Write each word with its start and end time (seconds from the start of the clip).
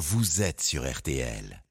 vous 0.00 0.40
êtes 0.40 0.62
sur 0.62 0.90
RTL. 0.90 1.62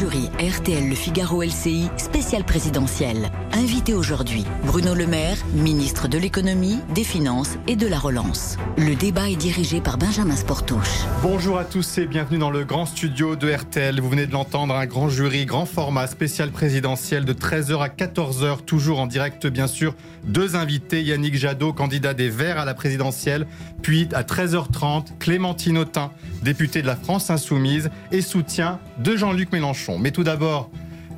Jury 0.00 0.30
RTL 0.40 0.88
Le 0.88 0.94
Figaro 0.94 1.42
LCI 1.42 1.90
spécial 1.98 2.42
présidentiel. 2.44 3.30
Invité 3.52 3.92
aujourd'hui, 3.92 4.46
Bruno 4.64 4.94
Le 4.94 5.06
Maire, 5.06 5.36
ministre 5.52 6.08
de 6.08 6.16
l'économie, 6.16 6.78
des 6.94 7.04
finances 7.04 7.58
et 7.68 7.76
de 7.76 7.86
la 7.86 7.98
relance. 7.98 8.56
Le 8.78 8.94
débat 8.94 9.28
est 9.28 9.36
dirigé 9.36 9.82
par 9.82 9.98
Benjamin 9.98 10.36
Sportouche. 10.36 11.04
Bonjour 11.22 11.58
à 11.58 11.66
tous 11.66 11.98
et 11.98 12.06
bienvenue 12.06 12.38
dans 12.38 12.50
le 12.50 12.64
grand 12.64 12.86
studio 12.86 13.36
de 13.36 13.52
RTL. 13.52 14.00
Vous 14.00 14.08
venez 14.08 14.26
de 14.26 14.32
l'entendre, 14.32 14.74
un 14.74 14.86
grand 14.86 15.10
jury, 15.10 15.44
grand 15.44 15.66
format 15.66 16.06
spécial 16.06 16.50
présidentiel 16.50 17.26
de 17.26 17.34
13h 17.34 17.82
à 17.82 17.88
14h, 17.88 18.64
toujours 18.64 19.00
en 19.00 19.06
direct 19.06 19.46
bien 19.48 19.66
sûr. 19.66 19.94
Deux 20.24 20.56
invités, 20.56 21.02
Yannick 21.02 21.36
Jadot, 21.36 21.74
candidat 21.74 22.14
des 22.14 22.30
Verts 22.30 22.58
à 22.58 22.64
la 22.64 22.72
présidentielle, 22.72 23.46
puis 23.82 24.08
à 24.14 24.22
13h30, 24.22 25.18
Clémentine 25.18 25.76
Autain, 25.76 26.10
députée 26.42 26.80
de 26.80 26.86
la 26.86 26.96
France 26.96 27.28
Insoumise 27.28 27.90
et 28.12 28.22
soutien 28.22 28.78
de 28.98 29.14
Jean-Luc 29.16 29.52
Mélenchon. 29.52 29.89
Mais 29.98 30.10
tout 30.10 30.24
d'abord, 30.24 30.70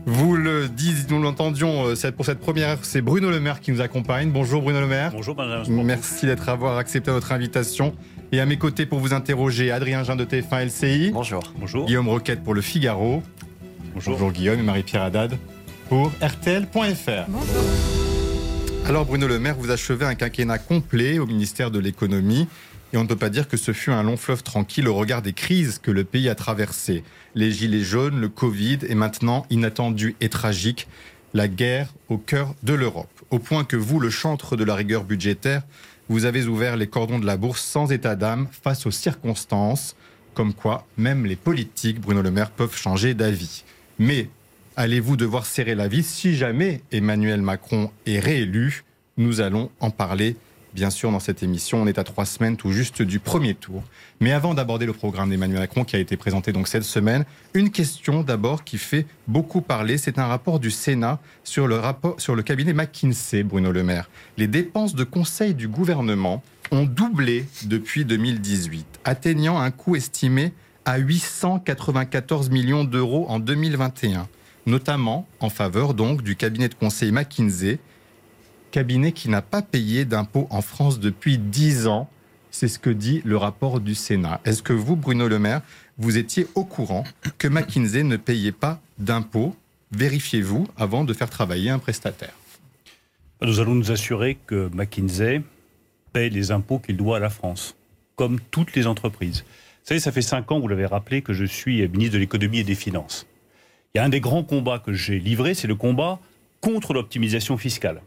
vous 0.06 0.34
le 0.36 0.68
dites, 0.68 1.10
nous 1.10 1.22
l'entendions 1.22 1.88
euh, 1.88 2.10
pour 2.10 2.26
cette 2.26 2.40
première 2.40 2.70
heure, 2.70 2.78
c'est 2.82 3.00
Bruno 3.00 3.30
Le 3.30 3.40
Maire 3.40 3.60
qui 3.60 3.70
nous 3.70 3.80
accompagne. 3.80 4.30
Bonjour 4.30 4.62
Bruno 4.62 4.80
Le 4.80 4.86
Maire. 4.86 5.12
Bonjour 5.12 5.34
Benjamin. 5.34 5.82
Merci 5.84 6.26
d'être 6.26 6.48
avoir 6.48 6.76
accepté 6.78 7.10
notre 7.10 7.32
invitation. 7.32 7.94
Et 8.32 8.40
à 8.40 8.46
mes 8.46 8.56
côtés 8.56 8.86
pour 8.86 8.98
vous 8.98 9.12
interroger, 9.12 9.70
Adrien 9.70 10.02
Jean 10.04 10.16
de 10.16 10.24
TF1 10.24 10.66
LCI. 10.66 11.10
Bonjour. 11.12 11.42
Bonjour. 11.56 11.86
Guillaume 11.86 12.08
Roquette 12.08 12.42
pour 12.42 12.54
Le 12.54 12.62
Figaro. 12.62 13.22
Bonjour. 13.94 14.14
Bonjour 14.14 14.32
Guillaume 14.32 14.58
et 14.58 14.62
Marie-Pierre 14.62 15.02
Haddad 15.02 15.38
pour 15.88 16.10
RTL.fr. 16.20 17.26
Bonjour. 17.28 17.62
Alors 18.86 19.04
Bruno 19.04 19.28
Le 19.28 19.38
Maire, 19.38 19.54
vous 19.56 19.70
achevez 19.70 20.06
un 20.06 20.16
quinquennat 20.16 20.58
complet 20.58 21.20
au 21.20 21.26
ministère 21.26 21.70
de 21.70 21.78
l'économie. 21.78 22.48
Et 22.92 22.98
on 22.98 23.04
ne 23.04 23.08
peut 23.08 23.16
pas 23.16 23.30
dire 23.30 23.48
que 23.48 23.56
ce 23.56 23.72
fut 23.72 23.90
un 23.90 24.02
long 24.02 24.16
fleuve 24.16 24.42
tranquille 24.42 24.86
au 24.86 24.94
regard 24.94 25.22
des 25.22 25.32
crises 25.32 25.78
que 25.78 25.90
le 25.90 26.04
pays 26.04 26.28
a 26.28 26.34
traversées. 26.34 27.04
Les 27.34 27.50
gilets 27.50 27.84
jaunes, 27.84 28.20
le 28.20 28.28
Covid 28.28 28.80
et 28.86 28.94
maintenant, 28.94 29.46
inattendu 29.48 30.14
et 30.20 30.28
tragique, 30.28 30.88
la 31.32 31.48
guerre 31.48 31.88
au 32.10 32.18
cœur 32.18 32.54
de 32.62 32.74
l'Europe. 32.74 33.08
Au 33.30 33.38
point 33.38 33.64
que 33.64 33.76
vous, 33.76 33.98
le 33.98 34.10
chantre 34.10 34.56
de 34.56 34.64
la 34.64 34.74
rigueur 34.74 35.04
budgétaire, 35.04 35.62
vous 36.10 36.26
avez 36.26 36.44
ouvert 36.44 36.76
les 36.76 36.86
cordons 36.86 37.18
de 37.18 37.24
la 37.24 37.38
bourse 37.38 37.62
sans 37.62 37.90
état 37.90 38.16
d'âme 38.16 38.48
face 38.50 38.84
aux 38.84 38.90
circonstances, 38.90 39.96
comme 40.34 40.52
quoi 40.52 40.86
même 40.98 41.24
les 41.24 41.36
politiques, 41.36 42.00
Bruno 42.00 42.20
Le 42.20 42.30
Maire, 42.30 42.50
peuvent 42.50 42.76
changer 42.76 43.14
d'avis. 43.14 43.64
Mais 43.98 44.28
allez-vous 44.76 45.16
devoir 45.16 45.46
serrer 45.46 45.74
la 45.74 45.88
vis 45.88 46.06
si 46.06 46.36
jamais 46.36 46.82
Emmanuel 46.92 47.40
Macron 47.40 47.90
est 48.04 48.18
réélu? 48.18 48.84
Nous 49.16 49.40
allons 49.40 49.70
en 49.80 49.90
parler 49.90 50.36
bien 50.74 50.90
sûr, 50.90 51.10
dans 51.10 51.20
cette 51.20 51.42
émission. 51.42 51.82
On 51.82 51.86
est 51.86 51.98
à 51.98 52.04
trois 52.04 52.24
semaines 52.24 52.56
tout 52.56 52.72
juste 52.72 53.02
du 53.02 53.18
premier 53.18 53.54
tour. 53.54 53.82
Mais 54.20 54.32
avant 54.32 54.54
d'aborder 54.54 54.86
le 54.86 54.92
programme 54.92 55.30
d'Emmanuel 55.30 55.60
Macron 55.60 55.84
qui 55.84 55.96
a 55.96 55.98
été 55.98 56.16
présenté 56.16 56.52
donc 56.52 56.68
cette 56.68 56.84
semaine, 56.84 57.24
une 57.54 57.70
question 57.70 58.22
d'abord 58.22 58.64
qui 58.64 58.78
fait 58.78 59.06
beaucoup 59.28 59.60
parler. 59.60 59.98
C'est 59.98 60.18
un 60.18 60.26
rapport 60.26 60.60
du 60.60 60.70
Sénat 60.70 61.18
sur 61.44 61.66
le, 61.66 62.42
cabinet 62.42 62.72
McKinsey, 62.72 63.42
Bruno 63.42 63.72
Le 63.72 63.82
Maire. 63.82 64.08
Les 64.38 64.46
dépenses 64.46 64.94
de 64.94 65.04
conseil 65.04 65.54
du 65.54 65.68
gouvernement 65.68 66.42
ont 66.70 66.84
doublé 66.84 67.46
depuis 67.64 68.04
2018, 68.04 69.00
atteignant 69.04 69.58
un 69.58 69.70
coût 69.70 69.96
estimé 69.96 70.52
à 70.84 70.98
894 70.98 72.50
millions 72.50 72.84
d'euros 72.84 73.26
en 73.28 73.38
2021, 73.38 74.26
notamment 74.66 75.28
en 75.40 75.50
faveur 75.50 75.94
donc 75.94 76.22
du 76.22 76.34
cabinet 76.34 76.68
de 76.68 76.74
conseil 76.74 77.12
McKinsey 77.12 77.78
cabinet 78.72 79.12
qui 79.12 79.28
n'a 79.28 79.42
pas 79.42 79.62
payé 79.62 80.04
d'impôts 80.04 80.48
en 80.50 80.62
France 80.62 80.98
depuis 80.98 81.38
10 81.38 81.86
ans. 81.86 82.08
C'est 82.50 82.66
ce 82.66 82.80
que 82.80 82.90
dit 82.90 83.22
le 83.24 83.36
rapport 83.36 83.78
du 83.78 83.94
Sénat. 83.94 84.40
Est-ce 84.44 84.62
que 84.62 84.72
vous, 84.72 84.96
Bruno 84.96 85.28
Le 85.28 85.38
Maire, 85.38 85.62
vous 85.98 86.18
étiez 86.18 86.48
au 86.56 86.64
courant 86.64 87.04
que 87.38 87.46
McKinsey 87.46 88.02
ne 88.02 88.16
payait 88.16 88.50
pas 88.50 88.80
d'impôts 88.98 89.54
Vérifiez-vous 89.94 90.66
avant 90.78 91.04
de 91.04 91.12
faire 91.12 91.28
travailler 91.28 91.68
un 91.68 91.78
prestataire? 91.78 92.32
Nous 93.42 93.60
allons 93.60 93.74
nous 93.74 93.92
assurer 93.92 94.38
que 94.46 94.70
McKinsey 94.72 95.42
paye 96.14 96.30
les 96.30 96.50
impôts 96.50 96.78
qu'il 96.78 96.96
doit 96.96 97.18
à 97.18 97.20
la 97.20 97.28
France, 97.28 97.76
comme 98.16 98.40
toutes 98.50 98.74
les 98.74 98.86
entreprises. 98.86 99.44
Vous 99.44 99.88
savez, 99.88 100.00
ça 100.00 100.10
fait 100.10 100.22
cinq 100.22 100.50
ans, 100.50 100.60
vous 100.60 100.68
l'avez 100.68 100.86
rappelé, 100.86 101.20
que 101.20 101.34
je 101.34 101.44
suis 101.44 101.86
ministre 101.88 102.14
de 102.14 102.18
l'économie 102.18 102.60
et 102.60 102.64
des 102.64 102.74
finances. 102.74 103.26
Il 103.94 103.98
y 103.98 104.00
a 104.00 104.04
un 104.04 104.08
des 104.08 104.20
grands 104.20 104.44
combats 104.44 104.78
que 104.78 104.94
j'ai 104.94 105.18
livré, 105.18 105.52
c'est 105.52 105.68
le 105.68 105.74
combat 105.74 106.20
contre 106.62 106.94
l'optimisation 106.94 107.58
fiscale 107.58 108.00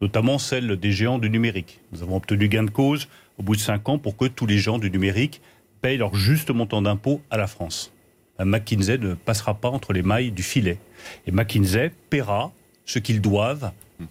notamment 0.00 0.38
celle 0.38 0.76
des 0.76 0.92
géants 0.92 1.18
du 1.18 1.30
numérique. 1.30 1.80
Nous 1.92 2.02
avons 2.02 2.16
obtenu 2.16 2.48
gain 2.48 2.64
de 2.64 2.70
cause 2.70 3.08
au 3.38 3.42
bout 3.42 3.56
de 3.56 3.60
cinq 3.60 3.88
ans 3.88 3.98
pour 3.98 4.16
que 4.16 4.26
tous 4.26 4.46
les 4.46 4.58
géants 4.58 4.78
du 4.78 4.90
numérique 4.90 5.40
payent 5.80 5.98
leur 5.98 6.14
juste 6.14 6.50
montant 6.50 6.82
d'impôt 6.82 7.20
à 7.30 7.36
la 7.36 7.46
France. 7.46 7.92
McKinsey 8.38 8.98
ne 8.98 9.14
passera 9.14 9.54
pas 9.54 9.68
entre 9.68 9.92
les 9.92 10.02
mailles 10.02 10.32
du 10.32 10.42
filet. 10.42 10.78
Et 11.26 11.30
McKinsey 11.30 11.92
paiera 12.10 12.52
ce 12.84 12.98
qu'ils 12.98 13.20
doivent 13.20 13.70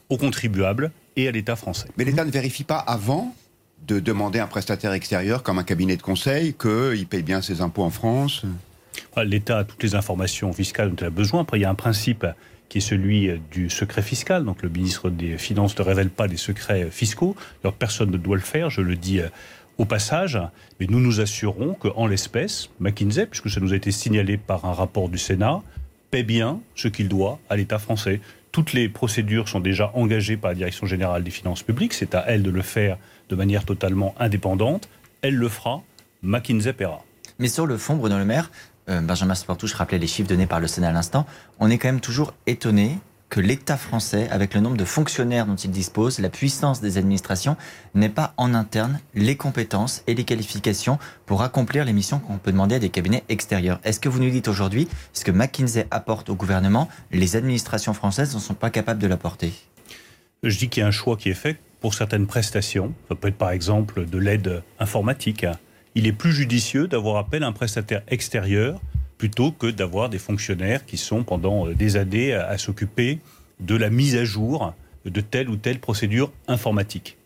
aux 0.09 0.17
contribuables 0.17 0.91
et 1.15 1.27
à 1.27 1.31
l'État 1.31 1.55
français. 1.55 1.87
Mais 1.97 2.05
l'État 2.05 2.23
ne 2.23 2.31
vérifie 2.31 2.63
pas 2.63 2.77
avant 2.77 3.35
de 3.85 3.99
demander 3.99 4.39
à 4.39 4.45
un 4.45 4.47
prestataire 4.47 4.93
extérieur, 4.93 5.43
comme 5.43 5.59
un 5.59 5.63
cabinet 5.63 5.97
de 5.97 6.01
conseil, 6.01 6.53
qu'il 6.53 7.05
paye 7.07 7.23
bien 7.23 7.41
ses 7.41 7.61
impôts 7.61 7.83
en 7.83 7.89
France 7.89 8.43
L'État 9.23 9.59
a 9.59 9.63
toutes 9.63 9.83
les 9.83 9.95
informations 9.95 10.53
fiscales 10.53 10.89
dont 10.89 10.95
il 10.95 11.05
a 11.05 11.09
besoin. 11.09 11.41
Après, 11.41 11.59
il 11.59 11.61
y 11.61 11.65
a 11.65 11.69
un 11.69 11.75
principe 11.75 12.25
qui 12.73 12.79
est 12.79 12.81
celui 12.81 13.29
euh, 13.29 13.37
du 13.51 13.69
secret 13.69 14.01
fiscal. 14.01 14.43
Donc 14.45 14.63
le 14.63 14.69
ministre 14.69 15.11
des 15.11 15.37
Finances 15.37 15.77
ne 15.77 15.83
révèle 15.83 16.09
pas 16.09 16.25
les 16.25 16.37
secrets 16.37 16.87
fiscaux. 16.89 17.35
Alors 17.63 17.75
personne 17.75 18.09
ne 18.09 18.17
doit 18.17 18.35
le 18.35 18.41
faire, 18.41 18.71
je 18.71 18.81
le 18.81 18.95
dis 18.95 19.19
euh, 19.19 19.29
au 19.77 19.85
passage. 19.85 20.39
Mais 20.79 20.87
nous 20.89 20.99
nous 20.99 21.21
assurons 21.21 21.75
qu'en 21.75 22.07
l'espèce, 22.07 22.71
McKinsey, 22.79 23.27
puisque 23.27 23.51
ça 23.51 23.59
nous 23.59 23.73
a 23.73 23.75
été 23.75 23.91
signalé 23.91 24.37
par 24.37 24.65
un 24.65 24.73
rapport 24.73 25.07
du 25.07 25.19
Sénat, 25.19 25.61
paie 26.09 26.23
bien 26.23 26.61
ce 26.73 26.87
qu'il 26.87 27.09
doit 27.09 27.37
à 27.47 27.57
l'État 27.57 27.77
français. 27.77 28.21
Toutes 28.51 28.73
les 28.73 28.89
procédures 28.89 29.49
sont 29.49 29.59
déjà 29.59 29.91
engagées 29.93 30.37
par 30.37 30.49
la 30.49 30.55
Direction 30.55 30.87
générale 30.87 31.23
des 31.23 31.29
finances 31.29 31.61
publiques. 31.61 31.93
C'est 31.93 32.15
à 32.15 32.25
elle 32.27 32.41
de 32.41 32.49
le 32.49 32.63
faire 32.63 32.97
de 33.29 33.35
manière 33.35 33.65
totalement 33.65 34.15
indépendante. 34.17 34.89
Elle 35.21 35.35
le 35.35 35.47
fera. 35.47 35.83
McKinsey 36.23 36.73
paiera. 36.73 37.03
Mais 37.37 37.49
sur 37.49 37.67
le 37.67 37.77
fond, 37.77 37.95
Bruno 37.95 38.17
Le 38.17 38.25
Maire, 38.25 38.49
euh, 38.89 39.01
Benjamin 39.01 39.35
Sportouche 39.35 39.73
rappelait 39.73 39.97
les 39.97 40.07
chiffres 40.07 40.29
donnés 40.29 40.47
par 40.47 40.59
le 40.59 40.67
Sénat 40.67 40.89
à 40.89 40.91
l'instant, 40.91 41.25
on 41.59 41.69
est 41.69 41.77
quand 41.77 41.87
même 41.87 42.01
toujours 42.01 42.33
étonné 42.47 42.97
que 43.33 43.39
l'État 43.39 43.77
français, 43.77 44.29
avec 44.29 44.53
le 44.53 44.61
nombre 44.61 44.77
de 44.77 44.85
fonctionnaires 44.85 45.47
dont 45.47 45.55
il 45.55 45.71
dispose, 45.71 46.19
la 46.19 46.29
puissance 46.29 46.81
des 46.81 46.99
administrations, 46.99 47.57
n'ait 47.95 48.07
pas 48.07 48.35
en 48.37 48.53
interne 48.53 48.99
les 49.15 49.35
compétences 49.35 50.03
et 50.05 50.13
les 50.13 50.23
qualifications 50.23 50.99
pour 51.25 51.41
accomplir 51.41 51.83
les 51.83 51.93
missions 51.93 52.19
qu'on 52.19 52.37
peut 52.37 52.51
demander 52.51 52.75
à 52.75 52.79
des 52.79 52.89
cabinets 52.89 53.23
extérieurs. 53.29 53.79
Est-ce 53.83 53.99
que 53.99 54.07
vous 54.07 54.19
nous 54.19 54.29
dites 54.29 54.47
aujourd'hui, 54.47 54.87
ce 55.13 55.23
que 55.23 55.31
McKinsey 55.31 55.87
apporte 55.89 56.29
au 56.29 56.35
gouvernement, 56.35 56.89
les 57.11 57.35
administrations 57.35 57.95
françaises 57.95 58.35
ne 58.35 58.39
sont 58.39 58.53
pas 58.53 58.69
capables 58.69 59.01
de 59.01 59.07
l'apporter? 59.07 59.51
Je 60.43 60.55
dis 60.55 60.69
qu'il 60.69 60.81
y 60.81 60.83
a 60.83 60.87
un 60.87 60.91
choix 60.91 61.17
qui 61.17 61.29
est 61.29 61.33
fait 61.33 61.57
pour 61.79 61.95
certaines 61.95 62.27
prestations. 62.27 62.93
Ça 63.09 63.15
peut 63.15 63.29
être 63.29 63.37
par 63.37 63.49
exemple 63.49 64.05
de 64.05 64.17
l'aide 64.19 64.61
informatique 64.77 65.43
il 65.95 66.07
est 66.07 66.13
plus 66.13 66.31
judicieux 66.31 66.87
d'avoir 66.87 67.17
appel 67.17 67.43
à 67.43 67.47
un 67.47 67.51
prestataire 67.51 68.01
extérieur 68.07 68.81
plutôt 69.17 69.51
que 69.51 69.67
d'avoir 69.67 70.09
des 70.09 70.17
fonctionnaires 70.17 70.85
qui 70.85 70.97
sont 70.97 71.23
pendant 71.23 71.67
euh, 71.67 71.73
des 71.73 71.95
années 71.97 72.33
à, 72.33 72.57
s'occuper 72.57 73.19
de 73.59 73.75
la 73.75 73.89
mise 73.89 74.15
à 74.15 74.25
jour 74.25 74.73
de 75.05 75.21
telle 75.21 75.49
ou 75.49 75.55
telle 75.55 75.79
procédure 75.79 76.31
informatique. 76.47 77.17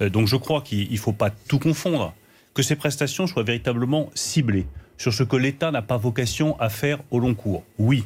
Euh, 0.00 0.08
donc 0.08 0.26
je 0.26 0.36
crois 0.36 0.62
qu'il 0.62 0.90
ne 0.90 0.96
faut 0.96 1.12
pas 1.12 1.30
tout 1.30 1.58
confondre, 1.58 2.14
que 2.54 2.62
ces 2.62 2.76
prestations 2.76 3.26
soient 3.26 3.42
véritablement 3.42 4.10
ciblées 4.14 4.66
sur 4.96 5.12
ce 5.12 5.22
que 5.22 5.36
l'État 5.36 5.70
n'a 5.70 5.82
pas 5.82 5.96
vocation 5.96 6.58
à 6.60 6.68
faire 6.68 6.98
au 7.10 7.18
long 7.18 7.34
cours. 7.34 7.64
Oui, 7.78 8.04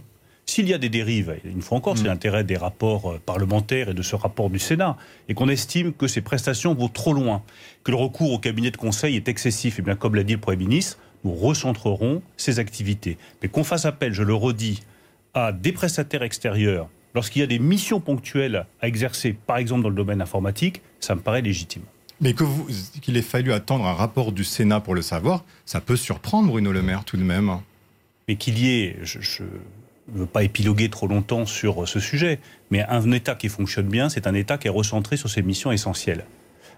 s'il 0.48 0.66
y 0.66 0.72
a 0.72 0.78
des 0.78 0.88
dérives, 0.88 1.36
une 1.44 1.60
fois 1.60 1.76
encore, 1.76 1.98
c'est 1.98 2.04
mm. 2.04 2.08
l'intérêt 2.08 2.44
des 2.44 2.56
rapports 2.56 3.12
euh, 3.12 3.20
parlementaires 3.24 3.90
et 3.90 3.94
de 3.94 4.02
ce 4.02 4.16
rapport 4.16 4.48
du 4.48 4.58
Sénat, 4.58 4.96
et 5.28 5.34
qu'on 5.34 5.48
estime 5.48 5.92
que 5.92 6.08
ces 6.08 6.22
prestations 6.22 6.74
vont 6.74 6.88
trop 6.88 7.12
loin, 7.12 7.42
que 7.84 7.90
le 7.90 7.98
recours 7.98 8.32
au 8.32 8.38
cabinet 8.38 8.70
de 8.70 8.78
conseil 8.78 9.16
est 9.16 9.28
excessif, 9.28 9.78
et 9.78 9.82
bien 9.82 9.94
comme 9.94 10.14
l'a 10.14 10.22
dit 10.22 10.32
le 10.32 10.40
Premier 10.40 10.56
ministre, 10.56 10.98
nous 11.24 11.34
recentrerons 11.34 12.22
ces 12.38 12.58
activités. 12.60 13.18
Mais 13.42 13.48
qu'on 13.48 13.62
fasse 13.62 13.84
appel, 13.84 14.14
je 14.14 14.22
le 14.22 14.34
redis, 14.34 14.82
à 15.34 15.52
des 15.52 15.72
prestataires 15.72 16.22
extérieurs 16.22 16.88
lorsqu'il 17.14 17.40
y 17.40 17.42
a 17.42 17.46
des 17.46 17.58
missions 17.58 18.00
ponctuelles 18.00 18.64
à 18.80 18.88
exercer, 18.88 19.34
par 19.46 19.58
exemple 19.58 19.82
dans 19.82 19.90
le 19.90 19.94
domaine 19.94 20.22
informatique, 20.22 20.80
ça 21.00 21.14
me 21.14 21.20
paraît 21.20 21.42
légitime. 21.42 21.82
Mais 22.20 22.34
qu'il 23.02 23.16
ait 23.16 23.22
fallu 23.22 23.52
attendre 23.52 23.86
un 23.86 23.92
rapport 23.92 24.32
du 24.32 24.44
Sénat 24.44 24.80
pour 24.80 24.94
le 24.94 25.02
savoir, 25.02 25.44
ça 25.66 25.80
peut 25.80 25.96
surprendre 25.96 26.48
Bruno 26.48 26.72
Le 26.72 26.82
Maire 26.82 27.04
tout 27.04 27.16
de 27.16 27.22
même. 27.22 27.58
Mais 28.26 28.36
qu'il 28.36 28.58
y 28.58 28.82
ait, 28.82 28.96
je, 29.02 29.44
ne 30.12 30.20
veux 30.20 30.26
pas 30.26 30.42
épiloguer 30.42 30.88
trop 30.88 31.06
longtemps 31.06 31.46
sur 31.46 31.88
ce 31.88 32.00
sujet, 32.00 32.40
mais 32.70 32.82
un 32.82 33.10
État 33.12 33.34
qui 33.34 33.48
fonctionne 33.48 33.88
bien, 33.88 34.08
c'est 34.08 34.26
un 34.26 34.34
État 34.34 34.58
qui 34.58 34.68
est 34.68 34.70
recentré 34.70 35.16
sur 35.16 35.28
ses 35.28 35.42
missions 35.42 35.72
essentielles. 35.72 36.24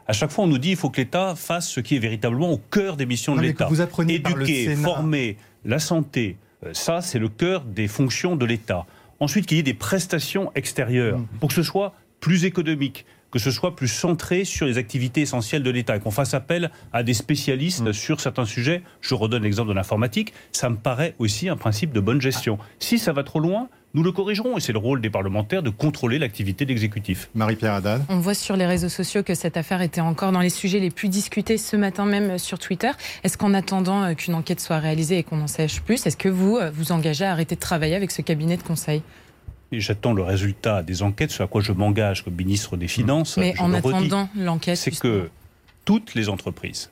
À 0.06 0.12
chaque 0.12 0.30
fois, 0.30 0.44
on 0.44 0.48
nous 0.48 0.58
dit 0.58 0.68
qu'il 0.68 0.76
faut 0.76 0.90
que 0.90 1.00
l'État 1.00 1.34
fasse 1.36 1.68
ce 1.68 1.80
qui 1.80 1.96
est 1.96 2.00
véritablement 2.00 2.50
au 2.50 2.58
cœur 2.58 2.96
des 2.96 3.06
missions 3.06 3.36
de 3.36 3.42
l'État. 3.42 3.66
Vous 3.68 3.80
apprenez 3.80 4.14
Éduquer, 4.14 4.66
par 4.66 4.74
le 4.74 4.82
former, 4.82 5.36
la 5.64 5.78
santé, 5.78 6.36
euh, 6.64 6.70
ça, 6.72 7.00
c'est 7.00 7.18
le 7.18 7.28
cœur 7.28 7.62
des 7.64 7.88
fonctions 7.88 8.36
de 8.36 8.44
l'État. 8.44 8.86
Ensuite, 9.20 9.46
qu'il 9.46 9.58
y 9.58 9.60
ait 9.60 9.64
des 9.64 9.74
prestations 9.74 10.50
extérieures 10.54 11.18
mmh. 11.18 11.26
pour 11.38 11.50
que 11.50 11.54
ce 11.54 11.62
soit 11.62 11.94
plus 12.20 12.44
économique, 12.44 13.06
que 13.30 13.38
ce 13.38 13.50
soit 13.50 13.76
plus 13.76 13.88
centré 13.88 14.44
sur 14.44 14.66
les 14.66 14.78
activités 14.78 15.22
essentielles 15.22 15.62
de 15.62 15.70
l'État 15.70 15.96
et 15.96 16.00
qu'on 16.00 16.10
fasse 16.10 16.34
appel 16.34 16.70
à 16.92 17.02
des 17.02 17.14
spécialistes 17.14 17.82
mmh. 17.82 17.92
sur 17.92 18.20
certains 18.20 18.44
sujets. 18.44 18.82
Je 19.00 19.14
redonne 19.14 19.42
l'exemple 19.42 19.68
de 19.68 19.74
l'informatique. 19.74 20.32
Ça 20.52 20.68
me 20.68 20.76
paraît 20.76 21.14
aussi 21.18 21.48
un 21.48 21.56
principe 21.56 21.92
de 21.92 22.00
bonne 22.00 22.20
gestion. 22.20 22.58
Si 22.78 22.98
ça 22.98 23.12
va 23.12 23.22
trop 23.22 23.40
loin, 23.40 23.68
nous 23.92 24.04
le 24.04 24.12
corrigerons 24.12 24.56
et 24.56 24.60
c'est 24.60 24.72
le 24.72 24.78
rôle 24.78 25.00
des 25.00 25.10
parlementaires 25.10 25.62
de 25.62 25.70
contrôler 25.70 26.18
l'activité 26.18 26.64
de 26.64 26.70
l'exécutif. 26.70 27.28
Marie-Pierre 27.34 27.74
Haddad. 27.74 28.04
On 28.08 28.20
voit 28.20 28.34
sur 28.34 28.56
les 28.56 28.66
réseaux 28.66 28.88
sociaux 28.88 29.24
que 29.24 29.34
cette 29.34 29.56
affaire 29.56 29.82
était 29.82 30.00
encore 30.00 30.30
dans 30.30 30.40
les 30.40 30.50
sujets 30.50 30.78
les 30.78 30.90
plus 30.90 31.08
discutés 31.08 31.58
ce 31.58 31.76
matin 31.76 32.06
même 32.06 32.38
sur 32.38 32.58
Twitter. 32.60 32.90
Est-ce 33.24 33.36
qu'en 33.36 33.52
attendant 33.52 34.04
euh, 34.04 34.14
qu'une 34.14 34.34
enquête 34.34 34.60
soit 34.60 34.78
réalisée 34.78 35.18
et 35.18 35.22
qu'on 35.24 35.40
en 35.40 35.48
sache 35.48 35.80
plus, 35.80 36.06
est-ce 36.06 36.16
que 36.16 36.28
vous 36.28 36.56
euh, 36.56 36.70
vous 36.72 36.92
engagez 36.92 37.24
à 37.24 37.32
arrêter 37.32 37.56
de 37.56 37.60
travailler 37.60 37.96
avec 37.96 38.12
ce 38.12 38.22
cabinet 38.22 38.56
de 38.56 38.62
conseil? 38.62 39.02
J'attends 39.72 40.12
le 40.12 40.22
résultat 40.22 40.82
des 40.82 41.02
enquêtes 41.02 41.30
sur 41.30 41.44
à 41.44 41.46
quoi 41.46 41.60
je 41.60 41.72
m'engage 41.72 42.24
comme 42.24 42.34
ministre 42.34 42.76
des 42.76 42.88
Finances. 42.88 43.36
Mais 43.36 43.54
en 43.60 43.72
attendant 43.72 44.28
l'enquête. 44.36 44.76
C'est 44.76 44.98
que 44.98 45.30
toutes 45.84 46.14
les 46.14 46.28
entreprises 46.28 46.90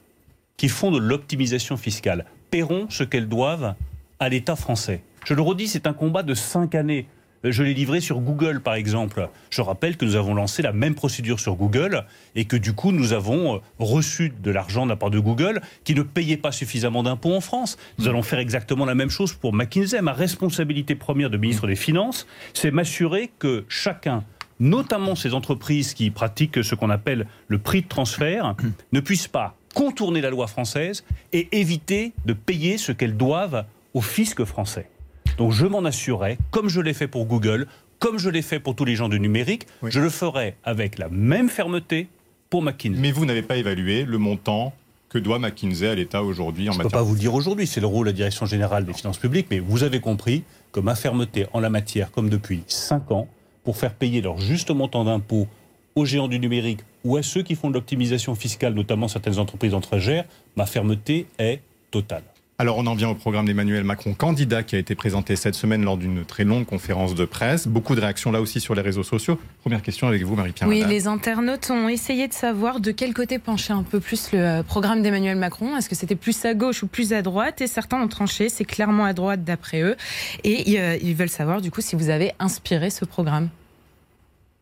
qui 0.56 0.68
font 0.68 0.90
de 0.90 0.98
l'optimisation 0.98 1.76
fiscale 1.76 2.24
paieront 2.50 2.86
ce 2.90 3.04
qu'elles 3.04 3.28
doivent 3.28 3.74
à 4.20 4.28
l'État 4.28 4.56
français. 4.56 5.02
Je 5.24 5.34
le 5.34 5.42
redis, 5.42 5.68
c'est 5.68 5.86
un 5.86 5.92
combat 5.92 6.22
de 6.22 6.34
cinq 6.34 6.74
années. 6.74 7.06
Euh, 7.44 7.52
je 7.52 7.62
l'ai 7.62 7.74
livré 7.74 8.00
sur 8.00 8.20
Google, 8.20 8.60
par 8.60 8.74
exemple. 8.74 9.28
Je 9.50 9.62
rappelle 9.62 9.96
que 9.96 10.04
nous 10.04 10.16
avons 10.16 10.34
lancé 10.34 10.62
la 10.62 10.72
même 10.72 10.94
procédure 10.94 11.40
sur 11.40 11.54
Google 11.54 12.04
et 12.34 12.44
que 12.44 12.56
du 12.56 12.72
coup, 12.72 12.92
nous 12.92 13.12
avons 13.12 13.56
euh, 13.56 13.58
reçu 13.78 14.32
de 14.42 14.50
l'argent 14.50 14.84
de 14.84 14.90
la 14.90 14.96
part 14.96 15.10
de 15.10 15.18
Google 15.18 15.60
qui 15.84 15.94
ne 15.94 16.02
payait 16.02 16.36
pas 16.36 16.52
suffisamment 16.52 17.02
d'impôts 17.02 17.34
en 17.34 17.40
France. 17.40 17.76
Nous 17.98 18.08
allons 18.08 18.22
faire 18.22 18.38
exactement 18.38 18.84
la 18.84 18.94
même 18.94 19.10
chose 19.10 19.32
pour 19.32 19.52
McKinsey. 19.52 20.00
Ma 20.02 20.12
responsabilité 20.12 20.94
première 20.94 21.30
de 21.30 21.36
ministre 21.36 21.66
des 21.66 21.76
Finances, 21.76 22.26
c'est 22.54 22.70
m'assurer 22.70 23.30
que 23.38 23.64
chacun 23.68 24.24
notamment 24.60 25.14
ces 25.14 25.34
entreprises 25.34 25.94
qui 25.94 26.10
pratiquent 26.10 26.64
ce 26.64 26.74
qu'on 26.74 26.90
appelle 26.90 27.28
le 27.46 27.58
prix 27.58 27.82
de 27.82 27.86
transfert, 27.86 28.56
ne 28.92 29.00
puissent 29.00 29.28
pas 29.28 29.54
contourner 29.74 30.20
la 30.20 30.30
loi 30.30 30.48
française 30.48 31.04
et 31.32 31.48
éviter 31.52 32.12
de 32.26 32.32
payer 32.32 32.78
ce 32.78 32.90
qu'elles 32.90 33.16
doivent 33.16 33.64
au 33.94 34.00
fisc 34.00 34.44
français. 34.44 34.88
Donc 35.36 35.52
je 35.52 35.66
m'en 35.66 35.84
assurerai, 35.84 36.38
comme 36.50 36.68
je 36.68 36.80
l'ai 36.80 36.94
fait 36.94 37.08
pour 37.08 37.26
Google, 37.26 37.66
comme 37.98 38.18
je 38.18 38.30
l'ai 38.30 38.42
fait 38.42 38.60
pour 38.60 38.74
tous 38.74 38.84
les 38.84 38.96
gens 38.96 39.08
du 39.08 39.20
numérique, 39.20 39.66
je 39.82 40.00
le 40.00 40.10
ferai 40.10 40.54
avec 40.64 40.98
la 40.98 41.08
même 41.08 41.48
fermeté 41.48 42.08
pour 42.50 42.62
McKinsey. 42.62 43.00
Mais 43.00 43.10
vous 43.10 43.26
n'avez 43.26 43.42
pas 43.42 43.56
évalué 43.56 44.04
le 44.04 44.18
montant 44.18 44.72
que 45.08 45.18
doit 45.18 45.38
McKinsey 45.38 45.88
à 45.88 45.94
l'État 45.94 46.22
aujourd'hui 46.22 46.68
en 46.68 46.72
je 46.72 46.78
matière. 46.78 46.90
Je 46.90 46.96
ne 46.96 47.00
peux 47.00 47.04
pas 47.04 47.08
vous 47.08 47.14
le 47.14 47.20
dire 47.20 47.34
aujourd'hui, 47.34 47.66
c'est 47.66 47.80
le 47.80 47.86
rôle 47.86 48.06
de 48.06 48.10
la 48.10 48.16
Direction 48.16 48.46
générale 48.46 48.84
des 48.84 48.92
finances 48.92 49.18
publiques, 49.18 49.46
mais 49.50 49.58
vous 49.58 49.82
avez 49.82 50.00
compris 50.00 50.44
que 50.72 50.80
ma 50.80 50.94
fermeté 50.94 51.46
en 51.52 51.60
la 51.60 51.70
matière, 51.70 52.10
comme 52.10 52.28
depuis 52.28 52.62
5 52.66 53.10
ans, 53.10 53.28
pour 53.64 53.76
faire 53.76 53.94
payer 53.94 54.20
leur 54.20 54.38
juste 54.38 54.70
montant 54.70 55.04
d'impôts 55.04 55.46
aux 55.94 56.04
géants 56.04 56.28
du 56.28 56.38
numérique 56.38 56.80
ou 57.04 57.16
à 57.16 57.22
ceux 57.22 57.42
qui 57.42 57.54
font 57.54 57.70
de 57.70 57.74
l'optimisation 57.74 58.34
fiscale, 58.34 58.74
notamment 58.74 59.08
certaines 59.08 59.38
entreprises 59.38 59.74
étrangères, 59.74 60.24
ma 60.56 60.66
fermeté 60.66 61.26
est 61.38 61.60
totale. 61.90 62.22
Alors 62.60 62.78
on 62.78 62.86
en 62.86 62.96
vient 62.96 63.10
au 63.10 63.14
programme 63.14 63.46
d'Emmanuel 63.46 63.84
Macron, 63.84 64.14
candidat, 64.14 64.64
qui 64.64 64.74
a 64.74 64.80
été 64.80 64.96
présenté 64.96 65.36
cette 65.36 65.54
semaine 65.54 65.84
lors 65.84 65.96
d'une 65.96 66.24
très 66.24 66.42
longue 66.42 66.66
conférence 66.66 67.14
de 67.14 67.24
presse. 67.24 67.68
Beaucoup 67.68 67.94
de 67.94 68.00
réactions 68.00 68.32
là 68.32 68.40
aussi 68.40 68.58
sur 68.58 68.74
les 68.74 68.82
réseaux 68.82 69.04
sociaux. 69.04 69.38
Première 69.60 69.80
question 69.80 70.08
avec 70.08 70.24
vous, 70.24 70.34
Marie-Pierre. 70.34 70.68
Oui, 70.68 70.82
les 70.88 71.06
internautes 71.06 71.70
ont 71.70 71.88
essayé 71.88 72.26
de 72.26 72.32
savoir 72.32 72.80
de 72.80 72.90
quel 72.90 73.14
côté 73.14 73.38
penchait 73.38 73.72
un 73.72 73.84
peu 73.84 74.00
plus 74.00 74.32
le 74.32 74.40
euh, 74.40 74.62
programme 74.64 75.02
d'Emmanuel 75.02 75.36
Macron. 75.36 75.76
Est-ce 75.76 75.88
que 75.88 75.94
c'était 75.94 76.16
plus 76.16 76.44
à 76.44 76.54
gauche 76.54 76.82
ou 76.82 76.88
plus 76.88 77.12
à 77.12 77.22
droite? 77.22 77.60
Et 77.60 77.68
certains 77.68 78.02
ont 78.02 78.08
tranché, 78.08 78.48
c'est 78.48 78.64
clairement 78.64 79.04
à 79.04 79.12
droite 79.12 79.44
d'après 79.44 79.82
eux. 79.82 79.96
Et 80.42 80.80
euh, 80.80 80.98
ils 81.00 81.14
veulent 81.14 81.28
savoir 81.28 81.60
du 81.60 81.70
coup 81.70 81.80
si 81.80 81.94
vous 81.94 82.08
avez 82.08 82.32
inspiré 82.40 82.90
ce 82.90 83.04
programme. 83.04 83.50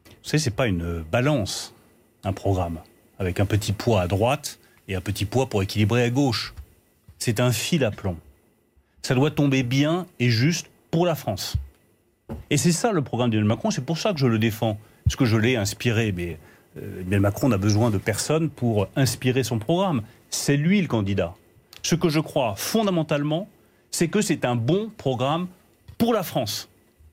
Vous 0.05 0.29
savez, 0.29 0.39
c'est 0.39 0.55
pas 0.55 0.67
une 0.67 1.03
balance, 1.11 1.73
un 2.25 2.35
programme, 2.35 2.79
avec 3.19 3.41
un 3.41 3.47
petit 3.47 3.73
poids 3.73 4.03
à 4.03 4.07
droite 4.07 4.59
et 4.87 4.97
un 4.97 5.01
petit 5.01 5.25
poids 5.25 5.47
pour 5.49 5.63
équilibrer 5.63 6.03
à 6.03 6.11
gauche 6.11 6.53
c'est 7.19 7.41
un 7.41 7.53
fil 7.53 7.85
à 7.85 7.91
plomb. 7.91 8.17
Ça 9.03 9.15
doit 9.15 9.31
tomber 9.31 9.63
bien 9.63 10.07
et 10.19 10.31
juste 10.31 10.69
pour 10.91 11.07
la 11.07 11.15
France. 11.15 11.57
Et 12.51 12.57
c'est 12.57 12.73
ça 12.73 12.93
le 12.93 13.03
programme 13.03 13.31
d'Emmanuel 13.31 13.49
Macron, 13.49 13.71
c'est 13.71 13.85
pour 13.85 13.99
ça 13.99 14.13
que 14.13 14.19
je 14.19 14.27
le 14.27 14.39
défends, 14.39 14.79
parce 15.05 15.17
que 15.17 15.25
je 15.25 15.37
l'ai 15.37 15.57
inspiré. 15.57 16.13
Mais 16.13 16.39
euh, 16.77 17.01
Emmanuel 17.01 17.21
Macron 17.21 17.49
n'a 17.49 17.59
besoin 17.59 17.91
de 17.91 17.99
personne 17.99 18.51
pour 18.51 18.89
inspirer 18.97 19.45
son 19.45 19.59
programme. 19.59 20.03
C'est 20.31 20.57
lui 20.57 20.81
le 20.81 20.89
candidat. 20.89 21.35
Ce 21.83 21.95
que 21.95 22.09
je 22.09 22.21
crois 22.21 22.55
fondamentalement, 22.57 23.49
c'est 23.91 24.09
que 24.09 24.21
c'est 24.21 24.45
un 24.45 24.57
bon 24.57 24.91
programme 24.97 25.47
pour 25.99 26.13
la 26.13 26.23
France. 26.23 26.69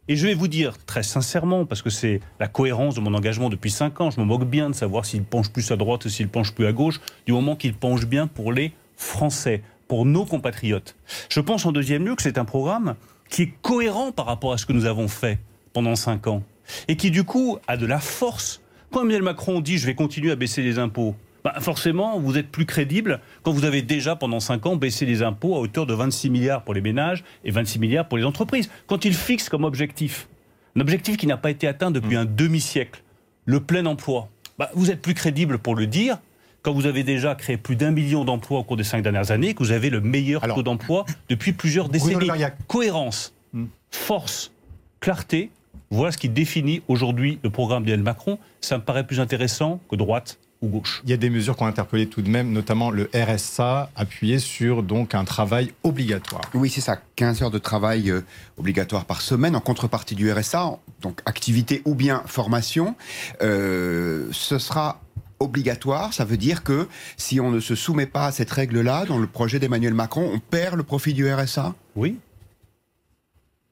Et 0.10 0.18
je 0.18 0.28
vais 0.28 0.34
vous 0.34 0.50
dire 0.50 0.76
très 0.86 1.04
sincèrement, 1.04 1.66
parce 1.66 1.82
que 1.82 1.90
c'est 1.90 2.20
la 2.40 2.48
cohérence 2.48 2.96
de 2.96 3.00
mon 3.00 3.14
engagement 3.14 3.50
depuis 3.50 3.72
5 3.72 4.02
ans, 4.02 4.12
je 4.12 4.20
me 4.20 4.26
moque 4.26 4.44
bien 4.44 4.70
de 4.70 4.76
savoir 4.76 5.06
s'il 5.06 5.24
penche 5.24 5.50
plus 5.50 5.72
à 5.72 5.78
droite 5.78 6.04
ou 6.04 6.10
s'il 6.10 6.28
penche 6.28 6.52
plus 6.54 6.66
à 6.66 6.74
gauche, 6.74 7.00
du 7.26 7.32
moment 7.32 7.56
qu'il 7.56 7.74
penche 7.74 8.06
bien 8.06 8.28
pour 8.28 8.52
les 8.52 8.74
Français 8.98 9.62
pour 9.94 10.08
nos 10.08 10.26
compatriotes. 10.26 10.96
Je 11.30 11.40
pense 11.40 11.68
en 11.68 11.72
deuxième 11.72 12.04
lieu 12.04 12.16
que 12.16 12.24
c'est 12.24 12.40
un 12.40 12.46
programme 12.46 12.96
qui 13.30 13.44
est 13.44 13.54
cohérent 13.62 14.12
par 14.12 14.26
rapport 14.26 14.52
à 14.52 14.58
ce 14.58 14.66
que 14.66 14.74
nous 14.74 14.86
avons 14.86 15.08
fait 15.08 15.38
pendant 15.72 15.96
cinq 15.96 16.26
ans 16.26 16.42
et 16.88 16.96
qui 16.96 17.12
du 17.12 17.24
coup 17.24 17.60
a 17.68 17.78
de 17.78 17.86
la 17.86 18.00
force. 18.00 18.64
Quand 18.92 19.02
Emmanuel 19.02 19.22
Macron 19.22 19.62
dit 19.62 19.78
je 19.78 19.86
vais 19.86 19.94
continuer 19.94 20.32
à 20.32 20.36
baisser 20.36 20.64
les 20.64 20.80
impôts, 20.80 21.14
bah 21.44 21.54
forcément 21.60 22.20
vous 22.20 22.40
êtes 22.40 22.50
plus 22.50 22.66
crédible 22.66 23.20
quand 23.44 23.52
vous 23.52 23.66
avez 23.66 23.84
déjà 23.84 24.16
pendant 24.16 24.40
cinq 24.40 24.66
ans 24.66 24.78
baissé 24.78 25.06
les 25.06 25.22
impôts 25.22 25.54
à 25.54 25.60
hauteur 25.60 25.86
de 25.86 25.94
26 25.94 26.32
milliards 26.32 26.64
pour 26.64 26.74
les 26.74 26.82
ménages 26.82 27.24
et 27.44 27.52
26 27.52 27.78
milliards 27.78 28.08
pour 28.08 28.18
les 28.18 28.26
entreprises. 28.26 28.72
Quand 28.88 29.06
il 29.06 29.14
fixe 29.14 29.48
comme 29.48 29.64
objectif, 29.64 30.28
un 30.76 30.80
objectif 30.80 31.18
qui 31.18 31.28
n'a 31.28 31.38
pas 31.38 31.52
été 31.52 31.68
atteint 31.68 31.92
depuis 31.92 32.16
mmh. 32.16 32.20
un 32.20 32.26
demi-siècle, 32.26 33.04
le 33.46 33.60
plein 33.60 33.86
emploi, 33.86 34.28
bah, 34.58 34.72
vous 34.74 34.90
êtes 34.90 35.04
plus 35.04 35.14
crédible 35.14 35.60
pour 35.60 35.76
le 35.76 35.86
dire 35.86 36.18
quand 36.64 36.74
vous 36.74 36.88
avez 36.88 37.04
déjà 37.04 37.36
créé 37.36 37.58
plus 37.58 37.76
d'un 37.76 37.92
million 37.92 38.26
d'emplois 38.26 38.60
au 38.60 38.64
cours 38.64 38.78
des 38.78 38.84
cinq 38.84 39.02
dernières 39.04 39.32
années, 39.32 39.54
que 39.54 39.60
vous 39.60 39.72
avez 39.72 39.90
le 39.90 40.02
meilleur 40.02 40.42
taux 40.42 40.64
d'emploi 40.64 41.06
depuis 41.30 41.52
plusieurs 41.52 41.90
décennies. 41.90 42.30
Cohérence, 42.68 43.34
hmm. 43.52 43.66
force, 43.92 44.52
clarté, 45.00 45.52
voilà 45.92 46.12
ce 46.12 46.18
qui 46.18 46.30
définit 46.30 46.82
aujourd'hui 46.88 47.38
le 47.44 47.50
programme 47.52 47.84
d'Emmanuel 47.84 48.04
Macron. 48.04 48.40
Ça 48.62 48.78
me 48.78 48.84
paraît 48.84 49.06
plus 49.06 49.20
intéressant 49.20 49.80
que 49.90 49.96
droite 49.96 50.40
ou 50.62 50.68
gauche. 50.68 51.02
Il 51.04 51.10
y 51.10 51.14
a 51.14 51.18
des 51.18 51.30
mesures 51.30 51.56
qui 51.56 51.64
ont 51.64 51.68
interpellé 51.68 52.08
tout 52.08 52.22
de 52.22 52.30
même, 52.30 52.52
notamment 52.52 52.90
le 52.90 53.10
RSA, 53.14 53.92
appuyé 53.96 54.40
sur 54.40 54.82
donc 54.82 55.14
un 55.14 55.26
travail 55.26 55.74
obligatoire. 55.84 56.42
Oui, 56.54 56.70
c'est 56.70 56.82
ça, 56.82 56.98
15 57.16 57.44
heures 57.44 57.52
de 57.52 57.60
travail 57.60 58.10
euh, 58.10 58.22
obligatoire 58.58 59.06
par 59.06 59.22
semaine 59.22 59.56
en 59.56 59.60
contrepartie 59.60 60.16
du 60.16 60.32
RSA, 60.32 60.78
donc 61.02 61.20
activité 61.26 61.82
ou 61.86 61.94
bien 61.94 62.24
formation. 62.26 62.96
Euh, 63.42 64.28
ce 64.32 64.58
sera 64.58 65.02
obligatoire, 65.40 66.14
ça 66.14 66.26
veut 66.26 66.38
dire 66.38 66.64
que 66.64 66.88
si 67.18 67.40
on 67.40 67.52
ne 67.52 67.60
se 67.60 67.76
soumet 67.76 68.06
pas 68.06 68.28
à 68.28 68.32
cette 68.32 68.52
règle-là, 68.52 69.06
dans 69.06 69.18
le 69.18 69.28
projet 69.28 69.60
d'Emmanuel 69.60 69.94
Macron, 69.94 70.30
on 70.34 70.40
perd 70.40 70.76
le 70.76 70.84
profit 70.84 71.14
du 71.14 71.32
RSA 71.32 71.74
Oui. 71.96 72.18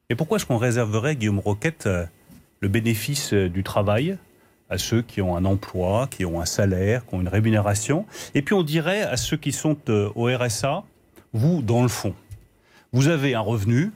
Et 0.10 0.16
pourquoi 0.16 0.38
est-ce 0.38 0.46
qu'on 0.46 0.58
réserverait, 0.58 1.16
Guillaume 1.16 1.40
Roquette, 1.40 1.88
euh, 1.88 2.06
le 2.60 2.68
bénéfice 2.68 3.34
euh, 3.34 3.50
du 3.50 3.64
travail 3.64 4.18
à 4.70 4.78
ceux 4.78 5.02
qui 5.02 5.22
ont 5.22 5.38
un 5.38 5.46
emploi, 5.46 6.08
qui 6.12 6.26
ont 6.26 6.42
un 6.42 6.46
salaire, 6.46 7.06
qui 7.06 7.16
ont 7.16 7.22
une 7.22 7.30
rémunération? 7.30 8.06
Et 8.36 8.42
puis 8.42 8.54
on 8.54 8.64
dirait 8.64 9.04
à 9.04 9.16
ceux 9.16 9.38
qui 9.38 9.54
sont 9.54 9.78
euh, 9.90 10.10
au 10.16 10.26
RSA, 10.26 10.84
vous, 11.34 11.62
dans 11.62 11.82
le 11.82 11.88
fond, 11.88 12.14
vous 12.92 13.08
avez 13.08 13.36
un 13.36 13.40
revenu, 13.40 13.92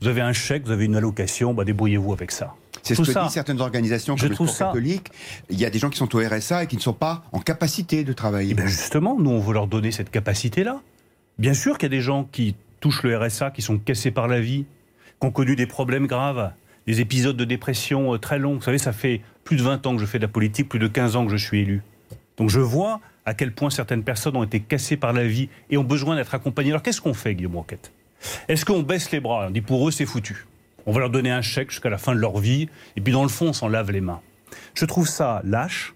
vous 0.00 0.06
avez 0.06 0.20
un 0.20 0.32
chèque, 0.32 0.64
vous 0.66 0.70
avez 0.70 0.84
une 0.84 0.94
allocation, 0.94 1.52
bah 1.52 1.64
débrouillez-vous 1.64 2.12
avec 2.12 2.30
ça. 2.30 2.54
C'est 2.82 2.94
ce 2.94 3.02
que 3.02 3.22
disent 3.22 3.32
certaines 3.32 3.60
organisations 3.60 4.16
comme 4.16 4.28
le 4.28 4.58
catholique. 4.58 5.08
Il 5.50 5.60
y 5.60 5.64
a 5.64 5.70
des 5.70 5.78
gens 5.78 5.90
qui 5.90 5.98
sont 5.98 6.14
au 6.14 6.18
RSA 6.18 6.64
et 6.64 6.66
qui 6.66 6.76
ne 6.76 6.80
sont 6.80 6.92
pas 6.92 7.24
en 7.32 7.40
capacité 7.40 8.04
de 8.04 8.12
travailler. 8.12 8.52
Eh 8.52 8.54
ben, 8.54 8.66
justement, 8.66 9.18
nous, 9.18 9.30
on 9.30 9.40
veut 9.40 9.54
leur 9.54 9.66
donner 9.66 9.92
cette 9.92 10.10
capacité-là. 10.10 10.80
Bien 11.38 11.54
sûr 11.54 11.78
qu'il 11.78 11.90
y 11.90 11.94
a 11.94 11.96
des 11.96 12.02
gens 12.02 12.24
qui 12.24 12.54
touchent 12.80 13.02
le 13.02 13.16
RSA, 13.16 13.50
qui 13.50 13.62
sont 13.62 13.78
cassés 13.78 14.10
par 14.10 14.28
la 14.28 14.40
vie, 14.40 14.64
qui 15.20 15.26
ont 15.26 15.30
connu 15.30 15.56
des 15.56 15.66
problèmes 15.66 16.06
graves, 16.06 16.52
des 16.86 17.00
épisodes 17.00 17.36
de 17.36 17.44
dépression 17.44 18.14
euh, 18.14 18.18
très 18.18 18.38
longs. 18.38 18.54
Vous 18.54 18.62
savez, 18.62 18.78
ça 18.78 18.92
fait 18.92 19.20
plus 19.44 19.56
de 19.56 19.62
20 19.62 19.86
ans 19.86 19.94
que 19.94 20.00
je 20.00 20.06
fais 20.06 20.18
de 20.18 20.24
la 20.24 20.28
politique, 20.28 20.68
plus 20.68 20.78
de 20.78 20.88
15 20.88 21.16
ans 21.16 21.26
que 21.26 21.32
je 21.32 21.36
suis 21.36 21.60
élu. 21.60 21.82
Donc 22.36 22.48
je 22.48 22.60
vois 22.60 23.00
à 23.26 23.34
quel 23.34 23.52
point 23.52 23.70
certaines 23.70 24.02
personnes 24.02 24.36
ont 24.36 24.42
été 24.42 24.60
cassées 24.60 24.96
par 24.96 25.12
la 25.12 25.24
vie 25.24 25.48
et 25.68 25.76
ont 25.76 25.84
besoin 25.84 26.16
d'être 26.16 26.34
accompagnées. 26.34 26.70
Alors 26.70 26.82
qu'est-ce 26.82 27.00
qu'on 27.00 27.14
fait, 27.14 27.34
Guillaume 27.34 27.56
Roquette? 27.56 27.92
Est-ce 28.48 28.64
qu'on 28.64 28.82
baisse 28.82 29.10
les 29.12 29.20
bras? 29.20 29.46
On 29.48 29.50
dit 29.50 29.60
pour 29.60 29.86
eux, 29.86 29.90
c'est 29.90 30.06
foutu. 30.06 30.46
On 30.86 30.92
va 30.92 31.00
leur 31.00 31.10
donner 31.10 31.30
un 31.30 31.42
chèque 31.42 31.70
jusqu'à 31.70 31.90
la 31.90 31.98
fin 31.98 32.14
de 32.14 32.20
leur 32.20 32.38
vie, 32.38 32.68
et 32.96 33.00
puis 33.00 33.12
dans 33.12 33.22
le 33.22 33.28
fond, 33.28 33.48
on 33.48 33.52
s'en 33.52 33.68
lave 33.68 33.90
les 33.90 34.00
mains. 34.00 34.20
Je 34.74 34.84
trouve 34.84 35.08
ça 35.08 35.40
lâche, 35.44 35.94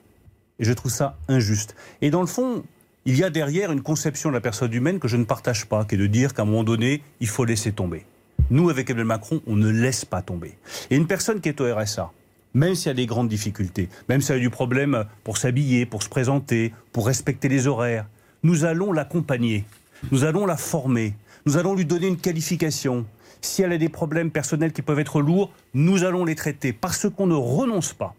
et 0.59 0.65
je 0.65 0.73
trouve 0.73 0.91
ça 0.91 1.17
injuste. 1.29 1.75
Et 2.01 2.11
dans 2.11 2.21
le 2.21 2.27
fond, 2.27 2.65
il 3.07 3.17
y 3.17 3.25
a 3.25 3.31
derrière 3.31 3.73
une 3.73 3.83
conception 3.83 4.31
de 4.31 4.35
la 4.35 4.41
personne 4.41 4.73
humaine 4.73 4.99
que 4.99 5.09
je 5.09 5.17
ne 5.17 5.25
partage 5.25 5.67
pas, 5.67 5.85
qui 5.85 5.95
est 5.95 5.99
de 5.99 6.07
dire 6.07 6.35
qu'à 6.35 6.43
un 6.43 6.47
moment 6.47 6.65
donné, 6.65 7.03
il 7.21 7.29
faut 7.29 7.45
laisser 7.45 7.73
tomber. 7.73 8.07
Nous, 8.51 8.71
avec 8.71 8.91
Emmanuel 8.91 9.07
Macron, 9.07 9.41
on 9.47 9.57
ne 9.57 9.71
laisse 9.71 10.05
pas 10.05 10.23
tomber. 10.23 10.57
Et 10.91 10.97
une 10.97 11.07
personne 11.07 11.41
qui 11.41 11.49
est 11.49 11.61
au 11.61 11.75
RSA, 11.75 12.11
même 12.53 12.75
s'il 12.75 12.87
y 12.87 12.91
a 12.91 12.95
des 12.95 13.07
grandes 13.07 13.29
difficultés, 13.29 13.89
même 14.09 14.21
s'il 14.21 14.35
y 14.35 14.39
a 14.39 14.41
du 14.41 14.51
problème 14.51 15.05
pour 15.25 15.39
s'habiller, 15.39 15.87
pour 15.87 16.03
se 16.03 16.09
présenter, 16.09 16.73
pour 16.93 17.07
respecter 17.07 17.49
les 17.49 17.67
horaires, 17.67 18.07
nous 18.43 18.65
allons 18.65 18.93
l'accompagner, 18.93 19.65
nous 20.13 20.25
allons 20.25 20.47
la 20.47 20.57
former, 20.57 21.15
nous 21.47 21.57
allons 21.57 21.75
lui 21.75 21.85
donner 21.85 22.07
une 22.07 22.19
qualification, 22.19 23.07
Si 23.45 23.61
elle 23.61 23.73
a 23.73 23.79
des 23.79 23.91
problèmes 23.91 24.31
personnels 24.31 24.73
qui 24.73 24.81
peuvent 24.81 24.99
être 24.99 25.21
lourds, 25.21 25.51
nous 25.75 26.03
allons 26.05 26.25
les 26.25 26.35
traiter 26.35 26.73
parce 26.73 27.09
qu'on 27.11 27.27
ne 27.27 27.35
renonce 27.35 27.93
pas 27.93 28.15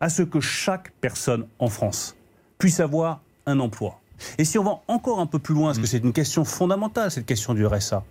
à 0.00 0.08
ce 0.08 0.22
que 0.22 0.40
chaque 0.40 0.90
personne 1.02 1.46
en 1.58 1.68
France 1.68 2.16
puisse 2.56 2.80
avoir 2.80 3.20
un 3.44 3.60
emploi. 3.60 4.00
Et 4.38 4.44
si 4.44 4.58
on 4.58 4.64
va 4.64 4.80
encore 4.88 5.20
un 5.20 5.26
peu 5.26 5.38
plus 5.38 5.54
loin, 5.54 5.68
parce 5.68 5.78
que 5.78 5.86
c'est 5.86 5.98
une 5.98 6.14
question 6.14 6.46
fondamentale, 6.46 7.10
cette 7.10 7.26
question 7.26 7.52
du 7.52 7.66
RSA, 7.66 8.04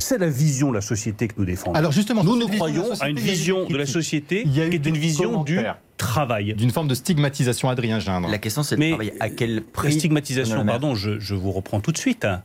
c'est 0.00 0.18
la 0.18 0.28
vision 0.28 0.70
de 0.70 0.74
la 0.74 0.80
société 0.80 1.28
que 1.28 1.34
nous 1.38 1.44
défendons. 1.44 1.78
Alors 1.78 1.92
justement, 1.92 2.24
nous 2.24 2.36
nous 2.36 2.48
croyons 2.48 2.90
à 3.00 3.08
une 3.08 3.20
vision 3.20 3.66
de 3.66 3.76
la 3.76 3.86
société 3.86 4.42
qui 4.42 4.60
est 4.60 4.84
une 4.84 4.98
vision 4.98 5.44
du 5.44 5.60
travail. 5.96 6.54
D'une 6.54 6.72
forme 6.72 6.88
de 6.88 6.94
stigmatisation, 6.94 7.68
Adrien 7.68 8.00
Gindre. 8.00 8.28
La 8.28 8.38
question 8.38 8.64
c'est 8.64 8.76
de 8.76 8.88
travailler 8.88 9.14
à 9.20 9.30
quel 9.30 9.62
prix 9.62 9.88
La 9.88 9.94
stigmatisation, 9.94 10.66
pardon, 10.66 10.96
je, 10.96 11.20
je, 11.20 11.36
vous 11.36 11.52
reprends 11.52 11.80
tout 11.80 11.92
de 11.92 11.98
suite. 11.98 12.24
Hein. 12.24 12.42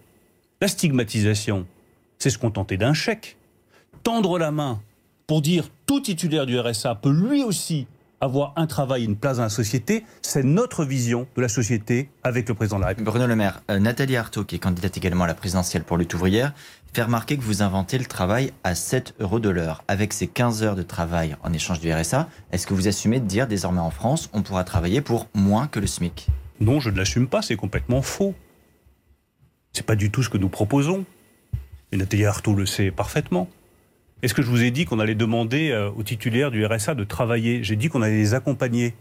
La 0.61 0.67
stigmatisation, 0.67 1.65
c'est 2.19 2.29
se 2.29 2.37
contenter 2.37 2.77
d'un 2.77 2.93
chèque. 2.93 3.37
Tendre 4.03 4.39
la 4.39 4.51
main 4.51 4.81
pour 5.27 5.41
dire 5.41 5.69
tout 5.85 6.01
titulaire 6.01 6.45
du 6.45 6.59
RSA 6.59 6.95
peut 6.95 7.11
lui 7.11 7.43
aussi 7.43 7.87
avoir 8.19 8.53
un 8.55 8.67
travail, 8.67 9.03
une 9.03 9.15
place 9.15 9.37
dans 9.37 9.43
la 9.43 9.49
société, 9.49 10.05
c'est 10.21 10.43
notre 10.43 10.85
vision 10.85 11.27
de 11.35 11.41
la 11.41 11.49
société 11.49 12.09
avec 12.23 12.47
le 12.47 12.53
président 12.53 12.77
de 12.77 12.81
la 12.81 12.89
République. 12.89 13.09
Bruno 13.09 13.27
Le 13.27 13.35
Maire, 13.35 13.61
euh, 13.71 13.79
Nathalie 13.79 14.15
Arthaud, 14.15 14.43
qui 14.43 14.55
est 14.55 14.59
candidate 14.59 14.95
également 14.97 15.23
à 15.23 15.27
la 15.27 15.33
présidentielle 15.33 15.83
pour 15.83 15.97
lutte 15.97 16.13
ouvrière, 16.13 16.53
fait 16.93 17.01
remarquer 17.01 17.37
que 17.37 17.41
vous 17.41 17.63
inventez 17.63 17.97
le 17.97 18.05
travail 18.05 18.53
à 18.63 18.75
7 18.75 19.15
euros 19.19 19.39
de 19.39 19.49
l'heure. 19.49 19.83
Avec 19.87 20.13
ces 20.13 20.27
15 20.27 20.63
heures 20.63 20.75
de 20.75 20.83
travail 20.83 21.35
en 21.43 21.51
échange 21.51 21.79
du 21.79 21.91
RSA, 21.91 22.29
est-ce 22.51 22.67
que 22.67 22.73
vous 22.73 22.87
assumez 22.87 23.19
de 23.19 23.25
dire 23.25 23.47
désormais 23.47 23.81
en 23.81 23.91
France, 23.91 24.29
on 24.33 24.43
pourra 24.43 24.63
travailler 24.63 25.01
pour 25.01 25.27
moins 25.33 25.67
que 25.67 25.79
le 25.79 25.87
SMIC? 25.87 26.27
Non, 26.59 26.79
je 26.79 26.91
ne 26.91 26.97
l'assume 26.97 27.27
pas, 27.27 27.41
c'est 27.41 27.55
complètement 27.55 28.01
faux. 28.01 28.35
C'est 29.73 29.85
pas 29.85 29.95
du 29.95 30.11
tout 30.11 30.21
ce 30.21 30.29
que 30.29 30.37
nous 30.37 30.49
proposons. 30.49 31.05
Et 31.91 31.97
Nathalie 31.97 32.25
Arthaud 32.25 32.53
le 32.53 32.65
sait 32.65 32.91
parfaitement. 32.91 33.49
Est-ce 34.21 34.35
que 34.35 34.43
je 34.43 34.49
vous 34.49 34.61
ai 34.61 34.69
dit 34.69 34.85
qu'on 34.85 34.99
allait 34.99 35.15
demander 35.15 35.71
euh, 35.71 35.89
aux 35.89 36.03
titulaires 36.03 36.51
du 36.51 36.63
RSA 36.63 36.93
de 36.93 37.03
travailler? 37.03 37.63
J'ai 37.63 37.75
dit 37.75 37.89
qu'on 37.89 38.03
allait 38.03 38.17
les 38.17 38.33
accompagner, 38.35 38.93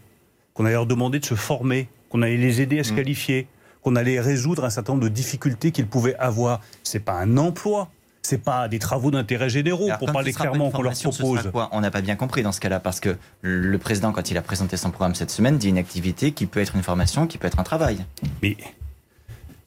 qu'on 0.53 0.65
allait 0.65 0.73
leur 0.73 0.87
demander 0.87 1.19
de 1.19 1.25
se 1.25 1.35
former, 1.35 1.89
qu'on 2.09 2.23
allait 2.23 2.37
les 2.37 2.61
aider 2.61 2.79
à 2.79 2.83
se 2.83 2.93
mmh. 2.93 2.95
qualifier, 2.95 3.47
qu'on 3.83 3.95
allait 3.95 4.19
résoudre 4.19 4.65
un 4.65 4.71
certain 4.71 4.93
nombre 4.93 5.03
de 5.03 5.09
difficultés 5.09 5.71
qu'ils 5.71 5.85
pouvaient 5.85 6.15
avoir. 6.15 6.61
C'est 6.83 6.99
pas 6.99 7.13
un 7.13 7.37
emploi. 7.37 7.89
C'est 8.23 8.43
pas 8.43 8.67
des 8.67 8.77
travaux 8.77 9.09
d'intérêt 9.09 9.49
généraux, 9.49 9.89
pour 9.97 10.11
parler 10.11 10.31
clairement, 10.31 10.69
qu'on 10.69 10.83
leur 10.83 10.93
propose. 10.93 11.51
On 11.71 11.81
n'a 11.81 11.89
pas 11.89 12.01
bien 12.01 12.15
compris 12.15 12.43
dans 12.43 12.51
ce 12.51 12.59
cas-là, 12.59 12.79
parce 12.79 12.99
que 12.99 13.17
le 13.41 13.77
président, 13.79 14.11
quand 14.11 14.29
il 14.29 14.37
a 14.37 14.43
présenté 14.43 14.77
son 14.77 14.91
programme 14.91 15.15
cette 15.15 15.31
semaine, 15.31 15.57
dit 15.57 15.69
une 15.69 15.79
activité 15.79 16.31
qui 16.31 16.45
peut 16.45 16.59
être 16.59 16.75
une 16.75 16.83
formation, 16.83 17.25
qui 17.25 17.39
peut 17.39 17.47
être 17.47 17.59
un 17.59 17.63
travail. 17.63 18.05
Mais 18.43 18.57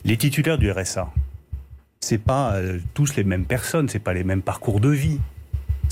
les 0.05 0.17
titulaires 0.17 0.57
du 0.57 0.71
RSA, 0.71 1.11
c'est 1.99 2.19
pas 2.19 2.55
euh, 2.55 2.79
tous 2.95 3.17
les 3.17 3.25
mêmes 3.25 3.45
personnes, 3.45 3.89
c'est 3.89 3.99
pas 3.99 4.15
les 4.15 4.23
mêmes 4.23 4.43
parcours 4.43 4.79
de 4.79 4.91
vie 4.91 5.19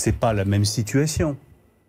c'est 0.03 0.13
pas 0.13 0.33
la 0.33 0.45
même 0.45 0.65
situation. 0.65 1.37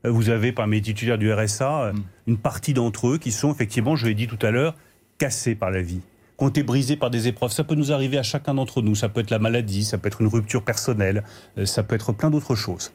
Euh, 0.06 0.12
vous 0.12 0.30
avez 0.30 0.52
parmi 0.52 0.78
les 0.78 0.84
titulaires 0.84 1.18
du 1.18 1.34
RSA 1.34 1.86
euh, 1.86 1.94
mm. 1.94 2.04
une 2.28 2.38
partie 2.38 2.74
d'entre 2.74 3.08
eux 3.08 3.18
qui 3.18 3.32
sont 3.32 3.52
effectivement, 3.52 3.96
je 3.96 4.06
l'ai 4.06 4.14
dit 4.14 4.28
tout 4.28 4.40
à 4.46 4.52
l'heure, 4.52 4.76
cassés 5.18 5.56
par 5.56 5.72
la 5.72 5.82
vie, 5.82 6.02
qui 6.38 6.44
ont 6.44 6.50
été 6.50 6.62
brisés 6.62 6.96
par 6.96 7.10
des 7.10 7.28
épreuves. 7.28 7.52
Ça 7.52 7.64
peut 7.64 7.76
nous 7.76 7.92
arriver 7.92 8.20
à 8.20 8.24
chacun 8.24 8.54
d'entre 8.54 8.84
nous. 8.84 8.94
Ça 8.94 9.10
peut 9.10 9.22
être 9.22 9.32
la 9.32 9.40
maladie, 9.40 9.84
ça 9.84 9.98
peut 9.98 10.08
être 10.08 10.22
une 10.22 10.28
rupture 10.28 10.64
personnelle, 10.64 11.24
euh, 11.58 11.66
ça 11.66 11.82
peut 11.82 11.96
être 11.96 12.14
plein 12.14 12.30
d'autres 12.30 12.56
choses. 12.56 12.92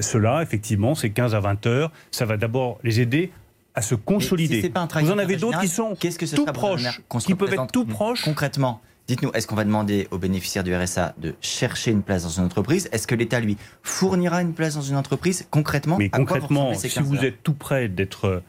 Cela, 0.00 0.42
effectivement, 0.42 0.96
c'est 0.96 1.10
15 1.10 1.36
à 1.36 1.38
20 1.38 1.64
heures. 1.66 1.92
Ça 2.10 2.24
va 2.24 2.36
d'abord 2.36 2.80
les 2.82 2.98
aider 2.98 3.30
à 3.76 3.82
se 3.82 3.94
consolider. 3.94 4.68
vous 5.00 5.12
en 5.12 5.18
avez 5.18 5.36
d'autres 5.36 5.60
qui 5.60 5.68
sont 5.68 5.94
que 5.94 6.34
tout 6.34 6.46
proches, 6.46 7.02
qui 7.24 7.36
peuvent 7.36 7.52
être 7.52 7.68
tout 7.68 7.84
proches. 7.84 8.24
Concrètement, 8.24 8.80
Dites-nous, 9.08 9.30
est-ce 9.34 9.46
qu'on 9.46 9.54
va 9.54 9.64
demander 9.64 10.08
aux 10.10 10.18
bénéficiaires 10.18 10.64
du 10.64 10.74
RSA 10.74 11.14
de 11.18 11.34
chercher 11.40 11.92
une 11.92 12.02
place 12.02 12.24
dans 12.24 12.28
une 12.28 12.44
entreprise? 12.44 12.88
Est-ce 12.90 13.06
que 13.06 13.14
l'État, 13.14 13.38
lui, 13.38 13.56
fournira 13.82 14.42
une 14.42 14.52
place 14.52 14.74
dans 14.74 14.82
une 14.82 14.96
entreprise? 14.96 15.46
Concrètement 15.50 15.96
Mais 15.96 16.08
concrètement, 16.08 16.74
si 16.74 17.00
vous 17.00 17.24
êtes 17.24 17.42
tout 17.42 17.54
près 17.54 17.88
d'être 17.88 18.42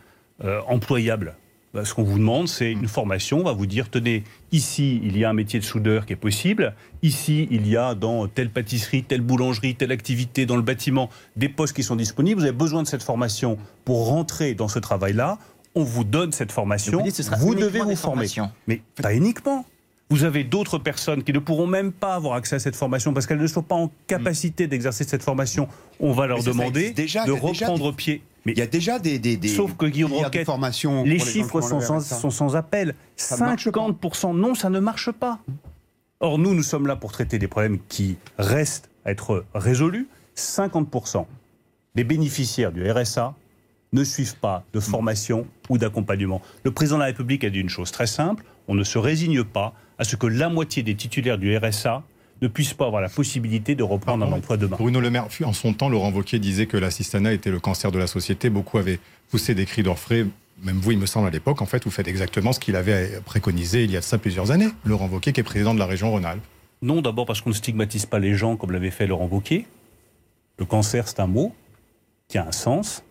euh, 0.44 0.62
employable, 0.68 1.36
bah, 1.76 1.86
ce 1.86 1.94
qu'on 1.94 2.04
vous 2.04 2.18
demande, 2.18 2.48
c'est 2.48 2.72
une 2.72 2.88
formation. 2.88 3.42
On 3.42 3.44
va 3.44 3.54
vous 3.54 3.68
dire, 3.68 3.92
tenez, 3.92 4.24
ici, 4.52 5.00
il 5.04 5.16
y 5.16 5.24
a 5.24 5.30
un 5.30 5.34
métier 5.34 5.60
de 5.60 5.64
soudeur 5.64 6.08
qui 6.08 6.14
est 6.14 6.16
possible. 6.16 6.74
Ici, 7.04 7.48
il 7.52 7.68
y 7.68 7.78
a 7.78 7.94
dans 7.94 8.28
telle 8.28 8.50
pâtisserie, 8.50 9.04
telle 9.04 9.22
boulangerie, 9.22 9.76
telle 9.76 9.92
activité 9.92 10.48
dans 10.48 10.56
le 10.56 10.64
bâtiment 10.64 11.12
des 11.36 11.50
postes 11.50 11.76
qui 11.76 11.84
sont 11.84 11.96
disponibles. 11.96 12.40
Vous 12.40 12.48
avez 12.48 12.58
besoin 12.58 12.82
de 12.82 12.88
cette 12.88 13.04
formation 13.04 13.60
pour 13.86 14.08
rentrer 14.08 14.56
dans 14.56 14.70
ce 14.70 14.80
travail-là. 14.80 15.38
On 15.76 15.84
vous 15.84 16.04
donne 16.04 16.32
cette 16.32 16.52
formation. 16.52 17.04
Vous, 17.04 17.38
vous 17.38 17.54
devez 17.54 17.82
vous 17.82 17.96
former. 17.96 18.26
Mais 18.66 18.82
pas 19.00 19.14
uniquement. 19.14 19.64
Vous 20.10 20.24
avez 20.24 20.46
d'autres 20.46 20.78
personnes 20.78 21.24
qui 21.24 21.34
ne 21.34 21.40
pourront 21.40 21.68
même 21.68 21.92
pas 21.92 22.16
avoir 22.16 22.36
accès 22.36 22.56
à 22.56 22.60
cette 22.60 22.78
formation 22.78 23.14
parce 23.14 23.28
qu'elles 23.28 23.42
ne 23.42 23.48
sont 23.48 23.62
pas 23.62 23.76
en 23.76 23.92
capacité 24.08 24.68
d'exercer 24.68 25.04
cette 25.04 25.24
formation. 25.24 25.68
On 26.00 26.14
va 26.14 26.28
leur 26.28 26.44
demander 26.44 26.92
de 26.92 27.32
reprendre 27.32 27.94
pied. 27.94 28.22
Mais 28.46 28.54
il 28.54 28.58
y 28.60 28.62
a 28.62 28.68
déjà 28.68 29.00
des, 29.00 29.20
des, 29.20 29.48
sauf 29.50 29.76
que 29.76 29.86
Guillaume 29.86 30.14
Roquette, 30.14 30.48
les 31.04 31.20
chiffres 31.20 31.60
sont 31.60 31.82
sans, 31.82 32.00
sont 32.00 32.30
sans, 32.30 32.56
appel. 32.56 32.96
50% 33.18 34.34
non, 34.34 34.56
ça 34.56 34.70
ne 34.70 34.80
marche 34.80 35.12
pas. 35.12 35.40
Or 36.22 36.40
nous, 36.40 36.54
nous 36.54 36.64
sommes 36.64 36.88
là 36.88 36.96
pour 36.96 37.12
traiter 37.12 37.40
des 37.40 37.50
problèmes 37.50 37.80
qui 37.90 38.16
restent 38.38 38.90
à 39.04 39.12
être 39.12 39.44
résolus. 39.54 40.08
50% 40.38 41.26
des 41.96 42.04
bénéficiaires 42.06 42.72
du 42.72 42.90
RSA 42.90 43.36
ne 43.92 44.04
suivent 44.06 44.38
pas 44.38 44.64
de 44.74 44.80
formation 44.80 45.46
ou 45.70 45.78
d'accompagnement. 45.78 46.42
Le 46.64 46.72
président 46.72 46.98
de 46.98 47.02
la 47.02 47.08
République 47.08 47.44
a 47.44 47.50
dit 47.50 47.60
une 47.60 47.70
chose 47.70 47.92
très 47.92 48.08
simple 48.08 48.46
on 48.68 48.76
ne 48.76 48.84
se 48.84 48.98
résigne 48.98 49.44
pas 49.44 49.74
à 50.00 50.04
ce 50.04 50.16
que 50.16 50.27
la 50.27 50.50
moitié 50.50 50.84
des 50.84 50.96
titulaires 50.96 51.38
du 51.38 51.56
RSA 51.58 52.04
ne 52.42 52.48
puissent 52.48 52.74
pas 52.74 52.86
avoir 52.86 53.01
la 53.01 53.10
possibilité 53.10 53.75
de 53.75 53.84
reprendre 53.84 54.25
un 54.25 54.32
emploi 54.32 54.58
demain. 54.58 54.77
Bruno 54.77 55.00
Le 55.00 55.10
Maire, 55.10 55.27
en 55.44 55.54
son 55.54 55.74
temps, 55.74 55.89
Laurent 55.89 56.12
Wauquiez 56.12 56.39
disait 56.39 56.68
que 56.68 56.77
l'assistanat 56.77 57.34
était 57.34 57.50
le 57.50 57.60
cancer 57.60 57.92
de 57.92 57.98
la 57.98 58.08
société. 58.08 58.50
Beaucoup 58.50 58.77
avaient 58.77 59.00
poussé 59.30 59.56
des 59.56 59.66
cris 59.66 59.84
d'orfraie. 59.84 60.25
Même 60.63 60.77
vous, 60.77 60.92
il 60.92 61.00
me 61.00 61.06
semble, 61.06 61.27
à 61.27 61.32
l'époque, 61.32 61.62
en 61.62 61.66
fait, 61.66 61.84
vous 61.84 61.92
faites 61.92 62.08
exactement 62.08 62.54
ce 62.54 62.60
qu'il 62.60 62.75
avait 62.75 63.20
préconisé 63.25 63.84
il 63.84 63.92
y 63.92 63.98
a 63.98 64.00
de 64.00 64.06
ça 64.06 64.18
plusieurs 64.18 64.51
années. 64.51 64.70
Laurent 64.86 65.08
Wauquiez, 65.08 65.34
qui 65.34 65.39
est 65.39 65.44
président 65.44 65.74
de 65.74 65.80
la 65.80 65.86
région 65.86 66.12
Rhône-Alpes. 66.12 66.44
Non, 66.82 67.01
d'abord 67.01 67.25
parce 67.25 67.42
qu'on 67.42 67.50
ne 67.50 67.56
stigmatise 67.56 68.06
pas 68.06 68.20
les 68.20 68.36
gens 68.36 68.56
comme 68.56 68.72
l'avait 68.72 68.92
fait 68.92 69.08
Laurent 69.08 69.27
Wauquiez. 69.27 69.66
Le 70.60 70.66
cancer, 70.66 71.08
c'est 71.08 71.20
un 71.20 71.27
mot 71.27 71.56
qui 72.27 72.38
a 72.38 72.46
un 72.46 72.51
sens. 72.51 73.04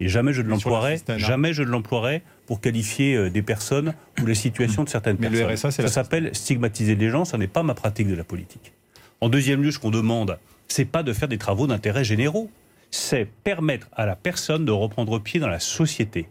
Et 0.00 0.08
jamais 0.08 0.32
je 0.32 0.42
ne 0.42 0.48
l'emploierai, 0.48 1.00
jamais 1.16 1.52
je 1.52 1.62
ne 1.62 1.68
l'emploierai 1.68 2.22
pour 2.46 2.60
qualifier 2.60 3.16
euh, 3.16 3.30
des 3.30 3.42
personnes 3.42 3.94
ou 4.22 4.26
les 4.26 4.36
situations 4.36 4.84
de 4.84 4.88
certaines 4.88 5.16
Mais 5.18 5.28
personnes. 5.28 5.48
Le 5.48 5.54
RSA, 5.54 5.70
ça 5.72 5.88
s'appelle 5.88 6.34
stigmatiser 6.34 6.94
les 6.94 7.10
gens, 7.10 7.24
ça 7.24 7.36
n'est 7.36 7.48
pas 7.48 7.64
ma 7.64 7.74
pratique 7.74 8.08
de 8.08 8.14
la 8.14 8.24
politique. 8.24 8.72
En 9.20 9.28
deuxième 9.28 9.62
lieu, 9.62 9.72
ce 9.72 9.78
qu'on 9.80 9.90
demande, 9.90 10.38
c'est 10.68 10.84
pas 10.84 11.02
de 11.02 11.12
faire 11.12 11.28
des 11.28 11.38
travaux 11.38 11.66
d'intérêt 11.66 12.04
généraux, 12.04 12.48
c'est 12.90 13.28
permettre 13.44 13.88
à 13.92 14.06
la 14.06 14.14
personne 14.14 14.64
de 14.64 14.72
reprendre 14.72 15.18
pied 15.18 15.40
dans 15.40 15.48
la 15.48 15.60
société 15.60 16.28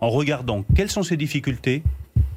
en 0.00 0.10
regardant 0.10 0.64
quelles 0.76 0.90
sont 0.90 1.02
ses 1.02 1.16
difficultés 1.16 1.82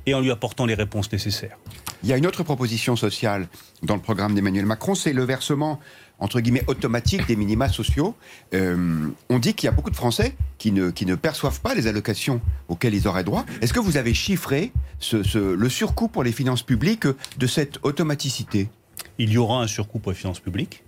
et 0.06 0.14
en 0.14 0.22
lui 0.22 0.32
apportant 0.32 0.66
les 0.66 0.74
réponses 0.74 1.12
nécessaires. 1.12 1.58
Il 2.04 2.10
y 2.10 2.14
a 2.14 2.18
une 2.18 2.26
autre 2.26 2.44
proposition 2.44 2.96
sociale 2.96 3.48
dans 3.84 3.96
le 3.96 4.02
programme 4.02 4.34
d'Emmanuel 4.34 4.66
Macron, 4.66 4.96
c'est 4.96 5.14
le 5.14 5.24
versement 5.24 5.80
entre 6.22 6.40
guillemets 6.40 6.64
automatique 6.68 7.28
des 7.28 7.36
minima 7.36 7.68
sociaux. 7.68 8.16
Euh, 8.54 9.10
on 9.30 9.40
dit 9.40 9.54
qu'il 9.54 9.66
y 9.66 9.70
a 9.70 9.72
beaucoup 9.72 9.90
de 9.90 9.96
Français 9.96 10.38
qui 10.58 10.72
ne, 10.72 10.92
qui 10.92 11.06
ne 11.06 11.16
perçoivent 11.16 11.60
pas 11.60 11.76
les 11.76 11.88
allocations 11.88 12.40
auxquelles 12.70 12.94
ils 12.94 13.08
auraient 13.08 13.26
droit. 13.26 13.46
Est-ce 13.60 13.74
que 13.74 13.80
vous 13.80 13.98
avez 13.98 14.14
chiffré 14.14 14.72
ce, 15.00 15.38
le 15.54 15.70
surcoût 15.70 16.08
pour 16.08 16.24
les 16.24 16.32
finances 16.32 16.64
publiques 16.64 17.08
de 17.38 17.48
cette 17.48 17.80
automaticité? 17.84 18.70
Il 19.18 19.32
y 19.32 19.38
aura 19.38 19.62
un 19.62 19.68
surcoût 19.68 20.00
pour 20.00 20.12
les 20.12 20.18
finances 20.18 20.40
publiques. 20.40 20.84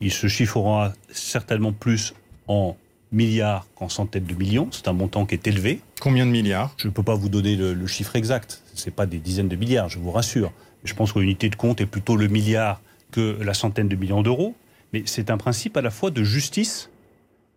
Il 0.00 0.12
se 0.12 0.28
chiffrera 0.28 0.92
certainement 1.10 1.72
plus 1.72 2.14
en 2.46 2.76
milliards 3.10 3.66
qu'en 3.74 3.88
centaines 3.88 4.24
de 4.24 4.34
millions. 4.34 4.68
C'est 4.70 4.88
un 4.88 4.92
montant 4.92 5.26
qui 5.26 5.34
est 5.34 5.46
élevé. 5.46 5.80
Combien 6.00 6.26
de 6.26 6.30
milliards? 6.30 6.74
Je 6.76 6.86
ne 6.86 6.92
peux 6.92 7.02
pas 7.02 7.14
vous 7.14 7.28
donner 7.28 7.56
le, 7.56 7.74
le 7.74 7.86
chiffre 7.86 8.14
exact. 8.14 8.62
Ce 8.74 8.86
n'est 8.86 8.92
pas 8.92 9.06
des 9.06 9.18
dizaines 9.18 9.48
de 9.48 9.56
milliards, 9.56 9.88
je 9.88 9.98
vous 9.98 10.12
rassure. 10.12 10.52
Je 10.84 10.94
pense 10.94 11.12
que 11.12 11.18
l'unité 11.18 11.48
de 11.48 11.56
compte 11.56 11.80
est 11.80 11.86
plutôt 11.86 12.16
le 12.16 12.28
milliard 12.28 12.80
que 13.10 13.38
la 13.42 13.54
centaine 13.54 13.88
de 13.88 13.96
millions 13.96 14.22
d'euros, 14.22 14.54
mais 14.92 15.02
c'est 15.06 15.30
un 15.30 15.36
principe 15.36 15.76
à 15.76 15.82
la 15.82 15.90
fois 15.90 16.10
de 16.10 16.22
justice 16.22 16.90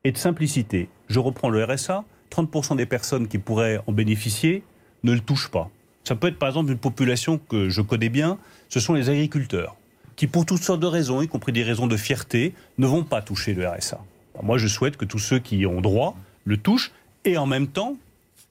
et 0.03 0.12
de 0.12 0.18
simplicité. 0.18 0.89
Je 1.10 1.20
reprends 1.20 1.50
le 1.50 1.63
RSA, 1.63 2.03
30% 2.32 2.75
des 2.75 2.86
personnes 2.86 3.27
qui 3.27 3.38
pourraient 3.38 3.79
en 3.88 3.91
bénéficier 3.91 4.63
ne 5.03 5.13
le 5.13 5.20
touchent 5.20 5.50
pas. 5.50 5.70
Ça 6.03 6.15
peut 6.15 6.27
être 6.27 6.39
par 6.39 6.50
exemple 6.50 6.72
une 6.72 6.77
population 6.77 7.38
que 7.38 7.70
je 7.70 7.82
connais 7.82 8.10
bien, 8.10 8.38
ce 8.70 8.79
sont 8.79 8.94
les 8.94 9.10
agriculteurs, 9.10 9.75
qui 10.15 10.27
pour 10.27 10.46
toutes 10.46 10.63
sortes 10.63 10.79
de 10.79 10.88
raisons, 10.88 11.22
y 11.22 11.27
compris 11.27 11.51
des 11.51 11.63
raisons 11.63 11.88
de 11.88 11.98
fierté, 11.98 12.53
ne 12.77 12.88
vont 12.88 13.03
pas 13.03 13.22
toucher 13.22 13.53
le 13.53 13.68
RSA. 13.68 14.00
moi 14.41 14.58
je 14.58 14.68
souhaite 14.68 14.98
que 14.98 15.06
tous 15.06 15.20
ceux 15.20 15.39
qui 15.39 15.65
ont 15.65 15.82
droit 15.82 16.15
le 16.46 16.58
touchent 16.58 16.91
et 17.25 17.38
en 17.38 17.46
même 17.46 17.68
temps 17.68 17.96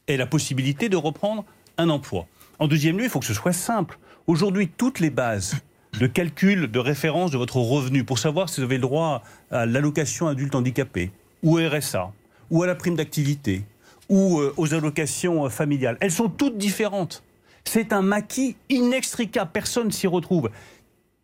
aient 0.06 0.16
la 0.16 0.26
possibilité 0.26 0.88
de 0.88 0.96
reprendre 0.96 1.44
un 1.78 1.88
emploi. 1.88 2.26
En 2.58 2.66
deuxième 2.66 2.98
lieu, 2.98 3.04
il 3.04 3.10
faut 3.10 3.20
que 3.20 3.26
ce 3.26 3.34
soit 3.34 3.52
simple. 3.52 3.98
Aujourd'hui, 4.26 4.68
toutes 4.68 5.00
les 5.00 5.10
bases 5.10 5.56
de 5.98 6.06
calcul 6.06 6.70
de 6.70 6.78
référence 6.78 7.30
de 7.30 7.38
votre 7.38 7.56
revenu 7.56 8.04
pour 8.04 8.18
savoir 8.18 8.48
si 8.48 8.60
vous 8.60 8.64
avez 8.64 8.76
le 8.76 8.82
droit 8.82 9.22
à 9.50 9.66
l'allocation 9.66 10.28
adulte 10.28 10.54
handicapé, 10.54 11.10
ou 11.42 11.56
RSA, 11.56 12.12
ou 12.50 12.62
à 12.62 12.66
la 12.66 12.74
prime 12.74 12.96
d'activité, 12.96 13.64
ou 14.08 14.40
euh, 14.40 14.54
aux 14.56 14.74
allocations 14.74 15.46
euh, 15.46 15.48
familiales. 15.48 15.96
Elles 16.00 16.12
sont 16.12 16.28
toutes 16.28 16.58
différentes. 16.58 17.22
C'est 17.64 17.92
un 17.92 18.02
maquis 18.02 18.56
inextricable. 18.68 19.50
Personne 19.52 19.90
s'y 19.90 20.06
retrouve. 20.06 20.50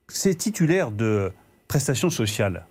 Ces 0.09 0.35
titulaires 0.35 0.91
de 0.91 1.33
prestations 1.69 2.11
sociales 2.11 2.67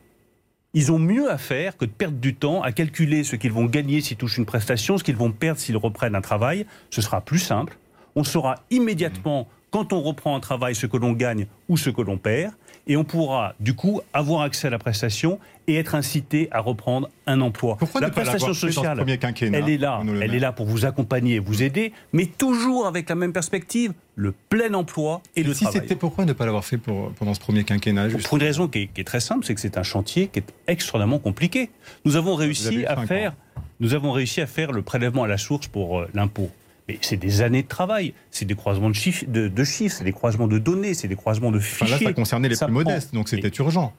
Ils 0.75 0.91
ont 0.91 0.99
mieux 0.99 1.31
à 1.31 1.37
faire 1.37 1.77
que 1.77 1.85
de 1.85 1.91
perdre 1.91 2.17
du 2.17 2.35
temps 2.35 2.61
à 2.61 2.71
calculer 2.71 3.23
ce 3.23 3.35
qu'ils 3.35 3.51
vont 3.51 3.65
gagner 3.65 4.01
s'ils 4.01 4.17
touchent 4.17 4.37
une 4.37 4.45
prestation, 4.45 4.97
ce 4.97 5.03
qu'ils 5.03 5.15
vont 5.15 5.31
perdre 5.31 5.59
s'ils 5.59 5.77
reprennent 5.77 6.15
un 6.15 6.21
travail. 6.21 6.67
Ce 6.91 7.01
sera 7.01 7.21
plus 7.21 7.39
simple. 7.39 7.77
On 8.15 8.23
saura 8.23 8.55
immédiatement, 8.69 9.47
quand 9.73 9.91
on 9.91 10.01
reprend 10.01 10.35
un 10.35 10.39
travail, 10.39 10.75
ce 10.75 10.85
que 10.85 10.97
l'on 10.97 11.13
gagne 11.13 11.47
ou 11.67 11.77
ce 11.77 11.89
que 11.89 12.03
l'on 12.03 12.17
perd 12.17 12.53
et 12.85 12.95
on 12.95 13.03
pourra 13.03 13.55
du 13.59 13.73
coup 13.73 14.01
avoir 14.13 14.41
accès 14.41 14.67
à 14.67 14.69
la 14.69 14.77
prestation 14.77 15.39
et 15.67 15.77
être 15.77 15.95
incité 15.95 16.47
à 16.51 16.59
reprendre 16.59 17.09
un 17.25 17.41
emploi. 17.41 17.77
Pourquoi 17.79 18.01
la 18.01 18.07
ne 18.07 18.13
pas 18.13 18.21
prestation 18.21 18.53
sociale, 18.53 18.97
premier 18.97 19.17
quinquennat, 19.17 19.57
elle 19.57 19.69
est 19.69 19.77
là, 19.77 20.03
elle 20.21 20.35
est 20.35 20.39
là 20.39 20.51
pour 20.51 20.67
vous 20.67 20.85
accompagner, 20.85 21.39
vous 21.39 21.63
aider, 21.63 21.91
mais 22.11 22.27
toujours 22.27 22.85
avec 22.85 23.09
la 23.09 23.15
même 23.15 23.33
perspective, 23.33 23.93
le 24.15 24.33
plein 24.49 24.73
emploi 24.75 25.23
et 25.35 25.41
le 25.41 25.55
si 25.55 25.63
travail. 25.63 25.81
c'était 25.81 25.95
pourquoi 25.95 26.25
ne 26.25 26.33
pas 26.33 26.45
l'avoir 26.45 26.65
fait 26.65 26.77
pour, 26.77 27.11
pendant 27.13 27.33
ce 27.33 27.39
premier 27.39 27.63
quinquennat 27.63 28.09
Pour 28.09 28.37
une 28.37 28.43
raison 28.43 28.67
qui 28.67 28.79
est, 28.79 28.87
qui 28.87 29.01
est 29.01 29.05
très 29.05 29.21
simple, 29.21 29.43
c'est 29.43 29.55
que 29.55 29.61
c'est 29.61 29.77
un 29.77 29.83
chantier 29.83 30.27
qui 30.27 30.39
est 30.39 30.53
extrêmement 30.67 31.17
compliqué. 31.17 31.71
Nous 32.05 32.15
avons 32.15 32.35
réussi 32.35 32.85
à 32.85 33.07
faire, 33.07 33.33
nous 33.79 33.95
avons 33.95 34.11
réussi 34.11 34.39
à 34.41 34.45
faire 34.45 34.71
le 34.71 34.83
prélèvement 34.83 35.23
à 35.23 35.27
la 35.27 35.37
source 35.39 35.67
pour 35.67 36.01
euh, 36.01 36.09
l'impôt. 36.13 36.51
Mais 36.87 36.97
c'est 37.01 37.17
des 37.17 37.41
années 37.41 37.63
de 37.63 37.67
travail, 37.67 38.13
c'est 38.29 38.45
des 38.45 38.55
croisements 38.55 38.89
de 38.89 38.95
chiffres, 38.95 39.23
de, 39.27 39.47
de 39.47 39.63
chiffres, 39.63 39.95
c'est 39.97 40.03
des 40.03 40.11
croisements 40.11 40.47
de 40.47 40.57
données, 40.59 40.93
c'est 40.93 41.07
des 41.07 41.15
croisements 41.15 41.51
de 41.51 41.57
Enfin, 41.59 41.85
fichiers. 41.85 42.05
là, 42.05 42.09
ça 42.11 42.13
concernait 42.13 42.49
les 42.49 42.55
Ça 42.55 42.65
plus 42.65 42.73
prend- 42.75 42.83
modestes, 42.83 43.13
donc 43.13 43.29
c'était 43.29 43.51
urgent. 43.59 43.93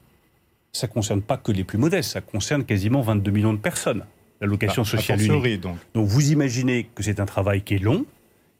Ça 0.71 0.87
concerne 0.87 1.21
pas 1.21 1.37
que 1.37 1.51
les 1.51 1.63
plus 1.63 1.77
modestes, 1.77 2.11
ça 2.11 2.21
concerne 2.21 2.63
quasiment 2.65 3.01
22 3.01 3.31
millions 3.31 3.53
de 3.53 3.57
personnes. 3.59 4.05
L'allocation 4.41 4.83
Bah, 4.83 4.89
a 4.89 4.97
sociale 4.97 5.21
unique. 5.21 5.61
donc. 5.61 5.77
Donc 5.93 6.07
vous 6.07 6.31
imaginez 6.31 6.89
que 6.93 7.01
c'est 7.01 7.19
un 7.19 7.25
travail 7.25 7.61
qui 7.63 7.75
est 7.75 7.79
long, 7.79 8.05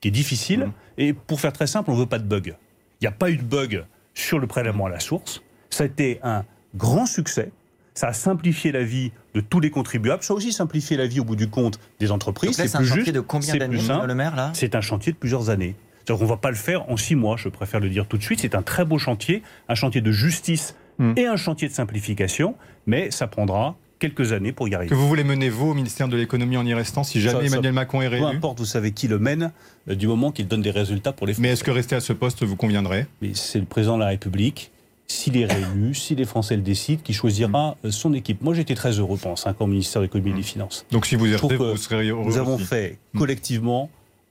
qui 0.02 0.08
est 0.08 0.12
difficile, 0.12 0.62
Mm. 0.68 0.72
et 0.98 1.14
pour 1.14 1.40
faire 1.42 1.54
très 1.54 1.68
simple, 1.68 1.92
on 1.92 1.94
ne 1.96 2.00
veut 2.00 2.06
pas 2.06 2.20
de 2.20 2.24
bug. 2.28 2.56
Il 3.02 3.04
n'y 3.04 3.08
a 3.08 3.12
pas 3.12 3.30
eu 3.30 3.38
de 3.38 3.44
bug 3.44 3.84
sur 4.14 4.40
le 4.40 4.48
prélèvement 4.48 4.86
à 4.86 4.90
la 4.90 5.00
source. 5.02 5.44
Ça 5.70 5.84
a 5.84 5.88
été 5.88 6.20
un 6.24 6.46
grand 6.76 7.06
succès. 7.06 7.52
Ça 7.96 8.08
a 8.10 8.14
simplifié 8.14 8.72
la 8.72 8.84
vie 8.84 9.12
de 9.34 9.42
tous 9.42 9.60
les 9.60 9.70
contribuables. 9.72 10.22
Ça 10.22 10.34
a 10.34 10.36
aussi 10.38 10.52
simplifié 10.52 10.98
la 10.98 11.08
vie 11.08 11.20
au 11.20 11.24
bout 11.24 11.36
du 11.38 11.48
compte 11.50 11.80
des 12.00 12.12
entreprises. 12.12 12.52
C'est 12.56 12.68
c'est 12.68 12.78
un 12.78 12.84
chantier 12.84 13.04
juste, 13.06 13.16
de 13.16 13.20
combien 13.22 13.56
d'années. 13.56 13.78
Le 14.06 14.14
Maire, 14.16 14.36
là 14.36 14.52
C'est 14.54 14.76
un 14.76 14.82
chantier 14.82 15.12
de 15.14 15.18
plusieurs 15.18 15.50
années. 15.50 15.76
C'est-à-dire 16.04 16.20
qu'on 16.20 16.26
ne 16.26 16.30
va 16.30 16.38
pas 16.38 16.50
le 16.52 16.56
faire 16.58 16.88
en 16.92 16.98
six 16.98 17.16
mois, 17.16 17.36
je 17.38 17.50
préfère 17.50 17.80
le 17.80 17.90
dire 17.90 18.06
tout 18.06 18.18
de 18.18 18.22
suite. 18.24 18.40
C'est 18.42 18.54
un 18.54 18.62
très 18.62 18.86
beau 18.86 19.00
chantier, 19.00 19.42
un 19.70 19.76
chantier 19.76 20.02
de 20.02 20.12
justice 20.12 20.76
Mm. 20.98 21.14
et 21.18 21.26
un 21.26 21.36
chantier 21.36 21.68
de 21.68 21.74
simplification, 21.74 22.56
mais 22.88 23.12
ça 23.12 23.28
prendra 23.28 23.76
quelques 24.00 24.32
années 24.32 24.52
pour 24.54 24.70
y 24.70 24.76
arriver. 24.76 24.90
Que 24.90 24.96
vous 24.96 25.08
voulez 25.10 25.26
mener, 25.26 25.50
vous, 25.50 25.72
au 25.72 25.74
ministère 25.74 26.08
de 26.08 26.16
l'économie, 26.16 26.56
en 26.56 26.66
y 26.66 26.74
restant, 26.74 27.04
si 27.04 27.20
jamais 27.20 27.36
Ça- 27.44 27.50
ça- 27.50 27.54
Emmanuel 27.56 27.74
Macron 27.74 28.02
est 28.02 28.06
Peu 28.10 28.12
réélu 28.16 28.26
importe, 28.38 28.60
vous 28.60 28.66
savez 28.66 28.92
qui 28.92 29.10
le 29.10 29.20
mène, 29.20 29.52
euh, 29.90 29.96
du 29.96 30.08
moment 30.08 30.32
qu'il 30.32 30.48
donne 30.48 30.62
des 30.62 30.72
résultats 30.72 31.12
pour 31.12 31.28
les 31.28 31.34
Français. 31.34 31.42
Mais 31.48 31.54
est-ce 31.54 31.64
que 31.66 31.72
rester 31.72 31.96
à 31.96 32.00
ce 32.00 32.14
poste 32.14 32.44
vous 32.44 32.56
conviendrait? 32.56 33.08
Mais 33.22 33.32
c'est 33.34 33.60
le 33.60 33.66
président 33.66 33.96
de 33.96 34.02
la 34.04 34.08
République, 34.08 34.72
s'il 35.08 35.38
est 35.38 35.46
réélu, 35.46 35.94
si 35.94 36.16
les 36.16 36.26
Français 36.26 36.56
le 36.56 36.62
décident, 36.62 37.02
qui 37.04 37.14
choisira 37.14 37.78
euh, 37.86 37.92
son 37.92 38.14
équipe. 38.14 38.42
Moi, 38.42 38.54
j'étais 38.54 38.76
très 38.76 38.92
heureux 39.00 39.18
pendant 39.18 39.36
5 39.36 39.62
ans 39.62 39.66
au 39.66 39.68
ministère 39.68 40.02
de 40.02 40.08
l'économie 40.08 40.32
et 40.32 40.36
des 40.36 40.42
Finances. 40.42 40.86
Donc 40.92 41.06
si 41.06 41.16
vous 41.16 41.26
que 41.26 41.56
vous 41.56 41.78
serez 41.78 42.08
heureux 42.08 42.26
Nous 42.26 42.38
avons 42.38 42.56
aussi. 42.56 42.66
fait 42.66 42.98
collectivement 43.16 43.90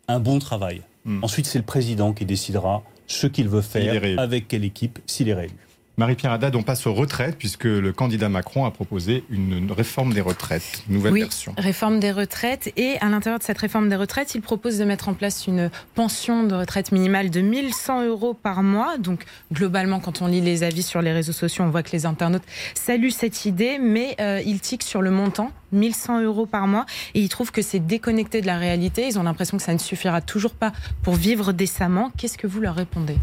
un 0.09 0.21
bon 0.21 0.39
travail. 0.39 0.83
Mm. 1.05 1.23
Ensuite, 1.23 1.47
c'est 1.47 1.59
le 1.59 1.65
président 1.65 2.13
qui 2.13 2.25
décidera 2.25 2.83
ce 3.07 3.27
qu'il 3.27 3.49
veut 3.49 3.63
faire, 3.63 4.03
avec 4.19 4.49
quelle 4.49 4.65
équipe, 4.65 4.99
s'il 5.07 5.29
est 5.29 5.35
réélu. 5.35 5.55
Marie-Pierre 5.97 6.33
Haddad, 6.33 6.57
on 6.57 6.65
passe 6.65 6.89
aux 6.89 6.93
retraites, 6.93 7.39
puisque 7.39 7.65
le 7.65 7.93
candidat 7.93 8.29
Macron 8.29 8.65
a 8.65 8.73
proposé 8.73 9.23
une 9.31 9.71
réforme 9.71 10.13
des 10.13 10.21
retraites, 10.21 10.83
nouvelle 10.89 11.13
oui, 11.13 11.21
version. 11.21 11.55
réforme 11.57 12.01
des 12.01 12.11
retraites. 12.11 12.73
Et 12.77 12.97
à 13.01 13.09
l'intérieur 13.09 13.39
de 13.39 13.45
cette 13.45 13.59
réforme 13.59 13.89
des 13.89 13.95
retraites, 13.95 14.35
il 14.35 14.41
propose 14.41 14.77
de 14.77 14.85
mettre 14.85 15.09
en 15.09 15.15
place 15.15 15.47
une 15.47 15.71
pension 15.95 16.43
de 16.43 16.57
retraite 16.57 16.91
minimale 16.91 17.31
de 17.31 17.41
1100 17.41 18.07
euros 18.07 18.35
par 18.35 18.65
mois. 18.65 18.99
Donc, 18.99 19.25
globalement, 19.53 20.01
quand 20.01 20.21
on 20.21 20.27
lit 20.27 20.41
les 20.41 20.65
avis 20.65 20.83
sur 20.83 21.01
les 21.01 21.13
réseaux 21.13 21.33
sociaux, 21.33 21.63
on 21.63 21.71
voit 21.71 21.85
que 21.85 21.93
les 21.93 22.07
internautes 22.07 22.43
saluent 22.75 23.13
cette 23.13 23.45
idée, 23.45 23.79
mais 23.79 24.17
euh, 24.21 24.43
ils 24.45 24.61
tiquent 24.61 24.83
sur 24.83 25.01
le 25.01 25.13
montant, 25.13 25.53
1100 25.71 26.23
euros 26.23 26.47
par 26.47 26.67
mois, 26.67 26.87
et 27.15 27.21
ils 27.21 27.29
trouvent 27.29 27.53
que 27.53 27.63
c'est 27.63 27.79
déconnecté 27.79 28.41
de 28.41 28.47
la 28.47 28.59
réalité. 28.59 29.07
Ils 29.07 29.19
ont 29.21 29.23
l'impression 29.23 29.59
que 29.59 29.63
ça 29.63 29.73
ne 29.73 29.79
suffira 29.79 30.21
toujours 30.21 30.55
pas 30.55 30.73
pour 31.03 31.15
vivre 31.15 31.53
décemment. 31.53 32.11
Qu'est-ce 32.17 32.37
que 32.37 32.49
vous 32.49 32.61
leur 32.61 32.75
répondez? 32.75 33.17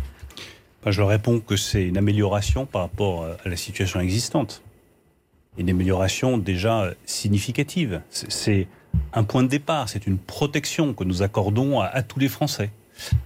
Enfin, 0.81 0.91
je 0.91 0.99
leur 0.99 1.09
réponds 1.09 1.39
que 1.39 1.55
c'est 1.55 1.83
une 1.83 1.97
amélioration 1.97 2.65
par 2.65 2.81
rapport 2.81 3.21
euh, 3.23 3.35
à 3.45 3.49
la 3.49 3.55
situation 3.55 3.99
existante. 3.99 4.63
Une 5.57 5.69
amélioration 5.69 6.39
déjà 6.39 6.81
euh, 6.81 6.93
significative. 7.05 8.01
C'est- 8.09 8.67
un 9.13 9.23
point 9.23 9.43
de 9.43 9.47
départ, 9.47 9.87
c'est 9.87 10.05
une 10.05 10.17
protection 10.17 10.93
que 10.93 11.05
nous 11.05 11.21
accordons 11.21 11.79
à, 11.79 12.01
tous 12.03 12.19
les 12.19 12.27
Français. 12.27 12.71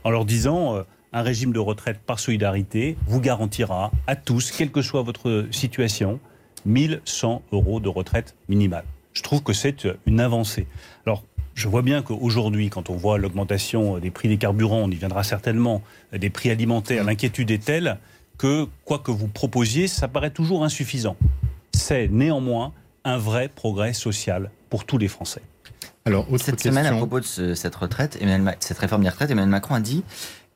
En 0.03 0.11
leur 0.11 0.25
disant, 0.25 0.75
euh, 0.75 0.83
un 1.11 1.21
régime 1.23 1.53
de 1.53 1.59
retraite 1.59 1.99
par 2.05 2.19
solidarité 2.19 2.97
vous 3.07 3.19
garantira 3.21 3.91
à 4.05 4.15
tous, 4.15 4.51
quelle 4.51 4.69
que 4.69 4.81
soit 4.83 5.01
votre 5.01 5.47
situation, 5.49 6.19
1100 6.65 7.41
euros 7.51 7.79
de 7.79 7.89
retraite 7.89 8.35
minimale. 8.47 8.83
Je 9.13 9.23
trouve 9.23 9.41
que 9.41 9.53
c'est 9.53 9.87
une 10.05 10.19
avancée. 10.19 10.67
Je 11.55 11.67
vois 11.69 11.81
bien 11.81 12.01
qu'aujourd'hui, 12.01 12.69
quand 12.69 12.89
on 12.89 12.95
voit 12.95 13.17
l'augmentation 13.17 13.97
des 13.97 14.11
prix 14.11 14.27
des 14.27 14.37
carburants, 14.37 14.81
on 14.83 14.91
y 14.91 14.95
viendra 14.95 15.23
certainement, 15.23 15.81
euh, 16.13 16.17
des 16.17 16.29
prix 16.29 16.49
alimentaires, 16.51 17.03
l'inquiétude 17.05 17.49
est 17.49 17.63
telle 17.63 17.97
que 18.37 18.67
quoi 18.83 18.99
que 18.99 19.09
vous 19.11 19.27
proposiez, 19.29 19.87
ça 19.87 20.09
paraît 20.09 20.31
toujours 20.31 20.65
insuffisant. 20.65 21.15
C'est 21.73 22.09
néanmoins 22.09 22.73
un 23.05 23.17
vrai 23.17 23.47
progrès 23.47 23.93
social 23.93 24.51
pour 24.69 24.83
tous 24.85 24.97
les 24.97 25.07
Français. 25.07 25.41
Alors, 26.03 26.29
autre 26.31 26.43
Cette 26.43 26.55
question. 26.55 26.71
semaine, 26.71 26.85
à 26.93 26.97
propos 26.97 27.21
de 27.21 27.25
ce- 27.25 27.55
cette 27.55 27.75
retraite, 27.75 28.17
Emmanuel 28.19 28.41
Ma- 28.41 28.55
cette 28.59 28.77
réforme 28.77 29.03
des 29.03 29.09
retraites, 29.09 29.31
Emmanuel 29.31 29.49
Macron 29.49 29.75
a 29.75 29.79
dit 29.79 30.03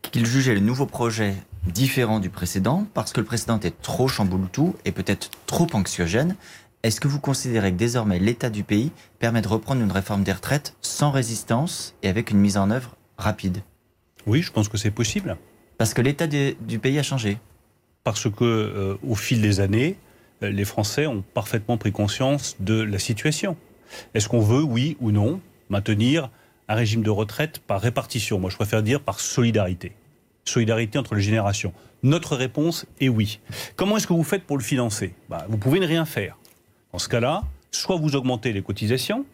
qu'il 0.01 0.25
jugeait 0.25 0.53
le 0.53 0.59
nouveau 0.59 0.85
projet 0.85 1.33
différent 1.65 2.19
du 2.19 2.29
précédent 2.29 2.85
parce 2.93 3.13
que 3.13 3.21
le 3.21 3.25
précédent 3.25 3.55
était 3.57 3.71
trop 3.71 4.07
chamboule-tout 4.09 4.75
et 4.85 4.91
peut-être 4.91 5.31
trop 5.45 5.67
anxiogène. 5.73 6.35
Est-ce 6.83 7.01
que 7.01 7.07
vous 7.09 7.19
considérez 7.19 7.71
que 7.71 7.77
désormais 7.77 8.19
l'état 8.19 8.49
du 8.49 8.63
pays 8.63 8.91
permet 9.19 9.41
de 9.41 9.47
reprendre 9.47 9.81
une 9.81 9.91
réforme 9.91 10.23
des 10.23 10.31
retraites 10.31 10.75
sans 10.81 11.11
résistance 11.11 11.93
et 12.03 12.07
avec 12.09 12.31
une 12.31 12.37
mise 12.39 12.57
en 12.57 12.71
œuvre 12.71 12.95
rapide? 13.17 13.57
Oui, 14.25 14.41
je 14.41 14.51
pense 14.51 14.69
que 14.69 14.77
c'est 14.77 14.91
possible. 14.91 15.35
Parce 15.77 15.93
que 15.93 16.01
l'état 16.01 16.27
du 16.27 16.79
pays 16.79 16.97
a 16.99 17.03
changé. 17.03 17.37
parce 18.05 18.29
que 18.29 18.43
euh, 18.45 18.95
au 19.07 19.13
fil 19.15 19.41
des 19.41 19.59
années, 19.59 19.97
euh, 20.41 20.49
les 20.49 20.63
Français 20.65 21.05
ont 21.05 21.21
parfaitement 21.33 21.77
pris 21.77 21.91
conscience 21.91 22.55
de 22.59 22.81
la 22.81 22.97
situation. 22.97 23.57
Est-ce 24.13 24.29
qu'on 24.29 24.39
veut, 24.39 24.63
oui 24.63 24.95
ou 25.01 25.11
non, 25.11 25.41
maintenir 25.69 26.29
un 26.69 26.75
régime 26.75 27.03
de 27.03 27.09
retraite 27.09 27.59
par 27.59 27.81
répartition? 27.81 28.39
Moi, 28.39 28.49
je 28.49 28.55
préfère 28.55 28.83
dire 28.83 29.01
par 29.01 29.19
solidarité. 29.19 29.91
Solidarité 30.45 30.97
entre 30.97 31.15
les 31.15 31.21
générations. 31.21 31.73
Notre 32.03 32.35
réponse 32.37 32.85
est 33.01 33.09
oui. 33.09 33.39
Comment 33.75 33.97
est-ce 33.97 34.07
que 34.07 34.13
vous 34.13 34.23
faites 34.23 34.43
pour 34.45 34.57
le 34.57 34.63
financer? 34.63 35.13
Bah, 35.29 35.45
Vous 35.49 35.57
pouvez 35.57 35.79
ne 35.81 35.85
rien 35.87 36.05
faire. 36.05 36.37
Dans 36.91 36.99
ce 36.99 37.09
cas-là, 37.09 37.43
soit 37.71 37.97
vous 37.97 38.15
augmentez 38.15 38.53
les 38.53 38.61
cotisations, 38.61 39.25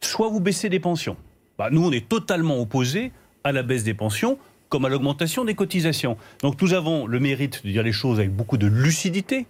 soit 0.00 0.28
vous 0.28 0.40
baissez 0.40 0.68
les 0.68 0.80
pensions. 0.80 1.16
Bah, 1.58 1.68
nous, 1.70 1.84
on 1.86 1.92
est 1.92 2.08
totalement 2.08 2.58
opposés 2.60 3.12
à 3.44 3.52
la 3.52 3.62
baisse 3.62 3.84
des 3.84 3.94
pensions 3.94 4.38
comme 4.70 4.84
à 4.84 4.88
l'augmentation 4.88 5.44
des 5.44 5.54
cotisations. 5.54 6.16
Donc 6.42 6.62
nous 6.62 6.72
avons 6.72 7.06
le 7.06 7.20
mérite 7.20 7.66
de 7.66 7.70
dire 7.70 7.82
les 7.82 7.92
choses 7.92 8.20
avec 8.20 8.34
beaucoup 8.34 8.56
de 8.56 8.68
lucidité. 8.68 9.46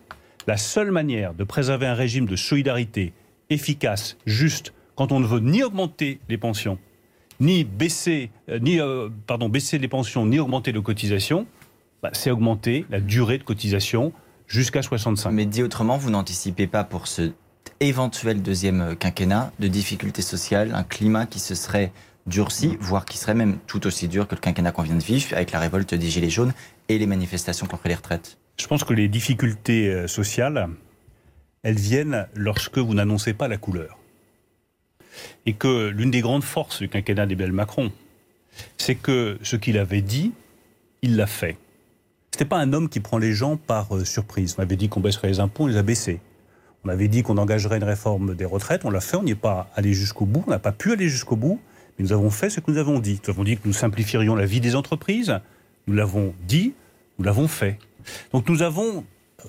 La 0.47 0.57
seule 0.57 0.91
manière 0.91 1.35
de 1.35 1.45
préserver 1.45 1.87
un 1.87 1.95
régime 1.95 2.27
de 2.27 2.37
solidarité 2.37 3.13
efficace, 3.51 4.17
juste, 4.25 4.73
quand 4.97 5.13
on 5.13 5.21
ne 5.21 5.27
veut 5.27 5.41
ni 5.41 5.63
augmenter 5.63 6.21
les 6.29 6.39
pensions, 6.39 6.79
ni 7.39 7.65
baisser, 7.65 8.31
euh, 8.49 8.59
ni, 8.59 8.81
euh, 8.81 9.09
baisser 9.51 9.79
les 9.79 9.89
pensions, 9.89 10.25
ni 10.25 10.39
augmenter 10.39 10.73
les 10.73 10.83
cotisations, 10.83 11.47
bah, 12.03 12.11
c'est 12.15 12.31
augmenter 12.31 12.87
la 12.91 13.01
durée 13.01 13.37
de 13.37 13.45
cotisation 13.45 14.13
jusqu'à 14.51 14.83
65 14.83 15.31
Mais 15.31 15.47
dit 15.47 15.63
autrement, 15.63 15.97
vous 15.97 16.11
n'anticipez 16.11 16.67
pas 16.67 16.85
pour 16.85 17.07
ce 17.07 17.33
éventuel 17.79 18.43
deuxième 18.43 18.97
quinquennat 18.97 19.53
de 19.59 19.69
difficultés 19.69 20.21
sociales, 20.21 20.73
un 20.75 20.83
climat 20.83 21.25
qui 21.25 21.39
se 21.39 21.55
serait 21.55 21.93
durci, 22.27 22.77
voire 22.81 23.07
qui 23.07 23.17
serait 23.17 23.35
même 23.35 23.59
tout 23.67 23.87
aussi 23.87 24.09
dur 24.09 24.29
que 24.29 24.35
le 24.35 24.41
quinquennat 24.41 24.73
qu'on 24.73 24.83
vient 24.83 24.97
de 24.97 25.03
vivre 25.03 25.33
avec 25.33 25.53
la 25.53 25.61
révolte 25.61 25.95
des 25.95 26.11
Gilets 26.11 26.29
jaunes 26.29 26.53
et 26.89 26.99
les 26.99 27.07
manifestations 27.07 27.67
contre 27.67 27.89
les 27.89 27.95
retraites 27.95 28.37
Je 28.59 28.67
pense 28.67 28.85
que 28.85 28.93
les 28.93 29.09
difficultés 29.09 29.89
euh, 29.89 30.07
sociales, 30.07 30.69
elles 31.63 31.79
viennent 31.79 32.27
lorsque 32.35 32.79
vous 32.79 32.93
n'annoncez 32.93 33.33
pas 33.33 33.49
la 33.49 33.57
couleur. 33.57 33.99
Et 35.47 35.55
que 35.55 35.89
l'une 35.89 36.11
des 36.11 36.21
grandes 36.21 36.45
forces 36.45 36.81
du 36.81 36.89
quinquennat 36.89 37.27
d'Emmanuel 37.27 37.53
Macron, 37.53 37.93
c'est 38.77 38.95
que 38.95 39.39
ce 39.43 39.57
qu'il 39.57 39.79
avait 39.79 40.03
dit, 40.03 40.33
il 41.03 41.17
l'a 41.17 41.27
fait. 41.27 41.57
Ce 42.41 42.45
n'était 42.45 42.57
pas 42.57 42.63
un 42.63 42.73
homme 42.73 42.89
qui 42.89 43.01
prend 43.01 43.19
les 43.19 43.35
gens 43.35 43.59
par 43.59 43.95
euh, 43.95 44.03
surprise. 44.07 44.55
On 44.57 44.63
avait 44.63 44.77
dit 44.77 44.89
qu'on 44.89 45.01
baisserait 45.01 45.29
les 45.29 45.41
impôts, 45.41 45.65
on 45.65 45.67
les 45.67 45.77
a 45.77 45.83
baissés. 45.83 46.21
On 46.87 46.89
avait 46.89 47.07
dit 47.09 47.23
qu'on 47.23 47.37
engagerait 47.37 47.77
une 47.77 47.85
réforme 47.85 48.35
des 48.35 48.47
retraites, 48.47 48.87
on 48.87 48.91
l'a 48.91 49.03
fait, 49.03 49.19
on 49.19 49.23
n'y 49.25 49.33
est 49.33 49.35
pas 49.35 49.69
allé 49.75 49.93
jusqu'au 49.93 50.25
bout, 50.25 50.43
on 50.47 50.51
n'a 50.51 50.59
pas 50.59 50.73
pu 50.73 50.91
aller 50.93 51.07
jusqu'au 51.11 51.37
bout, 51.37 51.61
mais 51.99 52.05
nous 52.07 52.15
avons 52.15 52.31
fait 52.31 52.49
ce 52.49 52.61
que 52.61 52.71
nous 52.71 52.79
avons 52.79 52.99
dit. 52.99 53.21
Nous 53.23 53.31
avons 53.31 53.45
dit 53.45 53.59
que 53.59 53.69
nous 53.69 53.75
simplifierions 53.75 54.35
la 54.37 54.47
vie 54.47 54.63
des 54.63 54.75
entreprises, 54.75 55.39
nous 55.87 55.93
l'avons 55.93 56.33
dit, 56.49 56.73
nous 57.19 57.27
l'avons 57.27 57.47
fait. 57.47 57.79
Donc 58.33 58.49
nous 58.49 58.63
avons 58.63 59.05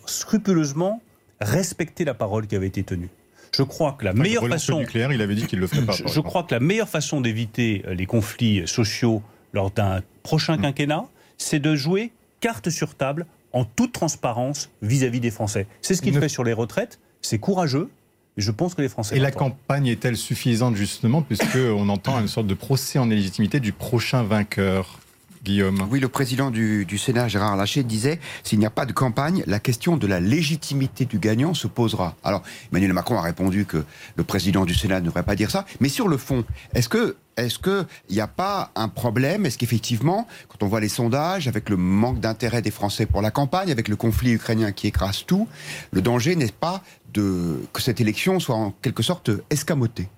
scrupuleusement 0.05 1.01
respecté 1.39 2.03
la 2.03 2.13
parole 2.13 2.45
qui 2.45 2.57
avait 2.57 2.67
été 2.67 2.83
tenue. 2.83 3.07
Je 3.55 3.63
crois 3.63 3.93
que 3.93 4.03
la 4.03 4.11
Enfin, 4.11 4.21
meilleure 4.21 4.49
façon... 4.49 4.79
nucléaire, 4.79 5.13
il 5.13 5.21
avait 5.21 5.35
dit 5.35 5.45
qu'il 5.45 5.59
le 5.59 5.67
ferait 5.67 5.85
pas. 5.85 5.93
Je, 5.97 6.09
je 6.09 6.19
crois 6.19 6.43
que 6.43 6.53
la 6.53 6.59
meilleure 6.59 6.89
façon 6.89 7.21
d'éviter 7.21 7.83
euh, 7.87 7.93
les 7.93 8.05
conflits 8.05 8.67
sociaux 8.67 9.23
lors 9.53 9.71
d'un 9.71 10.01
prochain 10.23 10.57
Mm. 10.57 10.61
quinquennat, 10.63 11.05
c'est 11.37 11.59
de 11.59 11.73
jouer 11.73 12.11
carte 12.41 12.69
sur 12.69 12.95
table 12.95 13.25
en 13.53 13.63
toute 13.63 13.93
transparence 13.93 14.69
vis-à-vis 14.81 15.19
des 15.21 15.31
Français. 15.31 15.67
C'est 15.81 15.95
ce 15.95 16.01
qu'il 16.01 16.13
Ne- 16.13 16.19
fait 16.19 16.29
sur 16.29 16.43
les 16.43 16.53
retraites, 16.53 16.99
c'est 17.21 17.37
courageux. 17.39 17.89
Je 18.37 18.51
pense 18.51 18.75
que 18.75 18.81
les 18.81 18.89
Français. 18.89 19.15
Et 19.17 19.19
la 19.19 19.31
campagne 19.31 19.87
est-elle 19.87 20.15
suffisante 20.17 20.75
justement, 20.75 21.21
puisqu'on 21.21 21.87
entend 21.89 22.19
une 22.19 22.27
sorte 22.29 22.47
de 22.47 22.53
procès 22.53 22.97
en 22.97 23.09
illégitimité 23.09 23.59
du 23.59 23.73
prochain 23.73 24.23
vainqueur? 24.23 24.99
Guillaume. 25.43 25.87
Oui, 25.89 25.99
le 25.99 26.07
président 26.07 26.51
du, 26.51 26.85
Sénat, 26.97 27.27
Gérard 27.27 27.55
Larcher, 27.55 27.83
disait 27.83 28.19
s'il 28.43 28.59
n'y 28.59 28.65
a 28.65 28.69
pas 28.69 28.85
de 28.85 28.93
campagne, 28.93 29.43
la 29.47 29.59
question 29.59 29.97
de 29.97 30.05
la 30.05 30.19
légitimité 30.19 31.05
du 31.05 31.17
gagnant 31.17 31.53
se 31.53 31.67
posera. 31.67 32.15
Alors, 32.23 32.43
Emmanuel 32.71 32.93
Macron 32.93 33.17
a 33.17 33.21
répondu 33.21 33.65
que 33.65 33.83
le 34.15 34.23
président 34.23 34.65
du 34.65 34.75
Sénat 34.75 34.99
ne 34.99 35.05
devrait 35.05 35.23
pas 35.23 35.35
dire 35.35 35.49
ça. 35.49 35.65
Mais 35.79 35.89
sur 35.89 36.07
le 36.07 36.17
fond, 36.17 36.45
est-ce 36.73 36.89
que 36.89 37.15
est-ce 37.37 37.59
qu'il 37.59 37.87
n'y 38.11 38.19
a 38.19 38.27
pas 38.27 38.71
un 38.75 38.89
problème? 38.89 39.45
Est-ce 39.45 39.57
qu'effectivement, 39.57 40.27
quand 40.49 40.63
on 40.63 40.67
voit 40.67 40.81
les 40.81 40.89
sondages, 40.89 41.47
avec 41.47 41.69
le 41.69 41.77
manque 41.77 42.19
d'intérêt 42.19 42.61
des 42.61 42.71
Français 42.71 43.05
pour 43.05 43.21
la 43.21 43.31
campagne, 43.31 43.71
avec 43.71 43.87
le 43.87 43.95
conflit 43.95 44.33
ukrainien 44.33 44.71
qui 44.71 44.87
écrase 44.87 45.23
tout, 45.25 45.47
le 45.91 46.01
danger 46.01 46.35
n'est 46.35 46.51
pas 46.51 46.83
de, 47.13 47.61
que 47.73 47.81
cette 47.81 48.01
élection 48.01 48.39
soit 48.39 48.55
en 48.55 48.71
quelque 48.81 49.01
sorte 49.01 49.31
escamotée? 49.49 50.09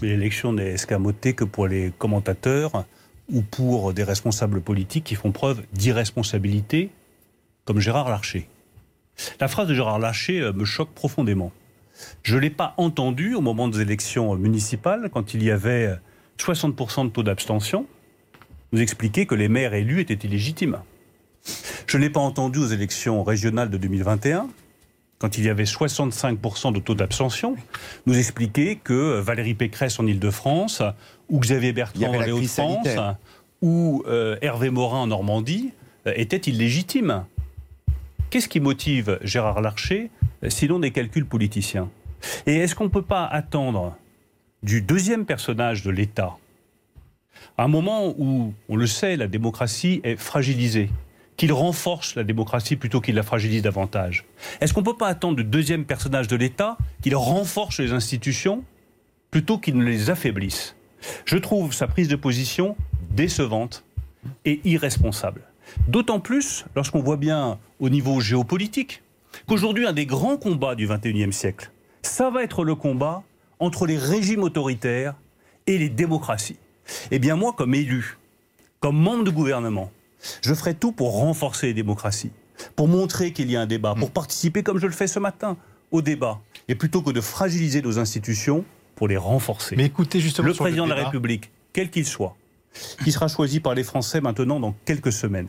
L'élection 0.00 0.52
n'est 0.52 0.72
escamotée 0.72 1.34
que 1.34 1.44
pour 1.44 1.68
les 1.68 1.92
commentateurs 1.96 2.84
ou 3.32 3.42
pour 3.42 3.92
des 3.92 4.04
responsables 4.04 4.60
politiques 4.60 5.04
qui 5.04 5.14
font 5.14 5.32
preuve 5.32 5.62
d'irresponsabilité, 5.72 6.90
comme 7.64 7.80
Gérard 7.80 8.08
Larcher. 8.08 8.48
La 9.40 9.48
phrase 9.48 9.68
de 9.68 9.74
Gérard 9.74 9.98
Larcher 9.98 10.40
euh, 10.40 10.52
me 10.52 10.64
choque 10.64 10.90
profondément. 10.90 11.52
Je 12.22 12.34
ne 12.34 12.40
l'ai 12.40 12.50
pas 12.50 12.74
entendu 12.76 13.34
au 13.34 13.40
moment 13.40 13.68
des 13.68 13.80
élections 13.80 14.34
municipales, 14.36 15.10
quand 15.12 15.34
il 15.34 15.42
y 15.42 15.50
avait 15.50 15.96
60% 16.38 17.06
de 17.06 17.10
taux 17.10 17.22
d'abstention, 17.22 17.86
nous 18.72 18.80
expliquer 18.80 19.26
que 19.26 19.34
les 19.34 19.48
maires 19.48 19.74
élus 19.74 20.00
étaient 20.00 20.26
illégitimes. 20.26 20.78
Je 21.86 21.96
ne 21.96 22.02
l'ai 22.02 22.10
pas 22.10 22.20
entendu 22.20 22.58
aux 22.58 22.66
élections 22.66 23.22
régionales 23.22 23.70
de 23.70 23.76
2021, 23.76 24.48
quand 25.24 25.38
il 25.38 25.44
y 25.46 25.48
avait 25.48 25.64
65% 25.64 26.74
de 26.74 26.80
taux 26.80 26.94
d'abstention, 26.94 27.56
nous 28.04 28.18
expliquer 28.18 28.76
que 28.76 29.20
Valérie 29.20 29.54
Pécresse 29.54 29.98
en 29.98 30.06
Ile-de-France, 30.06 30.82
ou 31.30 31.40
Xavier 31.40 31.72
Bertrand 31.72 32.12
en 32.12 32.28
Hauts-de-France, 32.28 33.16
ou 33.62 34.04
euh, 34.06 34.36
Hervé 34.42 34.68
Morin 34.68 34.98
en 34.98 35.06
Normandie 35.06 35.72
euh, 36.06 36.12
étaient 36.14 36.36
illégitimes. 36.36 37.24
Qu'est-ce 38.28 38.50
qui 38.50 38.60
motive 38.60 39.18
Gérard 39.22 39.62
Larcher, 39.62 40.10
euh, 40.42 40.50
sinon 40.50 40.78
des 40.78 40.90
calculs 40.90 41.24
politiciens 41.24 41.88
Et 42.44 42.56
est-ce 42.56 42.74
qu'on 42.74 42.84
ne 42.84 42.90
peut 42.90 43.00
pas 43.00 43.24
attendre 43.24 43.96
du 44.62 44.82
deuxième 44.82 45.24
personnage 45.24 45.82
de 45.84 45.90
l'État, 45.90 46.36
à 47.56 47.64
un 47.64 47.68
moment 47.68 48.12
où, 48.18 48.52
on 48.68 48.76
le 48.76 48.86
sait, 48.86 49.16
la 49.16 49.26
démocratie 49.26 50.02
est 50.04 50.16
fragilisée, 50.16 50.90
qu'il 51.36 51.52
renforce 51.52 52.14
la 52.14 52.24
démocratie 52.24 52.76
plutôt 52.76 53.00
qu'il 53.00 53.14
la 53.14 53.22
fragilise 53.22 53.62
davantage 53.62 54.24
Est-ce 54.60 54.72
qu'on 54.72 54.80
ne 54.80 54.86
peut 54.86 54.96
pas 54.96 55.08
attendre 55.08 55.36
du 55.36 55.44
deuxième 55.44 55.84
personnage 55.84 56.28
de 56.28 56.36
l'État 56.36 56.76
qu'il 57.02 57.16
renforce 57.16 57.80
les 57.80 57.92
institutions 57.92 58.64
plutôt 59.30 59.58
qu'il 59.58 59.76
ne 59.76 59.84
les 59.84 60.10
affaiblisse? 60.10 60.76
Je 61.24 61.36
trouve 61.36 61.72
sa 61.72 61.86
prise 61.86 62.08
de 62.08 62.16
position 62.16 62.76
décevante 63.10 63.84
et 64.44 64.60
irresponsable. 64.64 65.42
D'autant 65.88 66.20
plus 66.20 66.64
lorsqu'on 66.76 67.02
voit 67.02 67.16
bien 67.16 67.58
au 67.80 67.88
niveau 67.88 68.20
géopolitique 68.20 69.02
qu'aujourd'hui 69.46 69.86
un 69.86 69.92
des 69.92 70.06
grands 70.06 70.36
combats 70.36 70.74
du 70.74 70.86
XXIe 70.86 71.32
siècle, 71.32 71.70
ça 72.02 72.30
va 72.30 72.42
être 72.42 72.64
le 72.64 72.74
combat 72.74 73.22
entre 73.58 73.86
les 73.86 73.98
régimes 73.98 74.42
autoritaires 74.42 75.14
et 75.66 75.78
les 75.78 75.88
démocraties. 75.88 76.58
Eh 77.10 77.18
bien 77.18 77.36
moi, 77.36 77.54
comme 77.56 77.74
élu, 77.74 78.18
comme 78.80 78.96
membre 78.96 79.24
du 79.24 79.32
gouvernement, 79.32 79.90
je 80.42 80.54
ferai 80.54 80.74
tout 80.74 80.92
pour 80.92 81.12
renforcer 81.12 81.68
les 81.68 81.74
démocraties, 81.74 82.32
pour 82.76 82.88
montrer 82.88 83.32
qu'il 83.32 83.50
y 83.50 83.56
a 83.56 83.60
un 83.60 83.66
débat, 83.66 83.94
pour 83.98 84.10
participer, 84.10 84.62
comme 84.62 84.78
je 84.78 84.86
le 84.86 84.92
fais 84.92 85.06
ce 85.06 85.18
matin, 85.18 85.56
au 85.90 86.02
débat. 86.02 86.40
Et 86.68 86.74
plutôt 86.74 87.02
que 87.02 87.10
de 87.10 87.20
fragiliser 87.20 87.82
nos 87.82 87.98
institutions, 87.98 88.64
pour 88.94 89.08
les 89.08 89.16
renforcer. 89.16 89.76
Mais 89.76 89.86
écoutez 89.86 90.20
justement 90.20 90.48
le 90.48 90.54
président 90.54 90.84
de 90.84 90.92
la 90.92 91.04
République, 91.04 91.50
quel 91.72 91.90
qu'il 91.90 92.06
soit, 92.06 92.36
qui 93.02 93.12
sera 93.12 93.28
choisi 93.28 93.60
par 93.60 93.74
les 93.74 93.84
Français 93.84 94.20
maintenant 94.20 94.60
dans 94.60 94.74
quelques 94.84 95.12
semaines, 95.12 95.48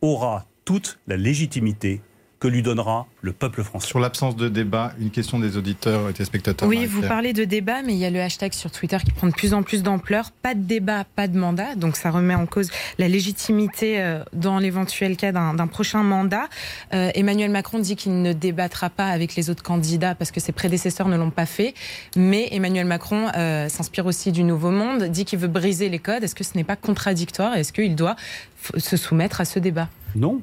aura 0.00 0.46
toute 0.64 0.98
la 1.06 1.16
légitimité 1.16 2.00
que 2.42 2.48
lui 2.48 2.62
donnera 2.62 3.06
le 3.20 3.32
peuple 3.32 3.62
français. 3.62 3.86
Sur 3.86 4.00
l'absence 4.00 4.34
de 4.34 4.48
débat, 4.48 4.94
une 4.98 5.10
question 5.10 5.38
des 5.38 5.56
auditeurs 5.56 6.10
et 6.10 6.12
des 6.12 6.24
spectateurs. 6.24 6.68
Oui, 6.68 6.86
vous 6.86 7.02
parlez 7.02 7.32
de 7.32 7.44
débat, 7.44 7.82
mais 7.82 7.92
il 7.92 8.00
y 8.00 8.04
a 8.04 8.10
le 8.10 8.20
hashtag 8.20 8.52
sur 8.52 8.72
Twitter 8.72 8.96
qui 9.04 9.12
prend 9.12 9.28
de 9.28 9.32
plus 9.32 9.54
en 9.54 9.62
plus 9.62 9.84
d'ampleur. 9.84 10.32
Pas 10.32 10.56
de 10.56 10.62
débat, 10.62 11.04
pas 11.04 11.28
de 11.28 11.38
mandat. 11.38 11.76
Donc 11.76 11.94
ça 11.94 12.10
remet 12.10 12.34
en 12.34 12.46
cause 12.46 12.68
la 12.98 13.06
légitimité 13.06 14.00
euh, 14.00 14.24
dans 14.32 14.58
l'éventuel 14.58 15.16
cas 15.16 15.30
d'un 15.30 15.66
prochain 15.68 16.02
mandat. 16.02 16.48
Euh, 16.94 17.12
Emmanuel 17.14 17.52
Macron 17.52 17.78
dit 17.78 17.94
qu'il 17.94 18.22
ne 18.22 18.32
débattra 18.32 18.90
pas 18.90 19.06
avec 19.06 19.36
les 19.36 19.48
autres 19.48 19.62
candidats 19.62 20.16
parce 20.16 20.32
que 20.32 20.40
ses 20.40 20.50
prédécesseurs 20.50 21.06
ne 21.06 21.16
l'ont 21.16 21.30
pas 21.30 21.46
fait. 21.46 21.74
Mais 22.16 22.48
Emmanuel 22.50 22.86
Macron 22.86 23.28
euh, 23.36 23.68
s'inspire 23.68 24.06
aussi 24.06 24.32
du 24.32 24.42
Nouveau 24.42 24.72
Monde, 24.72 25.04
dit 25.04 25.24
qu'il 25.24 25.38
veut 25.38 25.46
briser 25.46 25.88
les 25.88 26.00
codes. 26.00 26.24
Est-ce 26.24 26.34
que 26.34 26.42
ce 26.42 26.56
n'est 26.56 26.64
pas 26.64 26.74
contradictoire 26.74 27.54
Est-ce 27.54 27.72
qu'il 27.72 27.94
doit 27.94 28.16
se 28.76 28.96
soumettre 28.96 29.40
à 29.40 29.44
ce 29.44 29.60
débat? 29.60 29.88
Non, 30.16 30.42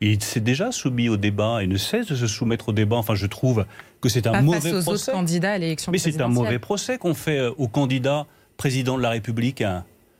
il 0.00 0.22
s'est 0.22 0.40
déjà 0.40 0.72
soumis 0.72 1.08
au 1.08 1.16
débat 1.16 1.62
et 1.62 1.66
ne 1.66 1.76
cesse 1.76 2.06
de 2.06 2.16
se 2.16 2.26
soumettre 2.26 2.70
au 2.70 2.72
débat. 2.72 2.96
Enfin, 2.96 3.14
je 3.14 3.26
trouve 3.26 3.66
que 4.00 4.08
c'est 4.08 4.26
un 4.26 4.40
mauvais 4.40 4.72
aux 4.72 4.82
procès. 4.82 5.10
Autres 5.10 5.18
candidats 5.18 5.52
à 5.52 5.58
l'élection 5.58 5.92
Mais 5.92 5.98
c'est 5.98 6.20
un 6.20 6.28
mauvais 6.28 6.58
procès 6.58 6.98
qu'on 6.98 7.14
fait 7.14 7.38
euh, 7.38 7.52
au 7.58 7.68
candidat 7.68 8.26
président 8.56 8.96
de 8.96 9.02
la 9.02 9.10
République. 9.10 9.62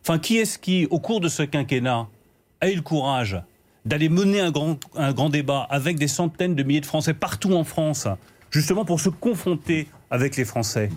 Enfin, 0.03 0.19
qui 0.19 0.37
est-ce 0.37 0.59
qui, 0.59 0.87
au 0.91 0.99
cours 0.99 1.21
de 1.21 1.29
ce 1.29 1.43
quinquennat, 1.43 2.09
a 2.61 2.69
eu 2.69 2.75
le 2.75 2.83
courage 2.83 3.41
d'aller 3.87 4.11
mener 4.11 4.41
un 4.41 4.51
grand, 4.51 4.79
un 4.97 5.13
grand 5.13 5.31
débat 5.31 5.67
avec 5.71 5.99
des 5.99 6.09
centaines 6.09 6.55
de 6.55 6.63
milliers 6.63 6.83
de 6.83 6.87
Français 6.87 7.15
partout 7.15 7.55
en 7.55 7.65
France, 7.65 8.07
justement 8.51 8.85
pour 8.85 9.01
se 9.01 9.09
confronter 9.09 9.89
avec 10.11 10.37
les 10.37 10.45
Français? 10.45 10.91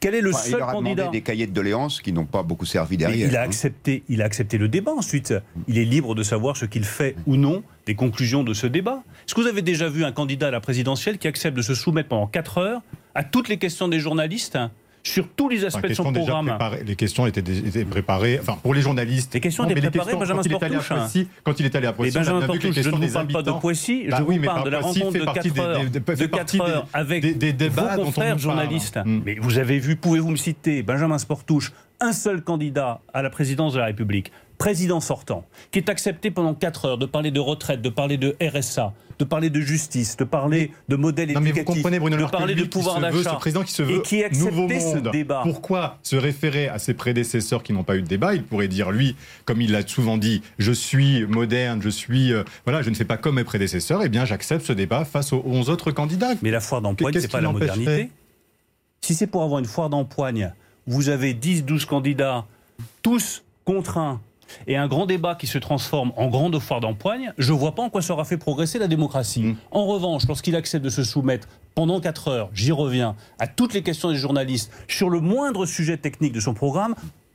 Quel 0.00 0.14
est 0.14 0.20
le 0.20 0.32
seul 0.32 0.60
il 0.60 0.72
candidat 0.72 1.08
des 1.08 1.22
cahiers 1.22 1.46
de 1.46 1.52
doléances 1.52 2.00
qui 2.00 2.12
n'ont 2.12 2.24
pas 2.24 2.42
beaucoup 2.42 2.66
servi 2.66 2.96
derrière. 2.96 3.28
il 3.28 3.36
a 3.36 3.40
hein. 3.40 3.44
accepté, 3.44 4.02
il 4.08 4.22
a 4.22 4.24
accepté 4.24 4.58
le 4.58 4.68
débat. 4.68 4.92
Ensuite, 4.92 5.34
il 5.68 5.78
est 5.78 5.84
libre 5.84 6.14
de 6.14 6.22
savoir 6.22 6.56
ce 6.56 6.64
qu'il 6.64 6.84
fait 6.84 7.16
ou 7.26 7.36
non 7.36 7.62
des 7.86 7.94
conclusions 7.94 8.44
de 8.44 8.54
ce 8.54 8.66
débat. 8.66 9.02
Est-ce 9.26 9.34
que 9.34 9.40
vous 9.40 9.46
avez 9.46 9.62
déjà 9.62 9.88
vu 9.88 10.04
un 10.04 10.12
candidat 10.12 10.48
à 10.48 10.50
la 10.50 10.60
présidentielle 10.60 11.18
qui 11.18 11.28
accepte 11.28 11.56
de 11.56 11.62
se 11.62 11.74
soumettre 11.74 12.08
pendant 12.08 12.26
4 12.26 12.58
heures 12.58 12.82
à 13.14 13.24
toutes 13.24 13.48
les 13.48 13.58
questions 13.58 13.88
des 13.88 14.00
journalistes 14.00 14.58
sur 15.02 15.28
tous 15.28 15.48
les 15.48 15.64
aspects 15.64 15.86
de 15.86 15.94
son 15.94 16.12
programme. 16.12 16.56
Les 16.86 16.96
questions 16.96 17.26
étaient, 17.26 17.42
préparées, 17.84 18.38
enfin 18.40 18.58
pour 18.62 18.74
les 18.74 18.82
journalistes. 18.82 19.34
Les 19.34 19.40
questions 19.40 19.64
étaient 19.64 19.80
préparées, 19.80 20.16
Benjamin 20.16 20.42
Sportouche. 20.42 20.92
Quand 21.42 21.60
il 21.60 21.66
est 21.66 21.74
allé 21.74 21.86
à 21.86 21.92
Poissy, 21.92 22.14
Benjamin 22.14 22.42
Sportouche, 22.42 22.80
je 22.80 22.90
ne 22.90 22.96
vous 22.96 23.12
parle 23.12 23.28
pas 23.28 23.42
de 23.42 23.50
Poissy, 23.52 24.04
je 24.06 24.10
bah 24.10 24.20
vous 24.20 24.40
parle 24.40 24.64
de 24.64 24.70
la 24.70 24.80
rencontre 24.80 25.12
de 25.12 25.24
4 25.24 25.60
heures, 25.60 25.90
de 25.90 26.26
4 26.26 26.60
heures 26.60 26.86
avec 26.92 27.38
des, 27.38 27.52
débats 27.52 27.96
vos 27.96 28.04
confrères 28.04 28.38
journalistes. 28.38 28.98
Hmm. 29.04 29.20
Mais 29.24 29.36
vous 29.40 29.58
avez 29.58 29.78
vu, 29.78 29.96
pouvez-vous 29.96 30.30
me 30.30 30.36
citer, 30.36 30.82
Benjamin 30.82 31.18
Sportouche, 31.18 31.72
un 32.00 32.12
seul 32.12 32.42
candidat 32.42 33.00
à 33.12 33.22
la 33.22 33.30
présidence 33.30 33.74
de 33.74 33.78
la 33.78 33.86
République 33.86 34.32
président 34.62 35.00
sortant, 35.00 35.44
qui 35.72 35.80
est 35.80 35.88
accepté 35.88 36.30
pendant 36.30 36.54
4 36.54 36.84
heures 36.84 36.98
de 36.98 37.04
parler 37.04 37.32
de 37.32 37.40
retraite, 37.40 37.82
de 37.82 37.88
parler 37.88 38.16
de 38.16 38.36
RSA, 38.40 38.94
de 39.18 39.24
parler 39.24 39.50
de 39.50 39.60
justice, 39.60 40.16
de 40.16 40.22
parler 40.22 40.70
de 40.88 40.94
modèle 40.94 41.32
éducatif, 41.32 41.82
de 41.82 42.30
parler 42.30 42.54
de 42.54 42.62
pouvoir 42.62 43.00
d'achat, 43.00 43.34
président 43.34 43.64
qui 43.64 43.72
se 43.72 43.82
veut 43.82 43.96
et 43.96 44.02
qui 44.02 44.22
nouveau 44.38 44.68
ce 44.68 44.98
débat. 44.98 45.40
Pourquoi 45.42 45.98
se 46.04 46.14
référer 46.14 46.68
à 46.68 46.78
ses 46.78 46.94
prédécesseurs 46.94 47.64
qui 47.64 47.72
n'ont 47.72 47.82
pas 47.82 47.96
eu 47.96 48.02
de 48.02 48.06
débat? 48.06 48.36
Il 48.36 48.44
pourrait 48.44 48.68
dire 48.68 48.92
lui, 48.92 49.16
comme 49.46 49.60
il 49.60 49.72
l'a 49.72 49.84
souvent 49.84 50.16
dit, 50.16 50.42
je 50.60 50.70
suis 50.70 51.26
moderne, 51.26 51.82
je 51.82 51.88
suis 51.88 52.32
euh, 52.32 52.44
voilà, 52.64 52.82
je 52.82 52.90
ne 52.90 52.94
fais 52.94 53.04
pas 53.04 53.16
comme 53.16 53.34
mes 53.34 53.44
prédécesseurs. 53.44 54.04
Eh 54.04 54.08
bien, 54.08 54.24
j'accepte 54.24 54.64
ce 54.64 54.72
débat 54.72 55.04
face 55.04 55.32
aux 55.32 55.42
11 55.44 55.70
autres 55.70 55.90
candidats. 55.90 56.34
Mais 56.40 56.52
la 56.52 56.60
foire 56.60 56.82
d'empoigne, 56.82 57.18
c'est 57.18 57.26
pas 57.26 57.40
la 57.40 57.50
modernité. 57.50 58.10
Si 59.00 59.16
c'est 59.16 59.26
pour 59.26 59.42
avoir 59.42 59.58
une 59.58 59.66
foire 59.66 59.90
d'empoigne, 59.90 60.52
vous 60.86 61.08
avez 61.08 61.34
10-12 61.34 61.84
candidats, 61.84 62.46
tous 63.02 63.42
contraints 63.64 64.20
et 64.66 64.76
un 64.76 64.88
grand 64.88 65.06
débat 65.06 65.34
qui 65.34 65.46
se 65.46 65.58
transforme 65.58 66.12
en 66.16 66.28
grande 66.28 66.58
foire 66.58 66.80
d'empoigne, 66.80 67.32
je 67.38 67.52
ne 67.52 67.58
vois 67.58 67.74
pas 67.74 67.82
en 67.82 67.90
quoi 67.90 68.02
ça 68.02 68.12
aura 68.12 68.24
fait 68.24 68.36
progresser 68.36 68.78
la 68.78 68.88
démocratie. 68.88 69.42
Mm. 69.42 69.56
En 69.70 69.86
revanche, 69.86 70.26
lorsqu'il 70.26 70.56
accepte 70.56 70.84
de 70.84 70.90
se 70.90 71.04
soumettre 71.04 71.48
pendant 71.74 72.00
4 72.00 72.28
heures, 72.28 72.50
j'y 72.52 72.72
reviens, 72.72 73.16
à 73.38 73.46
toutes 73.46 73.74
les 73.74 73.82
questions 73.82 74.10
des 74.10 74.16
journalistes 74.16 74.72
sur 74.88 75.10
le 75.10 75.20
moindre 75.20 75.66
sujet 75.66 75.96
technique 75.96 76.32
de 76.32 76.40
son 76.40 76.54
programme, 76.54 76.94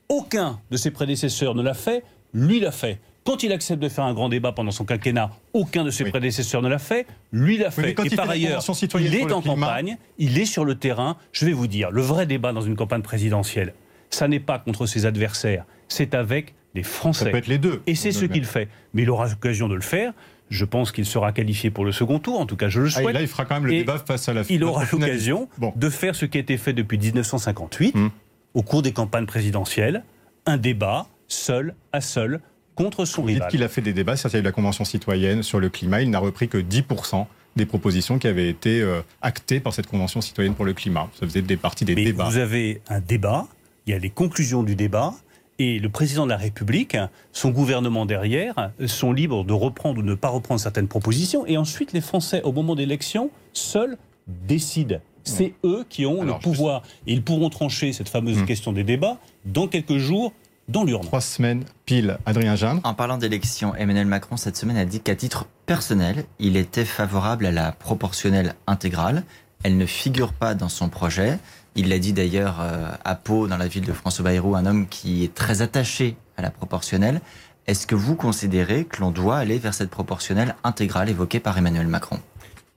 aucun 0.09 0.59
de 0.71 0.77
ses 0.77 0.91
prédécesseurs 0.91 1.55
ne 1.55 1.61
l'a 1.61 1.73
fait, 1.73 2.03
lui 2.33 2.59
l'a 2.59 2.71
fait. 2.71 2.99
Quand 3.27 3.43
il 3.43 3.51
accepte 3.51 3.83
de 3.83 3.89
faire 3.89 4.05
un 4.05 4.13
grand 4.13 4.29
débat 4.29 4.53
pendant 4.53 4.71
son 4.71 4.85
quinquennat, 4.85 5.31
aucun 5.51 5.83
de 5.83 5.91
ses 5.91 6.05
prédécesseurs 6.05 6.61
ne 6.61 6.69
l'a 6.69 6.79
fait, 6.79 7.05
lui 7.33 7.57
l'a 7.57 7.71
fait. 7.71 7.89
et 7.89 8.15
par 8.15 8.29
ailleurs, 8.29 8.63
il 9.01 9.15
est 9.15 9.31
en 9.33 9.41
campagne, 9.41 9.97
il 10.17 10.39
est 10.39 10.45
sur 10.45 10.63
le 10.63 10.75
terrain. 10.75 11.17
Je 11.33 11.45
vais 11.45 11.51
vous 11.51 11.67
dire, 11.67 11.91
le 11.91 12.01
vrai 12.01 12.25
débat 12.25 12.53
dans 12.53 12.61
une 12.61 12.77
campagne 12.77 13.01
présidentielle, 13.01 13.73
ça 14.09 14.29
n'est 14.29 14.39
pas 14.39 14.59
contre 14.59 14.85
ses 14.85 15.05
adversaires, 15.05 15.65
c'est 15.87 16.15
avec 16.15 16.53
les 16.75 16.83
Français. 16.83 17.25
Ça 17.25 17.31
peut 17.31 17.37
être 17.37 17.47
les 17.47 17.57
deux. 17.57 17.81
Et 17.87 17.95
c'est 17.95 18.11
ce 18.11 18.25
qu'il 18.25 18.45
fait. 18.45 18.69
Mais 18.93 19.03
il 19.03 19.09
aura 19.09 19.27
l'occasion 19.27 19.67
de 19.67 19.75
le 19.75 19.81
faire. 19.81 20.13
Je 20.49 20.63
pense 20.63 20.91
qu'il 20.91 21.05
sera 21.05 21.33
qualifié 21.33 21.71
pour 21.71 21.83
le 21.83 21.91
second 21.91 22.19
tour, 22.19 22.39
en 22.39 22.45
tout 22.45 22.55
cas 22.55 22.69
je 22.69 22.79
le 22.79 22.87
ah, 22.87 23.01
souhaite. 23.01 23.13
là, 23.13 23.21
il 23.21 23.27
fera 23.27 23.43
quand 23.43 23.55
même 23.55 23.65
le 23.65 23.79
débat 23.79 23.97
face 23.97 24.29
à 24.29 24.33
la 24.33 24.43
Il 24.49 24.63
aura 24.63 24.85
l'occasion 24.89 25.49
de 25.75 25.89
faire 25.89 26.15
ce 26.15 26.25
qui 26.25 26.37
a 26.37 26.41
été 26.41 26.55
fait 26.55 26.71
depuis 26.71 26.97
1958, 26.97 27.95
hum. 27.95 28.11
au 28.53 28.61
cours 28.61 28.81
des 28.81 28.93
campagnes 28.93 29.25
présidentielles, 29.25 30.03
un 30.45 30.55
débat 30.55 31.07
seul 31.27 31.75
à 31.91 31.99
seul 31.99 32.39
contre 32.75 33.03
son 33.03 33.23
Vous 33.23 33.27
rival. 33.27 33.41
Dites 33.41 33.51
qu'il 33.51 33.63
a 33.63 33.67
fait 33.67 33.81
des 33.81 33.91
débats, 33.91 34.15
c'est-à-dire 34.15 34.43
la 34.43 34.53
Convention 34.53 34.85
citoyenne 34.85 35.43
sur 35.43 35.59
le 35.59 35.67
climat, 35.67 36.01
il 36.01 36.09
n'a 36.09 36.19
repris 36.19 36.47
que 36.47 36.57
10% 36.57 37.25
des 37.57 37.65
propositions 37.65 38.19
qui 38.19 38.27
avaient 38.27 38.49
été 38.49 38.81
euh, 38.81 39.01
actées 39.21 39.59
par 39.59 39.73
cette 39.73 39.87
Convention 39.87 40.21
citoyenne 40.21 40.53
pour 40.53 40.63
le 40.63 40.73
climat. 40.73 41.09
Ça 41.19 41.25
faisait 41.25 41.41
des 41.41 41.57
parties 41.57 41.83
des 41.83 41.95
Mais 41.95 42.05
débats. 42.05 42.29
Vous 42.29 42.37
avez 42.37 42.81
un 42.87 43.01
débat, 43.01 43.47
il 43.85 43.91
y 43.91 43.93
a 43.95 43.99
les 43.99 44.11
conclusions 44.11 44.63
du 44.63 44.75
débat, 44.75 45.13
et 45.59 45.79
le 45.79 45.89
président 45.89 46.25
de 46.25 46.31
la 46.31 46.37
République, 46.37 46.97
son 47.33 47.49
gouvernement 47.49 48.05
derrière, 48.05 48.71
sont 48.85 49.11
libres 49.11 49.43
de 49.43 49.53
reprendre 49.53 49.99
ou 49.99 50.01
de 50.01 50.07
ne 50.07 50.15
pas 50.15 50.29
reprendre 50.29 50.59
certaines 50.59 50.87
propositions. 50.87 51.45
Et 51.47 51.57
ensuite, 51.57 51.93
les 51.93 52.01
Français, 52.01 52.41
au 52.43 52.51
moment 52.51 52.75
d'élection, 52.75 53.31
seuls 53.53 53.97
décident. 54.27 54.99
C'est 55.23 55.53
eux 55.65 55.85
qui 55.89 56.05
ont 56.05 56.21
Alors, 56.21 56.37
le 56.37 56.41
pouvoir. 56.41 56.83
Et 57.05 57.13
ils 57.13 57.21
pourront 57.23 57.49
trancher 57.49 57.91
cette 57.91 58.07
fameuse 58.07 58.37
Hmm. 58.37 58.45
question 58.45 58.71
des 58.71 58.83
débats 58.83 59.17
dans 59.45 59.67
quelques 59.67 59.97
jours 59.97 60.31
dans 60.69 60.83
l'urne. 60.83 61.05
Trois 61.05 61.21
semaines 61.21 61.63
pile, 61.85 62.17
Adrien 62.25 62.55
Gindre. 62.55 62.81
En 62.83 62.93
parlant 62.93 63.17
d'élections, 63.17 63.73
Emmanuel 63.75 64.05
Macron 64.05 64.37
cette 64.37 64.57
semaine 64.57 64.77
a 64.77 64.85
dit 64.85 64.99
qu'à 64.99 65.15
titre 65.15 65.47
personnel, 65.65 66.25
il 66.39 66.55
était 66.55 66.85
favorable 66.85 67.45
à 67.45 67.51
la 67.51 67.71
proportionnelle 67.71 68.53
intégrale. 68.67 69.23
Elle 69.63 69.77
ne 69.77 69.85
figure 69.85 70.33
pas 70.33 70.55
dans 70.55 70.69
son 70.69 70.87
projet. 70.87 71.39
Il 71.79 71.89
l'a 71.89 71.99
dit 71.99 72.11
d'ailleurs 72.11 72.59
euh, 72.59 72.89
à 73.05 73.13
Pau, 73.13 73.47
dans 73.47 73.55
la 73.55 73.67
ville 73.67 73.85
de 73.85 73.93
François 73.93 74.23
Bayrou, 74.23 74.55
un 74.55 74.65
homme 74.65 74.87
qui 74.87 75.23
est 75.23 75.35
très 75.35 75.61
attaché 75.61 76.17
à 76.35 76.41
la 76.41 76.49
proportionnelle. 76.49 77.21
Est-ce 77.67 77.85
que 77.85 77.93
vous 77.93 78.15
considérez 78.15 78.85
que 78.85 78.99
l'on 78.99 79.11
doit 79.11 79.37
aller 79.37 79.59
vers 79.59 79.75
cette 79.75 79.91
proportionnelle 79.91 80.55
intégrale 80.63 81.07
évoquée 81.07 81.39
par 81.39 81.55
Emmanuel 81.55 81.85
Macron? 81.85 82.19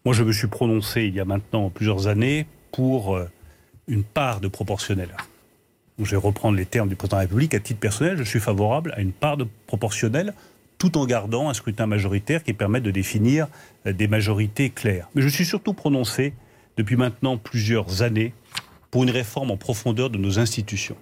Moi, 0.05 0.15
je 0.15 0.23
me 0.23 0.33
suis 0.33 0.49
prononcé 0.49 1.05
il 1.05 1.15
y 1.15 1.21
a 1.21 1.25
maintenant 1.25 1.71
plusieurs 1.71 2.09
années 2.09 2.47
pour 2.73 3.17
euh, 3.17 3.27
une 3.89 4.05
part 4.05 4.41
de 4.41 4.49
proportionnel. 4.49 5.09
Donc, 5.97 6.07
je 6.07 6.11
vais 6.11 6.19
reprendre 6.19 6.59
les 6.59 6.67
termes 6.67 6.91
du 6.91 6.95
président 6.95 7.17
de 7.17 7.23
la 7.23 7.27
République. 7.27 7.55
À 7.55 7.61
titre 7.61 7.81
personnel, 7.81 8.19
je 8.19 8.25
suis 8.25 8.39
favorable 8.39 8.93
à 8.95 9.01
une 9.01 9.13
part 9.13 9.39
de 9.39 9.47
proportionnel 9.67 10.35
tout 10.77 10.99
en 10.99 11.07
gardant 11.07 11.49
un 11.49 11.55
scrutin 11.55 11.87
majoritaire 11.87 12.43
qui 12.43 12.53
permette 12.53 12.83
de 12.83 12.91
définir 12.91 13.47
euh, 13.87 13.95
des 13.95 14.09
majorités 14.09 14.69
claires. 14.69 15.09
Mais 15.15 15.23
je 15.23 15.29
suis 15.29 15.47
surtout 15.47 15.73
prononcé 15.73 16.35
depuis 16.77 16.97
maintenant 16.97 17.39
plusieurs 17.39 18.03
années 18.03 18.35
pour 18.91 19.05
une 19.05 19.11
réforme 19.11 19.51
en 19.51 19.57
profondeur 19.57 20.11
de 20.11 20.19
nos 20.19 20.39
institutions. 20.39 20.97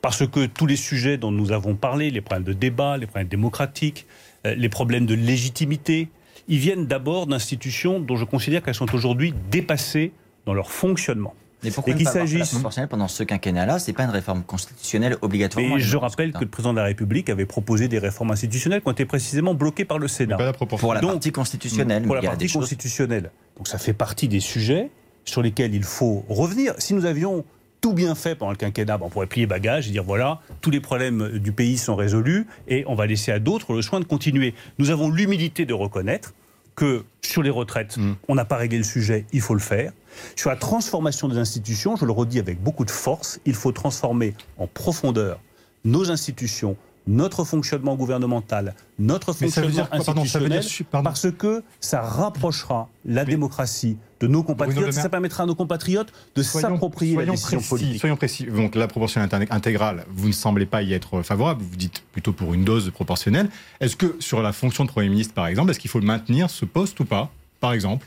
Parce 0.00 0.26
que 0.26 0.46
tous 0.46 0.66
les 0.66 0.76
sujets 0.76 1.18
dont 1.18 1.32
nous 1.32 1.52
avons 1.52 1.74
parlé, 1.74 2.10
les 2.10 2.20
problèmes 2.20 2.44
de 2.44 2.52
débat, 2.52 2.96
les 2.96 3.06
problèmes 3.06 3.28
démocratiques, 3.28 4.06
euh, 4.46 4.54
les 4.54 4.68
problèmes 4.68 5.06
de 5.06 5.14
légitimité, 5.14 6.08
ils 6.48 6.58
viennent 6.58 6.86
d'abord 6.86 7.26
d'institutions 7.26 7.98
dont 7.98 8.16
je 8.16 8.24
considère 8.24 8.62
qu'elles 8.62 8.74
sont 8.76 8.94
aujourd'hui 8.94 9.34
dépassées 9.50 10.12
dans 10.46 10.54
leur 10.54 10.70
fonctionnement. 10.70 11.34
Mais 11.64 11.70
pourquoi 11.72 11.94
Et 11.94 11.96
qu'il 11.96 12.06
s'agisse- 12.06 12.50
proportionnelle 12.50 12.88
pendant 12.88 13.08
ce 13.08 13.24
quinquennat-là 13.24 13.80
C'est 13.80 13.94
pas 13.94 14.04
une 14.04 14.10
réforme 14.10 14.44
constitutionnelle 14.44 15.16
obligatoire. 15.22 15.64
Mais 15.66 15.80
je 15.80 15.96
rappelle 15.96 16.32
que 16.32 16.40
le 16.44 16.46
président 16.50 16.72
de 16.74 16.78
la 16.78 16.84
République 16.84 17.28
avait 17.30 17.46
proposé 17.46 17.88
des 17.88 17.98
réformes 17.98 18.30
institutionnelles 18.30 18.82
qui 18.82 18.88
ont 18.88 18.92
été 18.92 19.06
précisément 19.06 19.54
bloquées 19.54 19.84
par 19.86 19.98
le 19.98 20.06
Sénat. 20.06 20.36
Pas 20.36 20.44
la 20.44 20.52
pour 20.52 20.94
la 20.94 21.00
Donc, 21.00 21.12
partie 21.12 21.32
constitutionnelle, 21.32 22.02
pour 22.04 22.14
la 22.14 22.22
partie 22.22 22.46
choses 22.46 22.60
constitutionnelle. 22.60 23.32
Donc 23.56 23.66
ça 23.66 23.78
fait 23.78 23.94
partie 23.94 24.28
des 24.28 24.38
sujets 24.40 24.90
sur 25.26 25.42
lesquels 25.42 25.74
il 25.74 25.84
faut 25.84 26.24
revenir. 26.28 26.72
Si 26.78 26.94
nous 26.94 27.04
avions 27.04 27.44
tout 27.82 27.92
bien 27.92 28.14
fait 28.14 28.34
pendant 28.34 28.52
le 28.52 28.56
quinquennat, 28.56 28.96
ben, 28.96 29.06
on 29.06 29.10
pourrait 29.10 29.26
plier 29.26 29.46
bagages 29.46 29.88
et 29.88 29.90
dire 29.90 30.02
voilà, 30.04 30.40
tous 30.62 30.70
les 30.70 30.80
problèmes 30.80 31.38
du 31.38 31.52
pays 31.52 31.76
sont 31.76 31.94
résolus 31.94 32.46
et 32.68 32.84
on 32.86 32.94
va 32.94 33.06
laisser 33.06 33.30
à 33.32 33.38
d'autres 33.38 33.74
le 33.74 33.82
soin 33.82 34.00
de 34.00 34.06
continuer. 34.06 34.54
Nous 34.78 34.90
avons 34.90 35.10
l'humilité 35.10 35.66
de 35.66 35.74
reconnaître 35.74 36.32
que 36.74 37.04
sur 37.22 37.42
les 37.42 37.50
retraites, 37.50 37.96
Mm. 37.96 38.12
on 38.28 38.34
n'a 38.34 38.44
pas 38.44 38.56
réglé 38.56 38.78
le 38.78 38.84
sujet, 38.84 39.24
il 39.32 39.40
faut 39.40 39.54
le 39.54 39.60
faire. 39.60 39.92
Sur 40.36 40.50
la 40.50 40.56
transformation 40.56 41.28
des 41.28 41.38
institutions, 41.38 41.96
je 41.96 42.04
le 42.04 42.12
redis 42.12 42.38
avec 42.38 42.62
beaucoup 42.62 42.84
de 42.84 42.90
force, 42.90 43.40
il 43.46 43.54
faut 43.54 43.72
transformer 43.72 44.34
en 44.58 44.66
profondeur 44.66 45.40
nos 45.84 46.10
institutions, 46.10 46.76
notre 47.06 47.44
fonctionnement 47.44 47.94
gouvernemental, 47.94 48.74
notre 48.98 49.34
Mais 49.40 49.48
ça 49.48 49.60
veut 49.60 49.68
fonctionnement 49.68 49.70
dire 49.70 49.88
quoi 49.90 50.04
Pardon, 50.04 50.24
ça 50.24 50.38
veut 50.40 50.46
institutionnel, 50.46 50.60
dire- 50.60 50.86
pardon. 50.90 51.04
parce 51.04 51.30
que 51.30 51.62
ça 51.80 52.00
rapprochera 52.00 52.88
la 53.04 53.24
démocratie 53.24 53.96
de 54.20 54.26
nos 54.26 54.42
compatriotes, 54.42 54.92
ça 54.92 55.08
permettra 55.08 55.42
à 55.42 55.46
nos 55.46 55.54
compatriotes 55.54 56.12
de 56.34 56.42
s'approprier 56.42 57.16
la 57.16 57.26
décision 57.26 57.58
précis, 57.58 57.68
politique. 57.68 58.00
Soyons 58.00 58.16
précis. 58.16 58.44
Donc 58.46 58.74
la 58.74 58.88
proportionnelle 58.88 59.28
inté- 59.30 59.46
intégrale, 59.50 60.04
vous 60.10 60.28
ne 60.28 60.32
semblez 60.32 60.66
pas 60.66 60.82
y 60.82 60.94
être 60.94 61.22
favorable. 61.22 61.62
Vous 61.62 61.76
dites 61.76 62.02
plutôt 62.12 62.32
pour 62.32 62.54
une 62.54 62.64
dose 62.64 62.90
proportionnelle. 62.90 63.48
Est-ce 63.80 63.94
que 63.96 64.16
sur 64.20 64.42
la 64.42 64.52
fonction 64.52 64.84
de 64.84 64.90
Premier 64.90 65.08
ministre, 65.10 65.34
par 65.34 65.46
exemple, 65.46 65.70
est-ce 65.70 65.78
qu'il 65.80 65.90
faut 65.90 66.00
maintenir, 66.00 66.48
ce 66.50 66.64
poste 66.64 66.98
ou 67.00 67.04
pas 67.04 67.30
Par 67.60 67.72
exemple? 67.72 68.06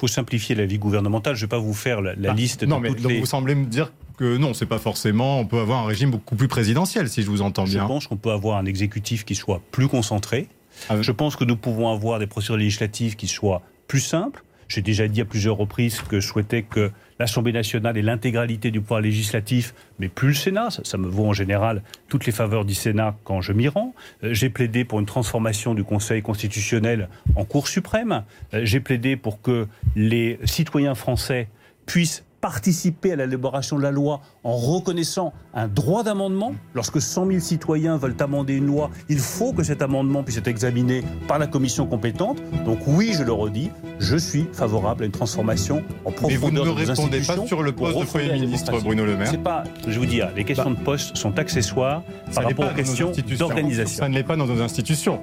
Faut 0.00 0.08
simplifier 0.08 0.54
la 0.54 0.66
vie 0.66 0.78
gouvernementale. 0.78 1.34
Je 1.36 1.40
ne 1.40 1.46
vais 1.46 1.50
pas 1.50 1.58
vous 1.58 1.74
faire 1.74 2.00
la, 2.02 2.14
la 2.14 2.32
Ah, 2.32 2.34
liste 2.34 2.64
Non, 2.64 2.76
de 2.78 2.82
mais 2.82 2.88
toutes 2.90 3.02
donc 3.02 3.12
les... 3.12 3.20
vous 3.20 3.26
semblez 3.26 3.54
me 3.54 3.64
dire 3.66 3.92
que 4.16 4.36
non, 4.36 4.54
c'est 4.54 4.66
pas 4.66 4.78
forcément. 4.78 5.40
On 5.40 5.46
peut 5.46 5.58
avoir 5.60 5.84
un 5.84 5.86
régime 5.86 6.10
beaucoup 6.10 6.36
plus 6.36 6.48
présidentiel, 6.48 7.08
si 7.08 7.22
je 7.22 7.28
vous 7.30 7.42
entends 7.42 7.66
Je 7.66 7.72
bien. 7.78 7.86
pense 7.86 8.06
qu'on 8.06 8.16
peut 8.16 8.30
avoir 8.30 8.58
un 8.58 8.66
exécutif 8.66 9.24
qui 9.24 9.34
soit 9.34 9.60
plus 9.70 9.88
concentré. 9.88 10.48
Ah, 10.88 11.00
Je 11.00 11.12
pense 11.12 11.36
que 11.36 11.44
nous 11.44 11.56
pouvons 11.56 11.88
avoir 11.92 12.18
des 12.18 12.26
procédures 12.26 12.56
législatives 12.56 13.16
qui 13.16 13.28
soient 13.28 13.62
plus 13.88 14.00
simples. 14.00 14.42
J'ai 14.68 14.80
déjà 14.80 15.06
dit 15.06 15.20
à 15.20 15.26
plusieurs 15.26 15.56
reprises 15.58 16.00
que 16.00 16.18
je 16.18 16.26
souhaitais 16.26 16.62
que 16.62 16.90
l'Assemblée 17.18 17.52
nationale 17.52 17.98
ait 17.98 18.02
l'intégralité 18.02 18.70
du 18.70 18.80
pouvoir 18.80 19.02
législatif, 19.02 19.74
mais 19.98 20.08
plus 20.08 20.28
le 20.28 20.34
Sénat. 20.34 20.70
Ça, 20.70 20.80
ça 20.84 20.96
me 20.96 21.08
vaut 21.08 21.26
en 21.26 21.34
général 21.34 21.82
toutes 22.08 22.24
les 22.24 22.32
faveurs 22.32 22.64
du 22.64 22.72
Sénat 22.74 23.14
quand 23.24 23.42
je 23.42 23.52
m'y 23.52 23.68
rends. 23.68 23.94
Euh, 24.24 24.32
J'ai 24.32 24.48
plaidé 24.48 24.84
pour 24.86 24.98
une 24.98 25.04
transformation 25.06 25.74
du 25.74 25.84
Conseil 25.84 26.22
constitutionnel 26.22 27.10
en 27.36 27.44
Cour 27.44 27.68
suprême. 27.68 28.24
Euh, 28.54 28.62
J'ai 28.64 28.80
plaidé 28.80 29.16
pour 29.16 29.42
que 29.42 29.66
les 29.94 30.38
citoyens 30.44 30.94
français 30.94 31.48
puissent 31.84 32.24
participer 32.42 33.12
à 33.12 33.16
l'élaboration 33.16 33.78
de 33.78 33.82
la 33.82 33.92
loi 33.92 34.20
en 34.44 34.54
reconnaissant 34.56 35.32
un 35.54 35.68
droit 35.68 36.02
d'amendement. 36.02 36.52
Lorsque 36.74 37.00
100 37.00 37.26
000 37.28 37.38
citoyens 37.38 37.96
veulent 37.96 38.16
amender 38.18 38.56
une 38.56 38.66
loi, 38.66 38.90
il 39.08 39.20
faut 39.20 39.52
que 39.52 39.62
cet 39.62 39.80
amendement 39.80 40.24
puisse 40.24 40.36
être 40.36 40.48
examiné 40.48 41.04
par 41.28 41.38
la 41.38 41.46
commission 41.46 41.86
compétente. 41.86 42.42
Donc 42.66 42.80
oui, 42.86 43.14
je 43.16 43.22
le 43.22 43.32
redis, 43.32 43.70
je 44.00 44.16
suis 44.16 44.46
favorable 44.52 45.04
à 45.04 45.06
une 45.06 45.12
transformation 45.12 45.84
en 46.04 46.10
Mais 46.10 46.16
profondeur 46.16 46.64
vous 46.66 46.72
ne 46.72 46.86
répondez 46.86 47.20
pas 47.20 47.46
sur 47.46 47.62
le 47.62 47.72
poste 47.72 47.98
de 47.98 48.04
Premier 48.04 48.40
ministre. 48.40 48.72
Bruno 48.80 49.06
Le 49.06 49.16
Maire. 49.16 49.28
C'est 49.30 49.38
pas, 49.38 49.62
je 49.86 49.98
vous 49.98 50.06
dire, 50.06 50.30
les 50.34 50.44
questions 50.44 50.72
de 50.72 50.76
poste 50.76 51.16
sont 51.16 51.38
accessoires 51.38 52.02
Ça 52.28 52.40
par 52.40 52.50
rapport 52.50 52.72
aux 52.72 52.74
questions 52.74 53.12
d'organisation. 53.38 53.98
Ça 54.02 54.08
ne 54.08 54.14
l'est 54.14 54.24
pas 54.24 54.36
dans 54.36 54.46
nos 54.46 54.60
institutions. 54.60 55.20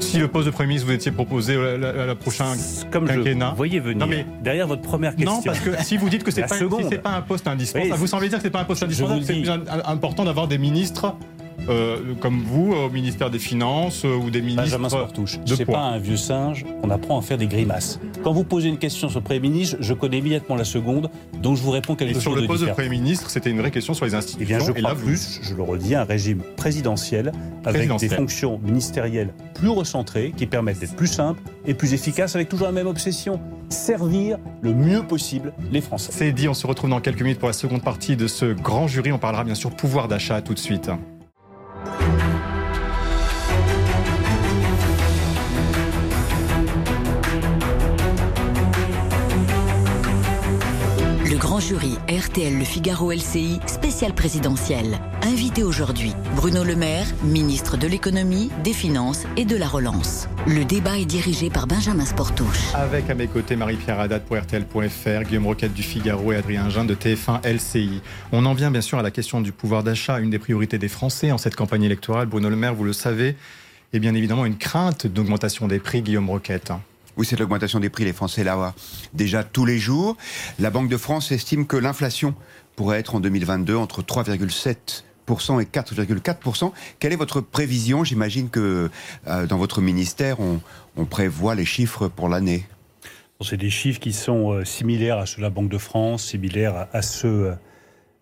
Si 0.00 0.18
le 0.18 0.28
poste 0.28 0.46
de 0.46 0.50
Premier 0.50 0.68
ministre 0.68 0.86
vous 0.88 0.94
étiez 0.94 1.12
proposé 1.12 1.56
à 1.56 1.76
la, 1.76 1.88
à 1.90 2.06
la 2.06 2.14
prochaine 2.14 2.46
Comme 2.90 3.06
je 3.06 3.12
quinquennat. 3.14 3.52
voyez 3.56 3.78
venir, 3.80 3.98
Non, 3.98 4.06
mais- 4.06 4.24
derrière 4.42 4.66
votre 4.66 4.82
première 4.82 5.14
question. 5.14 5.36
Non, 5.36 5.42
parce 5.42 5.60
que 5.60 5.70
si 5.82 5.96
vous 5.96 6.08
dites 6.08 6.24
que 6.24 6.30
c'est 6.30 6.40
La 6.42 6.46
pas, 6.48 6.56
si 6.56 6.64
pas 6.98 7.10
un 7.10 7.20
poste 7.22 7.46
indispensable, 7.46 7.92
Oui, 7.92 7.98
vous 7.98 8.06
semblez 8.06 8.28
dire 8.28 8.38
que 8.38 8.44
c'est 8.44 8.50
pas 8.50 8.60
un 8.60 8.64
poste 8.64 8.82
indispensable, 8.82 9.20
vous 9.20 9.26
c'est 9.26 9.34
plus 9.34 9.50
important 9.84 10.24
d'avoir 10.24 10.48
des 10.48 10.56
ministres 10.58 11.14
euh, 11.68 12.14
comme 12.20 12.40
vous 12.42 12.72
au 12.72 12.90
ministère 12.90 13.30
des 13.30 13.38
Finances 13.38 14.04
euh, 14.04 14.16
ou 14.16 14.30
des 14.30 14.40
ministres. 14.40 14.62
Benjamin 14.64 14.88
Sportouche, 14.88 15.38
c'est 15.44 15.64
poids. 15.64 15.74
pas 15.74 15.80
un 15.84 15.98
vieux 15.98 16.16
singe, 16.16 16.64
on 16.82 16.90
apprend 16.90 17.18
à 17.18 17.22
faire 17.22 17.38
des 17.38 17.46
grimaces. 17.46 18.00
Quand 18.24 18.32
vous 18.32 18.44
posez 18.44 18.68
une 18.68 18.78
question 18.78 19.08
sur 19.08 19.20
le 19.20 19.24
Premier 19.24 19.40
ministre, 19.40 19.76
je 19.80 19.94
connais 19.94 20.18
immédiatement 20.18 20.56
la 20.56 20.64
seconde, 20.64 21.10
donc 21.42 21.56
je 21.56 21.62
vous 21.62 21.70
réponds 21.70 21.94
quelque 21.94 22.14
chose 22.14 22.22
sur 22.22 22.34
le 22.34 22.42
de 22.42 22.46
poste 22.46 22.64
de. 22.64 22.70
Premier 22.70 22.88
ministre, 22.88 23.30
c'était 23.30 23.50
une 23.50 23.58
vraie 23.58 23.70
question 23.70 23.94
sur 23.94 24.04
les 24.04 24.12
Eh 24.12 24.16
institutions. 24.16 24.46
bien, 24.58 24.58
je 24.66 24.70
et 24.72 24.74
crois 24.82 24.90
là, 24.90 24.94
plus, 24.94 25.40
je 25.42 25.54
le 25.54 25.62
redis, 25.62 25.94
un 25.94 26.04
régime 26.04 26.42
présidentiel 26.56 27.32
avec 27.64 27.74
Présidentiel. 27.74 28.10
des 28.10 28.16
fonctions 28.16 28.60
ministérielles 28.64 29.32
plus 29.54 29.68
recentrées 29.68 30.32
qui 30.36 30.46
permettent 30.46 30.78
d'être 30.80 30.96
plus 30.96 31.06
simples 31.06 31.42
et 31.66 31.74
plus 31.74 31.92
efficaces 31.92 32.34
avec 32.34 32.48
toujours 32.48 32.66
la 32.66 32.72
même 32.72 32.86
obsession, 32.86 33.40
servir 33.68 34.38
le 34.62 34.72
mieux 34.72 35.02
possible 35.02 35.52
les 35.72 35.80
Français. 35.80 36.12
C'est 36.14 36.32
dit, 36.32 36.48
on 36.48 36.54
se 36.54 36.66
retrouve 36.66 36.90
dans 36.90 37.00
quelques 37.00 37.22
minutes 37.22 37.38
pour 37.38 37.48
la 37.48 37.52
seconde 37.54 37.82
partie 37.82 38.16
de 38.16 38.26
ce 38.26 38.52
grand 38.52 38.86
jury. 38.86 39.12
On 39.12 39.18
parlera 39.18 39.44
bien 39.44 39.54
sûr 39.54 39.70
pouvoir 39.70 40.08
d'achat 40.08 40.40
tout 40.40 40.54
de 40.54 40.58
suite. 40.58 40.90
Grand 51.38 51.60
jury 51.60 51.94
RTL 52.08 52.58
Le 52.58 52.64
Figaro 52.64 53.12
LCI 53.12 53.60
spécial 53.66 54.12
présidentiel. 54.12 54.98
Invité 55.22 55.62
aujourd'hui, 55.62 56.12
Bruno 56.34 56.64
Le 56.64 56.74
Maire, 56.74 57.06
ministre 57.22 57.76
de 57.76 57.86
l'économie, 57.86 58.50
des 58.64 58.72
finances 58.72 59.24
et 59.36 59.44
de 59.44 59.56
la 59.56 59.68
relance. 59.68 60.28
Le 60.48 60.64
débat 60.64 60.98
est 60.98 61.04
dirigé 61.04 61.48
par 61.48 61.68
Benjamin 61.68 62.04
Sportouche. 62.04 62.74
Avec 62.74 63.08
à 63.08 63.14
mes 63.14 63.28
côtés 63.28 63.54
Marie-Pierre 63.54 64.00
Haddad 64.00 64.22
pour 64.24 64.36
RTL.fr, 64.36 65.22
Guillaume 65.28 65.46
Roquette 65.46 65.74
du 65.74 65.84
Figaro 65.84 66.32
et 66.32 66.36
Adrien 66.36 66.68
Jean 66.70 66.84
de 66.84 66.94
TF1 66.94 67.46
LCI. 67.46 68.02
On 68.32 68.44
en 68.44 68.54
vient 68.54 68.72
bien 68.72 68.80
sûr 68.80 68.98
à 68.98 69.02
la 69.02 69.12
question 69.12 69.40
du 69.40 69.52
pouvoir 69.52 69.84
d'achat, 69.84 70.18
une 70.18 70.30
des 70.30 70.40
priorités 70.40 70.78
des 70.78 70.88
Français 70.88 71.30
en 71.30 71.38
cette 71.38 71.54
campagne 71.54 71.84
électorale. 71.84 72.26
Bruno 72.26 72.50
Le 72.50 72.56
Maire, 72.56 72.74
vous 72.74 72.84
le 72.84 72.92
savez, 72.92 73.36
et 73.92 74.00
bien 74.00 74.14
évidemment 74.14 74.44
une 74.44 74.58
crainte 74.58 75.06
d'augmentation 75.06 75.68
des 75.68 75.78
prix, 75.78 76.02
Guillaume 76.02 76.28
Roquette. 76.28 76.72
Oui, 77.18 77.26
c'est 77.26 77.36
l'augmentation 77.36 77.80
des 77.80 77.90
prix. 77.90 78.04
Les 78.04 78.12
Français 78.12 78.44
là 78.44 78.74
déjà 79.12 79.42
tous 79.42 79.64
les 79.64 79.78
jours. 79.78 80.16
La 80.60 80.70
Banque 80.70 80.88
de 80.88 80.96
France 80.96 81.32
estime 81.32 81.66
que 81.66 81.76
l'inflation 81.76 82.34
pourrait 82.76 83.00
être 83.00 83.16
en 83.16 83.20
2022 83.20 83.74
entre 83.74 84.02
3,7 84.02 85.02
et 85.28 85.64
4,4 85.64 86.72
Quelle 87.00 87.12
est 87.12 87.16
votre 87.16 87.40
prévision? 87.40 88.04
J'imagine 88.04 88.48
que 88.48 88.88
euh, 89.26 89.46
dans 89.46 89.58
votre 89.58 89.80
ministère, 89.80 90.38
on, 90.40 90.60
prévoit 91.04 91.54
les 91.54 91.64
chiffres 91.64 92.08
pour 92.08 92.28
l'année. 92.28 92.66
C'est 93.40 93.56
des 93.56 93.70
chiffres 93.70 94.00
qui 94.00 94.12
sont 94.12 94.52
euh, 94.52 94.64
similaires 94.64 95.18
à 95.18 95.26
ceux 95.26 95.38
de 95.38 95.42
la 95.42 95.50
Banque 95.50 95.68
de 95.68 95.78
France, 95.78 96.24
similaires 96.24 96.76
à, 96.76 96.88
à 96.92 97.02
ceux 97.02 97.28
euh, 97.28 97.54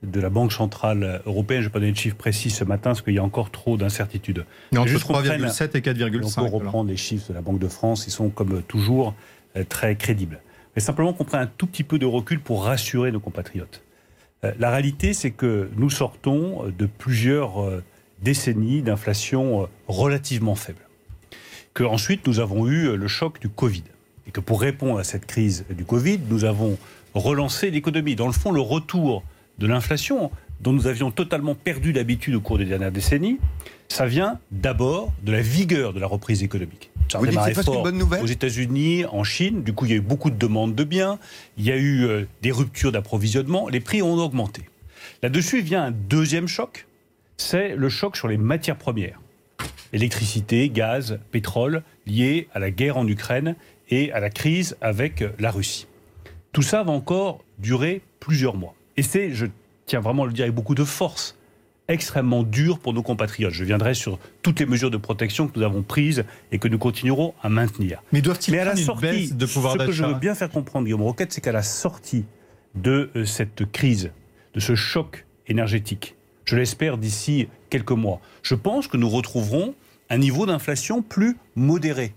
de 0.03 0.21
la 0.21 0.29
Banque 0.31 0.53
Centrale 0.53 1.23
Européenne. 1.27 1.61
Je 1.63 1.67
ne 1.67 1.69
vais 1.71 1.73
pas 1.73 1.79
donner 1.81 1.93
de 1.93 1.97
chiffres 1.97 2.17
précis 2.17 2.51
ce 2.51 2.65
matin 2.65 2.91
parce 2.91 3.03
qu'il 3.03 3.15
y 3.15 3.19
a 3.19 3.25
encore 3.25 3.51
trop 3.51 3.77
d'incertitudes. 3.77 4.45
Mais 4.73 4.79
entre 4.79 4.89
Juste 4.89 5.05
qu'on 5.05 5.15
prenne- 5.15 5.41
3,7 5.41 5.75
et 5.75 5.79
Et 5.79 5.81
on 5.81 5.83
peut 5.83 5.91
4,5. 5.91 6.49
reprendre 6.51 6.91
les 6.91 6.97
chiffres 6.97 7.29
de 7.29 7.35
la 7.35 7.41
Banque 7.41 7.59
de 7.59 7.69
France. 7.69 8.07
Ils 8.07 8.11
sont 8.13 8.29
comme 8.29 8.63
toujours 8.63 9.15
très 9.69 9.97
crédible. 9.97 10.41
Mais 10.75 10.83
simplement 10.83 11.13
qu'on 11.15 11.25
prenne 11.25 11.41
un 11.41 11.47
tout 11.47 11.67
petit 11.67 11.85
peu 11.85 11.99
de 11.99 12.05
recul 12.07 12.41
pour 12.41 12.65
rassurer 12.65 13.11
nos 13.11 13.21
compatriotes. 13.21 13.83
La 14.59 14.71
réalité, 14.71 15.15
c'est 15.15 15.31
que 15.31 15.71
nous 15.77 15.89
sortons 15.91 16.65
de 16.79 16.87
plusieurs 16.87 17.81
décennies 18.23 18.83
d'inflation 18.83 19.67
relativement 19.89 20.55
faible. 20.55 20.81
Que 21.75 21.85
ensuite 21.85 22.27
nous 22.27 22.39
avons 22.39 22.67
eu 22.69 22.97
le 22.97 23.09
choc 23.09 23.41
du 23.41 23.49
Covid 23.49 23.83
et 24.27 24.31
que 24.31 24.41
pour 24.41 24.61
répondre 24.61 24.99
à 24.99 25.05
cette 25.05 25.27
crise 25.27 25.65
du 25.71 25.85
Covid, 25.85 26.21
nous 26.29 26.45
avons 26.45 26.77
relancé 27.15 27.71
l'économie. 27.71 28.15
Dans 28.15 28.27
le 28.27 28.33
fond, 28.33 28.53
le 28.53 28.61
retour 28.61 29.25
de 29.59 29.67
l'inflation, 29.67 30.31
dont 30.61 30.73
nous 30.73 30.87
avions 30.87 31.11
totalement 31.11 31.55
perdu 31.55 31.93
l'habitude 31.93 32.35
au 32.35 32.41
cours 32.41 32.59
des 32.59 32.65
dernières 32.65 32.93
décennies, 32.93 33.39
ça 33.89 34.07
vient 34.07 34.39
d'abord 34.51 35.13
de 35.23 35.33
la 35.33 35.41
vigueur 35.41 35.93
de 35.93 36.01
la 36.01 36.07
reprise 36.07 36.43
économique. 36.43 36.91
Ça 37.11 37.19
Vous 37.19 37.27
dites 37.27 37.39
c'est 37.45 37.67
une 37.67 37.83
bonne 37.83 37.99
nouvelle 37.99 38.23
Aux 38.23 38.27
États-Unis, 38.27 39.05
en 39.07 39.23
Chine, 39.23 39.63
du 39.63 39.73
coup, 39.73 39.85
il 39.85 39.91
y 39.91 39.95
a 39.95 39.97
eu 39.97 40.01
beaucoup 40.01 40.31
de 40.31 40.37
demandes 40.37 40.75
de 40.75 40.85
biens, 40.85 41.19
il 41.57 41.65
y 41.65 41.71
a 41.71 41.77
eu 41.77 42.05
euh, 42.05 42.27
des 42.43 42.51
ruptures 42.51 42.91
d'approvisionnement, 42.91 43.69
les 43.69 43.81
prix 43.81 44.03
ont 44.03 44.15
augmenté. 44.15 44.63
Là-dessus, 45.23 45.61
vient 45.61 45.85
un 45.85 45.91
deuxième 45.93 46.49
choc, 46.49 46.87
c'est 47.37 47.77
le 47.77 47.89
choc 47.89 48.17
sur 48.17 48.29
les 48.29 48.39
matières 48.39 48.77
premières. 48.77 49.21
Électricité, 49.93 50.69
gaz, 50.69 51.19
pétrole, 51.31 51.83
lié 52.07 52.49
à 52.53 52.59
la 52.59 52.71
guerre 52.71 52.97
en 52.97 53.07
Ukraine 53.07 53.55
et 53.89 54.13
à 54.13 54.21
la 54.21 54.31
crise 54.31 54.77
avec 54.81 55.25
la 55.39 55.51
Russie. 55.51 55.87
Tout 56.53 56.63
ça 56.63 56.83
va 56.83 56.91
encore 56.91 57.45
durer 57.59 58.03
plusieurs 58.19 58.57
mois. 58.57 58.75
Et 58.97 59.03
c'est, 59.03 59.33
je 59.33 59.47
tiens 59.87 60.01
vraiment 60.01 60.25
à 60.25 60.27
le 60.27 60.33
dire 60.33 60.45
avec 60.45 60.55
beaucoup 60.55 60.75
de 60.75 60.85
force, 60.85 61.37
extrêmement 61.89 62.43
dur 62.43 62.79
pour 62.79 62.93
nos 62.93 63.03
compatriotes. 63.03 63.53
Je 63.53 63.65
viendrai 63.65 63.95
sur 63.95 64.19
toutes 64.43 64.61
les 64.61 64.67
mesures 64.67 64.91
de 64.91 64.97
protection 64.97 65.49
que 65.49 65.59
nous 65.59 65.65
avons 65.65 65.83
prises 65.83 66.25
et 66.53 66.59
que 66.59 66.69
nous 66.69 66.79
continuerons 66.79 67.35
à 67.43 67.49
maintenir. 67.49 68.03
Mais 68.13 68.23
doivent-ils 68.23 68.57
prendre 68.57 68.79
une 68.79 69.01
baisse 69.01 69.35
de 69.35 69.47
pouvoir 69.47 69.75
d'achat 69.75 69.85
Ce 69.85 69.87
que 69.89 69.97
je 69.97 70.05
veux 70.05 70.19
bien 70.19 70.35
faire 70.35 70.51
comprendre, 70.51 70.87
Guillaume 70.87 71.03
Roquette, 71.03 71.33
c'est 71.33 71.41
qu'à 71.41 71.53
la 71.53 71.63
sortie 71.63 72.25
de 72.75 73.11
euh, 73.17 73.25
cette 73.25 73.71
crise, 73.71 74.11
de 74.55 74.61
ce 74.61 74.75
choc 74.75 75.27
énergétique, 75.47 76.17
je 76.45 76.57
l'espère 76.57 76.99
d'ici 76.99 77.49
quelques 77.71 77.93
mois, 77.93 78.21
je 78.43 78.55
pense 78.55 78.87
que 78.87 78.97
nous 78.97 79.09
retrouverons 79.09 79.75
un 80.11 80.19
niveau 80.19 80.47
d'inflation 80.47 81.03
plus 81.03 81.37
modéré. 81.57 82.13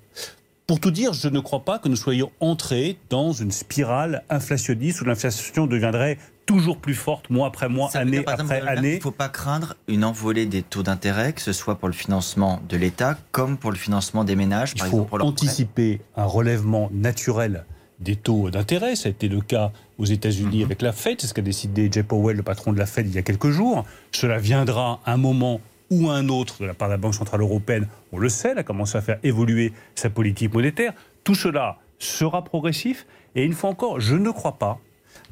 Pour 0.67 0.79
tout 0.79 0.91
dire, 0.91 1.13
je 1.13 1.27
ne 1.29 1.39
crois 1.39 1.65
pas 1.65 1.79
que 1.79 1.89
nous 1.89 1.95
soyons 1.95 2.31
entrés 2.39 2.99
dans 3.09 3.31
une 3.31 3.49
spirale 3.49 4.23
inflationniste 4.29 5.01
où 5.01 5.05
l'inflation 5.05 5.65
deviendrait 5.65 6.19
toujours 6.49 6.77
plus 6.77 6.95
forte, 6.95 7.29
mois 7.29 7.45
après 7.45 7.69
mois, 7.69 7.95
année 7.95 8.23
après 8.25 8.61
année. 8.67 8.93
Il 8.93 8.95
ne 8.95 9.01
faut 9.01 9.11
pas 9.11 9.29
craindre 9.29 9.75
une 9.87 10.03
envolée 10.03 10.47
des 10.47 10.63
taux 10.63 10.81
d'intérêt, 10.81 11.33
que 11.33 11.41
ce 11.41 11.53
soit 11.53 11.75
pour 11.75 11.87
le 11.87 11.93
financement 11.93 12.59
de 12.67 12.75
l'État 12.75 13.19
comme 13.31 13.55
pour 13.55 13.69
le 13.69 13.77
financement 13.77 14.23
des 14.23 14.35
ménages. 14.35 14.73
Il 14.75 14.81
faut 14.81 15.07
anticiper 15.11 16.01
un 16.17 16.25
relèvement 16.25 16.89
naturel 16.91 17.65
des 17.99 18.15
taux 18.15 18.49
d'intérêt. 18.49 18.95
Ça 18.95 19.09
a 19.09 19.11
été 19.11 19.27
le 19.27 19.41
cas 19.41 19.71
aux 19.99 20.05
États-Unis 20.05 20.59
mhm. 20.59 20.65
avec 20.65 20.81
la 20.81 20.91
Fed. 20.91 21.21
C'est 21.21 21.27
ce 21.27 21.35
qu'a 21.35 21.43
décidé 21.43 21.87
Jay 21.91 22.01
Powell, 22.01 22.37
le 22.37 22.41
patron 22.41 22.73
de 22.73 22.79
la 22.79 22.87
Fed, 22.87 23.05
il 23.07 23.13
y 23.13 23.19
a 23.19 23.21
quelques 23.21 23.51
jours. 23.51 23.85
Cela 24.11 24.39
viendra 24.39 25.01
un 25.05 25.17
moment 25.17 25.61
ou 25.91 26.09
un 26.09 26.29
autre 26.29 26.55
de 26.61 26.65
la 26.65 26.73
part 26.73 26.87
de 26.87 26.93
la 26.93 26.97
Banque 26.97 27.13
Centrale 27.13 27.41
Européenne, 27.41 27.87
on 28.11 28.17
le 28.17 28.29
sait, 28.29 28.53
elle 28.53 28.59
a 28.59 28.63
commencé 28.63 28.97
à 28.97 29.01
faire 29.01 29.19
évoluer 29.21 29.71
sa 29.93 30.09
politique 30.09 30.51
monétaire. 30.51 30.93
Tout 31.23 31.35
cela 31.35 31.77
sera 31.99 32.43
progressif. 32.43 33.05
Et 33.35 33.43
une 33.43 33.53
fois 33.53 33.69
encore, 33.69 33.99
je 33.99 34.15
ne 34.15 34.31
crois 34.31 34.57
pas 34.57 34.79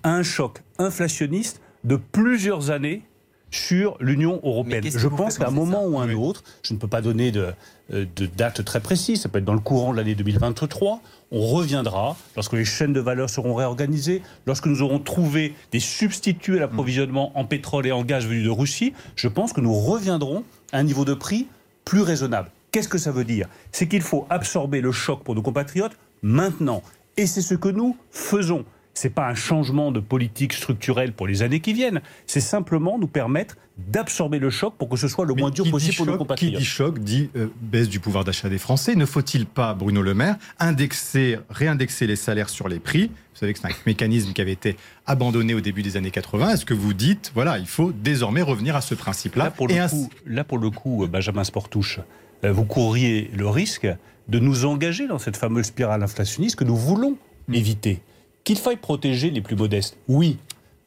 à 0.03 0.13
un 0.13 0.23
choc 0.23 0.61
inflationniste 0.79 1.61
de 1.83 1.95
plusieurs 1.95 2.71
années 2.71 3.03
sur 3.51 3.97
l'Union 3.99 4.41
européenne. 4.43 4.83
Je 4.85 5.07
pense 5.07 5.37
qu'à 5.37 5.47
un 5.47 5.51
moment 5.51 5.85
ou 5.85 5.99
un 5.99 6.13
autre, 6.13 6.43
je 6.63 6.73
ne 6.73 6.79
peux 6.79 6.87
pas 6.87 7.01
donner 7.01 7.31
de, 7.31 7.53
euh, 7.93 8.05
de, 8.15 8.25
date 8.25 8.63
très 8.65 8.81
précise, 8.81 9.21
ça 9.21 9.29
peut 9.29 9.39
être 9.39 9.45
dans 9.45 9.53
le 9.53 9.59
courant 9.59 9.93
de 9.93 9.97
l'année 9.97 10.15
2023, 10.15 11.01
on 11.31 11.41
reviendra 11.41 12.17
lorsque 12.35 12.53
les 12.53 12.65
chaînes 12.65 12.93
de 12.93 12.99
valeur 12.99 13.29
seront 13.29 13.55
réorganisées, 13.55 14.21
lorsque 14.45 14.65
nous 14.65 14.81
aurons 14.81 14.99
trouvé 14.99 15.53
des 15.71 15.79
substituts 15.79 16.57
à 16.57 16.59
l'approvisionnement 16.59 17.37
en 17.37 17.45
pétrole 17.45 17.87
et 17.87 17.91
en 17.91 18.03
gaz 18.03 18.25
venus 18.25 18.43
de 18.43 18.49
Russie, 18.49 18.93
je 19.15 19.27
pense 19.27 19.53
que 19.53 19.61
nous 19.61 19.73
reviendrons 19.73 20.43
à 20.73 20.79
un 20.79 20.83
niveau 20.83 21.05
de 21.05 21.13
prix 21.13 21.47
plus 21.85 22.01
raisonnable. 22.01 22.51
Qu'est-ce 22.71 22.89
que 22.89 22.97
ça 22.97 23.11
veut 23.11 23.23
dire? 23.23 23.47
C'est 23.71 23.87
qu'il 23.87 24.01
faut 24.01 24.27
absorber 24.29 24.81
le 24.81 24.91
choc 24.91 25.23
pour 25.23 25.35
nos 25.35 25.41
compatriotes 25.41 25.97
maintenant. 26.21 26.83
Et 27.15 27.25
c'est 27.25 27.41
ce 27.41 27.55
que 27.55 27.69
nous 27.69 27.97
faisons 28.11 28.65
n'est 29.03 29.09
pas 29.09 29.27
un 29.27 29.35
changement 29.35 29.91
de 29.91 29.99
politique 29.99 30.53
structurelle 30.53 31.13
pour 31.13 31.27
les 31.27 31.43
années 31.43 31.59
qui 31.59 31.73
viennent. 31.73 32.01
C'est 32.25 32.41
simplement 32.41 32.97
nous 32.97 33.07
permettre 33.07 33.57
d'absorber 33.77 34.39
le 34.39 34.49
choc 34.49 34.73
pour 34.77 34.89
que 34.89 34.97
ce 34.97 35.07
soit 35.07 35.25
le 35.25 35.33
moins 35.33 35.51
dur 35.51 35.69
possible 35.69 35.95
pour 35.97 36.05
nos 36.05 36.17
compatriotes. 36.17 36.53
Qui 36.53 36.59
dit 36.59 36.65
choc 36.65 36.99
dit 36.99 37.29
euh, 37.35 37.47
baisse 37.61 37.89
du 37.89 37.99
pouvoir 37.99 38.23
d'achat 38.23 38.49
des 38.49 38.57
Français. 38.57 38.95
Ne 38.95 39.05
faut-il 39.05 39.45
pas, 39.45 39.73
Bruno 39.73 40.01
Le 40.01 40.13
Maire, 40.13 40.37
indexer, 40.59 41.37
réindexer 41.49 42.07
les 42.07 42.15
salaires 42.15 42.49
sur 42.49 42.67
les 42.67 42.79
prix? 42.79 43.07
Vous 43.07 43.39
savez 43.39 43.53
que 43.53 43.59
c'est 43.59 43.67
un 43.67 43.75
mécanisme 43.85 44.33
qui 44.33 44.41
avait 44.41 44.53
été 44.53 44.77
abandonné 45.05 45.53
au 45.53 45.61
début 45.61 45.83
des 45.83 45.95
années 45.95 46.09
80. 46.09 46.53
Est-ce 46.53 46.65
que 46.65 46.73
vous 46.73 46.93
dites, 46.93 47.31
voilà, 47.35 47.59
il 47.59 47.67
faut 47.67 47.91
désormais 47.91 48.41
revenir 48.41 48.75
à 48.75 48.81
ce 48.81 48.95
principe-là 48.95 49.45
là, 49.45 49.51
pour 49.51 49.67
le 49.67 49.87
coup, 49.87 50.09
là, 50.25 50.43
pour 50.43 50.57
le 50.57 50.71
coup, 50.71 51.03
euh, 51.03 51.07
Benjamin 51.07 51.43
Sportouche, 51.43 51.99
euh, 52.43 52.51
vous 52.51 52.65
courriez 52.65 53.29
le 53.35 53.47
risque 53.47 53.87
de 54.27 54.39
nous 54.39 54.65
engager 54.65 55.07
dans 55.07 55.19
cette 55.19 55.37
fameuse 55.37 55.67
spirale 55.67 56.01
inflationniste 56.01 56.55
que 56.55 56.63
nous 56.63 56.75
voulons 56.75 57.15
éviter. 57.53 58.01
Qu'il 58.47 58.57
faille 58.57 58.77
protéger 58.77 59.29
les 59.29 59.41
plus 59.41 59.57
modestes, 59.57 59.97
oui. 60.07 60.37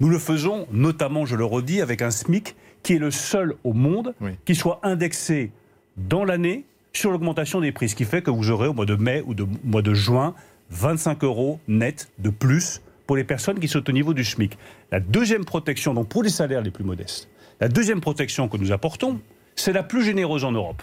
Nous 0.00 0.08
le 0.08 0.18
faisons 0.18 0.66
notamment, 0.72 1.26
je 1.26 1.36
le 1.36 1.44
redis, 1.44 1.82
avec 1.82 2.00
un 2.00 2.10
SMIC 2.10 2.56
qui 2.82 2.94
est 2.94 2.98
le 2.98 3.10
seul 3.10 3.54
au 3.64 3.74
monde 3.74 4.14
qui 4.46 4.54
soit 4.54 4.80
indexé 4.82 5.52
dans 5.98 6.24
l'année 6.24 6.64
sur 6.94 7.10
l'augmentation 7.10 7.60
des 7.60 7.70
prix, 7.70 7.90
ce 7.90 7.94
qui 7.94 8.06
fait 8.06 8.22
que 8.22 8.30
vous 8.30 8.48
aurez 8.48 8.66
au 8.66 8.72
mois 8.72 8.86
de 8.86 8.94
mai 8.94 9.22
ou 9.26 9.32
au 9.32 9.46
mois 9.62 9.82
de 9.82 9.92
juin 9.92 10.34
25 10.70 11.22
euros 11.22 11.60
net 11.68 12.08
de 12.18 12.30
plus 12.30 12.80
pour 13.06 13.14
les 13.14 13.24
personnes 13.24 13.60
qui 13.60 13.68
sont 13.68 13.86
au 13.86 13.92
niveau 13.92 14.14
du 14.14 14.24
SMIC. 14.24 14.56
La 14.90 15.00
deuxième 15.00 15.44
protection, 15.44 15.92
donc 15.92 16.08
pour 16.08 16.22
les 16.22 16.30
salaires 16.30 16.62
les 16.62 16.70
plus 16.70 16.84
modestes, 16.84 17.28
la 17.60 17.68
deuxième 17.68 18.00
protection 18.00 18.48
que 18.48 18.56
nous 18.56 18.72
apportons, 18.72 19.20
c'est 19.54 19.74
la 19.74 19.82
plus 19.82 20.02
généreuse 20.02 20.44
en 20.44 20.52
Europe. 20.52 20.82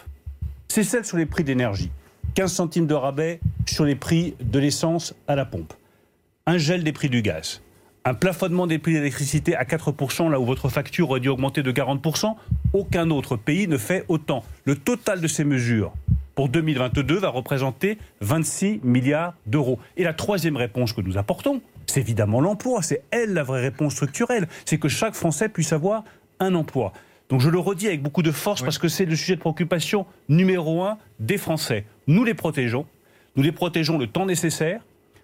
C'est 0.68 0.84
celle 0.84 1.06
sur 1.06 1.18
les 1.18 1.26
prix 1.26 1.44
d'énergie. 1.44 1.90
15 2.36 2.54
centimes 2.54 2.86
de 2.86 2.94
rabais 2.94 3.40
sur 3.66 3.84
les 3.84 3.96
prix 3.96 4.36
de 4.40 4.60
l'essence 4.60 5.16
à 5.28 5.36
la 5.36 5.46
pompe 5.46 5.74
un 6.48 6.58
gel 6.58 6.84
des 6.86 6.94
prix 6.94 7.10
du 7.10 7.22
gaz, 7.22 7.62
un 8.06 8.14
plafonnement 8.14 8.68
des 8.68 8.80
prix 8.80 8.94
d'électricité 8.94 9.54
à 9.54 9.66
4%, 9.66 10.32
là 10.32 10.40
où 10.40 10.46
votre 10.46 10.70
facture 10.70 11.10
aurait 11.10 11.20
dû 11.20 11.28
augmenter 11.28 11.62
de 11.62 11.72
40%, 11.74 12.36
aucun 12.72 13.10
autre 13.12 13.36
pays 13.36 13.68
ne 13.68 13.78
fait 13.78 14.06
autant. 14.08 14.46
Le 14.64 14.76
total 14.76 15.20
de 15.20 15.28
ces 15.28 15.44
mesures 15.44 15.92
pour 16.36 16.48
2022 16.48 17.18
va 17.18 17.28
représenter 17.28 17.98
26 18.22 18.80
milliards 18.84 19.34
d'euros. 19.46 19.78
Et 19.98 20.06
la 20.06 20.14
troisième 20.14 20.56
réponse 20.56 20.94
que 20.94 21.02
nous 21.02 21.18
apportons, 21.18 21.62
c'est 21.86 22.00
évidemment 22.00 22.40
l'emploi. 22.40 22.82
C'est 22.82 23.04
elle 23.12 23.34
la 23.34 23.44
vraie 23.44 23.62
réponse 23.62 23.94
structurelle. 23.94 24.48
C'est 24.64 24.78
que 24.78 24.88
chaque 24.88 25.16
Français 25.16 25.50
puisse 25.50 25.74
avoir 25.74 26.06
un 26.40 26.56
emploi. 26.56 26.94
Donc 27.28 27.42
je 27.42 27.50
le 27.50 27.60
redis 27.60 27.88
avec 27.88 28.02
beaucoup 28.02 28.24
de 28.24 28.32
force 28.32 28.62
parce 28.62 28.78
que 28.78 28.88
c'est 28.88 29.04
le 29.04 29.18
sujet 29.18 29.36
de 29.36 29.42
préoccupation 29.42 30.06
numéro 30.30 30.82
un 30.84 30.98
des 31.20 31.38
Français. 31.38 31.84
Nous 32.08 32.24
les 32.24 32.36
protégeons. 32.36 32.86
Nous 33.36 33.44
les 33.44 33.52
protégeons 33.52 33.98
le 33.98 34.08
temps 34.08 34.26
nécessaire 34.26 34.80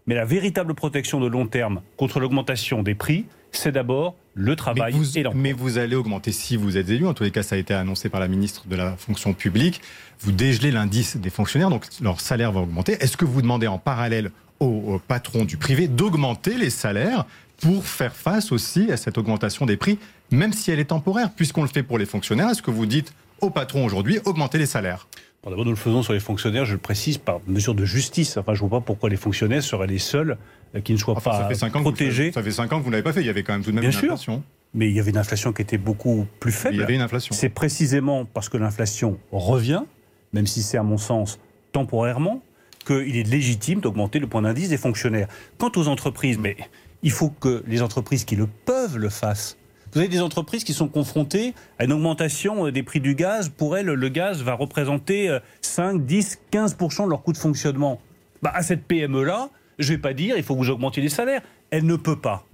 mais 0.08 0.16
la 0.16 0.26
véritable 0.26 0.74
protection 0.74 1.20
de 1.20 1.28
long 1.28 1.48
terme 1.48 1.82
contre 1.98 2.20
l'augmentation 2.20 2.84
des 2.84 2.96
prix, 2.96 3.26
c'est 3.52 3.72
d'abord 3.72 4.16
le 4.34 4.56
travail 4.56 4.96
et 5.16 5.24
l'emploi. 5.24 5.42
Mais 5.42 5.54
vous 5.54 5.78
allez 5.78 5.96
augmenter, 5.96 6.32
si 6.32 6.58
vous 6.58 6.78
êtes 6.78 6.90
élu, 6.90 7.06
en 7.06 7.14
tous 7.14 7.24
les 7.24 7.32
cas 7.32 7.44
ça 7.44 7.56
a 7.56 7.58
été 7.58 7.74
annoncé 7.74 8.10
par 8.10 8.20
la 8.20 8.28
ministre 8.28 8.68
de 8.68 8.76
la 8.76 8.98
fonction 8.98 9.34
publique, 9.34 9.82
vous 10.20 10.32
dégelez 10.32 10.72
l'indice 10.72 11.18
des 11.18 11.30
fonctionnaires, 11.30 11.70
donc 11.70 11.86
leur 12.02 12.20
salaire 12.20 12.52
va 12.52 12.62
augmenter. 12.62 12.94
Est-ce 13.00 13.18
que 13.18 13.26
vous 13.26 13.42
demandez 13.42 13.68
en 13.68 13.78
parallèle 13.78 14.32
aux 14.60 15.00
patrons 15.08 15.44
du 15.44 15.58
privé 15.58 15.88
d'augmenter 15.88 16.58
les 16.58 16.70
salaires 16.70 17.26
pour 17.60 17.86
faire 17.86 18.16
face 18.16 18.52
aussi 18.52 18.92
à 18.92 18.98
cette 18.98 19.18
augmentation 19.18 19.66
des 19.66 19.78
prix, 19.78 20.00
même 20.32 20.54
si 20.54 20.72
elle 20.72 20.80
est 20.80 20.86
temporaire, 20.86 21.32
puisqu'on 21.32 21.62
le 21.64 21.68
fait 21.68 21.84
pour 21.84 21.98
les 21.98 22.06
fonctionnaires? 22.06 22.50
Est-ce 22.50 22.62
que 22.62 22.72
vous 22.72 22.86
dites 22.86 23.14
aux 23.42 23.50
patrons 23.50 23.86
aujourd'hui 23.86 24.20
augmenter 24.26 24.58
les 24.58 24.66
salaires? 24.66 25.08
D'abord, 25.50 25.66
nous 25.66 25.72
le 25.72 25.78
faisons 25.78 26.04
sur 26.04 26.14
les 26.14 26.22
fonctionnaires, 26.22 26.64
je 26.66 26.74
le 26.74 26.80
précise, 26.80 27.18
par 27.18 27.42
mesure 27.48 27.76
de 27.76 27.84
justice. 27.84 28.38
Enfin, 28.38 28.54
je 28.54 28.64
ne 28.64 28.70
vois 28.70 28.80
pas 28.80 28.86
pourquoi 28.86 29.10
les 29.10 29.18
fonctionnaires 29.18 29.62
seraient 29.62 29.88
les 29.88 30.00
seuls 30.00 30.38
euh, 30.74 30.80
qui 30.80 30.94
ne 30.94 30.98
soient 30.98 31.16
pas 31.16 31.50
protégés. 31.82 32.32
ça 32.32 32.42
fait 32.42 32.52
5 32.52 32.72
ans 32.72 32.80
que 32.80 32.84
vous 32.84 32.90
ne 32.90 32.94
l'avez 32.94 33.04
pas 33.04 33.12
fait. 33.12 33.22
Il 33.22 33.28
y 33.28 33.30
avait 33.30 33.44
quand 33.44 33.54
même 33.54 33.64
tout 33.64 33.72
de 33.72 33.76
même 33.76 33.90
Bien 33.90 33.92
une 33.92 34.06
inflation. 34.06 34.44
Mais 34.74 34.90
il 34.90 34.96
y 34.96 35.00
avait 35.00 35.12
une 35.12 35.18
inflation 35.18 35.52
qui 35.52 35.62
était 35.62 35.78
beaucoup 35.78 36.26
plus 36.40 36.52
faible. 36.52 36.76
Il 36.76 36.80
y 36.80 36.84
avait 36.84 36.96
une 36.96 37.02
inflation. 37.02 37.36
C'est 37.36 37.50
précisément 37.50 38.26
parce 38.26 38.48
que 38.48 38.58
l'inflation 38.58 39.20
revient, 39.32 39.84
même 40.32 40.48
si 40.48 40.64
c'est 40.64 40.78
à 40.78 40.84
mon 40.84 40.98
sens 40.98 41.40
temporairement, 41.74 42.42
qu'il 42.86 43.18
est 43.18 43.30
légitime 43.30 43.82
d'augmenter 43.82 44.20
le 44.20 44.28
point 44.28 44.42
d'indice 44.42 44.70
des 44.70 44.78
fonctionnaires. 44.78 45.28
Quant 45.58 45.72
aux 45.76 45.88
entreprises, 45.88 46.38
mais 46.38 46.56
il 47.02 47.12
faut 47.12 47.30
que 47.30 47.64
les 47.68 47.82
entreprises 47.82 48.24
qui 48.24 48.36
le 48.36 48.48
peuvent 48.48 48.98
le 48.98 49.10
fassent. 49.10 49.58
Vous 49.94 50.00
avez 50.00 50.10
des 50.10 50.22
entreprises 50.22 50.64
qui 50.64 50.74
sont 50.74 50.88
confrontées 50.88 51.54
à 51.78 51.86
une 51.86 51.94
augmentation 51.94 52.68
euh, 52.68 52.72
des 52.72 52.84
prix 52.84 53.00
du 53.00 53.16
gaz. 53.16 53.50
Pour 53.50 53.78
elles, 53.78 53.86
le 53.86 54.10
gaz 54.10 54.42
va 54.42 54.54
représenter 54.54 55.38
5, 55.62 56.06
10, 56.06 56.40
15% 56.52 57.06
de 57.06 57.10
leur 57.10 57.22
coût 57.24 57.32
de 57.32 57.38
fonctionnement. 57.38 58.00
Bah, 58.42 58.52
à 58.54 58.64
cette 58.64 58.86
PME-là, 58.86 59.50
je 59.80 59.92
ne 59.92 59.98
vais 59.98 60.02
pas 60.02 60.14
dire 60.14 60.36
il 60.38 60.44
faut 60.44 60.56
que 60.56 60.60
vous 60.60 60.70
augmentiez 60.70 61.02
les 61.02 61.10
salaires. 61.10 61.42
Elle 61.70 61.86
ne 61.86 61.96
peut 61.96 62.20
pas. 62.20 62.46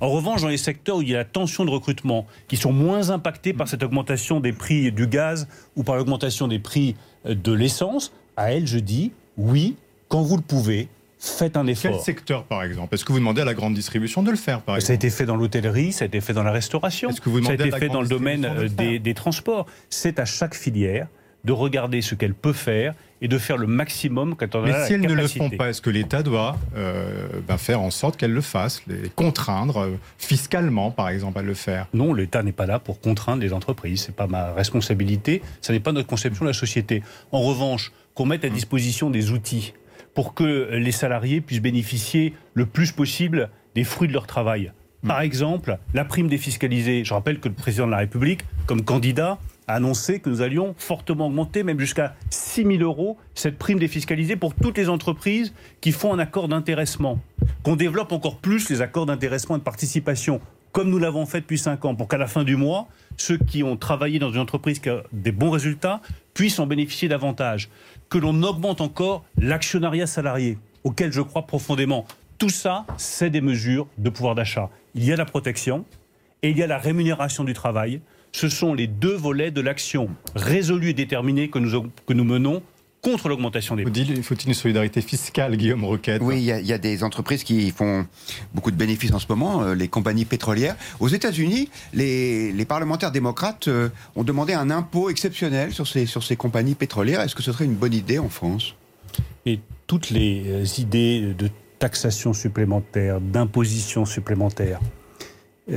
En 0.00 0.08
revanche, 0.10 0.42
dans 0.42 0.48
les 0.48 0.56
secteurs 0.56 0.96
où 0.96 1.02
il 1.02 1.10
y 1.10 1.14
a 1.14 1.18
la 1.18 1.24
tension 1.24 1.64
de 1.64 1.70
recrutement, 1.70 2.26
qui 2.48 2.56
sont 2.56 2.72
moins 2.72 3.10
impactés 3.10 3.52
par 3.52 3.68
cette 3.68 3.82
augmentation 3.82 4.40
des 4.40 4.52
prix 4.52 4.90
du 4.92 5.06
gaz 5.06 5.48
ou 5.76 5.82
par 5.82 5.96
l'augmentation 5.96 6.48
des 6.48 6.58
prix 6.58 6.96
euh, 7.26 7.34
de 7.34 7.52
l'essence, 7.52 8.12
à 8.36 8.52
elle, 8.52 8.66
je 8.66 8.78
dis 8.78 9.12
oui, 9.36 9.76
quand 10.08 10.22
vous 10.22 10.36
le 10.36 10.42
pouvez, 10.42 10.88
faites 11.18 11.56
un 11.56 11.66
effort. 11.66 11.92
Quel 11.92 12.00
secteur, 12.00 12.44
par 12.44 12.62
exemple? 12.62 12.94
Est-ce 12.94 13.04
que 13.04 13.12
vous 13.12 13.18
demandez 13.18 13.42
à 13.42 13.44
la 13.44 13.54
grande 13.54 13.74
distribution 13.74 14.22
de 14.22 14.30
le 14.30 14.36
faire, 14.36 14.60
par 14.60 14.74
Ça 14.74 14.92
a 14.92 14.94
exemple? 14.94 14.94
été 15.06 15.10
fait 15.10 15.26
dans 15.26 15.36
l'hôtellerie, 15.36 15.92
ça 15.92 16.04
a 16.04 16.06
été 16.06 16.20
fait 16.20 16.32
dans 16.32 16.42
la 16.42 16.52
restauration, 16.52 17.10
que 17.12 17.28
vous 17.28 17.42
ça 17.42 17.52
a 17.52 17.54
été 17.54 17.70
fait 17.70 17.88
dans 17.88 18.02
le 18.02 18.08
domaine 18.08 18.42
de 18.42 18.46
euh, 18.64 18.68
des, 18.68 18.98
des 18.98 19.14
transports. 19.14 19.66
C'est 19.90 20.18
à 20.18 20.24
chaque 20.24 20.54
filière 20.54 21.08
de 21.44 21.52
regarder 21.52 22.02
ce 22.02 22.14
qu'elle 22.16 22.34
peut 22.34 22.52
faire 22.52 22.94
et 23.22 23.28
de 23.28 23.38
faire 23.38 23.56
le 23.56 23.68
maximum 23.68 24.34
quand 24.34 24.54
on 24.56 24.64
a 24.64 24.66
Mais 24.66 24.72
la 24.72 24.86
si 24.86 24.94
elles 24.94 25.00
ne 25.00 25.14
le 25.14 25.28
font 25.28 25.48
pas, 25.48 25.70
est-ce 25.70 25.80
que 25.80 25.90
l'État 25.90 26.22
doit 26.22 26.56
euh, 26.76 27.28
ben, 27.46 27.56
faire 27.56 27.80
en 27.80 27.90
sorte 27.90 28.16
qu'elles 28.16 28.32
le 28.32 28.40
fassent, 28.40 28.82
les 28.88 29.08
contraindre 29.14 29.78
euh, 29.78 29.90
fiscalement, 30.18 30.90
par 30.90 31.08
exemple, 31.08 31.38
à 31.38 31.42
le 31.42 31.54
faire? 31.54 31.86
Non, 31.94 32.12
l'État 32.12 32.42
n'est 32.42 32.52
pas 32.52 32.66
là 32.66 32.78
pour 32.80 33.00
contraindre 33.00 33.40
les 33.40 33.52
entreprises. 33.52 34.02
C'est 34.06 34.14
pas 34.14 34.26
ma 34.26 34.52
responsabilité. 34.52 35.40
Ce 35.60 35.72
n'est 35.72 35.80
pas 35.80 35.92
notre 35.92 36.08
conception 36.08 36.44
de 36.44 36.50
la 36.50 36.54
société. 36.54 37.02
En 37.32 37.40
revanche, 37.40 37.92
qu'on 38.14 38.26
mette 38.26 38.44
à 38.44 38.48
disposition 38.48 39.08
des 39.08 39.30
outils 39.30 39.72
pour 40.16 40.32
que 40.32 40.70
les 40.72 40.92
salariés 40.92 41.42
puissent 41.42 41.60
bénéficier 41.60 42.32
le 42.54 42.64
plus 42.64 42.90
possible 42.90 43.50
des 43.74 43.84
fruits 43.84 44.08
de 44.08 44.14
leur 44.14 44.26
travail. 44.26 44.72
Par 45.06 45.20
exemple, 45.20 45.78
la 45.92 46.06
prime 46.06 46.26
défiscalisée. 46.26 47.04
Je 47.04 47.12
rappelle 47.12 47.38
que 47.38 47.48
le 47.48 47.54
président 47.54 47.86
de 47.86 47.90
la 47.90 47.98
République, 47.98 48.40
comme 48.66 48.82
candidat, 48.82 49.38
a 49.68 49.74
annoncé 49.74 50.20
que 50.20 50.30
nous 50.30 50.40
allions 50.40 50.74
fortement 50.78 51.26
augmenter, 51.26 51.62
même 51.64 51.78
jusqu'à 51.78 52.14
6 52.30 52.64
000 52.64 52.76
euros, 52.78 53.18
cette 53.34 53.58
prime 53.58 53.78
défiscalisée 53.78 54.36
pour 54.36 54.54
toutes 54.54 54.78
les 54.78 54.88
entreprises 54.88 55.52
qui 55.82 55.92
font 55.92 56.14
un 56.14 56.18
accord 56.18 56.48
d'intéressement. 56.48 57.20
Qu'on 57.62 57.76
développe 57.76 58.10
encore 58.10 58.38
plus 58.38 58.70
les 58.70 58.80
accords 58.80 59.06
d'intéressement 59.06 59.56
et 59.56 59.58
de 59.58 59.64
participation, 59.64 60.40
comme 60.76 60.90
nous 60.90 60.98
l'avons 60.98 61.24
fait 61.24 61.40
depuis 61.40 61.56
5 61.56 61.86
ans, 61.86 61.94
pour 61.94 62.06
qu'à 62.06 62.18
la 62.18 62.26
fin 62.26 62.44
du 62.44 62.54
mois, 62.54 62.86
ceux 63.16 63.38
qui 63.38 63.62
ont 63.62 63.78
travaillé 63.78 64.18
dans 64.18 64.30
une 64.30 64.40
entreprise 64.40 64.78
qui 64.78 64.90
a 64.90 65.04
des 65.10 65.32
bons 65.32 65.48
résultats 65.48 66.02
puissent 66.34 66.58
en 66.58 66.66
bénéficier 66.66 67.08
davantage. 67.08 67.70
Que 68.10 68.18
l'on 68.18 68.42
augmente 68.42 68.82
encore 68.82 69.24
l'actionnariat 69.38 70.06
salarié, 70.06 70.58
auquel 70.84 71.14
je 71.14 71.22
crois 71.22 71.46
profondément. 71.46 72.04
Tout 72.36 72.50
ça, 72.50 72.84
c'est 72.98 73.30
des 73.30 73.40
mesures 73.40 73.86
de 73.96 74.10
pouvoir 74.10 74.34
d'achat. 74.34 74.68
Il 74.94 75.02
y 75.02 75.14
a 75.14 75.16
la 75.16 75.24
protection 75.24 75.86
et 76.42 76.50
il 76.50 76.58
y 76.58 76.62
a 76.62 76.66
la 76.66 76.76
rémunération 76.76 77.42
du 77.42 77.54
travail. 77.54 78.02
Ce 78.32 78.50
sont 78.50 78.74
les 78.74 78.86
deux 78.86 79.16
volets 79.16 79.50
de 79.50 79.62
l'action 79.62 80.10
résolue 80.34 80.90
et 80.90 80.92
déterminée 80.92 81.48
que 81.48 81.58
nous, 81.58 81.86
que 82.06 82.12
nous 82.12 82.24
menons 82.24 82.62
contre 83.10 83.28
l'augmentation 83.28 83.76
des 83.76 83.84
prix. 83.84 83.92
Faut-il 84.04 84.22
faut-il 84.22 84.48
une 84.48 84.54
solidarité 84.54 85.00
fiscale, 85.00 85.56
Guillaume 85.56 85.84
Roquette 85.84 86.20
Oui, 86.22 86.38
il 86.38 86.44
y, 86.44 86.52
a- 86.52 86.58
il 86.60 86.66
y 86.66 86.72
a 86.72 86.78
des 86.78 87.04
entreprises 87.04 87.44
qui 87.44 87.70
font 87.70 88.04
beaucoup 88.54 88.70
de 88.72 88.76
bénéfices 88.76 89.12
en 89.12 89.18
ce 89.20 89.26
moment, 89.28 89.62
euh, 89.62 89.74
les 89.74 89.88
compagnies 89.88 90.24
pétrolières. 90.24 90.74
Aux 90.98 91.08
États-Unis, 91.08 91.70
les, 91.94 92.50
les 92.52 92.64
parlementaires 92.64 93.12
démocrates 93.12 93.68
euh, 93.68 93.90
ont 94.16 94.24
demandé 94.24 94.54
un 94.54 94.70
impôt 94.70 95.08
exceptionnel 95.08 95.72
sur 95.72 95.86
ces, 95.86 96.06
sur 96.06 96.24
ces 96.24 96.34
compagnies 96.36 96.74
pétrolières. 96.74 97.20
Est-ce 97.20 97.34
que 97.36 97.42
ce 97.42 97.52
serait 97.52 97.64
une 97.66 97.76
bonne 97.76 97.94
idée 97.94 98.18
en 98.18 98.28
France? 98.28 98.74
Et 99.46 99.60
toutes 99.86 100.10
les 100.10 100.42
euh, 100.46 100.64
idées 100.78 101.32
de 101.38 101.48
taxation 101.78 102.32
supplémentaire, 102.32 103.20
d'imposition 103.20 104.04
supplémentaire, 104.04 104.80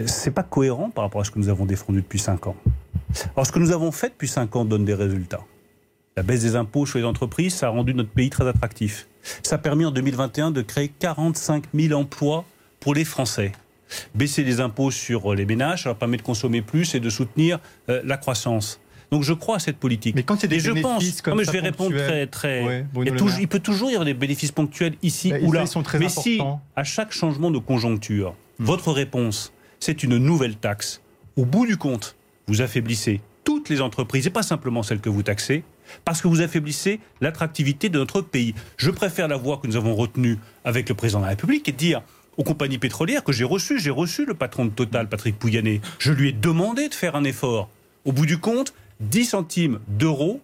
c'est 0.06 0.32
pas 0.32 0.44
cohérent 0.44 0.90
par 0.90 1.04
rapport 1.04 1.22
à 1.22 1.24
ce 1.24 1.32
que 1.32 1.40
nous 1.40 1.50
avons 1.50 1.66
défendu 1.66 2.02
depuis 2.02 2.20
5 2.20 2.48
ans. 2.48 2.56
Alors 3.36 3.46
ce 3.48 3.52
que 3.52 3.60
nous 3.60 3.72
avons 3.72 3.92
fait 3.92 4.10
depuis 4.10 4.28
5 4.28 4.56
ans 4.56 4.64
donne 4.66 4.86
des 4.86 4.94
résultats. 4.94 5.42
La 6.20 6.24
baisse 6.24 6.42
des 6.42 6.58
impôts 6.58 6.86
sur 6.86 7.00
les 7.00 7.06
entreprises, 7.06 7.54
ça 7.54 7.68
a 7.68 7.70
rendu 7.70 7.94
notre 7.94 8.10
pays 8.10 8.30
très 8.30 8.46
attractif. 8.46 9.08
Ça 9.42 9.56
a 9.56 9.58
permis 9.58 9.86
en 9.86 9.92
2021 9.92 10.52
de 10.52 10.62
créer 10.62 10.90
45 11.00 11.64
000 11.74 11.98
emplois 11.98 12.44
pour 12.82 12.94
les 12.94 13.06
Français. 13.06 13.54
Baisser 14.16 14.44
les 14.44 14.60
impôts 14.60 14.92
sur 14.92 15.34
les 15.34 15.46
ménages, 15.46 15.84
ça 15.84 15.90
leur 15.92 15.98
permet 15.98 16.18
de 16.18 16.22
consommer 16.22 16.62
plus 16.62 16.94
et 16.94 17.00
de 17.00 17.10
soutenir 17.10 17.60
euh, 17.88 18.02
la 18.04 18.18
croissance. 18.18 18.82
Donc 19.12 19.24
je 19.24 19.32
crois 19.32 19.56
à 19.56 19.60
cette 19.60 19.78
politique. 19.78 20.14
Mais 20.14 20.24
quand 20.24 20.36
il 20.36 20.42
y 20.42 20.46
a 20.46 20.48
des 20.50 20.56
Et 20.58 20.60
je 20.60 20.72
bénéfices 20.74 21.12
pense, 21.14 21.22
comme 21.22 21.34
Non, 21.36 21.38
mais 21.38 21.46
ça 21.46 21.54
je 21.54 21.58
vais 21.58 21.64
répondre 21.64 21.96
très, 21.96 22.28
très. 22.28 22.66
ouais, 22.66 22.86
il, 23.06 23.14
toujours- 23.14 23.48
peut 23.48 23.60
toujours 23.62 23.88
y 23.90 23.94
avoir 23.94 24.04
des 24.04 24.14
bénéfices 24.14 24.52
ponctuels 24.52 24.96
ici 25.02 25.32
Bah, 25.32 25.38
ou 25.42 25.54
là. 25.54 25.62
ils 25.62 25.68
sont 25.70 25.84
très 25.84 26.00
mais 26.00 26.10
si 26.10 26.42
à 26.76 26.84
chaque 26.84 27.14
changement 27.14 27.50
de 27.50 27.60
conjoncture, 27.60 28.36
votre 28.60 28.92
réponse, 28.92 29.54
c'est 29.80 30.04
une 30.04 30.18
nouvelle 30.18 30.58
taxe, 30.58 31.00
au 31.38 31.46
bout 31.46 31.66
du 31.66 31.78
compte, 31.78 32.18
vous 32.48 32.62
affaiblissez 32.62 33.22
toutes 33.46 33.70
les 33.70 33.80
entreprises, 33.80 34.28
et 34.28 34.32
pas 34.32 34.44
simplement 34.44 34.84
celles 34.84 35.00
que 35.00 35.10
vous 35.10 35.24
taxez, 35.24 35.64
parce 36.06 36.22
que 36.22 36.28
vous 36.28 36.42
affaiblissez 36.42 37.00
l'attractivité 37.22 37.90
de 37.90 38.00
notre 38.00 38.22
pays. 38.22 38.54
Je 38.78 38.92
préfère 38.92 39.28
la 39.28 39.38
voie 39.38 39.58
que 39.58 39.68
nous 39.68 39.76
avons 39.76 39.96
retenue 39.96 40.38
avec 40.64 40.90
le 40.90 40.96
président 40.96 41.20
de 41.20 41.26
la 41.26 41.30
République 41.30 41.68
et 41.70 41.74
dire 41.74 42.02
aux 42.38 42.44
compagnies 42.44 42.78
pétrolières 42.78 43.24
que 43.24 43.34
j'ai 43.34 43.44
reçu, 43.44 43.80
j'ai 43.80 43.90
reçu 43.90 44.26
le 44.26 44.34
patron 44.34 44.66
de 44.66 44.72
Total, 44.72 45.10
Patrick 45.10 45.38
Pouyanné, 45.38 45.82
je 46.00 46.14
lui 46.14 46.30
ai 46.30 46.32
demandé 46.32 46.88
de 46.88 46.94
faire 46.94 47.16
un 47.16 47.26
effort. 47.26 47.70
Au 48.06 48.14
bout 48.14 48.26
du 48.26 48.38
compte, 48.38 48.74
10 49.02 49.26
centimes 49.26 49.80
d'euros 49.88 50.42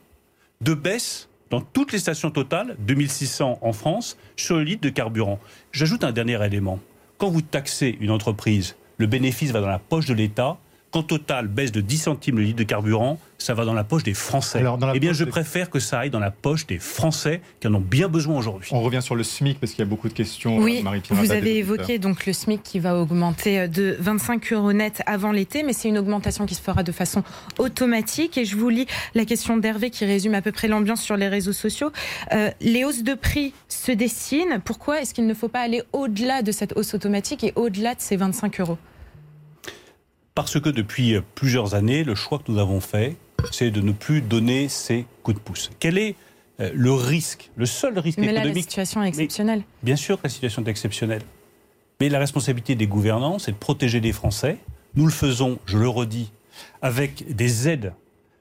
de 0.61 0.73
baisse 0.73 1.29
dans 1.51 1.61
toutes 1.61 1.93
les 1.93 1.99
stations 1.99 2.31
totales, 2.31 2.75
2600 2.79 3.59
en 3.61 3.73
France, 3.73 4.17
sur 4.35 4.57
le 4.57 4.63
litre 4.63 4.81
de 4.81 4.89
carburant. 4.89 5.39
J'ajoute 5.71 6.03
un 6.03 6.11
dernier 6.11 6.43
élément. 6.43 6.79
Quand 7.17 7.29
vous 7.29 7.41
taxez 7.41 7.97
une 8.01 8.11
entreprise, 8.11 8.75
le 8.97 9.07
bénéfice 9.07 9.51
va 9.51 9.61
dans 9.61 9.67
la 9.67 9.79
poche 9.79 10.05
de 10.05 10.13
l'État. 10.13 10.57
Quand 10.95 11.03
Total 11.03 11.49
baisse 11.49 11.73
de 11.73 11.81
10 11.81 11.97
centimes 11.97 12.37
le 12.37 12.43
litre 12.45 12.59
de 12.59 12.63
carburant, 12.63 13.19
ça 13.37 13.53
va 13.53 13.65
dans 13.65 13.73
la 13.73 13.83
poche 13.83 14.03
des 14.03 14.13
Français. 14.13 14.59
Alors, 14.59 14.77
dans 14.77 14.87
la 14.87 14.95
eh 14.95 14.99
bien, 15.01 15.11
je 15.11 15.25
des- 15.25 15.29
préfère 15.29 15.69
que 15.69 15.77
ça 15.79 15.99
aille 15.99 16.09
dans 16.09 16.21
la 16.21 16.31
poche 16.31 16.67
des 16.67 16.79
Français 16.79 17.41
qui 17.59 17.67
en 17.67 17.73
ont 17.73 17.81
bien 17.81 18.07
besoin 18.07 18.37
aujourd'hui. 18.37 18.69
On 18.71 18.79
revient 18.79 19.01
sur 19.01 19.13
le 19.13 19.23
SMIC 19.23 19.59
parce 19.59 19.73
qu'il 19.73 19.79
y 19.83 19.85
a 19.85 19.89
beaucoup 19.89 20.07
de 20.07 20.13
questions. 20.13 20.57
Oui, 20.57 20.81
euh, 20.85 20.99
vous 21.09 21.31
avez 21.33 21.57
évoqué 21.57 21.99
donc 21.99 22.25
le 22.25 22.31
SMIC 22.31 22.63
qui 22.63 22.79
va 22.79 22.95
augmenter 22.97 23.59
euh, 23.59 23.67
de 23.67 23.97
25 23.99 24.53
euros 24.53 24.71
net 24.71 25.01
avant 25.05 25.33
l'été, 25.33 25.63
mais 25.63 25.73
c'est 25.73 25.89
une 25.89 25.97
augmentation 25.97 26.45
qui 26.45 26.55
se 26.55 26.61
fera 26.61 26.81
de 26.81 26.93
façon 26.93 27.23
automatique. 27.57 28.37
Et 28.37 28.45
je 28.45 28.55
vous 28.55 28.69
lis 28.69 28.87
la 29.15 29.25
question 29.25 29.57
d'Hervé 29.57 29.89
qui 29.89 30.05
résume 30.05 30.33
à 30.33 30.41
peu 30.41 30.53
près 30.53 30.69
l'ambiance 30.69 31.01
sur 31.01 31.17
les 31.17 31.27
réseaux 31.27 31.51
sociaux. 31.51 31.91
Euh, 32.31 32.51
les 32.61 32.85
hausses 32.85 33.03
de 33.03 33.15
prix 33.15 33.53
se 33.67 33.91
dessinent. 33.91 34.61
Pourquoi 34.63 35.01
est-ce 35.01 35.13
qu'il 35.13 35.27
ne 35.27 35.33
faut 35.33 35.49
pas 35.49 35.59
aller 35.59 35.83
au-delà 35.91 36.41
de 36.41 36.53
cette 36.53 36.71
hausse 36.77 36.93
automatique 36.93 37.43
et 37.43 37.51
au-delà 37.57 37.95
de 37.95 37.99
ces 37.99 38.15
25 38.15 38.61
euros? 38.61 38.77
Parce 40.35 40.59
que 40.59 40.67
depuis 40.67 41.15
plusieurs 41.33 41.75
années, 41.75 42.03
le 42.03 42.13
choix 42.13 42.39
que 42.39 42.51
nous 42.51 42.59
avons 42.59 42.81
fait, 42.81 43.15
c'est 43.51 43.71
de 43.71 43.79
ne 43.79 43.93
plus 43.93 44.21
donner 44.21 44.67
ces 44.67 45.05
coups 45.23 45.37
de 45.37 45.41
pouce. 45.41 45.69
Quel 45.79 45.97
est 45.97 46.15
euh, 46.59 46.71
le 46.73 46.91
risque, 46.91 47.51
le 47.55 47.65
seul 47.65 47.97
risque 47.99 48.17
Mais 48.17 48.27
là, 48.27 48.33
la 48.33 48.39
économique 48.41 48.63
situation 48.63 49.01
est 49.01 49.07
exceptionnelle. 49.07 49.63
Bien 49.81 49.95
sûr 49.95 50.17
que 50.17 50.23
la 50.23 50.29
situation 50.29 50.63
est 50.63 50.69
exceptionnelle. 50.69 51.21
Mais 52.01 52.09
la 52.09 52.19
responsabilité 52.19 52.75
des 52.75 52.87
gouvernants, 52.87 53.39
c'est 53.39 53.53
de 53.53 53.57
protéger 53.57 54.01
les 54.01 54.11
Français. 54.11 54.57
Nous 54.95 55.05
le 55.05 55.11
faisons, 55.11 55.57
je 55.65 55.77
le 55.77 55.87
redis, 55.87 56.31
avec 56.81 57.33
des 57.33 57.69
aides 57.69 57.93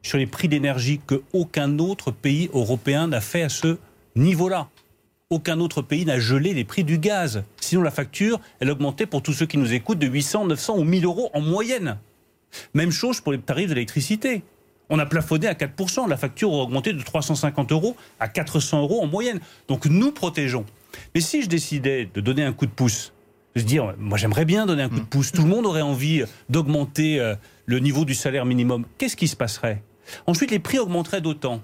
sur 0.02 0.18
les 0.18 0.26
prix 0.26 0.48
d'énergie 0.48 1.00
que 1.06 1.22
aucun 1.32 1.78
autre 1.78 2.10
pays 2.10 2.50
européen 2.52 3.06
n'a 3.06 3.20
fait 3.20 3.42
à 3.42 3.48
ce 3.48 3.78
niveau-là. 4.16 4.68
Aucun 5.34 5.58
autre 5.58 5.82
pays 5.82 6.04
n'a 6.04 6.20
gelé 6.20 6.54
les 6.54 6.62
prix 6.62 6.84
du 6.84 6.96
gaz. 6.96 7.42
Sinon, 7.60 7.82
la 7.82 7.90
facture, 7.90 8.40
elle 8.60 8.70
augmentait 8.70 9.04
pour 9.04 9.20
tous 9.20 9.32
ceux 9.32 9.46
qui 9.46 9.58
nous 9.58 9.72
écoutent 9.72 9.98
de 9.98 10.06
800, 10.06 10.46
900 10.46 10.78
ou 10.78 10.84
1000 10.84 11.04
euros 11.06 11.28
en 11.34 11.40
moyenne. 11.40 11.98
Même 12.72 12.92
chose 12.92 13.20
pour 13.20 13.32
les 13.32 13.40
tarifs 13.40 13.68
de 13.68 13.74
l'électricité. 13.74 14.44
On 14.90 15.00
a 15.00 15.06
plafonné 15.06 15.48
à 15.48 15.54
4%. 15.54 16.08
La 16.08 16.16
facture 16.16 16.52
a 16.52 16.58
augmenté 16.58 16.92
de 16.92 17.02
350 17.02 17.72
euros 17.72 17.96
à 18.20 18.28
400 18.28 18.82
euros 18.82 19.02
en 19.02 19.08
moyenne. 19.08 19.40
Donc 19.66 19.86
nous 19.86 20.12
protégeons. 20.12 20.66
Mais 21.16 21.20
si 21.20 21.42
je 21.42 21.48
décidais 21.48 22.08
de 22.14 22.20
donner 22.20 22.44
un 22.44 22.52
coup 22.52 22.66
de 22.66 22.70
pouce, 22.70 23.12
de 23.56 23.60
se 23.60 23.66
dire, 23.66 23.92
moi 23.98 24.16
j'aimerais 24.16 24.44
bien 24.44 24.66
donner 24.66 24.84
un 24.84 24.88
coup 24.88 25.00
de 25.00 25.04
pouce, 25.04 25.32
tout 25.32 25.42
le 25.42 25.48
monde 25.48 25.66
aurait 25.66 25.82
envie 25.82 26.22
d'augmenter 26.48 27.18
euh, 27.18 27.34
le 27.66 27.80
niveau 27.80 28.04
du 28.04 28.14
salaire 28.14 28.46
minimum, 28.46 28.84
qu'est-ce 28.98 29.16
qui 29.16 29.26
se 29.26 29.34
passerait? 29.34 29.82
Ensuite, 30.28 30.52
les 30.52 30.60
prix 30.60 30.78
augmenteraient 30.78 31.20
d'autant. 31.20 31.60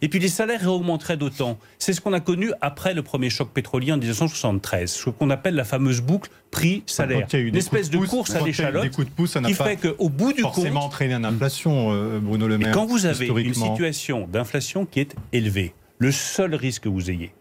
Et 0.00 0.08
puis 0.08 0.18
les 0.18 0.28
salaires 0.28 0.66
augmenteraient 0.68 1.16
d'autant. 1.16 1.58
C'est 1.78 1.92
ce 1.92 2.00
qu'on 2.00 2.12
a 2.12 2.20
connu 2.20 2.52
après 2.60 2.94
le 2.94 3.02
premier 3.02 3.30
choc 3.30 3.50
pétrolier 3.50 3.92
en 3.92 3.96
1973, 3.96 4.90
ce 4.90 5.10
qu'on 5.10 5.30
appelle 5.30 5.54
la 5.54 5.64
fameuse 5.64 6.00
boucle 6.00 6.30
prix-salaire. 6.50 7.26
Une 7.32 7.56
espèce 7.56 7.90
de 7.90 7.98
pouce, 7.98 8.08
course 8.08 8.34
à 8.34 8.40
l'échalote 8.40 8.90
qui 8.90 9.54
fait 9.54 9.76
qu'au 9.76 10.08
bout 10.08 10.32
du 10.32 10.42
compte, 10.42 10.54
forcément 10.54 10.84
entraîné 10.84 11.14
une 11.14 11.24
inflation, 11.24 11.92
euh, 11.92 12.18
Bruno 12.20 12.46
Le 12.46 12.58
Maire. 12.58 12.72
quand 12.72 12.86
vous 12.86 13.06
avez 13.06 13.26
une 13.26 13.54
situation 13.54 14.28
d'inflation 14.30 14.86
qui 14.86 15.00
est 15.00 15.14
élevée, 15.32 15.74
le 15.98 16.12
seul 16.12 16.54
risque 16.54 16.84
que 16.84 16.88
vous 16.88 17.10
ayez, 17.10 17.32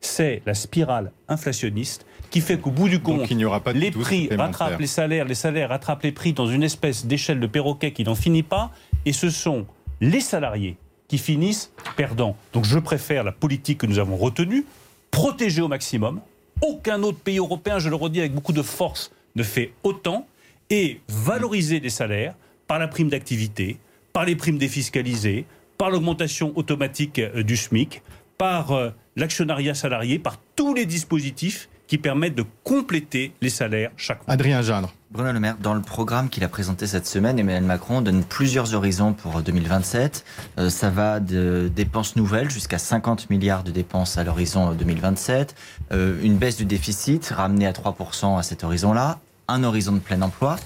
c'est 0.00 0.42
la 0.46 0.54
spirale 0.54 1.12
inflationniste 1.28 2.06
qui 2.30 2.40
fait 2.40 2.58
qu'au 2.58 2.70
bout 2.70 2.88
du 2.88 3.00
compte, 3.00 3.20
Donc 3.20 3.30
il 3.30 3.36
n'y 3.36 3.44
aura 3.44 3.60
pas 3.60 3.72
de 3.72 3.78
les 3.78 3.90
prix 3.90 4.28
rattrapent 4.30 4.78
les 4.78 4.86
salaires, 4.86 5.24
les 5.24 5.34
salaires 5.34 5.70
rattrapent 5.70 6.02
les 6.02 6.12
prix 6.12 6.32
dans 6.32 6.46
une 6.46 6.62
espèce 6.62 7.06
d'échelle 7.06 7.40
de 7.40 7.46
perroquet 7.46 7.92
qui 7.92 8.04
n'en 8.04 8.14
finit 8.14 8.42
pas, 8.42 8.70
et 9.06 9.12
ce 9.12 9.30
sont 9.30 9.66
les 10.00 10.20
salariés 10.20 10.76
qui 11.08 11.18
finissent 11.18 11.72
perdants. 11.96 12.36
Donc 12.52 12.64
je 12.64 12.78
préfère 12.78 13.24
la 13.24 13.32
politique 13.32 13.78
que 13.78 13.86
nous 13.86 13.98
avons 13.98 14.16
retenue, 14.16 14.64
protéger 15.10 15.62
au 15.62 15.68
maximum. 15.68 16.20
Aucun 16.60 17.02
autre 17.02 17.18
pays 17.18 17.38
européen, 17.38 17.78
je 17.78 17.88
le 17.88 17.96
redis 17.96 18.20
avec 18.20 18.34
beaucoup 18.34 18.52
de 18.52 18.62
force, 18.62 19.10
ne 19.34 19.42
fait 19.42 19.72
autant, 19.82 20.26
et 20.70 21.00
valoriser 21.08 21.80
les 21.80 21.90
salaires 21.90 22.34
par 22.66 22.78
la 22.78 22.88
prime 22.88 23.08
d'activité, 23.08 23.78
par 24.12 24.24
les 24.26 24.36
primes 24.36 24.58
défiscalisées, 24.58 25.46
par 25.78 25.90
l'augmentation 25.90 26.52
automatique 26.56 27.18
euh, 27.18 27.42
du 27.42 27.56
SMIC, 27.56 28.02
par 28.36 28.72
euh, 28.72 28.90
l'actionnariat 29.16 29.74
salarié, 29.74 30.18
par 30.18 30.38
tous 30.56 30.74
les 30.74 30.84
dispositifs 30.84 31.68
qui 31.86 31.96
permettent 31.96 32.34
de 32.34 32.44
compléter 32.64 33.32
les 33.40 33.48
salaires 33.48 33.90
chaque 33.96 34.18
mois. 34.26 34.34
Adrien 34.34 34.60
Gindre. 34.60 34.92
Bruno 35.10 35.32
Le 35.32 35.40
Maire, 35.40 35.56
dans 35.58 35.72
le 35.72 35.80
programme 35.80 36.28
qu'il 36.28 36.44
a 36.44 36.48
présenté 36.48 36.86
cette 36.86 37.06
semaine, 37.06 37.38
Emmanuel 37.38 37.62
Macron 37.64 38.02
donne 38.02 38.22
plusieurs 38.22 38.74
horizons 38.74 39.14
pour 39.14 39.40
2027. 39.40 40.22
Euh, 40.58 40.68
ça 40.68 40.90
va 40.90 41.18
de 41.18 41.70
dépenses 41.74 42.14
nouvelles 42.14 42.50
jusqu'à 42.50 42.76
50 42.76 43.30
milliards 43.30 43.64
de 43.64 43.70
dépenses 43.70 44.18
à 44.18 44.24
l'horizon 44.24 44.74
2027, 44.74 45.54
euh, 45.92 46.20
une 46.22 46.36
baisse 46.36 46.58
du 46.58 46.66
déficit 46.66 47.26
ramenée 47.34 47.66
à 47.66 47.72
3% 47.72 48.38
à 48.38 48.42
cet 48.42 48.64
horizon-là, 48.64 49.18
un 49.48 49.64
horizon 49.64 49.92
de 49.92 50.00
plein 50.00 50.20
emploi. 50.20 50.56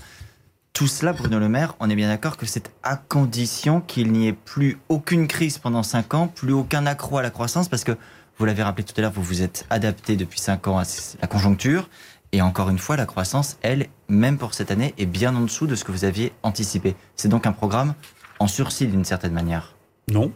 Tout 0.72 0.88
cela, 0.88 1.12
Bruno 1.12 1.38
Le 1.38 1.48
Maire, 1.48 1.76
on 1.78 1.88
est 1.88 1.94
bien 1.94 2.08
d'accord 2.08 2.36
que 2.36 2.46
c'est 2.46 2.72
à 2.82 2.96
condition 2.96 3.80
qu'il 3.80 4.10
n'y 4.10 4.26
ait 4.26 4.32
plus 4.32 4.78
aucune 4.88 5.28
crise 5.28 5.58
pendant 5.58 5.84
5 5.84 6.14
ans, 6.14 6.26
plus 6.26 6.52
aucun 6.52 6.86
accroc 6.86 7.18
à 7.18 7.22
la 7.22 7.30
croissance, 7.30 7.68
parce 7.68 7.84
que 7.84 7.96
vous 8.38 8.46
l'avez 8.46 8.64
rappelé 8.64 8.82
tout 8.82 8.94
à 8.96 9.02
l'heure, 9.02 9.12
vous 9.12 9.22
vous 9.22 9.42
êtes 9.42 9.66
adapté 9.70 10.16
depuis 10.16 10.40
5 10.40 10.66
ans 10.66 10.78
à 10.80 10.84
la 11.20 11.28
conjoncture. 11.28 11.88
Et 12.32 12.40
encore 12.40 12.70
une 12.70 12.78
fois, 12.78 12.96
la 12.96 13.06
croissance, 13.06 13.58
elle, 13.62 13.88
même 14.08 14.38
pour 14.38 14.54
cette 14.54 14.70
année, 14.70 14.94
est 14.96 15.06
bien 15.06 15.36
en 15.36 15.42
dessous 15.42 15.66
de 15.66 15.74
ce 15.74 15.84
que 15.84 15.92
vous 15.92 16.04
aviez 16.04 16.32
anticipé. 16.42 16.94
C'est 17.14 17.28
donc 17.28 17.46
un 17.46 17.52
programme 17.52 17.94
en 18.38 18.46
sursis 18.46 18.86
d'une 18.86 19.04
certaine 19.04 19.32
manière. 19.32 19.76
Non. 20.08 20.32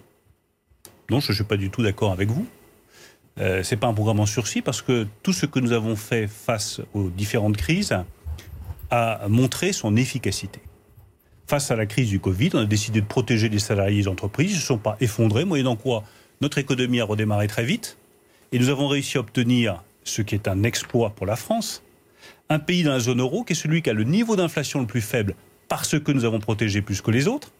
Non, 1.10 1.20
je 1.20 1.32
ne 1.32 1.34
suis 1.34 1.44
pas 1.44 1.56
du 1.56 1.70
tout 1.70 1.82
d'accord 1.82 2.12
avec 2.12 2.28
vous. 2.28 2.46
Euh, 3.38 3.62
ce 3.62 3.74
n'est 3.74 3.78
pas 3.78 3.86
un 3.86 3.94
programme 3.94 4.20
en 4.20 4.26
sursis 4.26 4.62
parce 4.62 4.82
que 4.82 5.06
tout 5.22 5.32
ce 5.32 5.46
que 5.46 5.58
nous 5.58 5.72
avons 5.72 5.96
fait 5.96 6.26
face 6.26 6.80
aux 6.94 7.08
différentes 7.08 7.56
crises 7.56 7.96
a 8.90 9.26
montré 9.28 9.72
son 9.72 9.96
efficacité. 9.96 10.60
Face 11.46 11.70
à 11.70 11.76
la 11.76 11.86
crise 11.86 12.08
du 12.08 12.20
Covid, 12.20 12.50
on 12.54 12.58
a 12.58 12.64
décidé 12.66 13.00
de 13.00 13.06
protéger 13.06 13.48
les 13.48 13.58
salariés 13.58 14.02
des 14.02 14.08
entreprises. 14.08 14.50
Ils 14.50 14.54
ne 14.54 14.60
se 14.60 14.66
sont 14.66 14.78
pas 14.78 14.96
effondrés, 15.00 15.44
moyennant 15.44 15.76
quoi 15.76 16.04
notre 16.40 16.58
économie 16.58 17.00
a 17.00 17.04
redémarré 17.04 17.46
très 17.46 17.64
vite. 17.64 17.96
Et 18.52 18.58
nous 18.58 18.68
avons 18.68 18.88
réussi 18.88 19.16
à 19.16 19.20
obtenir 19.20 19.82
ce 20.04 20.22
qui 20.22 20.34
est 20.34 20.48
un 20.48 20.62
exploit 20.62 21.10
pour 21.10 21.26
la 21.26 21.36
France, 21.36 21.82
un 22.48 22.58
pays 22.58 22.82
dans 22.82 22.92
la 22.92 23.00
zone 23.00 23.20
euro 23.20 23.44
qui 23.44 23.52
est 23.52 23.56
celui 23.56 23.82
qui 23.82 23.90
a 23.90 23.92
le 23.92 24.04
niveau 24.04 24.36
d'inflation 24.36 24.80
le 24.80 24.86
plus 24.86 25.00
faible 25.00 25.34
parce 25.68 25.98
que 25.98 26.12
nous 26.12 26.24
avons 26.24 26.38
protégé 26.38 26.82
plus 26.82 27.00
que 27.00 27.10
les 27.10 27.26
autres 27.28 27.52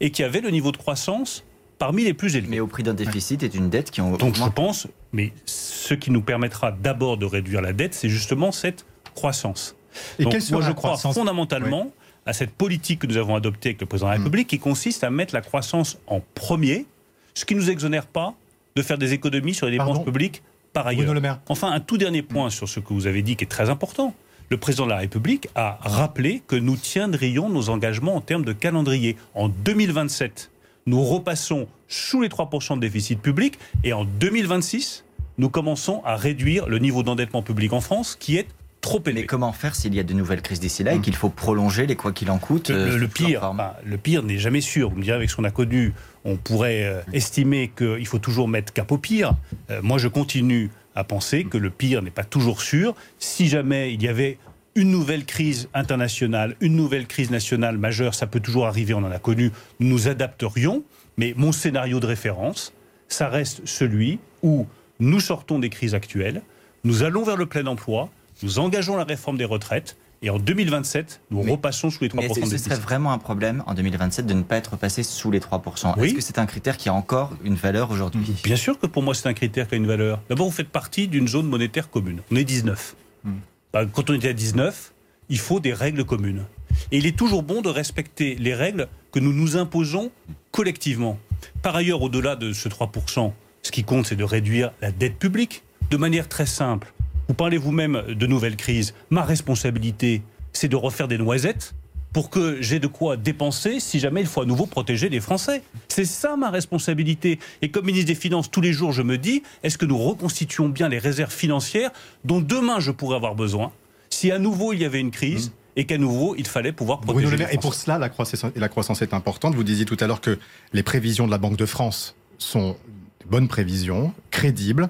et 0.00 0.10
qui 0.10 0.22
avait 0.22 0.40
le 0.40 0.50
niveau 0.50 0.72
de 0.72 0.76
croissance 0.76 1.44
parmi 1.78 2.04
les 2.04 2.14
plus 2.14 2.36
élevés. 2.36 2.48
Mais 2.48 2.60
au 2.60 2.66
prix 2.66 2.82
d'un 2.82 2.94
déficit 2.94 3.42
et 3.42 3.48
d'une 3.48 3.68
dette 3.68 3.90
qui 3.90 4.00
ont 4.00 4.16
Donc 4.16 4.36
je 4.36 4.48
pense, 4.48 4.86
mais 5.12 5.32
ce 5.44 5.94
qui 5.94 6.10
nous 6.10 6.22
permettra 6.22 6.72
d'abord 6.72 7.18
de 7.18 7.26
réduire 7.26 7.60
la 7.60 7.72
dette, 7.72 7.94
c'est 7.94 8.08
justement 8.08 8.52
cette 8.52 8.86
croissance. 9.14 9.76
Et 10.18 10.24
Donc, 10.24 10.34
moi, 10.50 10.62
je 10.62 10.72
crois 10.72 10.96
fondamentalement 10.96 11.92
à 12.26 12.32
cette 12.32 12.50
politique 12.50 13.00
que 13.00 13.06
nous 13.06 13.16
avons 13.16 13.36
adoptée 13.36 13.70
avec 13.70 13.80
le 13.80 13.86
président 13.86 14.08
de 14.08 14.12
la 14.12 14.18
hmm. 14.18 14.22
République, 14.22 14.48
qui 14.48 14.58
consiste 14.58 15.04
à 15.04 15.10
mettre 15.10 15.34
la 15.34 15.42
croissance 15.42 15.98
en 16.06 16.20
premier, 16.34 16.86
ce 17.34 17.44
qui 17.44 17.54
ne 17.54 17.60
nous 17.60 17.70
exonère 17.70 18.06
pas 18.06 18.34
de 18.76 18.82
faire 18.82 18.98
des 18.98 19.12
économies 19.12 19.54
sur 19.54 19.66
les 19.66 19.72
dépenses 19.72 20.02
publiques 20.04 20.42
par 20.74 20.86
ailleurs. 20.86 21.14
Enfin, 21.48 21.72
un 21.72 21.80
tout 21.80 21.96
dernier 21.96 22.20
point 22.20 22.50
sur 22.50 22.68
ce 22.68 22.80
que 22.80 22.92
vous 22.92 23.06
avez 23.06 23.22
dit 23.22 23.36
qui 23.36 23.44
est 23.44 23.48
très 23.48 23.70
important. 23.70 24.14
Le 24.50 24.58
président 24.58 24.84
de 24.84 24.90
la 24.90 24.98
République 24.98 25.48
a 25.54 25.78
rappelé 25.80 26.42
que 26.46 26.56
nous 26.56 26.76
tiendrions 26.76 27.48
nos 27.48 27.70
engagements 27.70 28.16
en 28.16 28.20
termes 28.20 28.44
de 28.44 28.52
calendrier. 28.52 29.16
En 29.34 29.48
2027, 29.48 30.50
nous 30.84 31.02
repassons 31.02 31.66
sous 31.88 32.20
les 32.20 32.28
3% 32.28 32.74
de 32.74 32.80
déficit 32.80 33.20
public 33.20 33.58
et 33.84 33.94
en 33.94 34.04
2026, 34.04 35.04
nous 35.38 35.48
commençons 35.48 36.02
à 36.04 36.16
réduire 36.16 36.68
le 36.68 36.78
niveau 36.78 37.02
d'endettement 37.02 37.42
public 37.42 37.72
en 37.72 37.80
France 37.80 38.16
qui 38.20 38.36
est 38.36 38.46
trop 38.82 39.00
élevé. 39.06 39.22
Mais 39.22 39.26
comment 39.26 39.52
faire 39.52 39.74
s'il 39.74 39.94
y 39.94 40.00
a 40.00 40.02
de 40.02 40.12
nouvelles 40.12 40.42
crises 40.42 40.60
d'ici 40.60 40.84
là 40.84 40.92
et 40.92 41.00
qu'il 41.00 41.14
faut 41.14 41.30
prolonger 41.30 41.86
les 41.86 41.96
quoi 41.96 42.12
qu'il 42.12 42.30
en 42.30 42.38
coûte 42.38 42.68
Le, 42.68 42.76
euh, 42.76 43.08
pire, 43.08 43.52
le 43.84 43.96
pire 43.96 44.22
n'est 44.22 44.38
jamais 44.38 44.60
sûr. 44.60 44.90
Vous 44.90 44.96
me 44.96 45.02
direz 45.02 45.16
avec 45.16 45.30
ce 45.30 45.36
qu'on 45.36 45.44
a 45.44 45.50
connu 45.50 45.94
on 46.24 46.36
pourrait 46.36 46.84
euh, 46.84 47.00
estimer 47.12 47.70
qu'il 47.76 48.06
faut 48.06 48.18
toujours 48.18 48.48
mettre 48.48 48.72
cap 48.72 48.90
au 48.92 48.98
pire. 48.98 49.34
Euh, 49.70 49.80
moi, 49.82 49.98
je 49.98 50.08
continue 50.08 50.70
à 50.94 51.04
penser 51.04 51.44
que 51.44 51.58
le 51.58 51.70
pire 51.70 52.02
n'est 52.02 52.10
pas 52.10 52.24
toujours 52.24 52.62
sûr. 52.62 52.94
Si 53.18 53.48
jamais 53.48 53.92
il 53.92 54.02
y 54.02 54.08
avait 54.08 54.38
une 54.74 54.90
nouvelle 54.90 55.24
crise 55.24 55.68
internationale, 55.74 56.56
une 56.60 56.76
nouvelle 56.76 57.06
crise 57.06 57.30
nationale 57.30 57.78
majeure, 57.78 58.14
ça 58.14 58.26
peut 58.26 58.40
toujours 58.40 58.66
arriver, 58.66 58.94
on 58.94 59.04
en 59.04 59.10
a 59.10 59.18
connu, 59.18 59.50
nous 59.80 59.88
nous 59.88 60.08
adapterions. 60.08 60.82
Mais 61.16 61.34
mon 61.36 61.52
scénario 61.52 62.00
de 62.00 62.06
référence, 62.06 62.72
ça 63.08 63.28
reste 63.28 63.62
celui 63.66 64.18
où 64.42 64.66
nous 64.98 65.20
sortons 65.20 65.58
des 65.58 65.70
crises 65.70 65.94
actuelles, 65.94 66.42
nous 66.82 67.02
allons 67.02 67.22
vers 67.22 67.36
le 67.36 67.46
plein 67.46 67.66
emploi, 67.66 68.10
nous 68.42 68.58
engageons 68.58 68.96
la 68.96 69.04
réforme 69.04 69.36
des 69.36 69.44
retraites, 69.44 69.96
et 70.24 70.30
en 70.30 70.38
2027, 70.38 71.20
nous 71.30 71.42
repassons 71.42 71.90
sous 71.90 72.02
les 72.02 72.08
3% 72.08 72.16
mais 72.16 72.44
Ce 72.46 72.56
serait 72.56 72.76
vraiment 72.76 73.12
un 73.12 73.18
problème 73.18 73.62
en 73.66 73.74
2027 73.74 74.24
de 74.24 74.32
ne 74.32 74.42
pas 74.42 74.56
être 74.56 74.76
passé 74.76 75.02
sous 75.02 75.30
les 75.30 75.38
3%. 75.38 76.02
Est-ce 76.02 76.14
que 76.14 76.22
c'est 76.22 76.38
un 76.38 76.46
critère 76.46 76.78
qui 76.78 76.88
a 76.88 76.94
encore 76.94 77.32
une 77.44 77.56
valeur 77.56 77.90
aujourd'hui? 77.90 78.34
Bien 78.42 78.56
sûr 78.56 78.78
que 78.78 78.86
pour 78.86 79.02
moi 79.02 79.14
c'est 79.14 79.28
un 79.28 79.34
critère 79.34 79.68
qui 79.68 79.74
a 79.74 79.76
une 79.76 79.86
valeur. 79.86 80.22
D'abord, 80.30 80.46
vous 80.46 80.52
faites 80.52 80.70
partie 80.70 81.08
d'une 81.08 81.28
zone 81.28 81.46
monétaire 81.46 81.90
commune. 81.90 82.22
On 82.32 82.36
est 82.36 82.44
19. 82.44 82.96
Hmm. 83.24 83.32
Bah, 83.74 83.84
quand 83.84 84.08
on 84.08 84.14
était 84.14 84.30
à 84.30 84.32
19, 84.32 84.94
il 85.28 85.38
faut 85.38 85.60
des 85.60 85.74
règles 85.74 86.06
communes. 86.06 86.44
Et 86.90 86.96
il 86.96 87.06
est 87.06 87.16
toujours 87.16 87.42
bon 87.42 87.60
de 87.60 87.68
respecter 87.68 88.34
les 88.36 88.54
règles 88.54 88.88
que 89.12 89.20
nous 89.20 89.34
nous 89.34 89.58
imposons 89.58 90.10
collectivement. 90.52 91.18
Par 91.60 91.76
ailleurs, 91.76 92.00
au-delà 92.00 92.34
de 92.34 92.54
ce 92.54 92.70
3%, 92.70 93.30
ce 93.62 93.70
qui 93.70 93.84
compte, 93.84 94.06
c'est 94.06 94.16
de 94.16 94.24
réduire 94.24 94.72
la 94.80 94.90
dette 94.90 95.18
publique 95.18 95.64
de 95.90 95.98
manière 95.98 96.28
très 96.30 96.46
simple. 96.46 96.93
Vous 97.28 97.34
parlez 97.34 97.56
vous-même 97.56 98.02
de 98.08 98.26
nouvelles 98.26 98.56
crises? 98.56 98.94
Ma 99.10 99.22
responsabilité, 99.22 100.22
c'est 100.52 100.68
de 100.68 100.76
refaire 100.76 101.08
des 101.08 101.18
noisettes 101.18 101.74
pour 102.12 102.30
que 102.30 102.62
j'ai 102.62 102.78
de 102.78 102.86
quoi 102.86 103.16
dépenser 103.16 103.80
si 103.80 103.98
jamais 103.98 104.20
il 104.20 104.26
faut 104.26 104.40
à 104.40 104.46
nouveau 104.46 104.66
protéger 104.66 105.08
les 105.08 105.20
Français. 105.20 105.62
C'est 105.88 106.04
ça 106.04 106.36
ma 106.36 106.50
responsabilité. 106.50 107.40
Et 107.60 107.70
comme 107.70 107.86
ministre 107.86 108.06
des 108.06 108.14
Finances, 108.14 108.50
tous 108.50 108.60
les 108.60 108.72
jours, 108.72 108.92
je 108.92 109.02
me 109.02 109.18
dis, 109.18 109.42
est-ce 109.62 109.76
que 109.76 109.84
nous 109.84 109.98
reconstituons 109.98 110.68
bien 110.68 110.88
les 110.88 110.98
réserves 110.98 111.32
financières 111.32 111.90
dont 112.24 112.40
demain 112.40 112.78
je 112.78 112.92
pourrais 112.92 113.16
avoir 113.16 113.34
besoin 113.34 113.72
si 114.10 114.30
à 114.30 114.38
nouveau 114.38 114.72
il 114.72 114.80
y 114.80 114.84
avait 114.84 115.00
une 115.00 115.10
crise 115.10 115.48
mmh. 115.48 115.52
et 115.76 115.84
qu'à 115.86 115.98
nouveau 115.98 116.36
il 116.38 116.46
fallait 116.46 116.70
pouvoir 116.70 117.00
protéger 117.00 117.36
les 117.36 117.46
Et 117.50 117.58
pour 117.58 117.74
cela, 117.74 117.98
la 117.98 118.08
croissance, 118.08 118.46
la 118.54 118.68
croissance 118.68 119.02
est 119.02 119.12
importante. 119.12 119.56
Vous 119.56 119.64
disiez 119.64 119.84
tout 119.84 119.96
à 119.98 120.06
l'heure 120.06 120.20
que 120.20 120.38
les 120.72 120.84
prévisions 120.84 121.26
de 121.26 121.32
la 121.32 121.38
Banque 121.38 121.56
de 121.56 121.66
France 121.66 122.14
sont 122.38 122.76
de 123.24 123.28
bonnes 123.28 123.48
prévisions, 123.48 124.12
crédibles. 124.30 124.88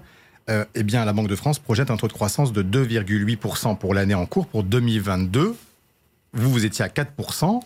Euh, 0.51 0.65
eh 0.75 0.83
bien, 0.83 1.05
la 1.05 1.13
Banque 1.13 1.29
de 1.29 1.37
France 1.37 1.59
projette 1.59 1.91
un 1.91 1.97
taux 1.97 2.09
de 2.09 2.13
croissance 2.13 2.53
de 2.53 2.63
2,8% 2.63 3.79
pour 3.79 3.95
l'année 3.95 4.15
en 4.15 4.27
cours 4.27 4.47
pour 4.47 4.63
2022. 4.63 5.57
Vous, 6.35 6.51
vous 6.51 6.65
étiez 6.67 6.85
à 6.85 6.89
4%. 6.89 7.63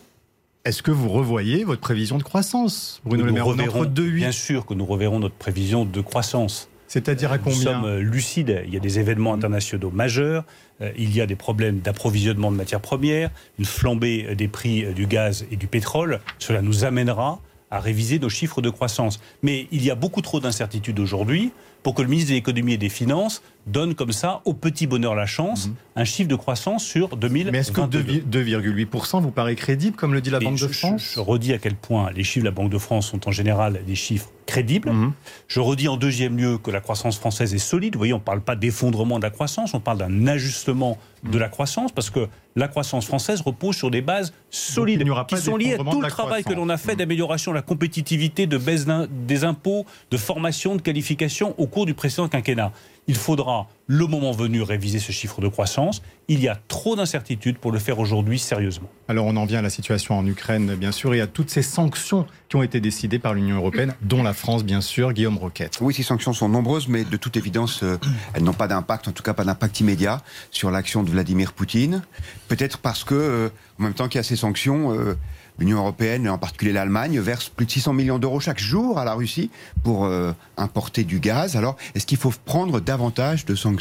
Est-ce 0.64 0.82
que 0.82 0.90
vous 0.90 1.08
revoyez 1.08 1.64
votre 1.64 1.80
prévision 1.80 2.18
de 2.18 2.22
croissance, 2.22 3.00
Bruno 3.04 3.24
Le 3.24 3.32
Maire 3.32 3.46
reverrons, 3.46 3.84
Bien 3.84 4.32
sûr 4.32 4.66
que 4.66 4.74
nous 4.74 4.84
reverrons 4.84 5.18
notre 5.18 5.34
prévision 5.34 5.84
de 5.84 6.00
croissance. 6.00 6.68
C'est-à-dire 6.86 7.32
à 7.32 7.38
combien 7.38 7.56
Nous 7.56 7.64
sommes 7.64 7.84
euh, 7.84 8.00
lucides. 8.00 8.62
Il 8.66 8.72
y 8.72 8.76
a 8.76 8.80
des 8.80 8.98
événements 8.98 9.34
internationaux 9.34 9.90
majeurs. 9.90 10.44
Euh, 10.80 10.90
il 10.96 11.14
y 11.14 11.20
a 11.20 11.26
des 11.26 11.36
problèmes 11.36 11.80
d'approvisionnement 11.80 12.50
de 12.50 12.56
matières 12.56 12.80
premières, 12.80 13.30
une 13.58 13.64
flambée 13.64 14.34
des 14.36 14.48
prix 14.48 14.84
du 14.94 15.06
gaz 15.06 15.46
et 15.50 15.56
du 15.56 15.66
pétrole. 15.66 16.20
Cela 16.38 16.62
nous 16.62 16.84
amènera 16.84 17.40
à 17.70 17.80
réviser 17.80 18.18
nos 18.18 18.28
chiffres 18.28 18.62
de 18.62 18.70
croissance. 18.70 19.20
Mais 19.42 19.66
il 19.72 19.84
y 19.84 19.90
a 19.90 19.94
beaucoup 19.94 20.22
trop 20.22 20.40
d'incertitudes 20.40 21.00
aujourd'hui 21.00 21.52
pour 21.88 21.94
que 21.94 22.02
le 22.02 22.08
ministre 22.08 22.32
de 22.32 22.34
l'économie 22.34 22.74
et 22.74 22.76
des 22.76 22.90
finances 22.90 23.40
donne 23.68 23.94
comme 23.94 24.12
ça, 24.12 24.40
au 24.44 24.54
petit 24.54 24.86
bonheur 24.86 25.14
la 25.14 25.26
chance, 25.26 25.68
mhm. 25.68 25.74
un 25.96 26.04
chiffre 26.04 26.28
de 26.28 26.34
croissance 26.34 26.84
sur 26.84 27.16
2022. 27.16 27.50
Mais 27.52 27.58
est-ce 27.58 27.72
que 27.72 27.80
2,8% 27.80 29.22
vous 29.22 29.30
paraît 29.30 29.54
crédible, 29.54 29.96
comme 29.96 30.14
le 30.14 30.20
dit 30.20 30.30
la 30.30 30.40
Banque 30.40 30.58
de 30.58 30.68
France 30.68 31.12
je, 31.14 31.20
redis 31.20 31.52
à 31.52 31.58
quel 31.58 31.74
point 31.74 32.10
les 32.12 32.24
chiffres 32.24 32.44
de 32.44 32.48
la 32.48 32.54
Banque 32.54 32.70
de 32.70 32.78
France 32.78 33.08
sont 33.08 33.28
en 33.28 33.32
général 33.32 33.80
des 33.86 33.94
chiffres 33.94 34.30
crédibles. 34.46 34.90
Mhm. 34.90 35.12
Je 35.46 35.60
redis 35.60 35.88
en 35.88 35.96
deuxième 35.96 36.36
lieu 36.36 36.58
que 36.58 36.70
la 36.70 36.80
croissance 36.80 37.18
française 37.18 37.54
est 37.54 37.58
solide. 37.58 37.94
Vous 37.94 38.00
voyez, 38.00 38.14
on 38.14 38.18
ne 38.18 38.22
parle 38.22 38.40
pas 38.40 38.56
d'effondrement 38.56 39.18
de 39.18 39.24
la 39.24 39.30
croissance, 39.30 39.74
on 39.74 39.80
parle 39.80 39.98
d'un 39.98 40.26
ajustement 40.26 40.98
de 41.24 41.38
la 41.38 41.48
croissance, 41.48 41.92
parce 41.92 42.10
que 42.10 42.28
la 42.56 42.68
croissance 42.68 43.06
française 43.06 43.40
repose 43.40 43.76
sur 43.76 43.90
des 43.90 44.00
bases 44.00 44.32
solides, 44.50 45.04
qui 45.28 45.36
sont 45.36 45.56
liées 45.56 45.74
à 45.74 45.78
tout 45.78 46.00
le 46.00 46.08
travail 46.08 46.44
que 46.44 46.52
l'on 46.52 46.68
a 46.68 46.76
fait 46.76 46.96
d'amélioration 46.96 47.52
de 47.52 47.56
la 47.56 47.62
compétitivité, 47.62 48.46
de 48.46 48.56
baisse 48.56 48.86
des 49.26 49.44
impôts, 49.44 49.84
de 50.10 50.16
formation, 50.16 50.76
de 50.76 50.82
qualification 50.82 51.54
au 51.58 51.66
cours 51.66 51.86
du 51.86 51.94
précédent 51.94 52.28
quinquennat. 52.28 52.72
Il 53.08 53.16
faudra, 53.16 53.66
le 53.88 54.06
moment 54.06 54.32
venu, 54.32 54.60
réviser 54.60 54.98
ce 54.98 55.12
chiffre 55.12 55.40
de 55.40 55.48
croissance. 55.48 56.02
Il 56.28 56.40
y 56.40 56.48
a 56.48 56.58
trop 56.68 56.94
d'incertitudes 56.94 57.56
pour 57.56 57.72
le 57.72 57.78
faire 57.78 57.98
aujourd'hui 57.98 58.38
sérieusement. 58.38 58.90
Alors 59.08 59.24
on 59.24 59.34
en 59.36 59.46
vient 59.46 59.60
à 59.60 59.62
la 59.62 59.70
situation 59.70 60.18
en 60.18 60.26
Ukraine, 60.26 60.74
bien 60.74 60.92
sûr, 60.92 61.14
et 61.14 61.22
à 61.22 61.26
toutes 61.26 61.48
ces 61.48 61.62
sanctions 61.62 62.26
qui 62.50 62.56
ont 62.56 62.62
été 62.62 62.80
décidées 62.80 63.18
par 63.18 63.32
l'Union 63.32 63.56
européenne, 63.56 63.94
dont 64.02 64.22
la 64.22 64.34
France, 64.34 64.62
bien 64.62 64.82
sûr, 64.82 65.14
Guillaume 65.14 65.38
Roquette. 65.38 65.78
Oui, 65.80 65.94
ces 65.94 66.02
sanctions 66.02 66.34
sont 66.34 66.50
nombreuses, 66.50 66.86
mais 66.86 67.04
de 67.04 67.16
toute 67.16 67.38
évidence, 67.38 67.82
euh, 67.82 67.98
elles 68.34 68.44
n'ont 68.44 68.52
pas 68.52 68.68
d'impact, 68.68 69.08
en 69.08 69.12
tout 69.12 69.22
cas 69.22 69.32
pas 69.32 69.44
d'impact 69.44 69.80
immédiat, 69.80 70.20
sur 70.50 70.70
l'action 70.70 71.02
de 71.02 71.08
Vladimir 71.08 71.54
Poutine. 71.54 72.02
Peut-être 72.48 72.76
parce 72.76 73.04
que, 73.04 73.14
euh, 73.14 73.48
en 73.80 73.84
même 73.84 73.94
temps 73.94 74.08
qu'il 74.08 74.18
y 74.18 74.20
a 74.20 74.24
ces 74.24 74.36
sanctions, 74.36 74.92
euh, 74.92 75.16
L'Union 75.60 75.78
européenne, 75.78 76.24
et 76.24 76.28
en 76.28 76.38
particulier 76.38 76.72
l'Allemagne, 76.72 77.18
verse 77.18 77.48
plus 77.48 77.66
de 77.66 77.70
600 77.72 77.92
millions 77.92 78.20
d'euros 78.20 78.38
chaque 78.38 78.60
jour 78.60 78.96
à 78.96 79.04
la 79.04 79.14
Russie 79.14 79.50
pour 79.82 80.08
importer 80.56 81.02
du 81.02 81.18
gaz. 81.18 81.56
Alors, 81.56 81.76
est-ce 81.96 82.06
qu'il 82.06 82.16
faut 82.16 82.32
prendre 82.44 82.78
davantage 82.78 83.44
de 83.44 83.56
sanctions 83.56 83.77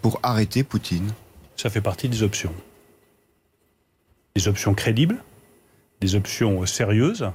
pour 0.00 0.20
arrêter 0.22 0.62
Poutine 0.62 1.12
Ça 1.56 1.70
fait 1.70 1.80
partie 1.80 2.08
des 2.08 2.22
options. 2.22 2.52
Des 4.36 4.48
options 4.48 4.74
crédibles, 4.74 5.18
des 6.00 6.14
options 6.14 6.64
sérieuses. 6.66 7.30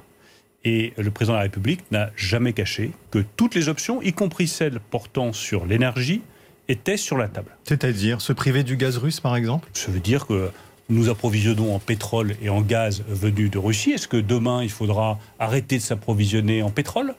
Et 0.64 0.94
le 0.98 1.12
président 1.12 1.34
de 1.34 1.38
la 1.38 1.44
République 1.44 1.84
n'a 1.92 2.10
jamais 2.16 2.54
caché 2.54 2.92
que 3.12 3.24
toutes 3.38 3.56
les 3.56 3.70
options, 3.70 4.02
y 4.02 4.12
compris 4.12 4.48
celles 4.48 4.80
portant 4.80 5.32
sur 5.32 5.66
l'énergie, 5.66 6.22
étaient 6.68 6.98
sur 6.98 7.18
la 7.18 7.28
table. 7.28 7.56
C'est-à-dire 7.64 8.20
se 8.22 8.34
priver 8.34 8.64
du 8.64 8.76
gaz 8.76 8.98
russe, 8.98 9.20
par 9.20 9.36
exemple? 9.36 9.70
Ça 9.74 9.92
veut 9.92 10.00
dire 10.00 10.26
que 10.26 10.50
nous 10.90 11.10
approvisionnons 11.10 11.76
en 11.76 11.80
pétrole 11.80 12.36
et 12.42 12.50
en 12.50 12.62
gaz 12.62 13.04
venu 13.08 13.50
de 13.50 13.58
Russie. 13.58 13.92
Est-ce 13.92 14.08
que 14.08 14.18
demain, 14.18 14.64
il 14.64 14.70
faudra 14.70 15.20
arrêter 15.40 15.78
de 15.78 15.84
s'approvisionner 15.84 16.62
en 16.64 16.70
pétrole? 16.70 17.16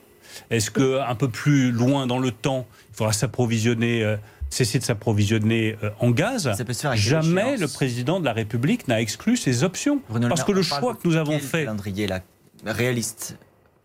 Est-ce 0.51 0.71
qu'un 0.71 1.15
peu 1.15 1.29
plus 1.29 1.71
loin 1.71 2.07
dans 2.07 2.19
le 2.19 2.31
temps, 2.31 2.67
il 2.91 2.97
faudra 2.97 3.13
s'approvisionner, 3.13 4.05
euh, 4.05 4.17
cesser 4.51 4.79
de 4.79 4.85
s'approvisionner 4.85 5.77
euh, 5.83 5.91
en 6.01 6.11
gaz 6.11 6.51
Jamais 6.95 7.57
le 7.57 7.69
président 7.69 8.21
de 8.21 8.25
la 8.25 8.33
République 8.33 8.89
n'a 8.89 9.01
exclu 9.01 9.37
ces 9.37 9.65
options. 9.65 10.01
parce 10.29 10.45
que 10.45 10.53
le 10.53 10.63
choix 10.63 10.95
que 10.95 11.07
nous 11.07 11.17
avons 11.17 11.39
fait... 11.39 11.65
calendrier 11.65 12.07
là, 12.07 12.21
réaliste 12.65 13.39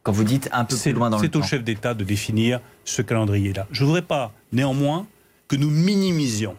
quand 0.03 0.11
vous 0.11 0.26
dites 0.26 0.49
un 0.51 0.66
peu 0.66 0.76
plus 0.76 0.91
loin 0.91 1.09
dans 1.09 1.18
le 1.18 1.30
temps. 1.30 1.39
C'est 1.39 1.45
au 1.45 1.47
chef 1.47 1.64
d'État 1.64 1.93
de 1.93 2.03
définir 2.03 2.59
ce 2.84 3.01
calendrier-là. 3.01 3.68
Je 3.72 3.84
ne 3.84 3.88
voudrais 3.88 4.01
pas, 4.01 4.34
néanmoins, 4.51 5.07
que 5.47 5.55
nous 5.55 5.70
minimisions 5.70 6.55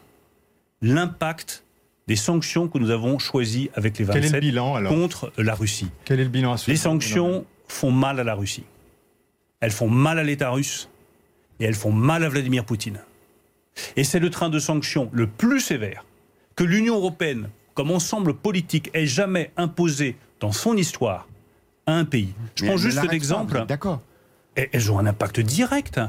l'impact 0.80 1.64
des 2.06 2.16
sanctions 2.16 2.68
que 2.68 2.78
nous 2.78 2.90
avons 2.90 3.18
choisies 3.18 3.70
avec 3.74 3.98
les 3.98 4.04
27 4.04 4.54
contre 4.88 5.32
la 5.38 5.54
Russie. 5.54 5.88
Quel 6.04 6.20
est 6.20 6.24
le 6.24 6.30
bilan 6.30 6.52
à 6.52 6.56
ce 6.56 6.70
Les 6.70 6.76
sanctions 6.76 7.44
font 7.68 7.90
mal 7.90 8.20
à 8.20 8.24
la 8.24 8.34
Russie. 8.34 8.64
Elles 9.60 9.70
font 9.70 9.88
mal 9.88 10.18
à 10.18 10.22
l'État 10.22 10.50
russe 10.50 10.88
et 11.60 11.64
elles 11.64 11.74
font 11.74 11.92
mal 11.92 12.24
à 12.24 12.28
Vladimir 12.28 12.64
Poutine. 12.64 13.00
Et 13.96 14.04
c'est 14.04 14.20
le 14.20 14.30
train 14.30 14.50
de 14.50 14.58
sanctions 14.58 15.10
le 15.12 15.26
plus 15.26 15.60
sévère 15.60 16.04
que 16.56 16.64
l'Union 16.64 16.96
européenne, 16.96 17.48
comme 17.74 17.90
ensemble 17.90 18.34
politique, 18.34 18.90
ait 18.94 19.06
jamais 19.06 19.50
imposé 19.56 20.16
dans 20.40 20.52
son 20.52 20.76
histoire 20.76 21.28
à 21.86 21.94
un 21.94 22.04
pays. 22.04 22.34
Je 22.54 22.66
prends 22.66 22.76
juste 22.76 23.02
l'exemple. 23.10 23.64
D'accord? 23.66 24.00
Elles 24.54 24.92
ont 24.92 24.98
un 24.98 25.06
impact 25.06 25.40
direct 25.40 26.00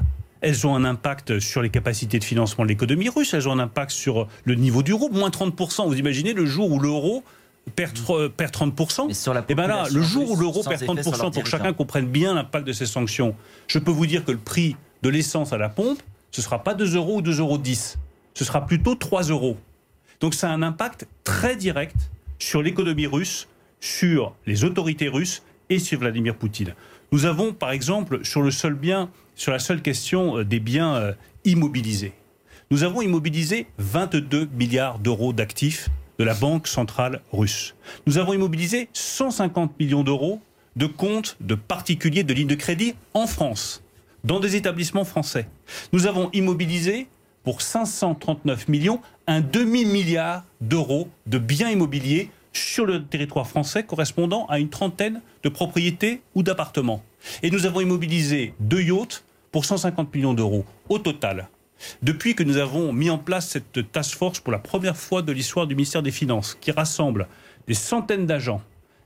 elles 0.41 0.67
ont 0.67 0.75
un 0.75 0.85
impact 0.85 1.39
sur 1.39 1.63
les 1.63 1.71
capacités 1.71 2.19
de 2.19 2.23
financement 2.23 2.65
de 2.65 2.69
l'économie 2.69 3.09
russe, 3.09 3.33
elles 3.33 3.49
ont 3.49 3.53
un 3.53 3.59
impact 3.59 3.89
sur 3.89 4.27
le 4.43 4.53
niveau 4.53 4.83
du 4.83 4.93
rouble, 4.93 5.17
moins 5.17 5.29
30%. 5.29 5.87
Vous 5.87 5.97
imaginez 5.97 6.33
le 6.33 6.45
jour 6.45 6.71
où 6.71 6.79
l'euro 6.79 7.23
perd, 7.75 7.97
30%. 7.97 9.09
Et 9.09 9.43
eh 9.49 9.55
ben 9.55 9.65
là, 9.65 9.85
le 9.91 10.03
jour 10.03 10.29
où 10.29 10.35
l'euro 10.35 10.61
perd 10.61 10.83
30%, 10.83 11.33
pour 11.33 11.43
que 11.43 11.49
chacun 11.49 11.73
comprenne 11.73 12.05
bien 12.05 12.35
l'impact 12.35 12.67
de 12.67 12.73
ces 12.73 12.85
sanctions, 12.85 13.35
je 13.67 13.79
peux 13.79 13.89
vous 13.89 14.05
dire 14.05 14.23
que 14.23 14.31
le 14.31 14.37
prix 14.37 14.75
de 15.01 15.09
l'essence 15.09 15.51
à 15.51 15.57
la 15.57 15.69
pompe, 15.69 16.01
ce 16.35 16.41
ne 16.41 16.43
sera 16.43 16.63
pas 16.63 16.73
2 16.73 16.97
euros 16.97 17.19
ou 17.19 17.21
2,10 17.21 17.39
euros. 17.39 17.61
Ce 18.33 18.43
sera 18.43 18.65
plutôt 18.65 18.95
3 18.95 19.23
euros. 19.29 19.57
Donc 20.19 20.33
ça 20.33 20.49
a 20.49 20.53
un 20.53 20.63
impact 20.63 21.07
très 21.23 21.55
direct 21.55 21.95
sur 22.39 22.61
l'économie 22.61 23.07
russe, 23.07 23.47
sur 23.79 24.35
les 24.45 24.65
autorités 24.65 25.07
russes 25.07 25.43
et 25.69 25.79
sur 25.79 25.99
Vladimir 25.99 26.35
Poutine. 26.35 26.75
Nous 27.13 27.25
avons, 27.25 27.53
par 27.53 27.71
exemple, 27.71 28.25
sur 28.25 28.41
le 28.41 28.51
seul 28.51 28.73
bien 28.73 29.09
sur 29.35 29.53
la 29.53 29.59
seule 29.59 29.81
question 29.81 30.39
euh, 30.39 30.43
des 30.43 30.59
biens 30.59 30.95
euh, 30.95 31.13
immobilisés. 31.45 32.11
Nous 32.69 32.83
avons 32.83 33.01
immobilisé 33.01 33.67
22 33.77 34.49
milliards 34.57 34.99
d'euros 34.99 35.31
d'actifs 35.31 35.87
de 36.19 36.25
la 36.25 36.33
Banque 36.33 36.67
centrale 36.67 37.21
russe. 37.31 37.75
Nous 38.07 38.17
avons 38.17 38.33
immobilisé 38.33 38.89
150 38.91 39.79
millions 39.79 40.03
d'euros 40.03 40.41
de 40.75 40.85
comptes 40.85 41.37
de 41.39 41.55
particuliers 41.55 42.23
de 42.23 42.33
lignes 42.33 42.47
de 42.47 42.55
crédit 42.55 42.95
en 43.13 43.25
France, 43.25 43.84
dans 44.25 44.39
des 44.39 44.55
établissements 44.55 45.05
français. 45.05 45.47
Nous 45.93 46.07
avons 46.07 46.29
immobilisé 46.33 47.07
pour 47.43 47.61
539 47.61 48.67
millions 48.67 48.99
un 49.27 49.39
demi-milliard 49.39 50.43
d'euros 50.61 51.07
de 51.27 51.37
biens 51.37 51.69
immobiliers 51.69 52.31
sur 52.51 52.85
le 52.85 53.05
territoire 53.05 53.47
français 53.47 53.83
correspondant 53.83 54.47
à 54.47 54.59
une 54.59 54.69
trentaine 54.69 55.21
de 55.43 55.49
propriétés 55.49 56.21
ou 56.33 56.41
d'appartements. 56.41 57.03
Et 57.43 57.51
nous 57.51 57.65
avons 57.65 57.81
immobilisé 57.81 58.53
deux 58.59 58.81
yachts 58.81 59.23
pour 59.51 59.63
150 59.63 60.13
millions 60.13 60.33
d'euros 60.33 60.65
au 60.89 60.97
total. 60.97 61.47
Depuis 62.01 62.33
que 62.33 62.43
nous 62.43 62.57
avons 62.57 62.93
mis 62.93 63.09
en 63.09 63.19
place 63.19 63.49
cette 63.49 63.91
task 63.91 64.17
force 64.17 64.39
pour 64.39 64.51
la 64.51 64.59
première 64.59 64.97
fois 64.97 65.21
de 65.21 65.31
l'histoire 65.31 65.67
du 65.67 65.75
ministère 65.75 66.01
des 66.01 66.11
Finances, 66.11 66.57
qui 66.59 66.71
rassemble 66.71 67.27
des 67.67 67.73
centaines 67.73 68.25
d'agents, 68.25 68.61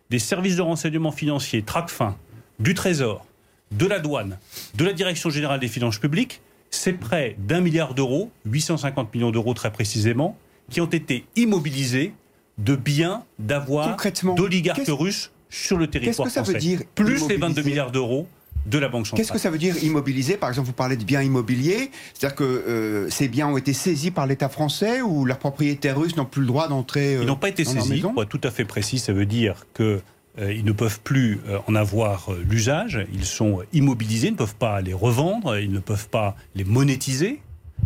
des 0.10 0.20
services 0.20 0.56
de 0.56 0.62
renseignement 0.62 1.12
financier, 1.12 1.62
TRACFIN, 1.64 2.16
du 2.60 2.74
Trésor, 2.74 3.26
de 3.72 3.86
la 3.86 4.00
douane, 4.00 4.38
de 4.76 4.84
la 4.84 4.94
Direction 4.94 5.30
générale 5.30 5.60
des 5.60 5.68
finances 5.68 6.00
publiques, 6.00 6.42
c'est 6.72 6.94
près 6.94 7.36
d'un 7.40 7.62
milliard 7.62 7.94
d'euros, 7.94 8.32
850 8.46 9.14
millions 9.14 9.32
d'euros 9.32 9.54
très 9.54 9.72
précisément, 9.72 10.38
qui 10.70 10.82
ont 10.82 10.86
été 10.86 11.26
immobilisés 11.36 12.14
de 12.58 12.76
biens, 12.76 13.24
d'avoir 13.40 13.98
d'oligarques 14.36 14.82
russes 14.88 15.32
sur 15.50 15.78
le 15.78 15.88
territoire 15.88 16.28
Qu'est-ce 16.28 16.40
que 16.40 16.46
ça 16.46 16.52
veut 16.52 16.60
dire 16.60 16.82
Plus 16.96 17.28
les 17.28 17.38
22 17.38 17.64
milliards 17.64 17.92
d'euros 17.92 18.28
de 18.66 18.78
la 18.78 18.90
Banque 18.90 19.08
centrale. 19.08 19.22
Qu'est-ce 19.22 19.32
que 19.32 19.40
ça 19.40 19.50
veut 19.50 19.58
dire 19.58 19.82
immobiliser? 19.84 20.38
Par 20.38 20.50
exemple, 20.50 20.68
vous 20.68 20.74
parlez 20.74 20.98
de 20.98 21.04
biens 21.04 21.22
immobiliers. 21.22 21.92
C'est-à-dire 22.14 22.36
que 22.36 22.44
euh, 22.44 23.10
ces 23.10 23.28
biens 23.28 23.48
ont 23.48 23.58
été 23.58 23.74
saisis 23.74 24.12
par 24.12 24.28
l'État 24.28 24.50
français 24.50 25.02
ou 25.02 25.26
leurs 25.26 25.40
propriétaires 25.40 25.98
russes 25.98 26.16
n'ont 26.18 26.26
plus 26.26 26.42
le 26.42 26.48
droit 26.48 26.68
d'entrer 26.68 27.16
euh, 27.16 27.22
Ils 27.22 27.28
n'ont 27.28 27.36
pas 27.36 27.50
été 27.50 27.64
saisis. 27.64 28.02
Pour 28.02 28.22
être 28.22 28.30
tout 28.30 28.42
à 28.44 28.52
fait 28.52 28.66
précis, 28.66 29.00
ça 29.00 29.14
veut 29.14 29.26
dire 29.26 29.66
que 29.74 29.84
euh, 29.84 30.02
ils 30.38 30.64
ne 30.64 30.72
peuvent 30.72 31.00
plus 31.02 31.40
en 31.68 31.76
avoir 31.76 32.30
l'usage, 32.50 33.06
ils 33.14 33.26
sont 33.26 33.62
immobilisés, 33.74 34.28
ils 34.28 34.34
ne 34.34 34.38
peuvent 34.38 34.56
pas 34.56 34.82
les 34.82 34.94
revendre, 34.94 35.58
ils 35.58 35.72
ne 35.72 35.80
peuvent 35.80 36.10
pas 36.10 36.36
les 36.56 36.64
monétiser. 36.64 37.42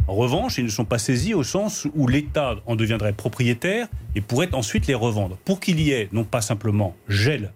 En 0.08 0.16
revanche, 0.16 0.58
ils 0.58 0.66
ne 0.66 0.70
sont 0.70 0.86
pas 0.86 0.98
saisis 0.98 1.34
au 1.34 1.44
sens 1.44 1.88
où 1.96 2.08
l'État 2.08 2.56
en 2.66 2.76
deviendrait 2.76 3.14
propriétaire 3.14 3.88
et 4.16 4.22
pourrait 4.22 4.54
ensuite 4.54 4.88
les 4.88 4.94
revendre. 4.94 5.38
Pour 5.46 5.60
qu'il 5.60 5.80
y 5.80 5.92
ait 5.92 6.10
non 6.12 6.26
pas 6.26 6.42
simplement 6.42 6.96
gel, 7.08 7.54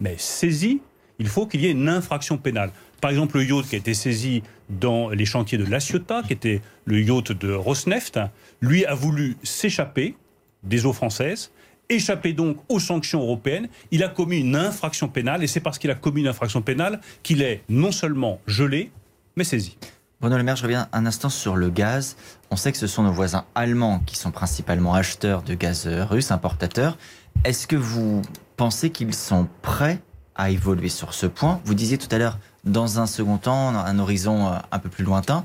mais 0.00 0.16
saisie, 0.18 0.80
il 1.18 1.28
faut 1.28 1.46
qu'il 1.46 1.62
y 1.62 1.66
ait 1.66 1.70
une 1.70 1.88
infraction 1.88 2.36
pénale. 2.36 2.70
Par 3.00 3.10
exemple, 3.10 3.38
le 3.38 3.44
yacht 3.44 3.66
qui 3.66 3.74
a 3.76 3.78
été 3.78 3.94
saisi 3.94 4.42
dans 4.68 5.10
les 5.10 5.24
chantiers 5.24 5.58
de 5.58 5.64
La 5.64 5.80
Ciotat, 5.80 6.22
qui 6.22 6.34
était 6.34 6.60
le 6.84 7.00
yacht 7.00 7.32
de 7.32 7.52
Rosneft, 7.52 8.20
lui 8.60 8.84
a 8.84 8.94
voulu 8.94 9.36
s'échapper 9.42 10.14
des 10.62 10.84
eaux 10.84 10.92
françaises, 10.92 11.50
échapper 11.88 12.32
donc 12.32 12.58
aux 12.68 12.80
sanctions 12.80 13.20
européennes. 13.20 13.68
Il 13.90 14.02
a 14.02 14.08
commis 14.08 14.38
une 14.38 14.56
infraction 14.56 15.08
pénale, 15.08 15.42
et 15.42 15.46
c'est 15.46 15.60
parce 15.60 15.78
qu'il 15.78 15.90
a 15.90 15.94
commis 15.94 16.22
une 16.22 16.28
infraction 16.28 16.62
pénale 16.62 17.00
qu'il 17.22 17.42
est 17.42 17.62
non 17.68 17.92
seulement 17.92 18.40
gelé, 18.46 18.90
mais 19.36 19.44
saisi. 19.44 19.76
Bruno 20.20 20.38
Le 20.38 20.44
Maire, 20.44 20.56
je 20.56 20.62
reviens 20.62 20.88
un 20.92 21.04
instant 21.04 21.28
sur 21.28 21.56
le 21.56 21.68
gaz. 21.68 22.16
On 22.50 22.56
sait 22.56 22.72
que 22.72 22.78
ce 22.78 22.86
sont 22.86 23.02
nos 23.02 23.12
voisins 23.12 23.44
allemands 23.54 24.00
qui 24.06 24.16
sont 24.16 24.30
principalement 24.30 24.94
acheteurs 24.94 25.42
de 25.42 25.54
gaz 25.54 25.86
russe, 25.86 26.30
importateurs. 26.30 26.96
Est-ce 27.44 27.66
que 27.66 27.76
vous 27.76 28.22
pensez 28.56 28.90
qu'ils 28.90 29.14
sont 29.14 29.46
prêts 29.60 30.00
à 30.34 30.50
évoluer 30.50 30.88
sur 30.88 31.12
ce 31.12 31.26
point? 31.26 31.60
Vous 31.64 31.74
disiez 31.74 31.98
tout 31.98 32.08
à 32.10 32.18
l'heure, 32.18 32.38
dans 32.64 32.98
un 32.98 33.06
second 33.06 33.36
temps, 33.36 33.68
un 33.68 33.98
horizon 33.98 34.46
euh, 34.46 34.56
un 34.72 34.78
peu 34.78 34.88
plus 34.88 35.04
lointain. 35.04 35.44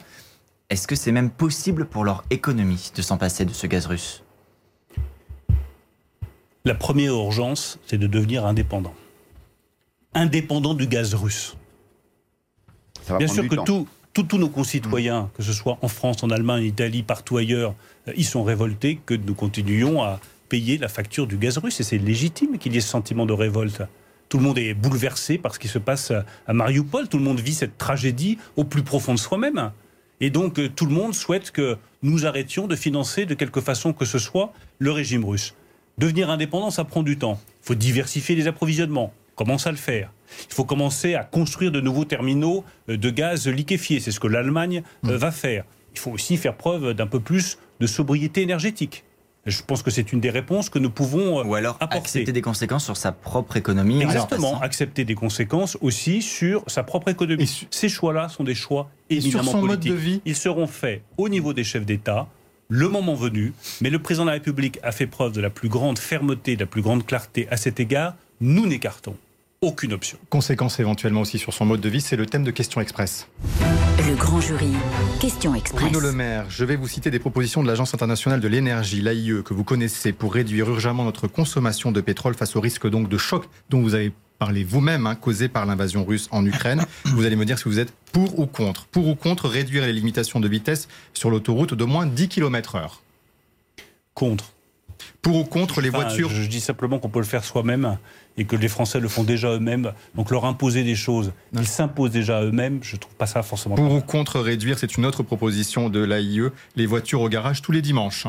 Est-ce 0.69 0.87
que 0.87 0.95
c'est 0.95 1.11
même 1.11 1.29
possible 1.29 1.85
pour 1.85 2.05
leur 2.05 2.23
économie 2.29 2.91
de 2.95 3.01
s'en 3.01 3.17
passer 3.17 3.43
de 3.43 3.51
ce 3.51 3.67
gaz 3.67 3.87
russe? 3.87 4.23
La 6.63 6.75
première 6.75 7.13
urgence, 7.13 7.79
c'est 7.87 7.97
de 7.97 8.05
devenir 8.05 8.45
indépendant. 8.45 8.93
Indépendant 10.13 10.75
du 10.75 10.85
gaz 10.85 11.15
russe. 11.15 11.55
Bien 13.17 13.27
sûr 13.27 13.47
que 13.47 13.55
tous 14.13 14.37
nos 14.37 14.49
concitoyens, 14.49 15.31
que 15.35 15.41
ce 15.41 15.53
soit 15.53 15.79
en 15.81 15.87
France, 15.87 16.21
en 16.23 16.29
Allemagne, 16.29 16.63
en 16.63 16.65
Italie, 16.65 17.01
partout 17.01 17.37
ailleurs, 17.37 17.73
euh, 18.07 18.13
ils 18.15 18.25
sont 18.25 18.43
révoltés 18.43 18.99
que 19.05 19.13
nous 19.13 19.33
continuions 19.33 20.03
à 20.03 20.19
payer 20.49 20.77
la 20.77 20.89
facture 20.89 21.27
du 21.27 21.37
gaz 21.37 21.57
russe. 21.57 21.79
Et 21.79 21.83
c'est 21.83 21.97
légitime 21.97 22.57
qu'il 22.57 22.73
y 22.73 22.77
ait 22.77 22.81
ce 22.81 22.89
sentiment 22.89 23.25
de 23.25 23.33
révolte. 23.33 23.81
Tout 24.29 24.37
le 24.37 24.43
monde 24.43 24.57
est 24.59 24.73
bouleversé 24.73 25.37
par 25.37 25.55
ce 25.55 25.59
qui 25.59 25.67
se 25.67 25.79
passe 25.79 26.11
à 26.45 26.53
Mariupol. 26.53 27.07
Tout 27.07 27.17
le 27.17 27.23
monde 27.23 27.39
vit 27.39 27.53
cette 27.53 27.77
tragédie 27.77 28.37
au 28.55 28.65
plus 28.65 28.83
profond 28.83 29.13
de 29.13 29.19
soi-même. 29.19 29.71
Et 30.19 30.29
donc, 30.29 30.59
euh, 30.59 30.69
tout 30.69 30.85
le 30.85 30.93
monde 30.93 31.15
souhaite 31.15 31.49
que 31.49 31.77
nous 32.03 32.25
arrêtions 32.27 32.67
de 32.67 32.75
financer 32.75 33.25
de 33.25 33.33
quelque 33.33 33.61
façon 33.61 33.93
que 33.93 34.05
ce 34.05 34.19
soit 34.19 34.53
le 34.77 34.91
régime 34.91 35.25
russe. 35.25 35.55
Devenir 36.01 36.31
indépendant, 36.31 36.71
ça 36.71 36.83
prend 36.83 37.03
du 37.03 37.19
temps. 37.19 37.39
Il 37.61 37.67
faut 37.67 37.75
diversifier 37.75 38.35
les 38.35 38.47
approvisionnements. 38.47 39.13
Commence 39.35 39.67
à 39.67 39.71
le 39.71 39.77
faire? 39.77 40.11
Il 40.49 40.53
faut 40.55 40.63
commencer 40.63 41.13
à 41.13 41.23
construire 41.23 41.71
de 41.71 41.79
nouveaux 41.79 42.05
terminaux 42.05 42.65
euh, 42.89 42.97
de 42.97 43.09
gaz 43.11 43.47
liquéfié. 43.47 43.99
C'est 43.99 44.09
ce 44.09 44.19
que 44.19 44.25
l'Allemagne 44.25 44.81
euh, 45.05 45.13
mm. 45.13 45.15
va 45.15 45.29
faire. 45.31 45.63
Il 45.93 45.99
faut 45.99 46.09
aussi 46.09 46.37
faire 46.37 46.55
preuve 46.55 46.95
d'un 46.95 47.05
peu 47.05 47.19
plus 47.19 47.59
de 47.79 47.85
sobriété 47.85 48.41
énergétique. 48.41 49.03
Je 49.45 49.61
pense 49.61 49.83
que 49.83 49.91
c'est 49.91 50.11
une 50.11 50.19
des 50.19 50.31
réponses 50.31 50.71
que 50.71 50.79
nous 50.79 50.89
pouvons 50.89 51.39
euh, 51.39 51.43
Ou 51.43 51.53
alors 51.53 51.77
accepter 51.79 52.31
des 52.31 52.41
conséquences 52.41 52.85
sur 52.85 52.97
sa 52.97 53.11
propre 53.11 53.57
économie. 53.57 54.01
Exactement, 54.01 54.59
accepter 54.59 55.05
des 55.05 55.15
conséquences 55.15 55.77
aussi 55.81 56.23
sur 56.23 56.63
sa 56.65 56.81
propre 56.81 57.09
économie. 57.09 57.67
Ces 57.69 57.89
choix-là 57.89 58.27
sont 58.27 58.43
des 58.43 58.55
choix 58.55 58.89
éminemment 59.11 59.51
politiques. 59.51 60.21
Ils 60.25 60.35
seront 60.35 60.65
faits 60.65 61.03
au 61.17 61.29
niveau 61.29 61.53
des 61.53 61.63
chefs 61.63 61.85
d'État, 61.85 62.27
le 62.71 62.87
moment 62.87 63.15
venu. 63.15 63.51
Mais 63.81 63.89
le 63.89 63.99
président 63.99 64.23
de 64.23 64.29
la 64.29 64.35
République 64.35 64.79
a 64.81 64.93
fait 64.93 65.05
preuve 65.05 65.33
de 65.33 65.41
la 65.41 65.49
plus 65.49 65.67
grande 65.67 65.99
fermeté, 65.99 66.55
de 66.55 66.61
la 66.61 66.65
plus 66.65 66.81
grande 66.81 67.05
clarté 67.05 67.47
à 67.51 67.57
cet 67.57 67.81
égard. 67.81 68.15
Nous 68.39 68.65
n'écartons 68.65 69.15
aucune 69.61 69.91
option. 69.91 70.17
Conséquence 70.29 70.79
éventuellement 70.79 71.21
aussi 71.21 71.37
sur 71.37 71.53
son 71.53 71.65
mode 71.65 71.81
de 71.81 71.89
vie, 71.89 71.99
c'est 71.99 72.15
le 72.15 72.25
thème 72.25 72.45
de 72.45 72.49
Question 72.49 72.79
Express. 72.79 73.27
Le 73.99 74.15
grand 74.15 74.39
jury, 74.39 74.71
Question 75.19 75.53
Express. 75.53 75.83
Bruno 75.83 75.99
Le 75.99 76.13
Maire, 76.13 76.45
je 76.49 76.63
vais 76.63 76.77
vous 76.77 76.87
citer 76.87 77.11
des 77.11 77.19
propositions 77.19 77.61
de 77.61 77.67
l'Agence 77.67 77.93
internationale 77.93 78.39
de 78.39 78.47
l'énergie, 78.47 79.01
l'AIE, 79.01 79.43
que 79.43 79.53
vous 79.53 79.65
connaissez, 79.65 80.13
pour 80.13 80.33
réduire 80.33 80.69
urgemment 80.69 81.03
notre 81.03 81.27
consommation 81.27 81.91
de 81.91 81.99
pétrole 81.99 82.35
face 82.35 82.55
au 82.55 82.61
risque 82.61 82.89
donc 82.89 83.09
de 83.09 83.17
choc 83.17 83.49
dont 83.69 83.81
vous 83.81 83.95
avez 83.95 84.13
parlé 84.41 84.63
vous-même, 84.63 85.05
hein, 85.05 85.13
causé 85.13 85.49
par 85.49 85.67
l'invasion 85.67 86.03
russe 86.03 86.27
en 86.31 86.43
Ukraine. 86.43 86.83
vous 87.05 87.25
allez 87.25 87.35
me 87.35 87.45
dire 87.45 87.59
si 87.59 87.65
vous 87.65 87.77
êtes 87.77 87.93
pour 88.11 88.39
ou 88.39 88.47
contre. 88.47 88.87
Pour 88.87 89.07
ou 89.07 89.13
contre 89.13 89.47
réduire 89.47 89.85
les 89.85 89.93
limitations 89.93 90.39
de 90.39 90.47
vitesse 90.47 90.87
sur 91.13 91.29
l'autoroute 91.29 91.75
de 91.75 91.83
moins 91.83 92.07
10 92.07 92.27
km/h 92.27 92.89
Contre. 94.15 94.51
Pour 95.21 95.35
ou 95.35 95.43
contre 95.43 95.79
les 95.79 95.89
voitures 95.89 96.31
je, 96.31 96.47
dis 96.47 96.59
simplement 96.59 96.97
qu'on 96.97 97.09
peut 97.09 97.19
le 97.19 97.25
faire 97.25 97.43
soi-même 97.43 97.99
et 98.35 98.45
que 98.45 98.55
les 98.55 98.67
Français 98.67 98.99
le 98.99 99.07
font 99.07 99.23
déjà 99.23 99.51
eux-mêmes. 99.51 99.93
Donc 100.15 100.31
leur 100.31 100.45
imposer 100.45 100.83
des 100.83 100.95
choses, 100.95 101.33
ils 101.53 101.67
s'imposent 101.67 102.09
déjà 102.09 102.41
eux-mêmes. 102.41 102.79
Je 102.81 102.95
trouve 102.95 103.13
pas 103.13 103.27
ça 103.27 103.43
forcément. 103.43 103.75
Pour 103.75 103.93
ou 103.93 104.01
contre 104.01 104.39
réduire, 104.39 104.79
c'est 104.79 104.97
une 104.97 105.05
autre 105.05 105.21
proposition 105.21 105.91
de 105.91 105.99
l'AIE, 106.03 106.49
les 106.75 106.87
voitures 106.87 107.21
au 107.21 107.29
garage 107.29 107.61
tous 107.61 107.73
les 107.73 107.83
dimanches. 107.83 108.25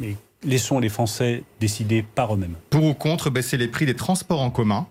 Mais 0.00 0.16
laissons 0.42 0.80
les 0.80 0.88
Français 0.88 1.44
décider 1.60 2.02
par 2.02 2.34
eux-mêmes. 2.34 2.56
Pour 2.70 2.82
ou 2.82 2.94
contre 2.94 3.30
baisser 3.30 3.56
les 3.56 3.68
prix 3.68 3.86
des 3.86 3.94
transports 3.94 4.42
en 4.42 4.50
commun. 4.50 4.88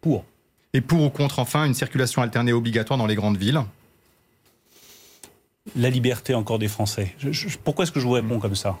Pour. 0.00 0.24
Et 0.72 0.80
pour 0.80 1.02
ou 1.02 1.10
contre, 1.10 1.38
enfin, 1.40 1.64
une 1.64 1.74
circulation 1.74 2.22
alternée 2.22 2.52
obligatoire 2.52 2.98
dans 2.98 3.06
les 3.06 3.14
grandes 3.16 3.36
villes. 3.36 3.60
La 5.76 5.90
liberté 5.90 6.34
encore 6.34 6.58
des 6.58 6.68
Français. 6.68 7.14
Je- 7.18 7.32
je- 7.32 7.58
pourquoi 7.58 7.82
est-ce 7.84 7.92
que 7.92 8.00
je 8.00 8.06
vous 8.06 8.12
réponds 8.12 8.38
comme 8.38 8.54
ça? 8.56 8.78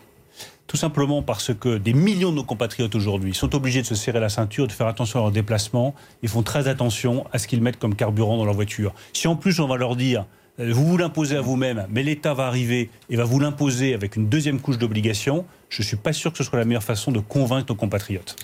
Tout 0.66 0.76
simplement 0.76 1.22
parce 1.22 1.52
que 1.52 1.78
des 1.78 1.92
millions 1.92 2.30
de 2.30 2.36
nos 2.36 2.44
compatriotes 2.44 2.94
aujourd'hui 2.94 3.34
sont 3.34 3.54
obligés 3.54 3.82
de 3.82 3.86
se 3.86 3.94
serrer 3.96 4.20
la 4.20 4.28
ceinture, 4.28 4.66
de 4.66 4.72
faire 4.72 4.86
attention 4.86 5.18
à 5.18 5.22
leurs 5.22 5.32
déplacements. 5.32 5.94
Ils 6.22 6.28
font 6.28 6.42
très 6.42 6.68
attention 6.68 7.26
à 7.32 7.38
ce 7.38 7.48
qu'ils 7.48 7.60
mettent 7.60 7.78
comme 7.78 7.94
carburant 7.96 8.36
dans 8.36 8.44
leur 8.44 8.54
voiture. 8.54 8.94
Si 9.12 9.26
en 9.28 9.36
plus 9.36 9.60
on 9.60 9.66
va 9.66 9.76
leur 9.76 9.96
dire 9.96 10.26
euh, 10.60 10.72
vous 10.72 10.86
vous 10.86 10.96
l'imposez 10.96 11.36
à 11.36 11.40
vous-même, 11.40 11.86
mais 11.90 12.02
l'État 12.02 12.34
va 12.34 12.46
arriver 12.46 12.88
et 13.10 13.16
va 13.16 13.24
vous 13.24 13.40
l'imposer 13.40 13.94
avec 13.94 14.16
une 14.16 14.28
deuxième 14.28 14.60
couche 14.60 14.78
d'obligation, 14.78 15.44
je 15.68 15.82
ne 15.82 15.86
suis 15.86 15.96
pas 15.96 16.12
sûr 16.12 16.30
que 16.32 16.38
ce 16.38 16.44
soit 16.44 16.58
la 16.58 16.64
meilleure 16.64 16.82
façon 16.84 17.10
de 17.12 17.18
convaincre 17.20 17.66
nos 17.68 17.74
compatriotes. 17.76 18.36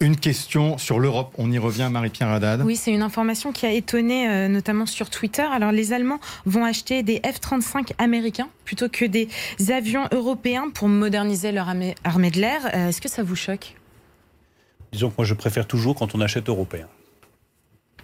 Une 0.00 0.16
question 0.16 0.76
sur 0.76 0.98
l'Europe. 0.98 1.32
On 1.38 1.50
y 1.50 1.58
revient, 1.58 1.88
Marie-Pierre 1.90 2.28
Haddad. 2.28 2.62
Oui, 2.62 2.76
c'est 2.76 2.90
une 2.92 3.02
information 3.02 3.52
qui 3.52 3.64
a 3.64 3.70
étonné, 3.72 4.28
euh, 4.28 4.48
notamment 4.48 4.86
sur 4.86 5.08
Twitter. 5.08 5.42
Alors, 5.42 5.72
les 5.72 5.92
Allemands 5.92 6.18
vont 6.46 6.64
acheter 6.64 7.02
des 7.02 7.20
F-35 7.20 7.92
américains 7.98 8.48
plutôt 8.64 8.88
que 8.88 9.04
des 9.04 9.28
avions 9.70 10.06
européens 10.12 10.68
pour 10.74 10.88
moderniser 10.88 11.52
leur 11.52 11.68
armée, 11.68 11.94
armée 12.04 12.30
de 12.30 12.40
l'air. 12.40 12.60
Euh, 12.74 12.88
Est-ce 12.88 13.00
que 13.00 13.08
ça 13.08 13.22
vous 13.22 13.36
choque? 13.36 13.74
Disons 14.92 15.08
que 15.10 15.14
moi 15.18 15.24
je 15.24 15.34
préfère 15.34 15.66
toujours 15.66 15.94
quand 15.94 16.14
on 16.14 16.20
achète 16.20 16.48
européen. 16.48 16.86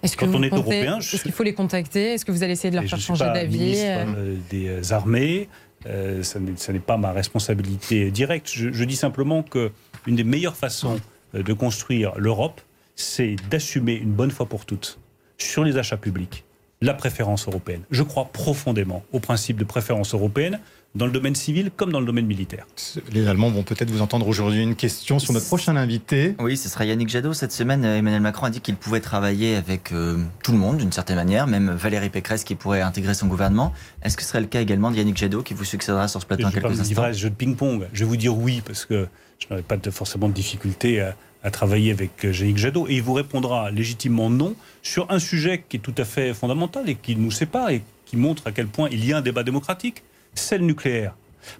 Est-ce 0.03 0.17
que 0.17 0.25
Quand 0.25 0.31
vous 0.31 0.39
on 0.39 0.43
est 0.43 0.49
comptez- 0.49 0.61
européen, 0.63 1.01
je- 1.01 1.15
Est-ce 1.17 1.23
qu'il 1.25 1.33
faut 1.33 1.43
les 1.43 1.53
contacter? 1.55 2.15
Est-ce 2.15 2.25
que 2.25 2.33
vous 2.33 2.43
allez 2.43 2.53
essayer 2.55 2.71
de 2.71 2.77
leur 2.77 2.85
Et 2.85 2.89
faire 2.89 2.99
je 2.99 3.05
changer 3.05 3.25
d'avis 3.27 3.75
euh, 3.77 4.05
euh, 4.17 4.37
des 4.49 4.93
armées, 4.93 5.49
euh, 5.87 6.23
ça 6.23 6.39
n'est 6.41 6.79
pas 6.79 6.97
ma 6.97 7.13
responsabilité 7.13 8.11
directe. 8.11 8.49
Je, 8.51 8.73
je 8.73 8.85
dis 8.85 8.97
simplement 8.97 9.43
que 9.43 9.71
une 10.07 10.17
des 10.17 10.25
meilleures 10.25 10.57
façons 10.57 10.99
de 11.35 11.53
construire 11.53 12.13
l'Europe, 12.17 12.61
c'est 12.97 13.37
d'assumer 13.51 13.95
une 13.95 14.13
bonne 14.13 14.31
fois 14.31 14.47
pour 14.47 14.67
toutes 14.67 14.99
sur 15.39 15.65
les 15.65 15.79
achats 15.79 15.97
publics 15.97 16.45
la 16.83 16.95
préférence 16.95 17.47
européenne. 17.47 17.83
Je 17.91 18.03
crois 18.03 18.27
profondément 18.33 19.05
au 19.13 19.21
principe 19.21 19.59
de 19.59 19.65
préférence 19.65 20.15
européenne 20.15 20.59
dans 20.95 21.07
le 21.07 21.13
domaine 21.13 21.35
civil 21.35 21.71
comme 21.77 21.93
dans 21.93 22.01
le 22.01 22.07
domaine 22.07 22.27
militaire. 22.27 22.67
Les 23.13 23.29
Allemands 23.29 23.51
vont 23.51 23.63
peut-être 23.63 23.91
vous 23.91 24.01
entendre 24.01 24.27
aujourd'hui. 24.27 24.63
Une 24.63 24.75
question 24.75 25.19
sur 25.19 25.33
notre 25.33 25.47
prochain 25.47 25.77
invité. 25.77 26.35
Oui, 26.41 26.57
ce 26.57 26.69
sera 26.69 26.85
Yannick 26.85 27.09
Jadot. 27.09 27.33
Cette 27.33 27.53
semaine, 27.53 27.85
euh, 27.85 27.99
Emmanuel 27.99 28.23
Macron 28.23 28.47
a 28.47 28.51
dit 28.51 28.61
qu'il 28.61 28.77
pouvait 28.77 29.01
travailler 29.01 29.55
avec 29.55 29.93
euh, 29.93 30.19
tout 30.43 30.53
le 30.53 30.59
monde 30.59 30.79
d'une 30.79 30.91
certaine 30.91 31.17
manière, 31.17 31.47
même 31.47 31.71
Valérie 31.71 32.09
Pécresse 32.09 32.43
qui 32.43 32.57
pourrait 32.57 32.81
intégrer 32.81 33.15
son 33.15 33.29
gouvernement. 33.29 33.73
Est-ce 34.03 34.17
que 34.17 34.23
ce 34.23 34.31
serait 34.31 34.41
le 34.41 34.47
cas 34.47 34.63
également 34.63 34.91
de 34.91 34.97
Yannick 34.97 35.17
Jadot 35.17 35.43
qui 35.43 35.55
vous 35.55 35.65
succédera 35.65 36.09
sur 36.09 36.21
ce 36.21 36.27
plateau 36.27 36.47
en 36.47 36.51
je 36.51 36.55
vais 36.57 36.61
pas 36.61 36.69
quelques 36.71 36.81
instants 36.81 37.13
jeu 37.13 37.31
de 37.31 37.35
ping-pong. 37.35 37.87
Je 37.93 38.01
vais 38.01 38.09
vous 38.09 38.17
dire 38.17 38.37
oui, 38.37 38.63
parce 38.67 38.85
que 38.85 39.07
je 39.41 39.47
n'aurais 39.51 39.63
pas 39.63 39.77
de- 39.77 39.91
forcément 39.91 40.29
de 40.29 40.35
difficulté 40.35 41.01
à, 41.01 41.15
travailler 41.51 41.91
avec 41.91 42.25
euh, 42.27 42.33
Yannick 42.33 42.59
Jadot. 42.59 42.87
Et 42.89 42.97
il 42.97 43.03
vous 43.03 43.15
répondra 43.15 43.71
légitimement 43.71 44.29
non 44.29 44.55
sur 44.83 45.11
un 45.11 45.19
sujet 45.19 45.65
qui 45.69 45.79
est 45.79 45.81
tout 45.81 45.95
à 45.97 46.05
fait 46.05 46.35
fondamental 46.35 46.89
et 46.89 46.97
qui 46.97 47.17
nous 47.17 47.31
sépare 47.31 47.71
et 47.71 47.83
qui 48.05 48.17
montre 48.17 48.47
à 48.47 48.53
quel 48.53 48.67
point 48.67 48.89
il 48.93 49.05
y 49.05 49.13
a 49.13 49.19
un 49.19 49.23
débat 49.23 49.43
démocratique, 49.43 50.03
c'est 50.35 50.59
le 50.59 50.65
nucléaire. 50.65 51.15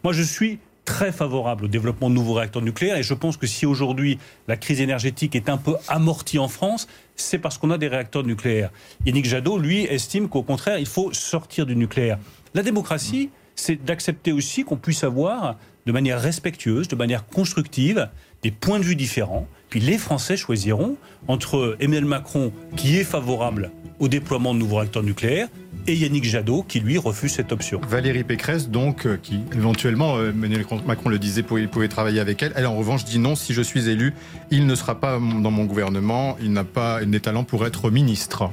Moi, 0.05 0.13
je 0.13 0.23
suis 0.23 0.59
très 0.85 1.13
favorable 1.13 1.65
au 1.67 1.69
développement 1.69 2.11
de 2.11 2.15
nouveaux 2.15 2.35
réacteurs 2.35 2.63
nucléaires 2.63 2.97
et 2.97 3.03
je 3.03 3.15
pense 3.15 3.37
que 3.37 3.47
si 3.47 3.65
aujourd'hui 3.65 4.19
la 4.49 4.57
crise 4.57 4.81
énergétique 4.81 5.35
est 5.37 5.49
un 5.49 5.57
peu 5.57 5.77
amortie 5.89 6.39
en 6.39 6.49
France, 6.49 6.87
c'est 7.17 7.39
parce 7.39 7.57
qu'on 7.59 7.71
a 7.71 7.79
des 7.79 7.89
réacteurs 7.89 8.25
nucléaires. 8.25 8.71
Yannick 9.07 9.25
Jadot, 9.25 9.59
lui, 9.59 9.85
estime 9.85 10.29
qu'au 10.29 10.43
contraire, 10.43 10.79
il 10.79 10.87
faut 10.87 11.13
sortir 11.13 11.65
du 11.65 11.77
nucléaire. 11.77 12.19
La 12.55 12.63
démocratie, 12.63 13.31
c'est 13.55 13.83
d'accepter 13.83 14.33
aussi 14.33 14.65
qu'on 14.65 14.77
puisse 14.77 15.05
avoir, 15.05 15.57
de 15.87 15.93
manière 15.93 16.21
respectueuse, 16.21 16.89
de 16.89 16.97
manière 16.97 17.27
constructive, 17.27 18.09
des 18.43 18.51
points 18.51 18.79
de 18.79 18.85
vue 18.85 18.97
différents. 18.97 19.47
Puis 19.69 19.81
les 19.81 19.99
Français 19.99 20.37
choisiront 20.37 20.97
entre 21.29 21.77
Emmanuel 21.81 22.05
Macron, 22.05 22.53
qui 22.77 22.97
est 22.97 23.05
favorable 23.05 23.71
au 23.99 24.09
déploiement 24.09 24.55
de 24.55 24.59
nouveaux 24.59 24.77
réacteurs 24.77 25.03
nucléaires, 25.03 25.49
et 25.87 25.95
Yannick 25.95 26.25
Jadot, 26.25 26.63
qui 26.63 26.81
lui 26.81 26.99
refuse 26.99 27.33
cette 27.33 27.53
option. 27.53 27.81
Valérie 27.89 28.25
Pécresse, 28.25 28.69
donc, 28.69 29.07
euh, 29.07 29.19
qui 29.23 29.41
éventuellement, 29.55 30.17
euh, 30.17 30.31
Emmanuel 30.31 30.65
Macron 30.87 31.09
le 31.09 31.19
disait, 31.19 31.43
pouvait, 31.43 31.67
pouvait 31.67 31.89
travailler 31.89 32.21
avec 32.21 32.43
elle. 32.43 32.53
Elle, 32.57 32.67
en 32.67 32.77
revanche, 32.77 33.05
dit 33.05 33.19
non, 33.19 33.35
si 33.35 33.55
je 33.55 33.63
suis 33.63 33.89
élu, 33.89 34.13
il 34.51 34.67
ne 34.67 34.75
sera 34.75 35.01
pas 35.01 35.19
dans 35.19 35.51
mon 35.51 35.65
gouvernement, 35.65 36.37
il 36.41 36.53
n'a 36.53 36.65
pas 36.65 37.05
des 37.05 37.21
talents 37.21 37.45
pour 37.45 37.67
être 37.67 37.91
ministre. 37.91 38.51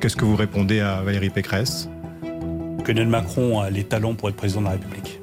Qu'est-ce 0.00 0.16
que 0.16 0.24
vous 0.24 0.36
répondez 0.36 0.80
à 0.80 1.02
Valérie 1.02 1.30
Pécresse? 1.30 1.88
Que 2.84 2.90
Emmanuel 2.90 3.08
Macron 3.08 3.60
a 3.60 3.70
les 3.70 3.84
talents 3.84 4.14
pour 4.14 4.28
être 4.28 4.36
président 4.36 4.60
de 4.60 4.66
la 4.66 4.72
République. 4.72 5.20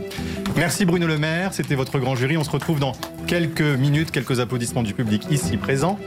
Merci 0.57 0.85
Bruno 0.85 1.07
Le 1.07 1.17
Maire, 1.17 1.53
c'était 1.53 1.75
votre 1.75 1.97
grand 1.99 2.15
jury. 2.15 2.37
On 2.37 2.43
se 2.43 2.49
retrouve 2.49 2.79
dans 2.79 2.93
quelques 3.25 3.61
minutes, 3.61 4.11
quelques 4.11 4.39
applaudissements 4.39 4.83
du 4.83 4.93
public 4.93 5.25
ici 5.31 5.57
présent. 5.57 5.97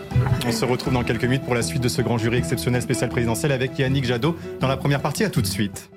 On 0.47 0.53
se 0.53 0.65
retrouve 0.65 0.93
dans 0.93 1.03
quelques 1.03 1.25
minutes 1.25 1.45
pour 1.45 1.55
la 1.55 1.63
suite 1.63 1.83
de 1.83 1.89
ce 1.89 2.03
grand 2.03 2.19
jury 2.19 2.37
exceptionnel 2.37 2.83
spécial 2.83 3.11
présidentiel 3.11 3.53
avec 3.53 3.79
Yannick 3.79 4.05
Jadot 4.05 4.37
dans 4.61 4.69
la 4.69 4.77
première 4.77 5.01
partie. 5.01 5.25
À 5.25 5.31
tout 5.31 5.43
de 5.43 5.47
suite. 5.47 5.91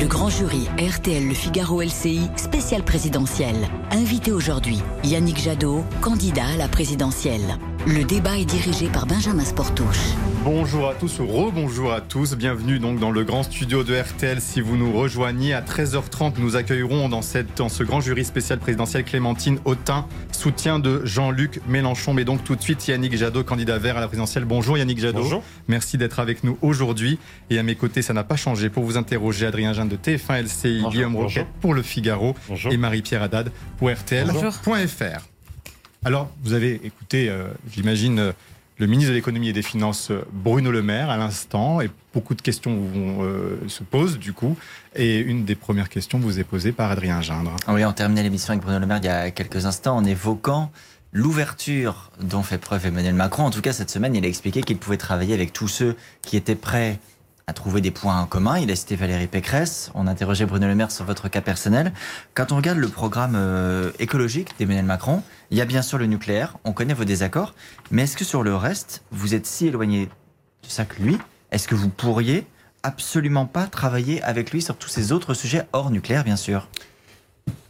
Le 0.00 0.06
grand 0.06 0.28
jury 0.28 0.68
RTL 0.78 1.26
Le 1.26 1.34
Figaro 1.34 1.82
LCI 1.82 2.28
spécial 2.36 2.82
présidentiel. 2.82 3.54
Invité 3.90 4.32
aujourd'hui, 4.32 4.82
Yannick 5.04 5.38
Jadot, 5.38 5.84
candidat 6.00 6.46
à 6.54 6.56
la 6.56 6.68
présidentielle. 6.68 7.58
Le 7.86 8.02
débat 8.04 8.36
est 8.36 8.44
dirigé 8.44 8.88
par 8.88 9.06
Benjamin 9.06 9.44
Sportouche. 9.44 10.10
Bonjour 10.44 10.88
à 10.88 10.94
tous 10.94 11.20
ou 11.20 11.26
rebonjour 11.26 11.92
à 11.92 12.00
tous. 12.00 12.34
Bienvenue 12.34 12.80
donc 12.80 12.98
dans 12.98 13.12
le 13.12 13.22
grand 13.22 13.44
studio 13.44 13.84
de 13.84 13.96
RTL. 13.96 14.40
Si 14.40 14.60
vous 14.60 14.76
nous 14.76 14.92
rejoignez 14.92 15.54
à 15.54 15.60
13h30, 15.60 16.34
nous 16.38 16.56
accueillerons 16.56 17.08
dans, 17.08 17.22
cette, 17.22 17.56
dans 17.56 17.68
ce 17.68 17.84
grand 17.84 18.00
jury 18.00 18.24
spécial 18.24 18.58
présidentiel 18.58 19.04
Clémentine 19.04 19.58
Autain, 19.64 20.06
soutien 20.32 20.80
de 20.80 21.02
Jean-Luc 21.04 21.60
Mélenchon. 21.68 22.12
Mais 22.12 22.24
donc 22.24 22.42
tout 22.42 22.56
de 22.56 22.62
suite 22.62 22.86
Yannick 22.88 23.16
Jadot, 23.16 23.44
candidat 23.44 23.78
vert 23.78 23.96
à 23.96 24.00
la 24.00 24.08
présidentielle. 24.08 24.44
Bonjour 24.44 24.76
Yannick 24.76 24.98
Jadot. 24.98 25.22
Bonjour. 25.22 25.42
Merci 25.68 25.96
d'être 25.96 26.18
avec 26.18 26.42
nous 26.42 26.58
aujourd'hui. 26.62 27.20
Et 27.50 27.58
à 27.58 27.62
mes 27.62 27.76
côtés, 27.76 28.02
ça 28.02 28.12
n'a 28.12 28.24
pas 28.24 28.36
changé. 28.36 28.68
Pour 28.68 28.82
vous 28.82 28.96
interroger, 28.96 29.46
Adrien 29.46 29.72
Jeanne 29.72 29.88
de 29.88 29.96
TF1 29.96 30.42
LCI, 30.42 30.78
Bonjour. 30.78 30.90
Guillaume. 30.90 31.16
Roquette 31.16 31.46
pour 31.60 31.72
Le 31.72 31.82
Figaro 31.82 32.34
Bonjour. 32.48 32.72
et 32.72 32.76
Marie-Pierre 32.76 33.22
Haddad 33.22 33.52
pour 33.78 33.90
RTL.fr. 33.90 35.28
Alors, 36.06 36.30
vous 36.44 36.52
avez 36.52 36.74
écouté, 36.84 37.28
euh, 37.28 37.48
j'imagine, 37.72 38.20
euh, 38.20 38.32
le 38.78 38.86
ministre 38.86 39.10
de 39.10 39.16
l'économie 39.16 39.48
et 39.48 39.52
des 39.52 39.62
finances, 39.62 40.12
euh, 40.12 40.24
Bruno 40.30 40.70
Le 40.70 40.80
Maire, 40.80 41.10
à 41.10 41.16
l'instant, 41.16 41.80
et 41.80 41.90
beaucoup 42.14 42.36
de 42.36 42.42
questions 42.42 42.78
se 43.66 43.82
posent 43.82 44.16
du 44.16 44.32
coup. 44.32 44.56
Et 44.94 45.18
une 45.18 45.44
des 45.44 45.56
premières 45.56 45.88
questions 45.88 46.20
vous 46.20 46.38
est 46.38 46.44
posée 46.44 46.70
par 46.70 46.92
Adrien 46.92 47.22
Gindre. 47.22 47.56
Oui, 47.66 47.84
on 47.84 47.92
terminait 47.92 48.22
l'émission 48.22 48.52
avec 48.52 48.62
Bruno 48.62 48.78
Le 48.78 48.86
Maire 48.86 49.00
il 49.02 49.06
y 49.06 49.08
a 49.08 49.32
quelques 49.32 49.66
instants 49.66 49.96
en 49.96 50.04
évoquant 50.04 50.70
l'ouverture 51.12 52.12
dont 52.20 52.44
fait 52.44 52.58
preuve 52.58 52.86
Emmanuel 52.86 53.14
Macron. 53.14 53.42
En 53.42 53.50
tout 53.50 53.60
cas, 53.60 53.72
cette 53.72 53.90
semaine, 53.90 54.14
il 54.14 54.24
a 54.24 54.28
expliqué 54.28 54.62
qu'il 54.62 54.78
pouvait 54.78 54.98
travailler 54.98 55.34
avec 55.34 55.52
tous 55.52 55.66
ceux 55.66 55.96
qui 56.22 56.36
étaient 56.36 56.54
prêts 56.54 57.00
à 57.48 57.52
trouver 57.52 57.80
des 57.80 57.92
points 57.92 58.20
en 58.20 58.26
commun. 58.26 58.58
Il 58.58 58.72
a 58.72 58.74
cité 58.74 58.96
Valérie 58.96 59.28
Pécresse. 59.28 59.92
On 59.94 60.08
interrogeait 60.08 60.46
Bruno 60.46 60.66
Le 60.66 60.74
Maire 60.74 60.90
sur 60.90 61.04
votre 61.04 61.28
cas 61.28 61.40
personnel. 61.40 61.92
Quand 62.34 62.50
on 62.50 62.56
regarde 62.56 62.78
le 62.78 62.88
programme 62.88 63.34
euh, 63.36 63.92
écologique 64.00 64.58
d'Emmanuel 64.58 64.84
Macron, 64.84 65.22
il 65.52 65.58
y 65.58 65.60
a 65.60 65.64
bien 65.64 65.82
sûr 65.82 65.96
le 65.96 66.06
nucléaire. 66.06 66.56
On 66.64 66.72
connaît 66.72 66.92
vos 66.92 67.04
désaccords. 67.04 67.54
Mais 67.92 68.02
est-ce 68.02 68.16
que 68.16 68.24
sur 68.24 68.42
le 68.42 68.56
reste, 68.56 69.04
vous 69.12 69.36
êtes 69.36 69.46
si 69.46 69.68
éloigné 69.68 70.06
de 70.06 70.68
ça 70.68 70.84
que 70.84 71.00
lui? 71.00 71.18
Est-ce 71.52 71.68
que 71.68 71.76
vous 71.76 71.88
pourriez 71.88 72.48
absolument 72.82 73.46
pas 73.46 73.68
travailler 73.68 74.20
avec 74.24 74.50
lui 74.50 74.60
sur 74.60 74.76
tous 74.76 74.88
ces 74.88 75.12
autres 75.12 75.32
sujets 75.32 75.68
hors 75.72 75.92
nucléaire, 75.92 76.24
bien 76.24 76.34
sûr? 76.34 76.66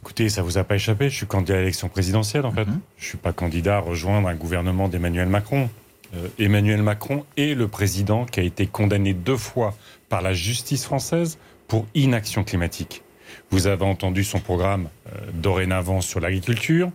Écoutez, 0.01 0.29
ça 0.29 0.41
vous 0.41 0.57
a 0.57 0.63
pas 0.63 0.73
échappé, 0.73 1.07
je 1.07 1.15
suis 1.17 1.27
candidat 1.27 1.53
à 1.53 1.57
l'élection 1.57 1.87
présidentielle 1.87 2.47
en 2.47 2.51
fait. 2.51 2.65
Mhm. 2.65 2.79
Je 2.97 3.05
suis 3.05 3.17
pas 3.19 3.31
candidat 3.31 3.77
à 3.77 3.79
rejoindre 3.79 4.27
un 4.27 4.33
gouvernement 4.33 4.87
d'Emmanuel 4.87 5.27
Macron. 5.27 5.69
Euh, 6.15 6.27
Emmanuel 6.39 6.81
Macron 6.81 7.25
est 7.35 7.55
le 7.55 7.67
président 7.67 8.25
qui 8.25 8.39
a 8.39 8.43
été 8.43 8.67
condamné 8.67 9.13
deux 9.13 9.37
fois 9.37 9.75
par 10.09 10.21
la 10.21 10.33
justice 10.33 10.85
française 10.85 11.37
pour 11.67 11.85
inaction 11.95 12.43
climatique. 12.43 13.03
Vous 13.49 13.67
avez 13.67 13.85
entendu 13.85 14.23
son 14.23 14.39
programme 14.39 14.89
euh, 15.07 15.31
dorénavant 15.33 16.01
sur 16.01 16.19
l'agriculture. 16.19 16.91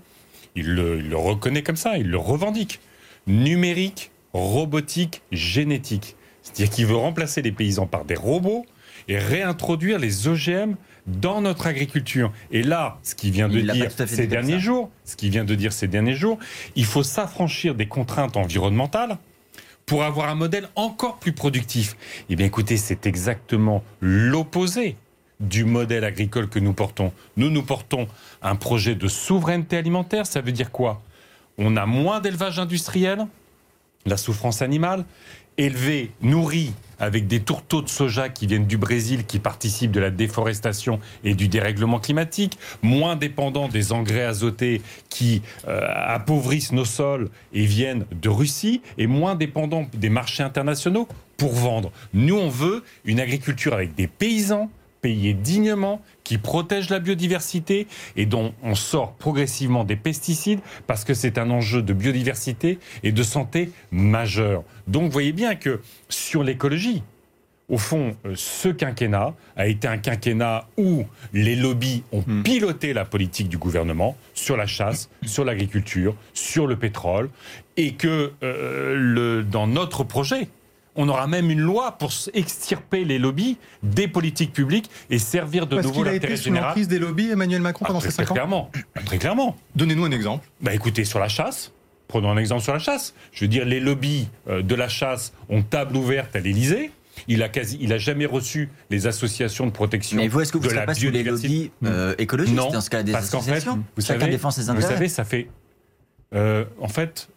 Il 0.55 0.75
le, 0.75 0.99
il 0.99 1.09
le 1.09 1.17
reconnaît 1.17 1.63
comme 1.63 1.77
ça, 1.77 1.99
il 1.99 2.11
le 2.11 2.19
revendique. 2.19 2.81
Numérique, 3.27 4.11
robotique, 4.33 5.23
génétique. 5.31 6.17
C'est-à-dire 6.43 6.71
qu'il 6.71 6.87
veut 6.87 6.97
remplacer 6.97 7.43
les 7.43 7.53
paysans 7.53 7.87
par 7.87 8.05
des 8.05 8.15
robots 8.15 8.67
et 9.09 9.19
réintroduire 9.19 9.99
les 9.99 10.29
OGM 10.29 10.75
dans 11.07 11.41
notre 11.41 11.67
agriculture. 11.67 12.33
Et 12.51 12.63
là, 12.63 12.99
ce 13.03 13.15
qu'il 13.15 13.33
vient 13.33 13.49
de 13.49 13.59
Il 13.59 13.71
dire 13.71 13.91
ces 13.91 14.27
derniers 14.27 14.61
jours, 14.61 14.91
ce 15.05 15.17
qu'il 15.17 15.31
vient 15.31 15.45
de 15.45 15.55
dire 15.55 15.73
ces 15.73 15.89
derniers 15.89 16.15
jours, 16.15 16.39
il 16.77 16.85
faut 16.85 17.03
s'affranchir 17.03 17.75
des 17.75 17.87
contraintes 17.87 18.37
environnementales 18.37 19.19
pour 19.87 20.05
avoir 20.05 20.29
un 20.29 20.35
modèle 20.35 20.69
encore 20.77 21.19
plus 21.19 21.33
productif. 21.33 21.97
Eh 22.31 22.37
bien 22.37 22.47
écoutez, 22.47 22.77
c'est 22.77 23.07
exactement 23.07 23.83
l'opposé 24.01 24.97
du 25.41 25.65
modèle 25.65 26.05
agricole 26.05 26.49
que 26.49 26.61
nous 26.61 26.73
portons. 26.73 27.13
Nous, 27.37 27.51
nous 27.51 27.63
portons 27.63 28.07
un 28.43 28.55
projet 28.55 28.95
de 28.95 29.09
souveraineté 29.09 29.77
alimentaire. 29.77 30.25
Ça 30.25 30.41
veut 30.41 30.53
dire 30.53 30.71
quoi? 30.71 31.03
On 31.59 31.77
a 31.77 31.85
moins 31.85 32.21
d'élevage 32.21 32.61
industriel, 32.61 33.27
la 34.07 34.17
souffrance 34.17 34.63
animale, 34.63 35.05
élevé, 35.59 36.13
nourri 36.23 36.73
avec 37.03 37.27
des 37.27 37.41
tourteaux 37.41 37.83
de 37.83 37.89
soja 37.89 38.29
qui 38.29 38.47
viennent 38.47 38.67
du 38.67 38.79
Brésil, 38.79 39.27
qui 39.27 39.41
participent 39.41 39.91
de 39.91 39.99
la 39.99 40.11
déforestation 40.11 41.01
et 41.25 41.35
du 41.35 41.49
dérèglement 41.49 41.99
climatique, 41.99 42.59
moins 42.81 43.17
dépendant 43.17 43.67
des 43.67 43.93
engrais 43.93 44.25
azotés 44.25 44.81
qui 45.09 45.43
euh, 45.67 45.81
appauvrissent 45.91 46.71
nos 46.71 46.85
sols 46.85 47.29
et 47.53 47.65
viennent 47.65 48.07
de 48.13 48.29
Russie, 48.29 48.83
et 48.99 49.09
moins 49.09 49.35
dépendant 49.35 49.87
des 49.93 50.11
marchés 50.11 50.45
internationaux 50.45 51.09
pour 51.37 51.53
vendre. 51.55 51.91
Nous, 52.15 52.37
on 52.37 52.49
veut 52.49 52.85
une 53.05 53.19
agriculture 53.19 53.75
avec 53.75 53.97
des 53.97 54.07
paysans, 54.07 54.71
payés 55.03 55.35
dignement, 55.35 56.01
qui 56.25 56.39
protège 56.39 56.89
la 56.89 57.01
biodiversité 57.01 57.87
et 58.17 58.25
dont 58.25 58.55
on 58.63 58.75
sort 58.75 59.13
progressivement 59.15 59.85
des 59.85 59.97
pesticides 59.97 60.61
parce 60.87 61.05
que 61.05 61.13
c'est 61.13 61.37
un 61.37 61.51
enjeu 61.51 61.83
de 61.83 61.93
biodiversité 61.93 62.79
et 63.03 63.13
de 63.13 63.23
santé 63.23 63.71
majeur. 63.91 64.63
Donc 64.87 65.05
vous 65.05 65.11
voyez 65.11 65.33
bien 65.33 65.57
que 65.57 65.81
sur 66.09 66.43
l'écologie, 66.45 67.03
au 67.69 67.79
fond, 67.79 68.17
euh, 68.27 68.35
ce 68.37 68.69
quinquennat 68.69 69.35
a 69.57 69.67
été 69.67 69.89
un 69.89 69.99
quinquennat 69.99 70.69
où 70.77 71.05
les 71.33 71.57
lobbies 71.57 72.03
ont 72.13 72.23
hmm. 72.27 72.43
piloté 72.43 72.93
la 72.93 73.05
politique 73.05 73.49
du 73.49 73.59
gouvernement 73.59 74.17
sur 74.35 74.57
la 74.57 74.67
chasse, 74.67 75.09
sur 75.25 75.45
l'agriculture, 75.45 76.15
sur 76.35 76.67
le 76.67 76.77
pétrole, 76.77 77.31
et 77.77 77.95
que 77.95 78.33
euh, 78.43 78.95
le, 78.97 79.43
dans 79.43 79.67
notre 79.67 80.05
projet, 80.05 80.49
on 80.97 81.09
aura 81.09 81.27
même 81.27 81.51
une 81.51 81.61
loi 81.61 81.93
pour 81.93 82.13
extirper 82.35 83.05
les 83.05 83.19
lobbies 83.19 83.57
des 83.83 84.09
politiques 84.09 84.53
publiques 84.53 84.91
et 85.11 85.19
servir 85.19 85.67
de 85.67 85.81
nouveau 85.81 86.05
l'intérêt 86.05 86.37
général. 86.37 86.41
Parce 86.41 86.43
qu'il 86.43 86.57
a 86.57 86.71
été 86.71 86.83
sous 86.83 86.89
des 86.89 86.99
lobbies, 86.99 87.31
Emmanuel 87.31 87.63
Macron, 87.63 87.87
pendant 87.87 88.01
ces 88.01 88.11
cinq 88.11 88.31
ans 88.31 88.35
clairement, 88.35 88.71
Très 89.07 89.19
clairement. 89.19 89.57
Donnez-nous 89.75 90.05
un 90.05 90.11
exemple. 90.11 90.49
Bah 90.61 90.75
écoutez, 90.75 91.05
sur 91.05 91.19
la 91.19 91.29
chasse, 91.29 91.73
prenons 92.09 92.31
un 92.31 92.37
exemple 92.37 92.63
sur 92.63 92.73
la 92.73 92.79
chasse. 92.79 93.15
Je 93.33 93.45
veux 93.45 93.49
dire, 93.49 93.65
les 93.65 93.81
lobbies 93.81 94.29
euh, 94.49 94.63
de 94.63 94.75
la 94.75 94.89
chasse 94.89 95.33
ont 95.49 95.63
table 95.63 95.97
ouverte 95.97 96.37
à 96.37 96.41
l'Élysée. 96.41 96.91
Il 97.29 97.43
a 97.43 97.49
quasi, 97.49 97.79
il 97.81 97.93
a 97.93 97.99
jamais 97.99 98.27
reçu 98.27 98.71
les 98.91 99.07
associations 99.07 99.67
de 99.67 99.71
protection. 99.71 100.17
Mais 100.17 100.29
vous, 100.29 100.41
est-ce 100.41 100.53
que 100.53 100.59
vous 100.59 100.69
ne 100.69 100.85
pas 100.85 100.95
sous 100.95 101.11
les 101.11 101.23
lobbies 101.23 101.71
euh, 101.85 102.15
écologistes 102.19 102.57
non, 102.57 102.71
dans 102.71 102.81
ce 102.81 102.91
cas 102.91 103.03
des 103.03 103.13
parce 103.13 103.31
qu'en 103.31 103.43
fait, 103.43 103.65
vous 103.65 104.03
chacun 104.03 104.29
défend 104.29 104.51
ses 104.51 104.71
intérêts. 104.71 104.87
Vous 104.87 104.93
savez, 104.93 105.09
ça 105.09 105.25
fait, 105.25 105.49
euh, 106.35 106.65
en 106.81 106.89
fait, 106.89 107.29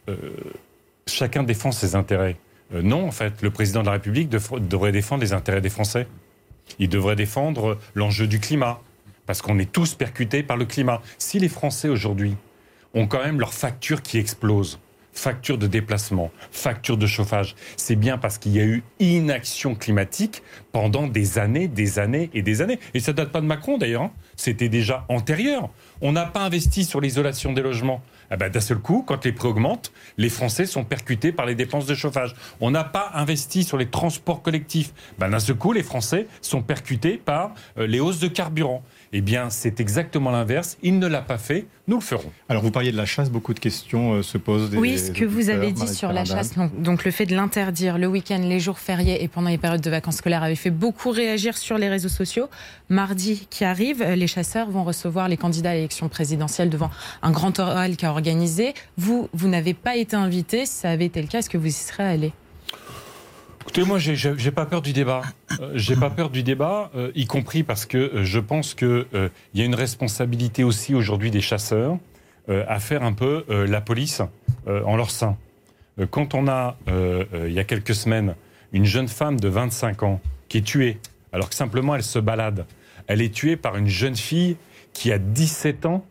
chacun 1.08 1.44
défend 1.44 1.72
ses 1.72 1.96
intérêts. 1.96 2.38
Euh, 2.74 2.82
non, 2.82 3.08
en 3.08 3.12
fait, 3.12 3.42
le 3.42 3.52
président 3.52 3.82
de 3.82 3.88
la 3.88 3.94
République 3.94 4.30
devrait 4.30 4.92
défendre 4.92 5.22
les 5.22 5.34
intérêts 5.34 5.62
des 5.62 5.70
Français. 5.70 6.08
Il 6.80 6.90
devrait 6.90 7.16
défendre 7.16 7.78
l'enjeu 7.94 8.28
du 8.28 8.40
climat, 8.40 8.82
parce 9.26 9.42
qu'on 9.42 9.60
est 9.60 9.72
tous 9.72 9.96
percutés 9.96 10.44
par 10.44 10.58
le 10.58 10.66
climat. 10.66 11.02
Si 11.18 11.40
les 11.40 11.50
Français 11.50 11.90
aujourd'hui 11.90 12.36
ont 12.94 13.08
quand 13.08 13.24
même 13.24 13.40
leurs 13.40 13.54
factures 13.54 14.02
qui 14.02 14.18
explosent, 14.18 14.80
facture 15.12 15.58
de 15.58 15.68
déplacement, 15.68 16.32
facture 16.52 16.98
de 16.98 17.08
chauffage, 17.08 17.56
c'est 17.78 17.96
bien 17.96 18.18
parce 18.18 18.38
qu'il 18.38 18.52
y 18.52 18.60
a 18.60 18.66
eu 18.66 18.84
inaction 19.00 19.76
climatique 19.76 20.44
pendant 20.72 21.08
des 21.08 21.40
années, 21.40 21.68
des 21.68 22.00
années 22.00 22.30
et 22.34 22.42
des 22.42 22.62
années. 22.62 22.80
Et 22.94 23.00
ça 23.00 23.14
date 23.14 23.32
pas 23.32 23.42
de 23.42 23.46
Macron 23.46 23.78
d'ailleurs, 23.78 24.04
hein. 24.04 24.12
c'était 24.36 24.70
déjà 24.70 25.06
antérieur. 25.08 25.70
On 26.02 26.12
n'a 26.12 26.26
pas 26.26 26.42
investi 26.42 26.84
sur 26.84 27.00
l'isolation 27.00 27.54
des 27.54 27.62
logements. 27.62 28.02
Eh 28.32 28.38
ben, 28.38 28.50
d'un 28.50 28.60
seul 28.60 28.80
coup, 28.80 29.04
quand 29.06 29.24
les 29.26 29.32
prix 29.32 29.48
augmentent, 29.48 29.92
les 30.18 30.30
Français 30.30 30.66
sont 30.66 30.84
percutés 30.84 31.32
par 31.32 31.46
les 31.46 31.56
dépenses 31.56 31.86
de 31.86 31.96
chauffage. 31.96 32.36
On 32.62 32.72
n'a 32.72 32.84
pas 32.84 33.12
investi 33.14 33.64
sur 33.64 33.78
les 33.78 33.88
transports 33.88 34.42
collectifs. 34.42 34.94
Ben, 35.20 35.30
d'un 35.30 35.40
seul 35.40 35.56
coup, 35.56 35.74
les 35.74 35.84
Français 35.84 36.28
sont 36.42 36.62
percutés 36.62 37.18
par 37.18 37.54
euh, 37.78 37.88
les 37.88 38.00
hausses 38.00 38.20
de 38.20 38.28
carburant. 38.28 38.84
Eh 39.18 39.22
bien, 39.22 39.50
c'est 39.50 39.80
exactement 39.80 40.30
l'inverse. 40.30 40.78
Il 40.84 41.00
ne 41.00 41.08
l'a 41.08 41.22
pas 41.22 41.38
fait. 41.38 41.68
Nous 41.88 41.96
le 41.96 42.02
ferons. 42.02 42.34
Alors, 42.50 42.62
vous 42.62 42.70
parliez 42.70 42.92
de 42.92 42.98
la 42.98 43.06
chasse. 43.06 43.32
Beaucoup 43.32 43.54
de 43.54 43.62
questions 43.62 44.16
euh, 44.16 44.22
se 44.22 44.38
posent. 44.38 44.72
Des, 44.72 44.78
oui, 44.78 45.00
ce 45.00 45.10
que 45.10 45.24
vous 45.24 45.50
avez 45.50 45.72
dit 45.72 45.88
sur 45.88 46.12
la 46.12 46.26
chasse, 46.26 46.56
donc, 46.78 47.06
le 47.06 47.12
fait 47.12 47.26
de 47.26 47.34
l'interdire 47.34 47.98
le 47.98 48.08
week-end, 48.08 48.42
les 48.44 48.60
jours 48.60 48.78
fériés 48.78 49.24
et 49.24 49.30
pendant 49.30 49.48
les 49.48 49.58
périodes 49.58 49.80
de 49.80 49.90
vacances 49.90 50.18
scolaires 50.18 50.44
avait 50.44 50.56
fait 50.56 50.70
beaucoup 50.70 51.12
réagir 51.12 51.58
sur 51.58 51.78
les 51.78 51.88
réseaux 51.88 52.10
sociaux. 52.10 52.50
Mardi 52.90 53.48
qui 53.50 53.64
arrive, 53.64 54.04
les 54.04 54.28
chasseurs 54.28 54.70
vont 54.70 54.84
recevoir 54.84 55.30
les 55.30 55.38
candidats 55.38 55.70
à 55.70 55.76
l'élection 55.76 56.10
présidentielle 56.10 56.70
devant 56.70 56.90
un 57.22 57.32
grand 57.32 57.58
oral 57.58 57.96
qui 57.96 58.06
a 58.06 58.12
organisé. 58.12 58.74
Vous, 58.98 59.30
vous 59.32 59.48
n'avez 59.48 59.74
pas 59.74 59.96
été 59.96 60.18
invité. 60.18 60.66
Si 60.66 60.74
ça 60.74 60.90
avait 60.90 61.06
été 61.06 61.22
le 61.22 61.30
cas, 61.30 61.40
est-ce 61.40 61.50
que 61.50 61.58
vous 61.58 61.68
y 61.68 61.72
serez 61.72 62.04
allé? 62.04 62.34
Écoutez, 63.68 63.84
moi, 63.84 63.98
j'ai 63.98 64.52
pas 64.52 64.68
peur 64.68 64.84
du 64.84 64.94
débat. 64.94 65.24
Euh, 65.60 65.72
j'ai 65.74 65.96
pas 65.96 66.12
peur 66.12 66.30
du 66.30 66.44
débat, 66.44 66.92
euh, 66.96 67.12
y 67.16 67.26
compris 67.26 67.64
parce 67.64 67.88
que 67.88 67.98
euh, 67.98 68.24
je 68.24 68.40
pense 68.40 68.76
qu'il 68.76 69.08
y 69.56 69.62
a 69.62 69.66
une 69.66 69.74
responsabilité 69.74 70.64
aussi 70.64 70.94
aujourd'hui 70.94 71.32
des 71.32 71.42
chasseurs 71.42 71.98
à 72.48 72.80
faire 72.80 73.02
un 73.02 73.14
peu 73.14 73.44
la 73.50 73.82
police 73.82 74.22
en 74.68 74.96
leur 74.96 75.10
sein. 75.10 75.36
quand 76.12 76.36
on 76.36 76.48
a, 76.48 76.78
il 76.88 77.52
y 77.52 77.58
a 77.58 77.64
quelques 77.64 77.96
semaines, 77.96 78.36
une 78.72 78.86
jeune 78.86 79.08
femme 79.08 79.40
de 79.40 79.48
25 79.48 80.04
ans 80.04 80.22
qui 80.48 80.60
est 80.60 80.62
tuée, 80.62 81.00
alors 81.34 81.50
que 81.50 81.56
simplement 81.56 81.96
elle 81.96 82.04
se 82.04 82.20
balade, 82.20 82.68
elle 83.08 83.24
est 83.24 83.34
tuée 83.34 83.56
par 83.56 83.78
une 83.78 83.88
jeune 83.88 84.16
fille 84.16 84.58
qui 84.94 85.12
a 85.12 85.18
17 85.18 85.88
ans 85.88 86.06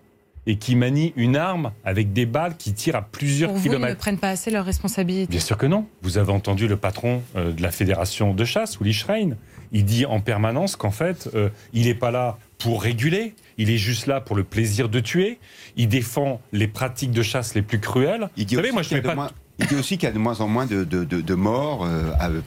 et 0.47 0.57
qui 0.57 0.77
manient 0.77 1.13
une 1.17 1.37
arme 1.37 1.73
avec 1.85 2.13
des 2.13 2.27
balles 2.27 2.57
qui 2.57 2.73
tirent 2.75 2.97
à 2.97 3.03
plusieurs 3.03 3.53
Pour 3.53 3.63
kilomètres. 3.63 3.83
Vous, 3.83 3.89
ils 3.89 3.95
ne 3.95 3.99
prennent 3.99 4.19
pas 4.19 4.31
assez 4.31 4.51
leurs 4.51 4.65
responsabilités 4.65 5.31
Bien 5.31 5.41
sûr 5.41 5.57
que 5.57 5.67
non. 5.67 5.87
Vous 6.03 6.19
avez 6.19 6.33
entendu 6.33 6.69
le 6.69 6.77
patron 6.77 7.23
euh, 7.37 7.53
de 7.53 7.63
la 7.63 7.71
fédération 7.71 8.35
de 8.35 8.45
chasse, 8.45 8.79
Uli 8.81 8.93
Schrein. 8.93 9.31
Il 9.73 9.85
dit 9.85 10.07
en 10.07 10.21
permanence 10.21 10.77
qu'en 10.77 10.91
fait, 10.91 11.29
euh, 11.35 11.49
il 11.73 11.87
n'est 11.87 11.95
pas 11.95 12.11
là 12.11 12.39
pour 12.59 12.83
réguler, 12.83 13.35
il 13.59 13.71
est 13.71 13.77
juste 13.77 14.07
là 14.07 14.21
pour 14.21 14.37
le 14.37 14.45
plaisir 14.45 14.89
de 14.89 15.01
tuer. 15.01 15.39
Il 15.77 15.89
défend 15.89 16.41
les 16.53 16.69
pratiques 16.69 17.11
de 17.11 17.23
chasse 17.23 17.55
les 17.55 17.63
plus 17.63 17.81
cruelles. 17.81 18.29
Il 18.37 18.47
dit 18.47 18.55
Vous 18.55 18.61
savez, 18.61 18.73
moi 18.73 18.83
je 18.83 18.95
ne 18.95 19.01
pas. 19.01 19.31
Il 19.59 19.67
dit 19.67 19.77
aussi 19.77 19.99
qu'il 19.99 20.09
y 20.09 20.11
a 20.11 20.15
de 20.15 20.19
moins 20.19 20.41
en 20.41 20.49
moins 20.49 20.67
de, 20.67 20.83
de, 20.83 21.05
de, 21.05 21.35
morts 21.35 21.85
euh, 21.85 22.41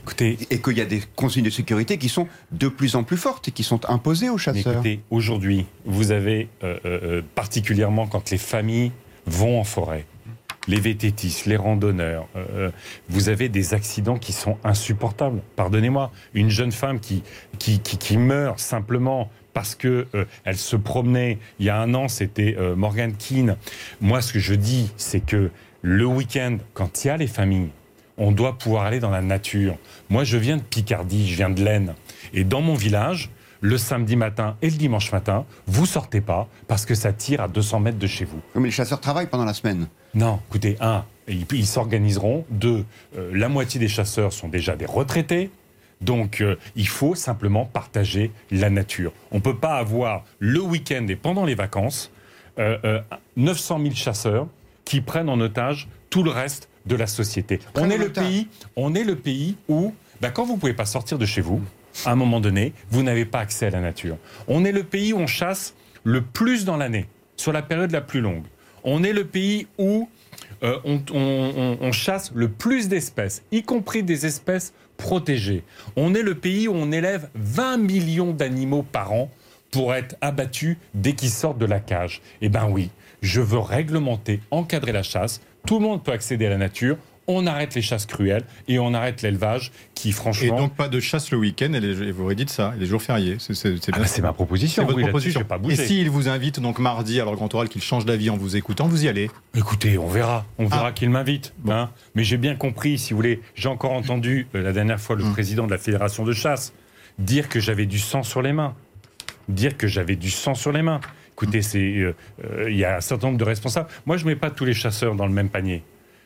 et 0.50 0.60
qu'il 0.60 0.76
y 0.76 0.80
a 0.80 0.84
des 0.84 1.02
consignes 1.16 1.44
de 1.44 1.50
sécurité 1.50 1.96
qui 1.96 2.08
sont 2.08 2.28
de 2.52 2.68
plus 2.68 2.96
en 2.96 3.02
plus 3.02 3.16
fortes 3.16 3.48
et 3.48 3.50
qui 3.50 3.62
sont 3.62 3.88
imposées 3.88 4.28
aux 4.28 4.36
chasseurs. 4.36 4.74
écoutez, 4.74 5.00
aujourd'hui, 5.10 5.66
vous 5.86 6.10
avez 6.10 6.48
euh, 6.62 6.78
euh, 6.84 7.22
particulièrement 7.34 8.06
quand 8.06 8.30
les 8.30 8.38
familles 8.38 8.92
vont 9.26 9.58
en 9.58 9.64
forêt, 9.64 10.04
les 10.66 10.80
vététistes, 10.80 11.46
les 11.46 11.56
randonneurs, 11.56 12.28
vous 13.08 13.30
avez 13.30 13.48
des 13.48 13.72
accidents 13.72 14.18
qui 14.18 14.32
sont 14.32 14.58
insupportables. 14.64 15.40
Pardonnez-moi, 15.56 16.10
une 16.34 16.50
jeune 16.50 16.72
femme 16.72 17.00
qui, 17.00 17.22
qui, 17.58 17.80
qui, 17.80 17.96
qui 17.96 18.16
meurt 18.18 18.58
simplement 18.58 19.30
parce 19.54 19.74
que 19.74 20.06
elle 20.44 20.56
se 20.56 20.76
promenait. 20.76 21.38
Il 21.58 21.66
y 21.66 21.70
a 21.70 21.78
un 21.80 21.94
an, 21.94 22.08
c'était 22.08 22.56
Morgan 22.76 23.14
Keane. 23.14 23.56
Moi, 24.00 24.20
ce 24.20 24.32
que 24.32 24.38
je 24.38 24.54
dis, 24.54 24.90
c'est 24.96 25.20
que 25.20 25.50
le 25.82 26.06
week-end, 26.06 26.58
quand 26.74 27.04
il 27.04 27.08
y 27.08 27.10
a 27.10 27.16
les 27.16 27.26
familles, 27.26 27.70
on 28.16 28.32
doit 28.32 28.58
pouvoir 28.58 28.84
aller 28.84 29.00
dans 29.00 29.10
la 29.10 29.22
nature. 29.22 29.76
Moi, 30.10 30.24
je 30.24 30.36
viens 30.36 30.56
de 30.56 30.62
Picardie, 30.62 31.28
je 31.28 31.36
viens 31.36 31.50
de 31.50 31.62
l'Aisne. 31.62 31.94
Et 32.34 32.44
dans 32.44 32.60
mon 32.60 32.74
village, 32.74 33.30
le 33.60 33.78
samedi 33.78 34.16
matin 34.16 34.56
et 34.62 34.70
le 34.70 34.76
dimanche 34.76 35.12
matin, 35.12 35.44
vous 35.66 35.86
sortez 35.86 36.20
pas 36.20 36.48
parce 36.66 36.84
que 36.84 36.94
ça 36.94 37.12
tire 37.12 37.40
à 37.40 37.48
200 37.48 37.80
mètres 37.80 37.98
de 37.98 38.06
chez 38.06 38.24
vous. 38.24 38.40
Mais 38.54 38.64
les 38.64 38.70
chasseurs 38.70 39.00
travaillent 39.00 39.28
pendant 39.28 39.44
la 39.44 39.54
semaine. 39.54 39.88
Non, 40.14 40.40
écoutez, 40.48 40.76
un, 40.80 41.04
ils 41.28 41.66
s'organiseront. 41.66 42.44
Deux, 42.50 42.84
euh, 43.16 43.30
la 43.32 43.48
moitié 43.48 43.78
des 43.78 43.88
chasseurs 43.88 44.32
sont 44.32 44.48
déjà 44.48 44.76
des 44.76 44.86
retraités. 44.86 45.50
Donc, 46.00 46.40
euh, 46.40 46.56
il 46.76 46.86
faut 46.86 47.14
simplement 47.14 47.64
partager 47.64 48.30
la 48.50 48.70
nature. 48.70 49.12
On 49.32 49.36
ne 49.36 49.42
peut 49.42 49.56
pas 49.56 49.76
avoir 49.76 50.24
le 50.38 50.60
week-end 50.60 51.06
et 51.08 51.16
pendant 51.16 51.44
les 51.44 51.54
vacances 51.54 52.10
900 53.36 53.78
euh, 53.78 53.82
000 53.82 53.94
chasseurs 53.94 54.46
qui 54.88 55.02
prennent 55.02 55.28
en 55.28 55.38
otage 55.38 55.86
tout 56.08 56.22
le 56.22 56.30
reste 56.30 56.70
de 56.86 56.96
la 56.96 57.06
société. 57.06 57.60
On 57.74 57.90
est, 57.90 57.98
le 57.98 58.08
pays, 58.08 58.48
on 58.74 58.94
est 58.94 59.04
le 59.04 59.16
pays 59.16 59.56
où, 59.68 59.92
bah, 60.22 60.30
quand 60.30 60.46
vous 60.46 60.54
ne 60.54 60.58
pouvez 60.58 60.72
pas 60.72 60.86
sortir 60.86 61.18
de 61.18 61.26
chez 61.26 61.42
vous, 61.42 61.60
à 62.06 62.12
un 62.12 62.14
moment 62.14 62.40
donné, 62.40 62.72
vous 62.90 63.02
n'avez 63.02 63.26
pas 63.26 63.40
accès 63.40 63.66
à 63.66 63.70
la 63.70 63.80
nature. 63.80 64.16
On 64.46 64.64
est 64.64 64.72
le 64.72 64.84
pays 64.84 65.12
où 65.12 65.18
on 65.18 65.26
chasse 65.26 65.74
le 66.04 66.22
plus 66.22 66.64
dans 66.64 66.78
l'année, 66.78 67.06
sur 67.36 67.52
la 67.52 67.60
période 67.60 67.90
la 67.90 68.00
plus 68.00 68.22
longue. 68.22 68.44
On 68.82 69.04
est 69.04 69.12
le 69.12 69.26
pays 69.26 69.66
où 69.76 70.08
euh, 70.62 70.78
on, 71.12 71.92
chasse 71.92 72.32
le 72.34 72.48
plus 72.48 72.88
d'espèces, 72.88 73.42
y 73.52 73.64
compris 73.64 74.02
des 74.02 74.24
espèces 74.24 74.72
protégées. 74.96 75.64
On 75.96 76.14
est 76.14 76.22
le 76.22 76.34
pays 76.34 76.66
où 76.66 76.72
on 76.72 76.92
élève 76.92 77.28
20 77.34 77.76
millions 77.76 78.32
d'animaux 78.32 78.84
par 78.84 79.12
an 79.12 79.30
pour 79.70 79.92
être 79.92 80.16
abattus 80.22 80.78
dès 80.94 81.12
qu'ils 81.12 81.28
sortent 81.28 81.58
de 81.58 81.66
la 81.66 81.78
cage. 81.78 82.22
Eh 82.40 82.48
bien 82.48 82.66
oui, 82.66 82.88
je 83.22 83.40
veux 83.40 83.58
réglementer, 83.58 84.40
encadrer 84.50 84.92
la 84.92 85.02
chasse. 85.02 85.40
Tout 85.66 85.78
le 85.78 85.84
monde 85.86 86.02
peut 86.04 86.12
accéder 86.12 86.46
à 86.46 86.50
la 86.50 86.58
nature. 86.58 86.96
on 87.30 87.46
arrête 87.46 87.74
les 87.74 87.82
chasses 87.82 88.06
cruelles 88.06 88.44
et 88.68 88.78
on 88.78 88.94
arrête 88.94 89.20
l'élevage 89.20 89.70
qui, 89.94 90.12
franchement. 90.12 90.56
Et 90.56 90.58
donc 90.58 90.74
pas 90.74 90.88
de 90.88 90.98
chasse 90.98 91.30
le 91.30 91.36
week-end, 91.36 91.70
et 91.74 91.80
les- 91.80 92.10
vous 92.10 92.24
aurez 92.24 92.34
dit 92.34 92.46
ça, 92.48 92.72
et 92.74 92.80
les 92.80 92.86
jours 92.86 93.02
fériés. 93.02 93.36
C'est 93.38 93.52
Ah 93.92 93.98
bah, 93.98 94.06
ma 94.22 94.32
proposition. 94.32 94.86
C'est 94.88 94.94
oui, 94.94 95.02
proposition. 95.02 95.44
pas 95.44 95.58
Et 95.68 95.76
s'il 95.76 96.08
vous 96.08 96.30
invite 96.30 96.58
donc 96.58 96.78
mardi, 96.78 97.20
alors 97.20 97.36
grand 97.36 97.52
oral 97.54 97.68
qu'il 97.68 97.82
change 97.82 98.06
d'avis 98.06 98.30
en 98.30 98.38
vous 98.38 98.56
écoutant, 98.56 98.88
vous 98.88 99.04
y 99.04 99.08
allez 99.08 99.30
Écoutez, 99.54 99.98
on 99.98 100.06
verra. 100.08 100.46
On 100.56 100.64
verra 100.64 100.86
Ah. 100.86 100.92
qu'il 100.92 101.10
m'invite. 101.10 101.52
hein. 101.68 101.90
Mais 102.14 102.24
j'ai 102.24 102.38
bien 102.38 102.54
compris, 102.54 102.96
si 102.96 103.10
vous 103.12 103.16
voulez. 103.18 103.42
J'ai 103.54 103.68
encore 103.68 103.92
entendu 103.92 104.46
euh, 104.54 104.62
la 104.62 104.72
dernière 104.72 104.98
fois 104.98 105.14
le 105.14 105.24
Hum. 105.24 105.32
président 105.34 105.66
de 105.66 105.70
la 105.72 105.76
fédération 105.78 106.24
de 106.24 106.32
chasse 106.32 106.72
dire 107.18 107.50
que 107.50 107.60
j'avais 107.60 107.84
du 107.84 107.98
sang 107.98 108.22
sur 108.22 108.40
les 108.40 108.54
mains. 108.54 108.74
Dire 109.50 109.76
que 109.76 109.86
j'avais 109.86 110.16
du 110.16 110.30
sang 110.30 110.54
sur 110.54 110.72
les 110.72 110.80
mains. 110.80 111.00
Écoutez, 111.40 111.60
euh, 111.76 112.14
euh, 112.44 112.68
il 112.68 112.76
y 112.76 112.84
a 112.84 112.96
un 112.96 113.00
certain 113.00 113.28
nombre 113.28 113.38
de 113.38 113.44
responsables. 113.44 113.88
Moi, 114.06 114.16
je 114.16 114.26
mets 114.26 114.34
pas 114.34 114.50
tous 114.50 114.64
les 114.64 114.74
chasseurs 114.74 115.14
dans 115.14 115.26
le 115.26 115.32
même 115.32 115.48
panier. 115.48 115.84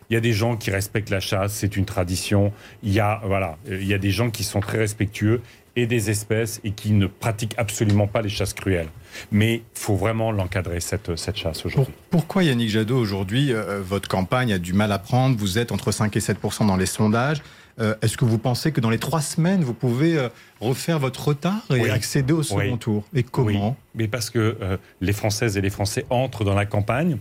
Il 0.08 0.14
y 0.14 0.16
a 0.16 0.20
des 0.20 0.32
gens 0.32 0.56
qui 0.56 0.70
respectent 0.70 1.10
la 1.10 1.20
chasse, 1.20 1.52
c'est 1.52 1.76
une 1.76 1.84
tradition. 1.84 2.50
Il 2.82 2.94
y 2.94 3.00
a 3.00 3.20
voilà, 3.26 3.58
euh, 3.68 3.78
il 3.78 3.86
y 3.86 3.92
a 3.92 3.98
des 3.98 4.10
gens 4.10 4.30
qui 4.30 4.42
sont 4.42 4.60
très 4.60 4.78
respectueux 4.78 5.42
et 5.76 5.86
des 5.86 6.08
espèces 6.08 6.62
et 6.64 6.70
qui 6.70 6.92
ne 6.92 7.06
pratiquent 7.06 7.54
absolument 7.58 8.06
pas 8.06 8.22
les 8.22 8.30
chasses 8.30 8.54
cruelles. 8.54 8.88
Mais 9.30 9.56
il 9.56 9.62
faut 9.74 9.96
vraiment 9.96 10.32
l'encadrer 10.32 10.80
cette 10.80 11.16
cette 11.16 11.36
chasse 11.36 11.64
aujourd'hui. 11.66 11.94
Pourquoi 12.10 12.44
Yannick 12.44 12.68
Jadot, 12.70 12.96
aujourd'hui, 12.98 13.52
euh, 13.52 13.80
votre 13.82 14.08
campagne 14.08 14.52
a 14.52 14.58
du 14.58 14.72
mal 14.72 14.92
à 14.92 14.98
prendre? 14.98 15.36
Vous 15.36 15.58
êtes 15.58 15.72
entre 15.72 15.92
5 15.92 16.16
et 16.16 16.20
7% 16.20 16.66
dans 16.66 16.76
les 16.76 16.86
sondages. 16.86 17.42
Euh, 17.80 17.94
Est-ce 18.02 18.18
que 18.18 18.26
vous 18.26 18.36
pensez 18.38 18.70
que 18.70 18.80
dans 18.82 18.90
les 18.90 18.98
trois 18.98 19.22
semaines, 19.22 19.62
vous 19.64 19.72
pouvez 19.74 20.18
euh, 20.18 20.28
refaire 20.60 20.98
votre 20.98 21.28
retard 21.28 21.62
et 21.70 21.80
Oui. 21.80 21.90
accéder 21.90 22.34
au 22.34 22.42
second 22.42 22.58
Oui. 22.72 22.78
tour? 22.78 23.04
Et 23.14 23.22
comment? 23.22 23.70
Oui, 23.70 23.74
mais 23.94 24.08
parce 24.08 24.28
que 24.28 24.56
euh, 24.60 24.76
les 25.00 25.12
Françaises 25.14 25.56
et 25.56 25.62
les 25.62 25.70
Français 25.70 26.04
entrent 26.10 26.44
dans 26.44 26.54
la 26.54 26.66
campagne. 26.66 27.16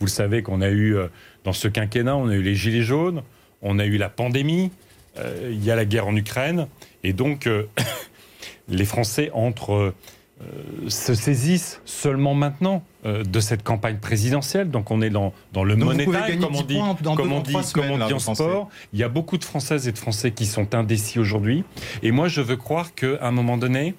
Vous 0.00 0.06
le 0.06 0.10
savez 0.10 0.42
qu'on 0.42 0.60
a 0.60 0.68
eu, 0.68 0.94
euh, 0.96 1.06
dans 1.44 1.52
ce 1.54 1.68
quinquennat, 1.68 2.16
on 2.16 2.28
a 2.28 2.34
eu 2.34 2.42
les 2.42 2.54
Gilets 2.54 2.82
jaunes, 2.82 3.22
on 3.62 3.78
a 3.78 3.86
eu 3.86 3.96
la 3.96 4.10
pandémie, 4.10 4.70
euh, 5.18 5.48
il 5.52 5.64
y 5.64 5.70
a 5.70 5.76
la 5.76 5.84
guerre 5.86 6.06
en 6.06 6.16
Ukraine. 6.16 6.66
Et 7.02 7.12
donc, 7.14 7.46
euh, 7.46 7.62
les 8.68 8.84
Français 8.84 9.30
entrent, 9.32 9.74
euh, 9.74 9.94
se 10.88 11.14
saisissent 11.14 11.80
seulement 11.84 12.34
maintenant 12.34 12.82
euh, 13.06 13.22
de 13.22 13.40
cette 13.40 13.62
campagne 13.62 13.98
présidentielle. 13.98 14.70
Donc, 14.70 14.90
on 14.90 15.00
est 15.00 15.10
dans, 15.10 15.32
dans 15.52 15.64
le 15.64 15.76
gagner 15.76 16.38
comme 16.38 16.56
on 16.56 16.62
10 16.62 16.66
dit, 16.66 16.78
dans 17.02 17.16
comme 17.16 17.28
deux, 17.28 17.34
on 17.34 17.40
dit, 17.40 17.52
là, 17.52 18.08
en 18.12 18.18
sport. 18.18 18.68
Il 18.92 18.98
y 18.98 19.02
a 19.02 19.08
beaucoup 19.08 19.38
de 19.38 19.44
Françaises 19.44 19.88
et 19.88 19.92
de 19.92 19.98
Français 19.98 20.32
qui 20.32 20.46
sont 20.46 20.74
indécis 20.74 21.18
aujourd'hui. 21.18 21.64
Et 22.02 22.10
moi, 22.10 22.28
je 22.28 22.40
veux 22.40 22.56
croire 22.56 22.94
qu'à 22.94 23.18
un 23.22 23.30
moment 23.30 23.56
donné, 23.56 23.94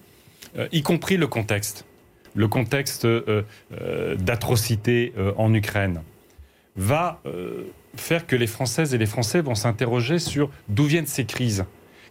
euh, 0.57 0.67
y 0.71 0.81
compris 0.81 1.17
le 1.17 1.27
contexte, 1.27 1.85
le 2.33 2.47
contexte 2.47 3.05
euh, 3.05 3.43
euh, 3.73 4.15
d'atrocité 4.15 5.13
euh, 5.17 5.31
en 5.37 5.53
Ukraine, 5.53 6.01
va 6.75 7.21
euh, 7.25 7.63
faire 7.95 8.27
que 8.27 8.35
les 8.35 8.47
Françaises 8.47 8.93
et 8.93 8.97
les 8.97 9.05
Français 9.05 9.41
vont 9.41 9.55
s'interroger 9.55 10.19
sur 10.19 10.49
d'où 10.67 10.85
viennent 10.85 11.07
ces 11.07 11.25
crises. 11.25 11.65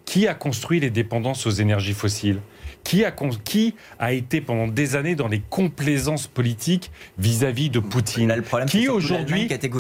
Qui 0.05 0.29
a 0.29 0.35
construit 0.35 0.81
les 0.81 0.91
dépendances 0.91 1.47
aux 1.47 1.51
énergies 1.51 1.95
fossiles? 1.95 2.41
Qui 2.85 3.05
a, 3.05 3.11
con- 3.11 3.31
qui 3.45 3.75
a 3.99 4.13
été 4.13 4.41
pendant 4.41 4.69
des 4.69 4.95
années 4.95 5.15
dans 5.15 5.27
les 5.29 5.41
complaisances 5.41 6.27
politiques 6.27 6.91
vis-à-vis 7.19 7.71
de 7.71 7.81
Poutine 7.81 8.29
Là, 8.29 8.37
le 8.37 8.43
problème, 8.43 8.69
c'est 8.69 8.79
Qui 8.79 8.89
aujourd'hui, 8.89 9.49
qui 9.49 9.55
des 9.59 9.71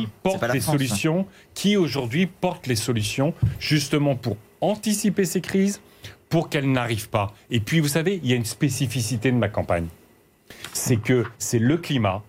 qui 0.00 0.08
porte 0.22 0.42
les 0.42 0.60
France, 0.60 0.68
hein. 0.68 0.72
solutions, 0.72 1.26
qui 1.54 1.76
aujourd'hui 1.76 2.26
porte 2.26 2.66
les 2.66 2.76
solutions 2.76 3.34
justement 3.58 4.14
pour 4.14 4.36
anticiper 4.60 5.24
ces 5.24 5.40
crises, 5.40 5.80
pour 6.28 6.48
qu'elles 6.48 6.70
n'arrivent 6.70 7.08
pas. 7.10 7.34
Et 7.50 7.60
puis, 7.60 7.80
vous 7.80 7.88
savez, 7.88 8.20
il 8.22 8.30
y 8.30 8.32
a 8.32 8.36
une 8.36 8.44
spécificité 8.44 9.30
de 9.32 9.36
ma 9.36 9.48
campagne, 9.48 9.86
c'est 10.72 10.96
que 10.96 11.24
c'est 11.38 11.58
le 11.58 11.76
climat, 11.76 12.22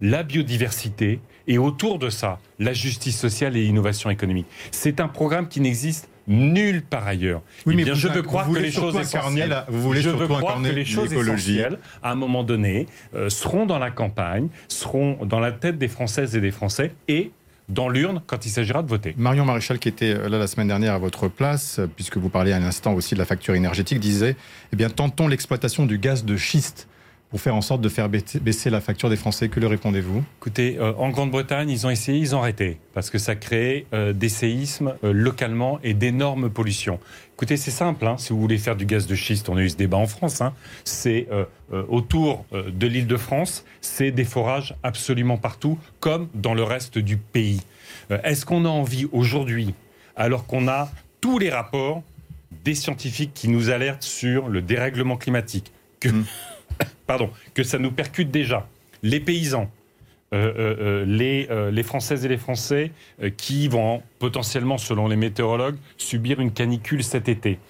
la 0.00 0.22
biodiversité 0.22 1.20
et 1.46 1.58
autour 1.58 1.98
de 1.98 2.10
ça, 2.10 2.38
la 2.58 2.72
justice 2.72 3.18
sociale 3.18 3.56
et 3.56 3.62
l'innovation 3.62 4.10
économique. 4.10 4.46
C'est 4.70 5.00
un 5.00 5.08
programme 5.08 5.48
qui 5.48 5.60
n'existe 5.60 6.08
nulle 6.26 6.82
part 6.82 7.06
ailleurs. 7.06 7.42
Oui, 7.66 7.74
Eh 7.74 7.76
mais 7.76 7.84
bien, 7.84 7.94
vous- 7.94 7.98
je 8.00 8.08
veux 8.08 8.22
croire 8.22 8.48
que 8.50 8.58
les 8.58 8.70
choses 8.70 8.96
essentielles, 8.96 9.48
la- 9.50 9.66
vous 9.68 9.80
voulez 9.82 10.00
je 10.00 10.10
veux 10.10 10.26
croire 10.26 10.60
que 10.62 10.68
les 10.68 10.84
choses 10.84 11.12
essentielles, 11.12 11.78
à 12.02 12.12
un 12.12 12.14
moment 12.14 12.42
donné, 12.44 12.86
euh, 13.14 13.28
seront 13.28 13.66
dans 13.66 13.78
la 13.78 13.90
campagne, 13.90 14.48
seront 14.68 15.24
dans 15.24 15.40
la 15.40 15.52
tête 15.52 15.78
des 15.78 15.88
Françaises 15.88 16.34
et 16.36 16.40
des 16.40 16.50
Français 16.50 16.92
et 17.08 17.30
dans 17.68 17.88
l'urne 17.88 18.20
quand 18.26 18.44
il 18.44 18.50
s'agira 18.50 18.82
de 18.82 18.88
voter. 18.88 19.14
Marion 19.16 19.44
Maréchal, 19.46 19.78
qui 19.78 19.88
était 19.88 20.14
euh, 20.14 20.28
là 20.28 20.38
la 20.38 20.46
semaine 20.46 20.68
dernière 20.68 20.92
à 20.94 20.98
votre 20.98 21.28
place, 21.28 21.78
euh, 21.78 21.86
puisque 21.86 22.18
vous 22.18 22.28
parliez 22.28 22.52
à 22.52 22.58
l'instant 22.58 22.92
aussi 22.92 23.14
de 23.14 23.18
la 23.18 23.24
facture 23.24 23.54
énergétique, 23.54 24.00
disait 24.00 24.36
Eh 24.72 24.76
bien, 24.76 24.90
tentons 24.90 25.28
l'exploitation 25.28 25.86
du 25.86 25.96
gaz 25.98 26.24
de 26.26 26.36
schiste 26.36 26.88
pour 27.34 27.40
faire 27.40 27.56
en 27.56 27.62
sorte 27.62 27.80
de 27.80 27.88
faire 27.88 28.08
baisser 28.08 28.70
la 28.70 28.80
facture 28.80 29.10
des 29.10 29.16
Français. 29.16 29.48
Que 29.48 29.58
leur 29.58 29.70
répondez-vous? 29.70 30.22
Écoutez, 30.38 30.76
euh, 30.78 30.92
en 30.98 31.10
Grande-Bretagne, 31.10 31.68
ils 31.68 31.84
ont 31.84 31.90
essayé, 31.90 32.20
ils 32.20 32.36
ont 32.36 32.38
arrêté, 32.38 32.78
parce 32.92 33.10
que 33.10 33.18
ça 33.18 33.34
crée 33.34 33.86
euh, 33.92 34.12
des 34.12 34.28
séismes 34.28 34.94
euh, 35.02 35.12
localement 35.12 35.80
et 35.82 35.94
d'énormes 35.94 36.48
pollutions. 36.48 37.00
Écoutez, 37.34 37.56
c'est 37.56 37.72
simple, 37.72 38.06
hein, 38.06 38.14
si 38.18 38.32
vous 38.32 38.40
voulez 38.40 38.56
faire 38.56 38.76
du 38.76 38.86
gaz 38.86 39.08
de 39.08 39.16
schiste, 39.16 39.48
on 39.48 39.56
a 39.56 39.62
eu 39.62 39.68
ce 39.68 39.74
débat 39.74 39.96
en 39.96 40.06
France, 40.06 40.42
hein, 40.42 40.52
c'est 40.84 41.26
euh, 41.32 41.44
autour 41.88 42.44
de 42.52 42.86
l'île 42.86 43.08
de 43.08 43.16
France, 43.16 43.64
c'est 43.80 44.12
des 44.12 44.22
forages 44.22 44.76
absolument 44.84 45.36
partout, 45.36 45.76
comme 45.98 46.28
dans 46.34 46.54
le 46.54 46.62
reste 46.62 46.98
du 46.98 47.16
pays. 47.16 47.62
Est-ce 48.22 48.46
qu'on 48.46 48.64
a 48.64 48.68
envie 48.68 49.08
aujourd'hui, 49.10 49.74
alors 50.14 50.46
qu'on 50.46 50.68
a 50.68 50.88
tous 51.20 51.40
les 51.40 51.50
rapports 51.50 52.04
des 52.64 52.76
scientifiques 52.76 53.32
qui 53.34 53.48
nous 53.48 53.70
alertent 53.70 54.04
sur 54.04 54.48
le 54.48 54.62
dérèglement 54.62 55.16
climatique, 55.16 55.72
que, 55.98 56.10
pardon, 57.06 57.30
que 57.54 57.62
ça 57.62 57.78
nous 57.78 57.92
percute 57.92 58.30
déjà, 58.30 58.68
les 59.02 59.20
paysans, 59.20 59.70
euh, 60.34 60.52
euh, 60.58 61.46
euh, 61.50 61.70
les, 61.70 61.82
Françaises 61.84 62.24
et 62.24 62.28
les 62.28 62.38
Français 62.38 62.90
qui 63.36 63.68
vont 63.68 64.02
potentiellement, 64.18 64.78
selon 64.78 65.06
les 65.06 65.16
météorologues, 65.16 65.76
subir 65.96 66.40
une 66.40 66.50
canicule 66.50 67.04
cet 67.04 67.28
été. 67.28 67.60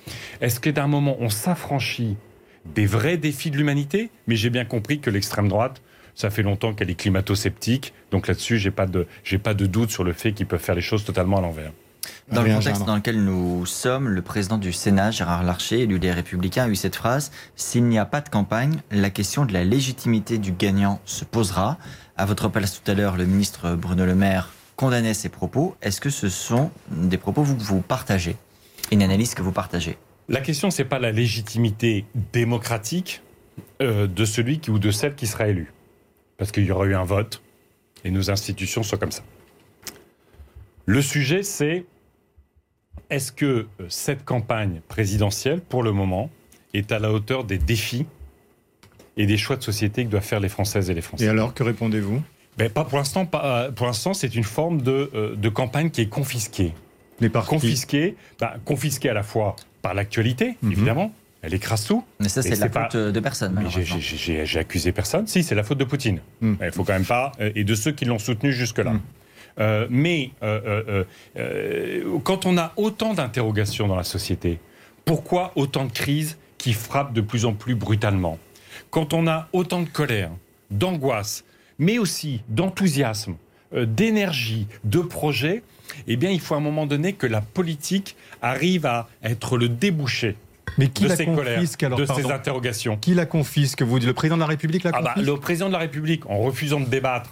Est-ce 0.40 0.60
que 0.60 0.70
d'un 0.70 0.86
moment, 0.86 1.16
on 1.20 1.28
s'affranchit 1.28 2.16
des 2.64 2.86
vrais 2.86 3.18
défis 3.18 3.50
de 3.50 3.58
l'humanité? 3.58 4.08
Mais 4.26 4.36
j'ai 4.36 4.48
bien 4.48 4.64
compris 4.64 5.00
que 5.00 5.10
l'extrême 5.10 5.48
droite, 5.48 5.82
ça 6.14 6.30
fait 6.30 6.42
longtemps 6.42 6.72
qu'elle 6.72 6.88
est 6.88 6.94
climato-sceptique, 6.94 7.92
donc 8.10 8.28
là-dessus, 8.28 8.58
j'ai 8.58 8.70
pas 8.70 8.86
pas 8.86 9.54
de 9.54 9.66
doute 9.66 9.90
sur 9.90 10.04
le 10.04 10.12
fait 10.14 10.32
qu'ils 10.32 10.46
peuvent 10.46 10.62
faire 10.62 10.76
les 10.76 10.80
choses 10.80 11.04
totalement 11.04 11.38
à 11.38 11.40
l'envers. 11.42 11.72
Dans 12.32 12.42
le 12.42 12.54
contexte 12.54 12.84
dans 12.84 12.96
lequel 12.96 13.22
nous 13.22 13.66
sommes, 13.66 14.08
le 14.08 14.22
président 14.22 14.58
du 14.58 14.72
Sénat, 14.72 15.10
Gérard 15.10 15.42
Larcher, 15.44 15.80
élu 15.80 15.98
des 15.98 16.12
Républicains, 16.12 16.64
a 16.64 16.68
eu 16.68 16.76
cette 16.76 16.96
phrase 16.96 17.30
S'il 17.56 17.84
n'y 17.84 17.98
a 17.98 18.04
pas 18.04 18.20
de 18.20 18.28
campagne, 18.28 18.80
la 18.90 19.10
question 19.10 19.44
de 19.44 19.52
la 19.52 19.64
légitimité 19.64 20.38
du 20.38 20.52
gagnant 20.52 21.00
se 21.04 21.24
posera. 21.24 21.78
À 22.16 22.26
votre 22.26 22.48
place 22.48 22.80
tout 22.80 22.90
à 22.90 22.94
l'heure, 22.94 23.16
le 23.16 23.26
ministre 23.26 23.74
Bruno 23.74 24.06
Le 24.06 24.14
Maire 24.14 24.50
condamnait 24.76 25.14
ces 25.14 25.28
propos. 25.28 25.76
Est-ce 25.82 26.00
que 26.00 26.10
ce 26.10 26.28
sont 26.28 26.70
des 26.90 27.18
propos 27.18 27.42
que 27.42 27.48
vous, 27.48 27.80
partagez? 27.80 28.36
Une 28.90 29.02
analyse 29.02 29.34
que 29.34 29.42
vous 29.42 29.52
partagez? 29.52 29.98
La 30.28 30.40
question, 30.40 30.70
c'est 30.70 30.84
pas 30.84 30.98
la 30.98 31.12
légitimité 31.12 32.06
démocratique 32.32 33.22
euh, 33.82 34.06
de 34.06 34.24
celui 34.24 34.58
qui, 34.58 34.70
ou 34.70 34.78
de 34.78 34.90
celle 34.90 35.14
qui 35.14 35.26
sera 35.26 35.48
élu. 35.48 35.72
Parce 36.38 36.50
qu'il 36.52 36.64
y 36.64 36.70
aura 36.70 36.86
eu 36.86 36.94
un 36.94 37.04
vote 37.04 37.42
et 38.04 38.10
nos 38.10 38.30
institutions 38.30 38.82
sont 38.82 38.96
comme 38.96 39.12
ça. 39.12 39.22
Le 40.86 41.00
sujet, 41.00 41.42
c'est 41.42 41.84
est-ce 43.10 43.32
que 43.32 43.44
euh, 43.44 43.66
cette 43.88 44.24
campagne 44.24 44.80
présidentielle, 44.88 45.60
pour 45.60 45.82
le 45.82 45.92
moment, 45.92 46.30
est 46.72 46.90
à 46.92 46.98
la 46.98 47.12
hauteur 47.12 47.44
des 47.44 47.58
défis 47.58 48.06
et 49.16 49.26
des 49.26 49.36
choix 49.36 49.56
de 49.56 49.62
société 49.62 50.04
que 50.04 50.10
doivent 50.10 50.24
faire 50.24 50.40
les 50.40 50.48
Françaises 50.48 50.90
et 50.90 50.94
les 50.94 51.00
Français? 51.02 51.24
Et 51.24 51.28
alors, 51.28 51.54
que 51.54 51.62
répondez-vous? 51.62 52.22
Ben, 52.56 52.70
pas 52.70 52.84
pour 52.84 52.98
l'instant. 52.98 53.26
Pas, 53.26 53.64
euh, 53.66 53.70
pour 53.72 53.86
l'instant, 53.86 54.14
c'est 54.14 54.34
une 54.34 54.44
forme 54.44 54.80
de, 54.82 55.10
euh, 55.14 55.34
de 55.36 55.48
campagne 55.48 55.90
qui 55.90 56.02
est 56.02 56.08
confisquée 56.08 56.72
Les 57.20 57.28
partis 57.28 57.48
confisquée, 57.50 58.16
bah, 58.40 58.54
confisquée 58.64 59.08
à 59.10 59.14
la 59.14 59.22
fois 59.22 59.56
par 59.82 59.94
l'actualité, 59.94 60.56
Mhm. 60.62 60.72
évidemment, 60.72 61.12
elle 61.42 61.54
écrase 61.54 61.84
tout. 61.86 62.04
Mais 62.20 62.28
ça, 62.28 62.42
c'est 62.42 62.50
de 62.50 62.54
la 62.56 62.66
c'est 62.66 62.68
pas- 62.72 62.88
faute 62.90 63.12
de 63.12 63.20
personne. 63.20 63.52
Mais 63.54 63.62
j'ai- 63.70 63.80
malheureusement. 63.80 63.98
j'ai 64.00 64.16
j'ai- 64.16 64.46
j'ai 64.46 64.58
accusé 64.58 64.92
personne. 64.92 65.26
Si, 65.26 65.42
c'est 65.42 65.54
la 65.54 65.62
faute 65.62 65.78
de 65.78 65.84
Poutine. 65.84 66.20
Mhm. 66.40 66.56
Il 66.62 66.72
faut 66.72 66.84
quand 66.84 66.92
même 66.94 67.04
pas. 67.04 67.32
Et 67.54 67.64
de 67.64 67.74
ceux 67.74 67.92
qui 67.92 68.04
l'ont 68.04 68.18
soutenu 68.18 68.52
jusque-là. 68.52 68.92
Mhm. 68.94 69.00
Euh, 69.60 69.86
mais 69.90 70.30
euh, 70.42 71.04
euh, 71.36 72.18
quand 72.24 72.46
on 72.46 72.58
a 72.58 72.72
autant 72.76 73.14
d'interrogations 73.14 73.86
dans 73.86 73.96
la 73.96 74.04
société, 74.04 74.58
pourquoi 75.04 75.52
autant 75.54 75.84
de 75.84 75.92
crises 75.92 76.38
qui 76.58 76.72
frappent 76.72 77.12
de 77.12 77.20
plus 77.20 77.44
en 77.44 77.52
plus 77.52 77.74
brutalement? 77.74 78.38
Quand 78.90 79.12
on 79.12 79.26
a 79.26 79.48
autant 79.52 79.82
de 79.82 79.88
colère, 79.88 80.30
d'angoisse, 80.70 81.44
mais 81.78 81.98
aussi 81.98 82.42
d'enthousiasme, 82.48 83.36
d'énergie, 83.72 84.66
de 84.84 85.00
projets, 85.00 85.62
eh 86.06 86.16
bien, 86.16 86.30
il 86.30 86.40
faut 86.40 86.54
à 86.54 86.58
un 86.58 86.60
moment 86.60 86.86
donné 86.86 87.12
que 87.12 87.26
la 87.26 87.40
politique 87.40 88.16
arrive 88.40 88.86
à 88.86 89.08
être 89.22 89.56
le 89.56 89.68
débouché 89.68 90.36
Mais 90.78 90.88
qui 90.88 91.04
de 91.04 91.08
la 91.08 91.16
ces 91.16 91.26
colères, 91.26 91.56
confisque 91.56 91.82
alors 91.82 91.98
de 91.98 92.04
pardon? 92.04 92.22
ces 92.22 92.32
interrogations? 92.32 92.96
Qui 92.96 93.14
la 93.14 93.26
confisque 93.26 93.82
Vous 93.82 93.98
dites 93.98 94.08
le 94.08 94.14
président 94.14 94.36
de 94.36 94.40
la 94.40 94.46
République 94.46 94.84
la 94.84 94.90
Ah 94.94 95.02
bah, 95.02 95.10
confisque? 95.14 95.26
le 95.28 95.36
président 95.40 95.66
de 95.68 95.72
la 95.72 95.78
République, 95.78 96.26
en 96.30 96.38
refusant 96.38 96.80
de 96.80 96.86
débattre, 96.86 97.30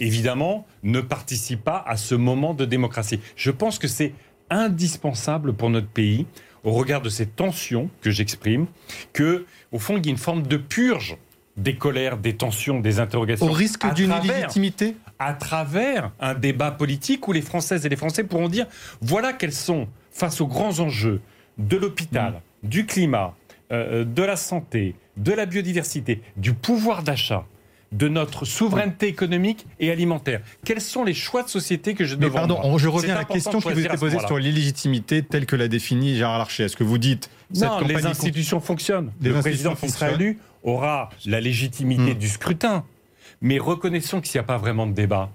évidemment, 0.00 0.66
ne 0.82 1.00
participe 1.00 1.64
pas 1.64 1.82
à 1.86 1.96
ce 1.96 2.14
moment 2.14 2.54
de 2.54 2.64
démocratie. 2.64 3.20
Je 3.36 3.50
pense 3.50 3.78
que 3.78 3.88
c'est 3.88 4.12
indispensable 4.50 5.52
pour 5.52 5.70
notre 5.70 5.88
pays, 5.88 6.26
au 6.64 6.72
regard 6.72 7.00
de 7.00 7.08
ces 7.08 7.26
tensions 7.26 7.90
que 8.00 8.10
j'exprime, 8.10 8.66
que, 9.12 9.46
au 9.72 9.78
fond, 9.78 9.96
il 9.96 10.06
y 10.06 10.08
ait 10.08 10.12
une 10.12 10.18
forme 10.18 10.42
de 10.42 10.56
purge 10.56 11.16
des 11.56 11.76
colères, 11.76 12.18
des 12.18 12.36
tensions, 12.36 12.80
des 12.80 13.00
interrogations. 13.00 13.46
Au 13.46 13.52
risque 13.52 13.92
d'une 13.94 14.12
illégitimité 14.22 14.94
à 15.18 15.32
travers 15.32 16.12
un 16.20 16.34
débat 16.34 16.70
politique 16.70 17.26
où 17.28 17.32
les 17.32 17.40
Françaises 17.40 17.86
et 17.86 17.88
les 17.88 17.96
Français 17.96 18.24
pourront 18.24 18.48
dire 18.48 18.66
voilà 19.00 19.32
quels 19.32 19.54
sont, 19.54 19.88
face 20.10 20.40
aux 20.42 20.46
grands 20.46 20.80
enjeux 20.80 21.20
de 21.56 21.78
l'hôpital, 21.78 22.42
Mm. 22.62 22.68
du 22.68 22.86
climat, 22.86 23.34
euh, 23.72 24.04
de 24.04 24.22
la 24.22 24.36
santé, 24.36 24.94
de 25.16 25.32
la 25.32 25.46
biodiversité, 25.46 26.20
du 26.36 26.52
pouvoir 26.52 27.02
d'achat, 27.02 27.44
de 27.92 28.08
notre 28.08 28.44
souveraineté 28.44 29.06
économique 29.08 29.66
et 29.80 29.90
alimentaire. 29.90 30.40
Quels 30.64 30.80
sont 30.80 31.04
les 31.04 31.14
choix 31.14 31.42
de 31.42 31.48
société 31.48 31.94
que 31.94 32.04
je 32.04 32.14
devrais 32.16 32.46
pardon, 32.46 32.78
je 32.78 32.88
reviens 32.88 33.14
à 33.14 33.18
la 33.18 33.24
question 33.24 33.60
qui 33.60 33.72
vous 33.72 33.84
était 33.84 33.96
posée 33.96 34.18
sur 34.26 34.38
l'illégitimité 34.38 35.22
telle 35.22 35.46
que 35.46 35.56
l'a 35.56 35.68
définie 35.68 36.16
Gérard 36.16 36.38
Larcher. 36.38 36.64
Est-ce 36.64 36.76
que 36.76 36.84
vous 36.84 36.98
dites 36.98 37.30
Non, 37.54 37.80
les 37.80 38.06
institutions 38.06 38.60
fonctionnent. 38.60 39.12
Les 39.20 39.30
le 39.30 39.36
institutions 39.36 39.74
président 39.74 39.86
qui 39.86 39.92
sera 39.92 40.10
élu 40.12 40.38
aura 40.62 41.10
la 41.26 41.40
légitimité 41.40 42.14
Hmm. 42.14 42.18
du 42.18 42.28
scrutin. 42.28 42.84
Mais 43.40 43.58
reconnaissons 43.58 44.20
qu'il 44.20 44.36
n'y 44.38 44.40
a 44.40 44.46
pas 44.46 44.58
vraiment 44.58 44.86
de 44.86 44.92
débat. 44.92 45.30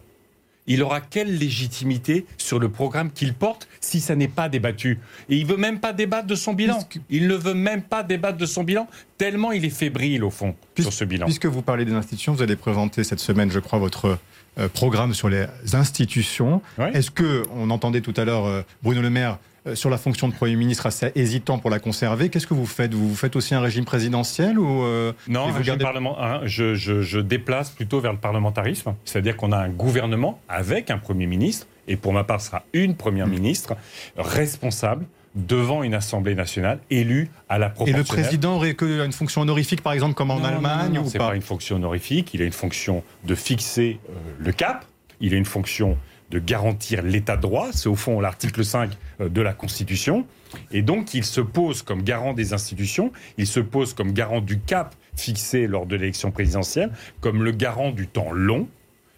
Il 0.68 0.84
aura 0.84 1.02
quelle 1.02 1.38
légitimité 1.38 2.26
sur 2.38 2.60
le 2.60 2.70
programme 2.70 3.12
qu'il 3.12 3.34
porte 3.34 3.68
si 3.80 4.00
ça 4.00 4.16
n'est 4.16 4.28
pas 4.28 4.48
débattu 4.50 5.00
Et 5.30 5.38
il 5.38 5.46
veut 5.46 5.58
même 5.58 5.80
pas 5.80 5.92
débattre 5.94 6.28
de 6.28 6.36
son 6.36 6.54
bilan. 6.54 6.80
Il 7.10 7.28
ne 7.28 7.36
veut 7.36 7.54
même 7.54 7.82
pas 7.82 8.04
débattre 8.04 8.38
de 8.38 8.46
son 8.46 8.64
bilan, 8.64 8.88
tellement 9.18 9.52
il 9.52 9.66
est 9.66 9.70
fébrile 9.70 10.24
au 10.24 10.30
fond 10.30 10.56
Puis- 10.76 10.84
sur 10.84 10.94
ce 10.94 11.04
bilan. 11.04 11.26
Puisque 11.26 11.48
vous 11.48 11.62
parlez 11.62 11.86
des 11.86 11.94
institutions, 11.94 12.34
vous 12.34 12.42
allez 12.42 12.56
présenter 12.56 13.04
cette 13.04 13.20
semaine, 13.20 13.52
je 13.52 13.60
crois, 13.60 13.80
votre 13.80 14.18
euh, 14.60 14.68
programme 14.68 15.14
sur 15.14 15.30
les 15.30 15.46
institutions. 15.74 16.62
Est-ce 16.94 17.12
que, 17.12 17.44
on 17.56 17.70
entendait 17.70 18.02
tout 18.02 18.14
à 18.18 18.26
l'heure 18.26 18.46
euh, 18.46 18.62
Bruno 18.84 19.02
Le 19.02 19.10
Maire 19.10 19.40
sur 19.76 19.90
la 19.92 19.98
fonction 19.98 20.28
de 20.28 20.34
Premier 20.34 20.56
ministre 20.56 20.86
assez 20.88 21.12
hésitant 21.16 21.60
pour 21.60 21.70
la 21.70 21.80
conserver, 21.80 22.30
qu'est-ce 22.30 22.48
que 22.48 22.54
vous 22.56 22.66
faites? 22.66 22.94
Vous 22.94 23.16
faites 23.16 23.36
aussi 23.36 23.54
un 23.54 23.62
régime 23.62 23.86
présidentiel 23.86 24.58
ou 24.58 24.84
euh, 24.84 25.14
Non, 25.28 25.48
et 25.50 25.52
vous 25.52 25.62
gardez- 25.62 25.86
hein, 25.86 26.42
je, 26.46 26.74
je- 26.74 27.02
je 27.02 27.20
déplace 27.20 27.70
plutôt 27.70 28.00
vers 28.00 28.12
le 28.12 28.18
parlementarisme, 28.18 28.96
c'est-à-dire 29.06 29.38
qu'on 29.38 29.52
a 29.52 29.58
un 29.58 29.70
gouvernement 29.70 30.40
avec 30.50 30.90
un 30.90 30.98
Premier 30.98 31.28
ministre, 31.28 31.68
et 31.88 31.96
pour 31.96 32.12
ma 32.14 32.24
part, 32.24 32.42
ce 32.42 32.48
sera 32.48 32.64
une 32.74 32.96
Première 32.96 33.28
Mm. 33.28 33.32
ministre 33.32 33.76
responsable 34.18 35.06
devant 35.36 35.84
une 35.84 35.94
Assemblée 35.94 36.36
nationale 36.36 36.80
élue 36.90 37.30
à 37.48 37.58
la 37.58 37.68
Et 37.68 37.70
proportionnelle. 37.70 38.02
le 38.02 38.08
président 38.24 38.56
aurait 38.56 38.74
que 38.74 39.06
une 39.06 39.12
fonction 39.14 39.42
honorifique, 39.42 39.82
par 39.82 39.94
exemple, 39.94 40.14
comme 40.14 40.30
en 40.32 40.40
Non, 40.40 40.46
Allemagne 40.46 40.90
non, 40.94 41.02
non, 41.02 41.08
ou 41.08 41.10
c'est 41.10 41.18
pas, 41.20 41.30
pas 41.30 41.36
une 41.36 41.42
fonction 41.42 41.78
honorifique, 41.78 42.34
il 42.34 42.42
a 42.42 42.46
une 42.46 42.52
fonction 42.52 43.04
de 43.26 43.36
fixer 43.36 44.00
euh, 44.10 44.14
le 44.40 44.52
cap, 44.52 44.86
il 45.22 45.34
a 45.34 45.38
une 45.38 45.46
fonction 45.46 45.98
de 46.32 46.40
garantir 46.40 47.04
l'état 47.04 47.38
de 47.38 47.42
droit, 47.42 47.68
c'est 47.72 47.90
au 47.90 47.96
fond 47.96 48.20
l'article 48.20 48.66
5 48.66 48.92
euh, 49.20 49.30
de 49.30 49.42
la 49.42 49.54
Constitution, 49.54 50.26
et 50.72 50.82
donc 50.82 51.14
il 51.14 51.24
se 51.24 51.42
pose 51.42 51.82
comme 51.84 52.02
garant 52.02 52.34
des 52.34 52.54
institutions, 52.54 53.12
il 53.38 53.48
se 53.48 53.60
pose 53.60 53.94
comme 53.94 54.12
garant 54.14 54.42
du 54.42 54.60
cap 54.60 54.96
fixé 55.16 55.68
lors 55.68 55.86
de 55.86 55.96
l'élection 55.96 56.32
présidentielle, 56.32 56.92
comme 57.20 57.44
le 57.44 57.52
garant 57.52 57.92
du 57.92 58.08
temps 58.08 58.32
long, 58.32 58.68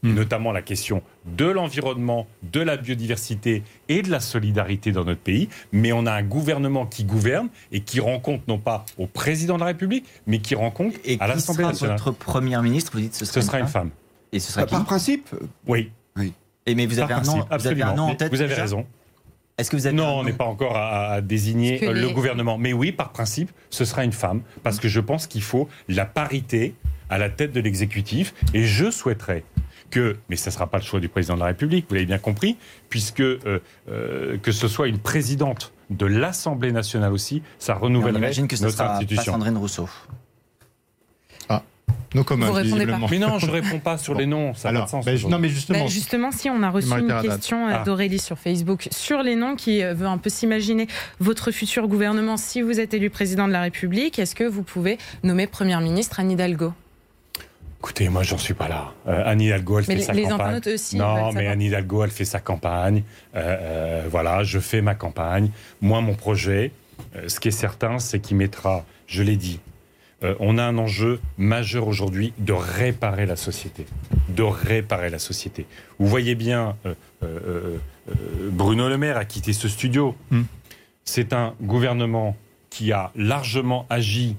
Hmm. 0.03 0.15
notamment 0.15 0.51
la 0.51 0.61
question 0.61 1.01
de 1.25 1.45
l'environnement, 1.45 2.27
de 2.51 2.59
la 2.59 2.75
biodiversité 2.75 3.63
et 3.87 4.01
de 4.01 4.11
la 4.11 4.19
solidarité 4.19 4.91
dans 4.91 5.05
notre 5.05 5.21
pays. 5.21 5.47
Mais 5.71 5.93
on 5.93 6.05
a 6.05 6.11
un 6.11 6.23
gouvernement 6.23 6.85
qui 6.85 7.05
gouverne 7.05 7.47
et 7.71 7.79
qui 7.79 8.01
rend 8.01 8.19
compte 8.19 8.45
non 8.49 8.57
pas 8.57 8.83
au 8.97 9.07
président 9.07 9.55
de 9.55 9.61
la 9.61 9.67
République, 9.67 10.05
mais 10.27 10.39
qui 10.39 10.55
rend 10.55 10.71
compte 10.71 10.93
Et 11.05 11.13
à 11.21 11.25
qui 11.25 11.31
l'Assemblée 11.35 11.63
sera 11.63 11.71
nationale. 11.71 11.99
votre 12.03 12.17
première 12.17 12.61
ministre 12.61 12.91
Vous 12.93 12.99
dites 12.99 13.15
ce 13.15 13.23
sera, 13.23 13.39
Ce 13.39 13.47
sera 13.47 13.59
une 13.59 13.67
femme. 13.67 13.91
Et 14.33 14.39
ce 14.39 14.51
sera 14.51 14.65
qui 14.65 14.71
Par 14.71 14.83
principe, 14.83 15.29
Oui, 15.67 15.89
Et 16.65 16.75
mais 16.75 16.85
vous 16.85 16.99
avez 16.99 17.13
un 17.13 17.21
nom, 17.21 17.33
vous 17.33 17.39
avez 17.39 17.47
absolument. 17.51 17.87
un 17.87 17.95
nom 17.95 18.03
en 18.09 18.15
tête 18.15 18.31
vous 18.31 18.41
avez 18.41 18.53
raison. 18.53 18.85
Est-ce 19.57 19.69
que 19.69 19.75
vous 19.75 19.85
avez 19.85 19.95
Non, 19.95 20.19
on 20.19 20.23
n'est 20.23 20.33
pas 20.33 20.45
encore 20.45 20.75
à, 20.75 21.11
à 21.11 21.21
désigner 21.21 21.79
le 21.79 22.09
gouvernement. 22.09 22.57
Mais 22.57 22.73
oui, 22.73 22.91
par 22.91 23.11
principe, 23.11 23.51
ce 23.69 23.85
sera 23.85 24.03
une 24.03 24.11
femme. 24.11 24.41
Parce 24.63 24.79
que 24.79 24.87
je 24.87 24.99
pense 24.99 25.27
qu'il 25.27 25.43
faut 25.43 25.69
la 25.87 26.05
parité 26.05 26.73
à 27.09 27.17
la 27.19 27.29
tête 27.29 27.51
de 27.51 27.59
l'exécutif. 27.59 28.33
Et 28.53 28.63
je 28.63 28.89
souhaiterais 28.89 29.43
que, 29.91 30.17
mais 30.27 30.35
ce 30.35 30.49
ne 30.49 30.53
sera 30.53 30.67
pas 30.67 30.79
le 30.79 30.83
choix 30.83 30.99
du 30.99 31.07
président 31.07 31.35
de 31.35 31.41
la 31.41 31.45
République, 31.47 31.85
vous 31.87 31.93
l'avez 31.93 32.07
bien 32.07 32.17
compris, 32.17 32.57
puisque 32.89 33.19
euh, 33.19 33.59
euh, 33.89 34.37
que 34.39 34.51
ce 34.51 34.67
soit 34.67 34.87
une 34.87 34.97
présidente 34.97 35.71
de 35.91 36.07
l'Assemblée 36.07 36.71
nationale 36.71 37.13
aussi, 37.13 37.43
ça 37.59 37.73
Et 37.73 37.75
On 37.75 37.79
renouvellerait 37.81 38.19
imagine 38.19 38.47
que 38.47 38.55
ce 38.55 38.63
notre 38.63 38.77
sera 38.77 38.87
pas 38.87 38.95
institution. 38.95 39.33
Sandrine 39.33 39.57
Rousseau. 39.57 39.87
No 42.13 42.23
comment, 42.23 42.45
Vous 42.47 42.53
répondez 42.53 42.73
visiblement. 42.85 43.07
Mais 43.09 43.19
non, 43.19 43.39
je 43.39 43.47
ne 43.47 43.51
réponds 43.59 43.79
pas 43.79 43.97
sur 43.97 44.13
Bon. 44.13 44.19
les 44.19 44.25
noms, 44.25 44.53
ça 44.53 44.71
n'a 44.71 44.73
pas 44.73 44.77
Alors, 44.77 44.85
de 44.85 44.91
sens. 44.91 45.05
ben, 45.05 45.19
non, 45.31 45.39
mais 45.39 45.49
justement, 45.49 45.79
Bah, 45.79 45.87
justement, 45.87 46.31
si 46.31 46.49
on 46.49 46.61
a 46.61 46.69
reçu 46.69 46.89
une 46.91 47.21
question 47.21 47.67
euh, 47.67 47.73
Ah. 47.75 47.83
d'Aurélie 47.83 48.19
sur 48.19 48.37
Facebook 48.37 48.87
sur 48.91 49.23
les 49.23 49.35
noms 49.35 49.55
qui 49.55 49.83
euh, 49.83 49.93
veut 49.93 50.05
un 50.07 50.17
peu 50.17 50.29
s'imaginer 50.29 50.87
votre 51.19 51.51
futur 51.51 51.87
gouvernement 51.87 52.37
si 52.37 52.61
vous 52.61 52.79
êtes 52.79 52.93
élu 52.93 53.09
président 53.09 53.47
de 53.47 53.53
la 53.53 53.61
République, 53.61 54.19
est-ce 54.19 54.35
que 54.35 54.43
vous 54.43 54.63
pouvez 54.63 54.97
nommer 55.23 55.47
Première 55.47 55.81
ministre 55.81 56.19
Anne 56.19 56.31
Hidalgo? 56.31 56.73
Écoutez, 57.79 58.07
moi, 58.07 58.23
j'en 58.23 58.37
suis 58.37 58.53
pas 58.53 58.69
là. 58.69 58.93
Euh, 59.07 59.23
Anne 59.25 59.41
Hidalgo, 59.41 59.79
elle 59.79 59.85
Mais 59.89 59.95
fait 59.95 59.99
les- 59.99 60.05
sa 60.05 60.13
les 60.13 60.21
campagne. 60.23 60.39
internautes 60.39 60.67
aussi 60.67 60.95
Non, 60.97 61.33
mais. 61.33 61.47
Anne 61.47 61.61
Hidalgo, 61.61 62.03
elle 62.05 62.11
fait 62.11 62.23
sa 62.25 62.39
campagne. 62.39 63.03
Euh, 63.35 63.57
euh, 63.59 64.03
voilà, 64.09 64.43
je 64.43 64.59
fais 64.59 64.81
ma 64.81 64.95
campagne. 64.95 65.49
Moi, 65.81 65.99
mon 65.99 66.13
projet, 66.13 66.71
euh, 67.17 67.27
ce 67.27 67.41
qui 67.41 67.49
est 67.49 67.51
certain, 67.51 67.99
c'est 67.99 68.19
qu'il 68.21 68.37
mettra, 68.37 68.85
je 69.07 69.21
l'ai 69.21 69.35
dit, 69.35 69.59
euh, 70.23 70.35
on 70.39 70.57
a 70.57 70.63
un 70.63 70.77
enjeu 70.77 71.19
majeur 71.37 71.87
aujourd'hui 71.87 72.33
de 72.37 72.53
réparer 72.53 73.25
la 73.25 73.35
société. 73.35 73.85
De 74.29 74.43
réparer 74.43 75.09
la 75.09 75.19
société. 75.19 75.65
Vous 75.99 76.07
voyez 76.07 76.35
bien, 76.35 76.75
euh, 76.85 76.93
euh, 77.23 77.77
Bruno 78.51 78.89
Le 78.89 78.97
Maire 78.97 79.17
a 79.17 79.25
quitté 79.25 79.53
ce 79.53 79.67
studio. 79.67 80.15
Hmm. 80.31 80.43
C'est 81.05 81.33
un 81.33 81.53
gouvernement 81.61 82.37
qui 82.69 82.91
a 82.91 83.11
largement 83.15 83.85
agi 83.89 84.35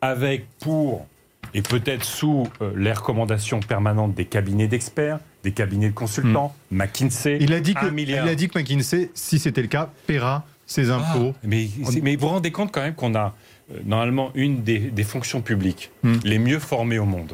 avec, 0.00 0.46
pour 0.60 1.06
et 1.52 1.62
peut-être 1.62 2.04
sous 2.04 2.48
les 2.74 2.92
recommandations 2.92 3.60
permanentes 3.60 4.14
des 4.14 4.24
cabinets 4.24 4.66
d'experts, 4.66 5.18
des 5.44 5.52
cabinets 5.52 5.90
de 5.90 5.94
consultants, 5.94 6.54
McKinsey. 6.70 7.36
Hmm. 7.38 7.42
il 7.42 7.52
a 7.52 7.60
dit 7.60 7.74
que, 7.74 7.86
un 7.86 7.90
milliard. 7.90 8.26
il 8.26 8.30
a 8.30 8.34
dit 8.34 8.48
que 8.48 8.58
McKinsey, 8.58 9.10
si 9.14 9.38
c'était 9.38 9.62
le 9.62 9.68
cas, 9.68 9.90
paiera 10.06 10.44
ses 10.66 10.90
impôts. 10.90 11.32
Ah, 11.34 11.38
mais, 11.44 11.68
c'est- 11.84 12.00
mais 12.00 12.16
vous 12.16 12.22
vous 12.22 12.28
rendez 12.34 12.50
compte 12.50 12.72
quand 12.72 12.80
même 12.80 12.94
qu'on 12.94 13.14
a 13.14 13.34
normalement 13.84 14.30
une 14.34 14.62
des, 14.62 14.78
des 14.78 15.04
fonctions 15.04 15.40
publiques 15.40 15.90
Hmm. 16.02 16.16
les 16.24 16.38
mieux 16.38 16.58
formées 16.58 16.98
au 16.98 17.06
monde. 17.06 17.32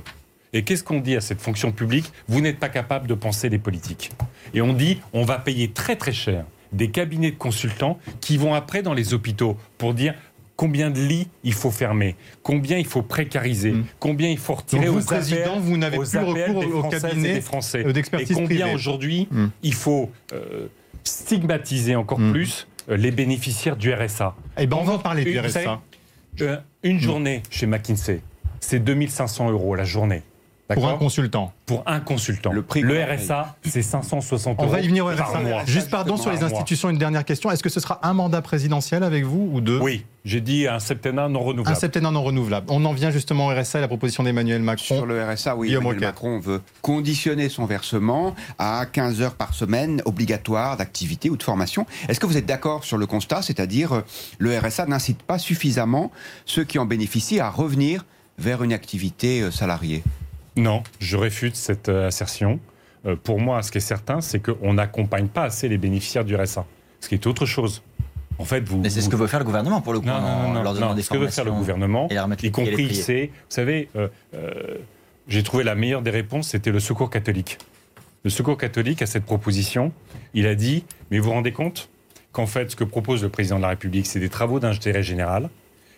Et 0.52 0.62
qu'est-ce 0.64 0.82
qu'on 0.84 1.00
dit 1.00 1.14
à 1.16 1.20
cette 1.20 1.40
fonction 1.40 1.70
publique? 1.72 2.10
Vous 2.28 2.40
n'êtes 2.40 2.58
pas 2.58 2.68
capable 2.68 3.06
de 3.06 3.14
penser 3.14 3.48
les 3.48 3.58
politiques. 3.58 4.10
Et 4.52 4.60
on 4.60 4.72
dit, 4.72 4.98
on 5.12 5.24
va 5.24 5.38
payer 5.38 5.68
très 5.70 5.94
très 5.96 6.12
cher 6.12 6.44
des 6.72 6.90
cabinets 6.90 7.30
de 7.32 7.36
consultants 7.36 7.98
qui 8.20 8.36
vont 8.36 8.54
après 8.54 8.82
dans 8.82 8.94
les 8.94 9.12
hôpitaux 9.14 9.56
pour 9.78 9.92
dire 9.94 10.14
combien 10.56 10.90
de 10.90 11.00
lits 11.00 11.26
il 11.42 11.52
faut 11.54 11.70
fermer, 11.70 12.16
combien 12.42 12.78
il 12.78 12.84
faut 12.86 13.02
précariser, 13.02 13.72
Hmm. 13.72 13.84
combien 13.98 14.28
il 14.28 14.38
faut 14.38 14.54
retirer 14.54 14.86
Donc 14.86 14.94
vous, 14.96 15.02
aux 15.02 15.04
président, 15.06 15.52
APL, 15.54 15.60
vous 15.60 15.76
n'avez 15.76 15.98
plus 15.98 16.18
recours 16.18 16.84
au 16.84 16.88
cabinet 16.88 17.34
des 17.34 17.40
Français. 17.40 17.84
euh, 17.86 17.92
Et 18.18 18.34
combien 18.34 18.72
aujourd'hui 18.74 19.26
Hmm. 19.30 19.46
il 19.62 19.74
faut 19.74 20.10
euh, 20.32 20.66
stigmatiser 21.04 21.96
encore 21.96 22.18
plus 22.18 22.66
euh, 22.88 22.96
les 22.96 23.10
bénéficiaires 23.10 23.76
du 23.76 23.92
RSA. 23.92 24.34
Eh 24.58 24.66
ben, 24.66 24.76
on 24.80 24.84
va 24.84 24.92
en 24.94 24.98
parler 24.98 25.24
du 25.24 25.38
RSA. 25.38 25.80
Euh, 26.42 26.56
une 26.82 27.00
journée 27.00 27.42
chez 27.50 27.66
McKinsey, 27.66 28.20
c'est 28.60 28.80
2500 28.80 29.50
euros 29.50 29.74
la 29.74 29.84
journée. 29.84 30.22
Pour 30.74 30.88
un 30.88 30.96
consultant. 30.96 31.52
Pour 31.66 31.82
un 31.86 32.00
consultant. 32.00 32.52
Le 32.52 32.62
prix 32.62 32.82
RSA, 32.82 33.56
c'est 33.64 33.82
560 33.82 34.56
On 34.58 34.62
euros. 34.64 34.72
va 34.72 34.80
y 34.80 34.88
venir 34.88 35.04
au 35.06 35.10
par 35.12 35.30
RSA. 35.30 35.40
mois. 35.40 35.62
Juste 35.66 35.90
pardon 35.90 36.16
sur 36.16 36.30
les 36.30 36.38
Par 36.38 36.48
mois. 36.48 36.58
institutions, 36.58 36.90
une 36.90 36.98
dernière 36.98 37.24
question. 37.24 37.50
Est-ce 37.50 37.62
que 37.62 37.68
ce 37.68 37.80
sera 37.80 37.98
un 38.06 38.12
mandat 38.12 38.42
présidentiel 38.42 39.02
avec 39.02 39.24
vous 39.24 39.50
ou 39.52 39.60
deux? 39.60 39.78
Oui, 39.80 40.04
j'ai 40.24 40.40
dit 40.40 40.66
un 40.68 40.78
septennat 40.78 41.28
non 41.28 41.40
Un 41.40 41.44
renouvelable. 41.44 41.76
septennat 41.78 42.10
non 42.10 42.22
renouvelable. 42.22 42.66
On 42.70 42.84
en 42.84 42.92
vient 42.92 43.10
justement 43.10 43.46
au 43.48 43.50
RSA 43.54 43.78
et 43.78 43.80
la 43.82 43.88
proposition 43.88 44.22
d'Emmanuel 44.22 44.58
Sur 44.76 44.96
Macron. 44.96 45.04
le 45.06 45.24
RSA, 45.24 45.56
oui, 45.56 45.68
Guillaume 45.68 45.84
Emmanuel. 45.84 46.04
Macron 46.08 46.38
veut 46.40 46.60
conditionner 46.82 47.48
son 47.48 47.66
versement 47.66 48.34
à 48.58 48.86
15 48.86 49.20
heures 49.22 49.34
par 49.34 49.54
semaine 49.54 50.02
obligatoire 50.04 50.76
d'activité 50.76 51.30
ou 51.30 51.36
de 51.36 51.42
formation. 51.42 51.86
Est-ce 52.08 52.20
que 52.20 52.26
vous 52.26 52.36
êtes 52.36 52.46
d'accord 52.46 52.84
sur 52.84 52.98
le 52.98 53.06
constat, 53.06 53.42
c'est-à-dire 53.42 53.92
euh, 53.92 54.00
le 54.38 54.56
RSA 54.58 54.86
n'incite 54.86 55.22
pas 55.22 55.38
suffisamment 55.38 56.10
ceux 56.46 56.64
qui 56.64 56.78
en 56.78 56.86
bénéficient 56.86 57.40
à 57.40 57.50
revenir 57.50 58.04
vers 58.38 58.62
une 58.62 58.72
activité 58.72 59.40
euh, 59.42 59.50
salariée 59.50 60.02
Non, 60.60 60.82
je 60.98 61.16
réfute 61.16 61.56
cette 61.56 61.88
euh, 61.88 62.08
assertion. 62.08 62.60
Euh, 63.06 63.16
pour 63.16 63.40
moi, 63.40 63.62
ce 63.62 63.72
qui 63.72 63.78
est 63.78 63.80
certain, 63.80 64.20
c'est 64.20 64.40
qu'on 64.40 64.74
n'accompagne 64.74 65.28
pas 65.28 65.44
assez 65.44 65.68
les 65.68 65.78
bénéficiaires 65.78 66.24
du 66.24 66.36
RSA. 66.36 66.66
Ce 67.00 67.08
qui 67.08 67.14
est 67.14 67.26
autre 67.26 67.46
chose. 67.46 67.82
En 68.40 68.44
fait, 68.44 68.66
vous. 68.68 68.78
Mais 68.78 68.88
c'est 68.88 69.02
ce 69.02 69.08
que 69.08 69.16
veut 69.16 69.26
faire 69.26 69.38
le 69.38 69.44
gouvernement 69.44 69.82
pour 69.82 69.92
le 69.92 70.00
coup. 70.00 70.06
Non, 70.06 70.20
non, 70.20 70.26
en 70.26 70.42
non, 70.42 70.54
non, 70.54 70.62
leur 70.62 70.74
donnant 70.74 70.88
non. 70.88 70.94
des 70.94 71.02
Ce 71.02 71.10
que 71.10 71.18
veut 71.18 71.28
faire 71.28 71.44
le 71.44 71.52
gouvernement, 71.52 72.08
y 72.42 72.50
compris, 72.50 72.94
c'est, 72.94 73.26
vous 73.26 73.50
savez, 73.50 73.88
euh, 73.96 74.08
euh, 74.34 74.78
j'ai 75.28 75.42
trouvé 75.42 75.62
la 75.62 75.74
meilleure 75.74 76.02
des 76.02 76.10
réponses, 76.10 76.48
c'était 76.48 76.70
le 76.70 76.80
Secours 76.80 77.10
catholique. 77.10 77.58
Le 78.24 78.30
Secours 78.30 78.56
catholique 78.56 79.02
à 79.02 79.06
cette 79.06 79.24
proposition, 79.24 79.92
il 80.32 80.46
a 80.46 80.54
dit, 80.54 80.84
mais 81.10 81.18
vous 81.18 81.26
vous 81.26 81.32
rendez 81.32 81.52
compte 81.52 81.90
qu'en 82.32 82.46
fait, 82.46 82.70
ce 82.70 82.76
que 82.76 82.84
propose 82.84 83.22
le 83.22 83.28
président 83.28 83.56
de 83.56 83.62
la 83.62 83.68
République, 83.68 84.06
c'est 84.06 84.20
des 84.20 84.28
travaux 84.28 84.58
d'intérêt 84.58 85.02
général, 85.02 85.50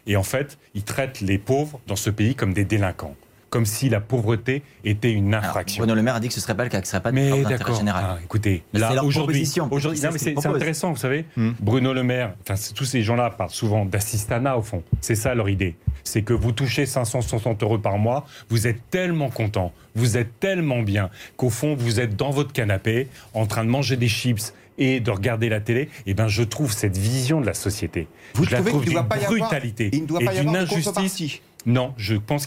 et 0.07 0.17
en 0.17 0.23
fait, 0.25 0.59
il 0.75 0.83
traite 0.83 1.21
les 1.21 1.39
pauvres 1.39 1.81
dans 1.87 1.97
ce 1.97 2.11
pays 2.11 2.35
comme 2.35 2.53
des 2.53 2.65
délinquants. 2.65 3.15
Comme 3.53 3.67
si 3.67 3.91
la 3.91 4.01
pauvreté 4.01 4.63
était 4.83 5.13
une 5.13 5.35
infraction. 5.35 5.83
Bruno 5.83 5.95
Le 5.95 6.01
Maire 6.01 6.15
a 6.15 6.21
dit 6.21 6.29
que 6.29 6.33
ce 6.33 6.39
ne 6.39 6.43
serait 6.43 6.57
pas 6.57 6.65
le 6.65 6.71
cas, 6.71 6.81
que 6.81 6.87
ce 6.87 6.97
ne 6.97 7.01
serait 7.01 7.03
pas 7.03 7.13
mais 7.13 7.43
d'intérêt 7.43 7.75
général. 7.75 8.05
Ah, 8.09 8.19
écoutez, 8.25 8.65
Mais 8.73 8.81
là 8.81 9.05
aujourd'hui, 9.05 9.45
C'est 9.45 9.61
ce 9.61 10.19
c'est 10.19 10.47
intéressant, 10.47 10.91
vous 10.93 10.97
savez. 10.97 11.27
Hmm. 11.37 11.51
Bruno 11.61 11.93
Le 11.93 12.03
Maire, 12.03 12.33
enfin 12.41 12.55
tous 12.75 12.87
ces 12.87 13.03
gens-là 13.03 13.29
parlent 13.29 13.51
souvent 13.51 13.85
d'assistanat 13.85 14.57
au 14.57 14.63
fond. 14.63 14.83
C'est 15.03 15.17
ça 15.17 15.35
leur 15.35 15.51
idée. 15.51 15.77
C'est 16.03 16.23
que 16.23 16.33
vous 16.33 16.53
touchez 16.53 16.87
560 16.87 17.63
euros 17.63 17.77
par 17.77 17.99
mois, 17.99 18.25
vous 18.49 18.67
êtes 18.67 18.89
tellement 18.89 19.29
content, 19.29 19.75
vous 19.95 20.17
êtes 20.17 20.41
tellement 20.41 20.81
bien 20.81 21.11
qu'au 21.37 21.51
fond 21.51 21.77
vous 21.79 22.01
êtes 22.01 22.17
dans 22.17 22.31
votre 22.31 22.55
canapé 22.55 23.09
en 23.35 23.45
train 23.45 23.65
de 23.65 23.69
manger 23.69 23.99
des 23.99 24.09
chips 24.09 24.55
et 24.79 25.01
de 25.01 25.11
regarder 25.11 25.49
la 25.51 25.61
télé. 25.61 25.91
Et 26.07 26.15
ben 26.15 26.29
je 26.29 26.43
trouve 26.43 26.73
cette 26.73 26.97
vision 26.97 27.41
de 27.41 27.47
la 27.47 27.55
société, 27.55 28.09
Vous 28.35 28.45
je 28.45 28.51
la 28.51 28.63
trouve 28.63 28.85
d'une 28.85 29.01
brutalité 29.29 29.91
et 29.93 30.01
d'une 30.01 30.57
injustice. 30.57 31.41
Non, 31.67 31.95
je 31.97 32.15
pense 32.17 32.47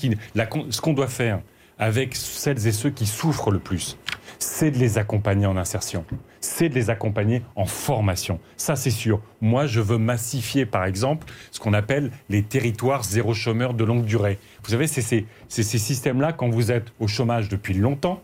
con- 0.49 0.67
ce 0.69 0.81
qu'on 0.81 0.93
doit 0.93 1.07
faire 1.07 1.41
avec 1.77 2.15
celles 2.15 2.67
et 2.67 2.71
ceux 2.71 2.89
qui 2.89 3.05
souffrent 3.05 3.51
le 3.51 3.59
plus, 3.59 3.97
c'est 4.39 4.71
de 4.71 4.77
les 4.77 4.97
accompagner 4.97 5.45
en 5.45 5.57
insertion, 5.57 6.05
c'est 6.39 6.69
de 6.69 6.75
les 6.75 6.89
accompagner 6.89 7.41
en 7.55 7.65
formation. 7.65 8.39
Ça, 8.55 8.75
c'est 8.75 8.91
sûr. 8.91 9.21
Moi, 9.41 9.65
je 9.67 9.81
veux 9.81 9.97
massifier, 9.97 10.65
par 10.65 10.85
exemple, 10.85 11.27
ce 11.51 11.59
qu'on 11.59 11.73
appelle 11.73 12.11
les 12.29 12.43
territoires 12.43 13.03
zéro 13.03 13.33
chômeur 13.33 13.73
de 13.73 13.83
longue 13.83 14.05
durée. 14.05 14.39
Vous 14.63 14.71
savez, 14.71 14.87
c'est 14.87 15.01
ces, 15.01 15.25
ces 15.49 15.63
systèmes-là, 15.63 16.31
quand 16.33 16.49
vous 16.49 16.71
êtes 16.71 16.93
au 16.99 17.07
chômage 17.07 17.49
depuis 17.49 17.73
longtemps, 17.73 18.21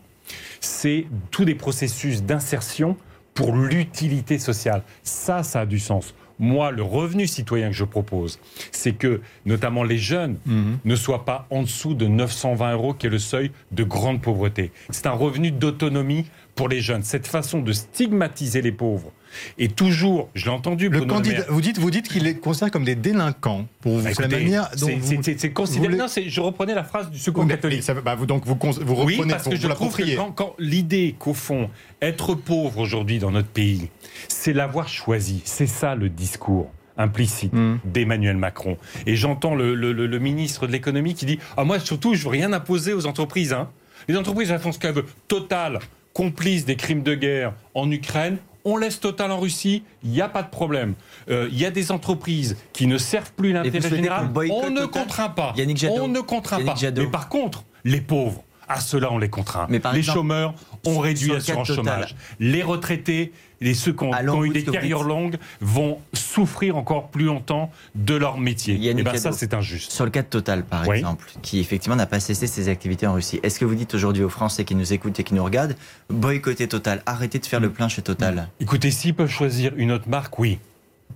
c'est 0.60 1.06
tous 1.30 1.44
des 1.44 1.54
processus 1.54 2.22
d'insertion 2.22 2.96
pour 3.34 3.54
l'utilité 3.56 4.38
sociale. 4.38 4.82
Ça, 5.02 5.42
ça 5.42 5.60
a 5.60 5.66
du 5.66 5.78
sens. 5.78 6.14
Moi, 6.42 6.72
le 6.72 6.82
revenu 6.82 7.28
citoyen 7.28 7.68
que 7.68 7.76
je 7.76 7.84
propose, 7.84 8.40
c'est 8.72 8.94
que 8.94 9.20
notamment 9.46 9.84
les 9.84 9.96
jeunes 9.96 10.38
ne 10.84 10.96
soient 10.96 11.24
pas 11.24 11.46
en 11.50 11.62
dessous 11.62 11.94
de 11.94 12.08
920 12.08 12.72
euros, 12.72 12.94
qui 12.94 13.06
est 13.06 13.10
le 13.10 13.20
seuil 13.20 13.52
de 13.70 13.84
grande 13.84 14.20
pauvreté. 14.20 14.72
C'est 14.90 15.06
un 15.06 15.12
revenu 15.12 15.52
d'autonomie 15.52 16.26
pour 16.56 16.68
les 16.68 16.80
jeunes. 16.80 17.04
Cette 17.04 17.28
façon 17.28 17.60
de 17.60 17.72
stigmatiser 17.72 18.60
les 18.60 18.72
pauvres 18.72 19.12
et 19.58 19.68
toujours, 19.68 20.28
je 20.34 20.44
l'ai 20.46 20.50
entendu, 20.50 20.88
Le 20.88 21.04
candidat, 21.04 21.44
vous 21.48 21.60
dites, 21.60 21.78
vous 21.78 21.90
dites 21.90 22.08
qu'il 22.08 22.24
les 22.24 22.34
considère 22.36 22.70
comme 22.70 22.84
des 22.84 22.94
délinquants. 22.94 23.66
Pour 23.80 23.98
vous, 23.98 24.02
bah, 24.04 24.10
c'est 24.14 24.22
la 24.22 24.28
manière 24.28 24.70
dont 24.78 24.86
c'est- 25.22 25.50
considéré- 25.52 25.98
je 26.28 26.40
reprenais 26.40 26.74
la 26.74 26.84
phrase 26.84 27.10
du 27.10 27.16
Oui, 27.16 27.22
secours 27.22 27.44
mais- 27.44 27.54
catholique. 27.54 27.82
ça- 27.82 27.94
bah, 27.94 28.14
vous, 28.14 28.26
donc 28.26 28.44
vous, 28.44 28.56
vous 28.60 28.94
Oui, 29.04 29.14
reprenez 29.16 29.32
parce 29.32 29.44
pour 29.44 29.52
que 29.52 29.58
je 29.58 29.68
trouve 29.68 29.94
que 29.96 30.16
quand, 30.16 30.32
quand 30.32 30.54
l'idée 30.58 31.14
qu'au 31.18 31.34
fond, 31.34 31.70
être 32.00 32.34
pauvre 32.34 32.78
aujourd'hui 32.78 33.18
dans 33.18 33.30
notre 33.30 33.48
pays, 33.48 33.88
c'est 34.28 34.52
l'avoir 34.52 34.88
choisi. 34.88 35.40
C'est 35.44 35.66
ça 35.66 35.94
le 35.94 36.08
discours 36.08 36.70
implicite 36.98 37.52
Mm. 37.54 37.78
d'Emmanuel 37.86 38.36
Macron. 38.36 38.76
Et 39.06 39.16
j'entends 39.16 39.54
le, 39.54 39.74
le- 39.74 39.92
le- 39.92 40.06
le 40.06 40.18
ministre 40.18 40.66
de 40.66 40.72
l'économie 40.72 41.14
qui 41.14 41.24
dit 41.26 41.38
Ah, 41.56 41.64
moi, 41.64 41.78
surtout, 41.80 42.14
je 42.14 42.22
veux 42.24 42.28
rien 42.30 42.52
imposer 42.52 42.92
aux 42.92 43.06
entreprises. 43.06 43.52
hein. 43.52 43.70
Les 44.08 44.16
entreprises, 44.16 44.50
elles 44.50 44.58
font 44.60 44.72
ce 44.72 44.78
qu'elles 44.78 44.94
veulent. 44.94 45.06
Total, 45.28 45.78
complice 46.12 46.64
des 46.66 46.76
crimes 46.76 47.02
de 47.02 47.14
guerre 47.14 47.54
en 47.74 47.90
Ukraine. 47.90 48.36
On 48.64 48.76
laisse 48.76 49.00
Total 49.00 49.30
en 49.32 49.40
Russie, 49.40 49.82
il 50.04 50.10
n'y 50.10 50.20
a 50.20 50.28
pas 50.28 50.42
de 50.42 50.50
problème. 50.50 50.94
Euh, 51.28 51.48
Il 51.50 51.58
y 51.58 51.66
a 51.66 51.70
des 51.70 51.90
entreprises 51.90 52.56
qui 52.72 52.86
ne 52.86 52.98
servent 52.98 53.32
plus 53.32 53.52
l'intérêt 53.52 53.88
général. 53.88 54.30
On 54.50 54.70
ne 54.70 54.86
contraint 54.86 55.30
pas. 55.30 55.52
Yannick 55.56 55.78
Jadot. 55.78 56.02
On 56.02 56.08
ne 56.08 56.20
contraint 56.20 56.58
Yannick 56.58 56.94
pas. 56.94 57.02
Mais 57.02 57.06
par 57.10 57.28
contre, 57.28 57.64
les 57.84 58.00
pauvres, 58.00 58.44
à 58.68 58.80
ceux-là, 58.80 59.08
on 59.10 59.18
les 59.18 59.28
contraint. 59.28 59.66
Mais 59.68 59.80
les 59.92 59.98
exemple, 59.98 60.18
chômeurs, 60.18 60.54
on 60.86 60.98
réduit 60.98 61.32
l'assurance 61.32 61.68
chômage. 61.72 62.14
Les 62.38 62.62
retraités, 62.62 63.32
les 63.62 63.74
ceux 63.74 63.92
qui 63.92 64.04
ont, 64.04 64.10
qui 64.10 64.28
ont 64.28 64.44
eu 64.44 64.50
des 64.50 64.64
carrières 64.64 65.02
longues 65.02 65.36
vont 65.60 65.98
souffrir 66.12 66.76
encore 66.76 67.08
plus 67.08 67.24
longtemps 67.24 67.70
de 67.94 68.14
leur 68.14 68.38
métier. 68.38 68.74
Et 68.88 68.94
bien 68.94 69.16
ça, 69.16 69.32
c'est 69.32 69.54
injuste. 69.54 69.92
Sur 69.92 70.04
le 70.04 70.10
cas 70.10 70.22
de 70.22 70.26
Total, 70.28 70.64
par 70.64 70.86
Oui. 70.88 70.98
exemple, 70.98 71.30
qui 71.42 71.60
effectivement 71.60 71.96
n'a 71.96 72.06
pas 72.06 72.20
cessé 72.20 72.46
ses 72.46 72.68
activités 72.68 73.06
en 73.06 73.14
Russie, 73.14 73.40
est-ce 73.42 73.58
que 73.58 73.64
vous 73.64 73.74
dites 73.74 73.94
aujourd'hui 73.94 74.22
aux 74.24 74.28
Français 74.28 74.64
qui 74.64 74.74
nous 74.74 74.92
écoutent 74.92 75.18
et 75.20 75.24
qui 75.24 75.34
nous 75.34 75.44
regardent, 75.44 75.76
boycottez 76.08 76.68
Total, 76.68 77.02
arrêtez 77.06 77.38
de 77.38 77.46
faire 77.46 77.60
le 77.60 77.70
plein 77.70 77.88
chez 77.88 78.02
Total? 78.02 78.48
Écoutez, 78.60 78.90
s'ils 78.90 79.14
peuvent 79.14 79.30
choisir 79.30 79.72
une 79.76 79.92
autre 79.92 80.08
marque, 80.08 80.38
oui. 80.38 80.58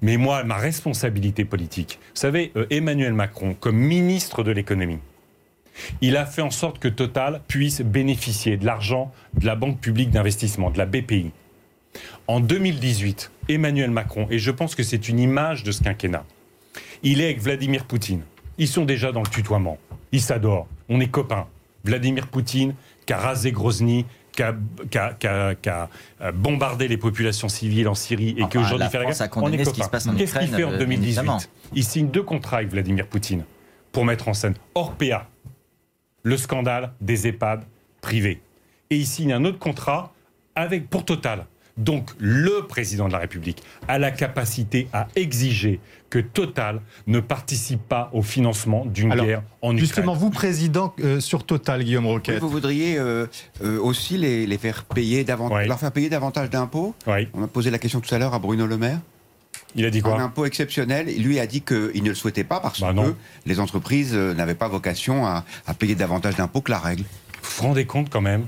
Mais 0.02 0.18
moi, 0.18 0.44
ma 0.44 0.56
responsabilité 0.56 1.44
politique, 1.46 1.98
vous 2.14 2.20
savez, 2.20 2.52
euh, 2.56 2.66
Emmanuel 2.70 3.14
Macron, 3.14 3.56
comme 3.58 3.76
ministre 3.76 4.42
de 4.42 4.50
l'économie, 4.50 4.98
il 6.00 6.16
a 6.16 6.26
fait 6.26 6.42
en 6.42 6.50
sorte 6.50 6.78
que 6.78 6.88
Total 6.88 7.40
puisse 7.48 7.80
bénéficier 7.80 8.56
de 8.56 8.64
l'argent 8.66 9.12
de 9.38 9.46
la 9.46 9.56
Banque 9.56 9.78
publique 9.80 10.10
d'investissement, 10.10 10.70
de 10.70 10.78
la 10.78 10.86
BPI. 10.86 11.30
En 12.26 12.40
2018, 12.40 13.30
Emmanuel 13.48 13.90
Macron, 13.90 14.26
et 14.30 14.38
je 14.38 14.50
pense 14.50 14.74
que 14.74 14.82
c'est 14.82 15.08
une 15.08 15.18
image 15.18 15.62
de 15.64 15.72
ce 15.72 15.82
quinquennat, 15.82 16.24
il 17.02 17.20
est 17.20 17.24
avec 17.26 17.40
Vladimir 17.40 17.84
Poutine. 17.84 18.22
Ils 18.58 18.68
sont 18.68 18.84
déjà 18.84 19.12
dans 19.12 19.20
le 19.22 19.28
tutoiement. 19.28 19.78
Ils 20.12 20.20
s'adorent. 20.20 20.66
On 20.88 21.00
est 21.00 21.08
copains. 21.08 21.46
Vladimir 21.84 22.26
Poutine, 22.28 22.74
qui 23.04 23.12
a 23.12 23.18
rasé 23.18 23.52
Grozny, 23.52 24.06
qui 24.32 24.42
a, 24.42 24.54
euh, 26.20 26.32
bombardé 26.32 26.88
les 26.88 26.96
populations 26.96 27.48
civiles 27.48 27.88
en 27.88 27.94
Syrie 27.94 28.30
et 28.36 28.42
Enfin, 28.42 28.50
qui 28.50 28.58
aujourd'hui 28.58 28.88
fait 28.88 28.98
la 28.98 29.04
guerre. 29.12 29.28
on 29.36 29.52
est 29.52 29.64
ce 29.64 29.70
qui 29.70 29.76
se 29.76 29.84
copains. 29.84 29.88
passe 29.88 30.06
en 30.08 30.14
Qu'est-ce 30.14 30.38
qu'il 30.38 30.48
fait 30.48 30.64
en 30.64 30.72
euh, 30.72 30.78
2018 30.78 31.06
évidemment. 31.08 31.38
Il 31.74 31.84
signe 31.84 32.08
deux 32.08 32.22
contrats 32.22 32.58
avec 32.58 32.70
Vladimir 32.70 33.06
Poutine 33.06 33.44
pour 33.92 34.04
mettre 34.04 34.28
en 34.28 34.34
scène 34.34 34.54
Orpea, 34.74 35.26
le 36.22 36.36
scandale 36.36 36.92
des 37.00 37.26
EHPAD 37.28 37.64
privés. 38.00 38.40
Et 38.90 38.96
il 38.96 39.06
signe 39.06 39.32
un 39.32 39.44
autre 39.44 39.58
contrat 39.58 40.12
avec, 40.54 40.88
pour 40.90 41.04
Total. 41.04 41.46
Donc 41.76 42.10
le 42.18 42.66
président 42.66 43.06
de 43.06 43.12
la 43.12 43.18
République 43.18 43.62
a 43.86 43.98
la 43.98 44.10
capacité 44.10 44.88
à 44.92 45.08
exiger 45.14 45.78
que 46.08 46.18
Total 46.18 46.80
ne 47.06 47.20
participe 47.20 47.82
pas 47.86 48.08
au 48.14 48.22
financement 48.22 48.86
d'une 48.86 49.10
guerre 49.14 49.42
en 49.60 49.68
Ukraine. 49.72 49.78
Justement, 49.78 50.14
vous, 50.14 50.30
président 50.30 50.94
euh, 51.00 51.20
sur 51.20 51.44
Total, 51.44 51.82
Guillaume 51.84 52.06
Oui, 52.06 52.12
Roquette. 52.12 52.40
vous 52.40 52.48
voudriez 52.48 52.96
euh, 52.98 53.26
euh, 53.62 53.78
aussi 53.80 54.16
les, 54.16 54.46
les 54.46 54.56
faire 54.58 54.84
payer 54.84 55.24
davantage, 55.24 55.66
leur 55.68 55.78
faire 55.78 55.92
payer 55.92 56.08
davantage 56.08 56.48
d'impôts 56.48 56.94
Oui, 57.06 57.28
On 57.34 57.42
a 57.42 57.48
posé 57.48 57.70
la 57.70 57.78
question 57.78 58.00
tout 58.00 58.14
à 58.14 58.18
l'heure 58.18 58.32
à 58.34 58.38
Bruno 58.38 58.66
Le 58.66 58.78
Maire. 58.78 59.00
il 59.74 59.84
a 59.84 59.90
dit 59.90 59.98
Un 59.98 60.02
quoi 60.02 60.20
impôt 60.22 60.46
exceptionnel. 60.46 61.06
Lui 61.20 61.38
a 61.40 61.46
dit 61.46 61.60
qu'il 61.60 62.02
ne 62.02 62.08
le 62.08 62.14
souhaitait 62.14 62.44
pas 62.44 62.60
parce 62.60 62.80
Bah 62.80 62.94
que 62.94 63.14
les 63.44 63.60
entreprises 63.60 64.14
n'avaient 64.14 64.54
pas 64.54 64.68
vocation 64.68 65.26
à, 65.26 65.44
à 65.66 65.74
payer 65.74 65.94
davantage 65.96 66.36
d'impôts 66.36 66.62
que 66.62 66.70
la 66.70 66.78
règle. 66.78 67.02
Vous 67.42 67.50
vous 67.62 67.68
rendez 67.68 67.84
compte 67.84 68.08
quand 68.08 68.22
même 68.22 68.46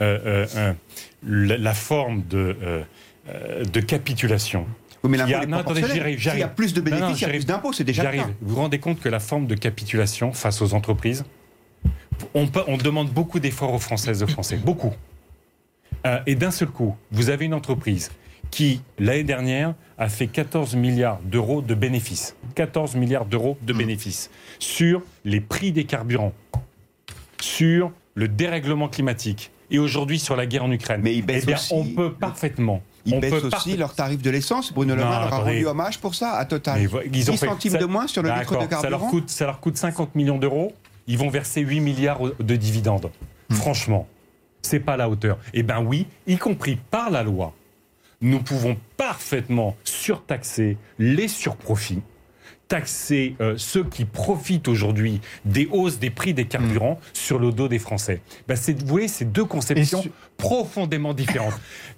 la, 0.00 1.56
la 1.58 1.74
forme 1.74 2.22
de, 2.28 2.56
euh, 2.62 2.82
euh, 3.28 3.64
de 3.64 3.80
capitulation 3.80 4.66
Oui, 5.04 5.10
mais 5.10 5.18
Il 5.18 5.30
l'impôt 5.30 5.46
non, 5.46 5.58
attendez, 5.58 5.80
proportionnel. 5.80 5.92
j'y 5.94 6.00
arrive, 6.00 6.18
j'y 6.18 6.30
S'il 6.30 6.38
y 6.38 6.42
a 6.42 6.48
plus 6.48 6.72
de 6.74 6.80
Non, 6.80 6.90
non, 6.90 6.96
bénéfices, 6.96 7.18
il 7.18 7.22
y 7.22 7.24
a 7.24 7.28
j'arrive. 7.28 7.40
plus 7.42 7.46
d'impôts, 7.46 7.72
c'est 7.72 7.84
déjà 7.84 8.02
J'arrive. 8.02 8.26
Vous 8.40 8.54
vous 8.54 8.60
rendez 8.60 8.78
compte 8.78 9.00
que 9.00 9.08
la 9.08 9.20
forme 9.20 9.46
de 9.46 9.54
capitulation 9.54 10.32
face 10.32 10.60
aux 10.62 10.74
entreprises, 10.74 11.24
on, 12.34 12.46
peut- 12.46 12.64
on 12.68 12.76
demande 12.76 13.10
beaucoup 13.10 13.40
d'efforts 13.40 13.72
aux 13.74 13.78
Françaises 13.78 14.20
et 14.20 14.24
aux 14.24 14.28
Français, 14.28 14.56
beaucoup. 14.64 14.92
Euh, 16.06 16.18
et 16.26 16.34
d'un 16.34 16.50
seul 16.50 16.68
coup, 16.68 16.96
vous 17.12 17.30
avez 17.30 17.44
une 17.44 17.54
entreprise 17.54 18.10
qui, 18.50 18.82
l'année 18.98 19.24
dernière, 19.24 19.74
a 19.98 20.08
fait 20.08 20.26
14 20.26 20.74
milliards 20.74 21.20
d'euros 21.24 21.62
de 21.62 21.74
bénéfices. 21.74 22.36
14 22.54 22.96
milliards 22.96 23.24
d'euros 23.24 23.56
Hmm. 23.62 23.66
de 23.66 23.72
bénéfices 23.72 24.30
sur 24.58 25.02
les 25.24 25.40
prix 25.40 25.72
des 25.72 25.84
carburants, 25.84 26.32
sur 27.40 27.92
le 28.14 28.28
dérèglement 28.28 28.88
climatique 28.88 29.50
et 29.72 29.78
aujourd'hui 29.80 30.18
sur 30.20 30.36
la 30.36 30.46
guerre 30.46 30.64
en 30.64 30.70
Ukraine. 30.70 31.00
Mais 31.02 31.14
ils 31.16 31.22
baissent 31.24 31.42
eh 31.44 31.46
bien, 31.46 31.56
aussi 31.56 31.72
on 31.74 31.84
peut 31.84 32.12
parfaitement. 32.12 32.82
Ils 33.04 33.14
on 33.14 33.18
baissent 33.18 33.30
peut 33.32 33.48
aussi 33.52 33.76
leur 33.76 33.94
tarif 33.94 34.22
de 34.22 34.30
l'essence. 34.30 34.72
Bruno 34.72 34.94
Le 34.94 35.00
Maire 35.02 35.10
leur 35.22 35.32
a 35.34 35.38
rendu 35.38 35.66
hommage 35.66 35.98
pour 35.98 36.14
ça 36.14 36.34
à 36.34 36.44
Total. 36.44 36.78
Mais 36.80 36.86
vo- 36.86 37.00
ils 37.12 37.30
ont 37.30 37.34
10 37.34 37.40
fait- 37.40 37.46
centimes 37.46 37.72
ça- 37.72 37.78
de 37.78 37.84
moins 37.86 38.06
sur 38.06 38.22
le 38.22 38.28
litre 38.28 38.52
de 38.52 38.58
D'accord, 38.60 38.80
ça 38.82 38.90
leur, 38.90 39.00
carburant. 39.00 39.10
coûte, 39.10 39.30
ça 39.30 39.46
leur 39.46 39.58
coûte 39.60 39.76
50 39.76 40.14
millions 40.14 40.38
d'euros. 40.38 40.72
Ils 41.08 41.18
vont 41.18 41.30
verser 41.30 41.62
8 41.62 41.80
milliards 41.80 42.20
de 42.38 42.54
dividendes. 42.56 43.10
Hmm. 43.50 43.54
Franchement, 43.54 44.06
c'est 44.62 44.78
pas 44.78 44.92
à 44.92 44.96
la 44.96 45.08
hauteur. 45.08 45.38
Eh 45.52 45.64
bien 45.64 45.80
oui, 45.80 46.06
y 46.28 46.36
compris 46.36 46.76
par 46.90 47.10
la 47.10 47.24
loi, 47.24 47.52
nous 48.20 48.38
pouvons 48.40 48.76
parfaitement 48.96 49.74
surtaxer 49.82 50.76
les 51.00 51.26
surprofits, 51.26 52.02
taxer 52.72 53.36
euh, 53.42 53.52
ceux 53.58 53.84
qui 53.84 54.06
profitent 54.06 54.66
aujourd'hui 54.66 55.20
des 55.44 55.68
hausses 55.70 55.98
des 55.98 56.08
prix 56.08 56.32
des 56.32 56.46
carburants 56.46 56.98
sur 57.12 57.38
le 57.38 57.52
dos 57.52 57.68
des 57.68 57.78
Français. 57.78 58.22
Ben, 58.48 58.56
c'est, 58.56 58.72
vous 58.80 58.86
voyez, 58.86 59.08
c'est 59.08 59.30
deux 59.30 59.44
conceptions 59.44 60.00
su- 60.00 60.10
profondément 60.38 61.12
différentes. 61.12 61.52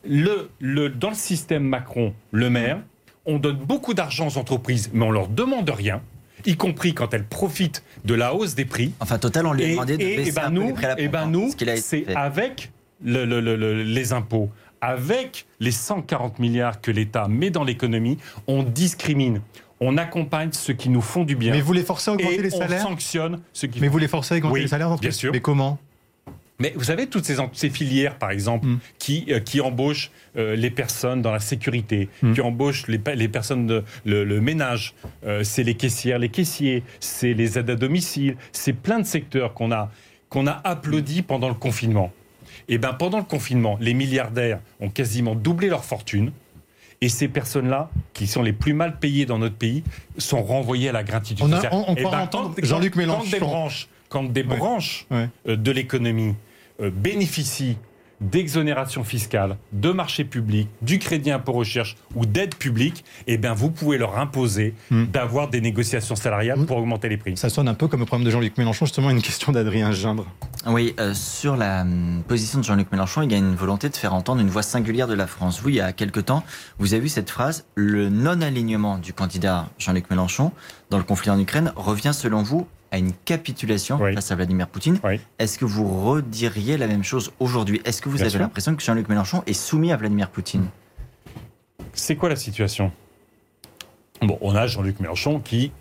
Le, 0.05 0.51
le, 0.59 0.89
dans 0.89 1.11
le 1.11 1.15
système 1.15 1.63
Macron-Le 1.63 2.51
Maire, 2.51 2.79
on 3.25 3.39
donne 3.39 3.57
beaucoup 3.59 3.95
d'argent 3.95 4.27
aux 4.27 4.37
entreprises, 4.37 4.91
mais 4.93 5.05
on 5.05 5.13
leur 5.13 5.29
demande 5.29 5.71
rien, 5.71 6.03
y 6.45 6.57
compris 6.57 6.93
quand 6.93 7.15
elles 7.15 7.25
profitent 7.25 7.85
de 8.05 8.15
la 8.15 8.35
hausse 8.35 8.57
des 8.57 8.65
prix. 8.65 8.93
Enfin, 8.99 9.19
Total, 9.19 9.47
on 9.47 9.53
lui 9.53 9.63
a 9.63 9.69
Et, 9.69 9.71
demandé 9.75 9.97
de 9.97 10.03
et- 10.03 10.17
baisser 10.17 10.31
et 10.31 10.33
ben 10.33 10.43
un 10.43 10.51
peu 10.51 10.55
les 10.61 10.67
nous, 10.67 10.75
prix 10.75 10.85
à 10.87 10.89
la 10.89 11.01
et 11.01 11.07
ben 11.09 11.21
hein, 11.23 11.27
nous, 11.31 11.51
c'est 11.77 12.05
fait. 12.05 12.17
avec 12.17 12.73
le- 13.05 13.25
le- 13.25 13.41
le- 13.41 13.55
le- 13.55 13.83
les 13.85 14.13
impôts, 14.13 14.51
avec 14.81 15.47
les 15.61 15.71
140 15.71 16.39
milliards 16.41 16.81
que 16.81 16.91
l'État 16.91 17.29
met 17.29 17.51
dans 17.51 17.65
l'économie, 17.65 18.19
on 18.49 18.63
discrimine, 18.65 19.41
on 19.87 19.97
accompagne 19.99 20.51
ceux 20.53 20.73
qui 20.75 20.89
nous 20.89 21.01
font 21.03 21.25
du 21.25 21.37
bien. 21.37 21.53
Mais 21.53 21.61
vous 21.61 21.73
les 21.73 21.83
forcez 21.83 22.11
à 22.11 22.15
augmenter 22.15 22.37
et 22.37 22.43
les 22.43 22.55
on 22.55 22.59
salaires 22.59 22.83
sanctionne 22.83 23.41
ceux 23.53 23.69
qui 23.69 23.81
Mais 23.81 23.87
font- 23.89 23.93
vous 23.93 23.99
les 23.99 24.09
forcez 24.09 24.35
à 24.35 24.37
augmenter 24.39 24.55
Oui, 24.55 24.61
les 24.63 24.69
salaires 24.69 24.97
bien 24.99 25.11
sûr. 25.11 25.33
Mais 25.33 25.41
comment 25.41 25.79
Mais 26.61 26.73
vous 26.77 26.85
savez, 26.85 27.09
toutes 27.09 27.25
ces, 27.25 27.69
filières, 27.71 28.17
par 28.17 28.31
exemple, 28.31 28.67
Mm. 28.67 28.79
qui, 29.01 29.27
euh, 29.31 29.41
qui 29.41 29.61
embauchent 29.61 30.13
euh, 30.37 30.55
les 30.55 30.71
personnes 30.71 31.21
dans 31.21 31.33
la 31.33 31.41
sécurité, 31.41 32.09
Mm. 32.23 32.33
qui 32.35 32.41
embauchent 32.41 32.87
les, 32.87 32.99
personnes, 33.29 33.67
de, 33.67 33.83
le, 34.05 34.23
le 34.25 34.41
ménage, 34.41 34.95
euh, 35.27 35.43
c'est 35.43 35.65
les 35.65 35.75
caissières, 35.75 36.19
les 36.21 36.29
caissiers, 36.29 36.85
c'est 37.01 37.35
les 37.35 37.59
aides 37.59 37.71
à 37.71 37.75
domicile, 37.75 38.37
c'est 38.53 38.73
plein 38.73 39.01
de 39.01 39.05
secteurs 39.07 39.53
qu'on 39.55 39.73
a 39.73 39.91
qu'on 40.31 40.47
a 40.49 40.61
applaudi 40.65 41.23
pendant 41.23 41.49
le 41.49 41.55
confinement. 41.55 42.13
Et 42.69 42.79
bien 42.79 42.93
pendant 42.93 43.19
le 43.19 43.25
confinement, 43.25 43.77
les 43.81 43.95
milliardaires 43.95 44.59
ont 44.81 44.91
quasiment 44.91 45.35
doublé 45.37 45.69
leur 45.69 45.85
fortune. 45.85 46.31
Et 47.05 47.11
ces 47.11 47.29
personnes-là, 47.29 47.91
qui 48.15 48.27
sont 48.27 48.41
les 48.43 48.55
plus 48.55 48.73
mal 48.73 48.99
payées 48.99 49.27
dans 49.27 49.39
notre 49.39 49.57
pays, 49.57 49.83
sont 50.17 50.43
renvoyées 50.43 50.89
à 50.89 50.93
la 50.93 51.05
gratitude. 51.05 51.45
On, 51.47 51.53
a- 51.53 51.57
sociale. 51.57 51.73
on- 51.75 51.85
on 51.93 51.95
Eh 51.99 52.03
peut 52.03 52.09
ben, 52.11 52.29
Jean-Luc 52.63 52.97
Mélenchon. 52.97 53.25
Quand 53.25 53.31
des 53.31 53.41
branches, 53.41 53.89
quand 54.09 54.23
des 54.33 54.43
branches 54.43 55.07
Ouais. 55.11 55.29
euh, 55.49 55.57
de 55.57 55.71
l'économie 55.71 56.35
euh, 56.81 56.89
bénéficient 56.91 57.77
d'exonération 58.31 59.05
fiscale, 59.05 59.57
de 59.73 59.91
marché 59.91 60.25
public, 60.25 60.69
du 60.83 60.99
crédit 60.99 61.31
impôt 61.31 61.53
recherche 61.53 61.97
ou 62.15 62.27
d'aide 62.27 62.55
publique, 62.55 63.05
eh 63.27 63.37
bien 63.39 63.55
vous 63.55 63.71
pouvez 63.71 63.99
leur 63.99 64.19
imposer 64.19 64.75
Hmm. 64.91 65.07
d'avoir 65.07 65.49
des 65.49 65.61
négociations 65.61 66.15
salariales 66.15 66.67
pour 66.67 66.77
augmenter 66.77 67.09
les 67.09 67.17
prix. 67.17 67.37
Ça 67.37 67.49
sonne 67.49 67.69
un 67.69 67.75
peu 67.75 67.89
comme 67.89 68.01
le 68.01 68.07
problème 68.07 68.27
de 68.27 68.31
Jean-Luc 68.31 68.57
Mélenchon, 68.59 68.87
justement 68.87 69.11
une 69.11 69.23
question 69.23 69.53
d'Adrien 69.53 69.93
Gindre. 69.93 70.27
Oui, 70.67 70.95
euh, 71.01 71.15
sur 71.15 71.57
la 71.57 71.83
hum, 71.83 72.23
position 72.27 72.59
de 72.59 72.65
Jean-Luc 72.65 72.93
Mélenchon, 72.93 73.23
il 73.23 73.33
y 73.33 73.35
a 73.35 73.39
une 73.39 73.55
volonté 73.55 73.89
de 73.89 73.97
faire 73.97 74.15
entendre 74.15 74.41
une 74.41 74.49
voix 74.49 74.63
singulière 74.63 75.09
de 75.09 75.15
la 75.15 75.27
France. 75.27 75.61
Vous, 75.61 75.71
il 75.71 75.77
y 75.77 75.81
a 75.81 75.93
quelque 75.93 76.21
temps, 76.21 76.45
vous 76.79 76.95
avez 76.95 77.03
vu 77.03 77.09
cette 77.09 77.31
phrase 77.31 77.65
le 77.75 78.09
non-alignement 78.09 78.99
du 78.99 79.13
candidat 79.13 79.69
Jean-Luc 79.79 80.11
Mélenchon 80.11 80.53
dans 80.91 80.99
le 80.99 81.05
conflit 81.05 81.31
en 81.31 81.39
Ukraine 81.41 81.73
revient, 81.77 82.13
selon 82.15 82.43
vous, 82.43 82.67
à 82.95 82.99
une 82.99 83.13
capitulation 83.25 83.99
Oui. 84.01 84.15
face 84.15 84.31
à 84.31 84.37
Vladimir 84.37 84.69
Poutine. 84.69 85.01
Oui. 85.03 85.19
Est-ce 85.41 85.59
que 85.59 85.65
vous 85.65 86.05
rediriez 86.05 86.77
la 86.77 86.87
même 86.87 87.03
chose 87.03 87.33
aujourd'hui? 87.41 87.81
Est-ce 87.85 88.01
que 88.01 88.09
vous 88.09 88.19
Bien 88.19 88.27
avez 88.27 88.39
l'impression 88.39 88.77
que 88.77 88.83
Jean-Luc 88.85 89.09
Mélenchon 89.09 89.43
est 89.49 89.53
soumis 89.53 89.91
à 89.91 89.97
Vladimir 89.97 90.31
Poutine? 90.31 90.69
C'est 91.93 92.15
quoi 92.15 92.29
la 92.29 92.37
situation? 92.37 92.93
Bon, 94.23 94.39
on 94.41 94.55
a 94.55 94.69
Jean-Luc 94.69 95.01
Mélenchon 95.01 95.41
qui, 95.41 95.73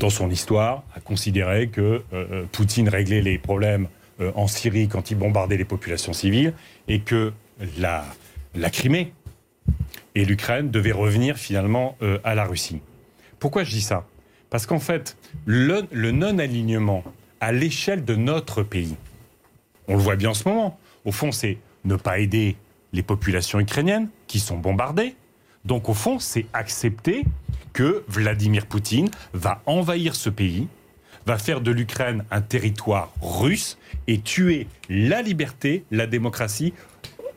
dans 0.00 0.08
son 0.08 0.30
histoire, 0.30 0.84
a 0.96 1.00
considéré 1.00 1.68
que 1.68 1.80
euh, 1.80 2.02
euh, 2.14 2.44
Poutine 2.50 2.88
réglait 2.88 3.20
les 3.20 3.36
problèmes 3.38 3.88
euh, 4.20 4.32
en 4.34 4.46
Syrie 4.46 4.88
quand 4.88 5.10
il 5.10 5.18
bombardait 5.18 5.58
les 5.58 5.66
populations 5.66 6.14
civiles 6.14 6.54
et 6.88 7.00
que 7.00 7.34
la, 7.76 8.06
la 8.54 8.70
Crimée 8.70 9.12
et 10.14 10.24
l'Ukraine 10.24 10.70
devaient 10.70 10.92
revenir 10.92 11.36
finalement 11.36 11.94
euh, 12.00 12.18
à 12.24 12.34
la 12.34 12.44
Russie. 12.46 12.80
Pourquoi 13.38 13.64
je 13.64 13.70
dis 13.72 13.82
ça? 13.82 14.06
Parce 14.52 14.66
qu'en 14.66 14.80
fait, 14.80 15.16
le, 15.46 16.10
non-alignement 16.10 17.02
à 17.40 17.52
l'échelle 17.52 18.04
de 18.04 18.14
notre 18.14 18.62
pays, 18.62 18.96
on 19.88 19.94
le 19.94 19.98
voit 20.02 20.16
bien 20.16 20.28
en 20.28 20.34
ce 20.34 20.46
moment, 20.46 20.78
au 21.06 21.10
fond, 21.10 21.32
c'est 21.32 21.56
ne 21.86 21.96
pas 21.96 22.18
aider 22.18 22.56
les 22.92 23.02
populations 23.02 23.60
ukrainiennes 23.60 24.10
qui 24.26 24.40
sont 24.40 24.58
bombardées. 24.58 25.14
Donc 25.64 25.88
au 25.88 25.94
fond, 25.94 26.18
c'est 26.18 26.44
accepter 26.52 27.24
que 27.72 28.04
Vladimir 28.08 28.66
Poutine 28.66 29.08
va 29.32 29.62
envahir 29.64 30.14
ce 30.14 30.28
pays, 30.28 30.68
va 31.24 31.38
faire 31.38 31.62
de 31.62 31.70
l'Ukraine 31.70 32.22
un 32.30 32.42
territoire 32.42 33.10
russe 33.22 33.78
et 34.06 34.20
tuer 34.20 34.66
la 34.90 35.22
liberté, 35.22 35.84
la 35.90 36.06
démocratie, 36.06 36.74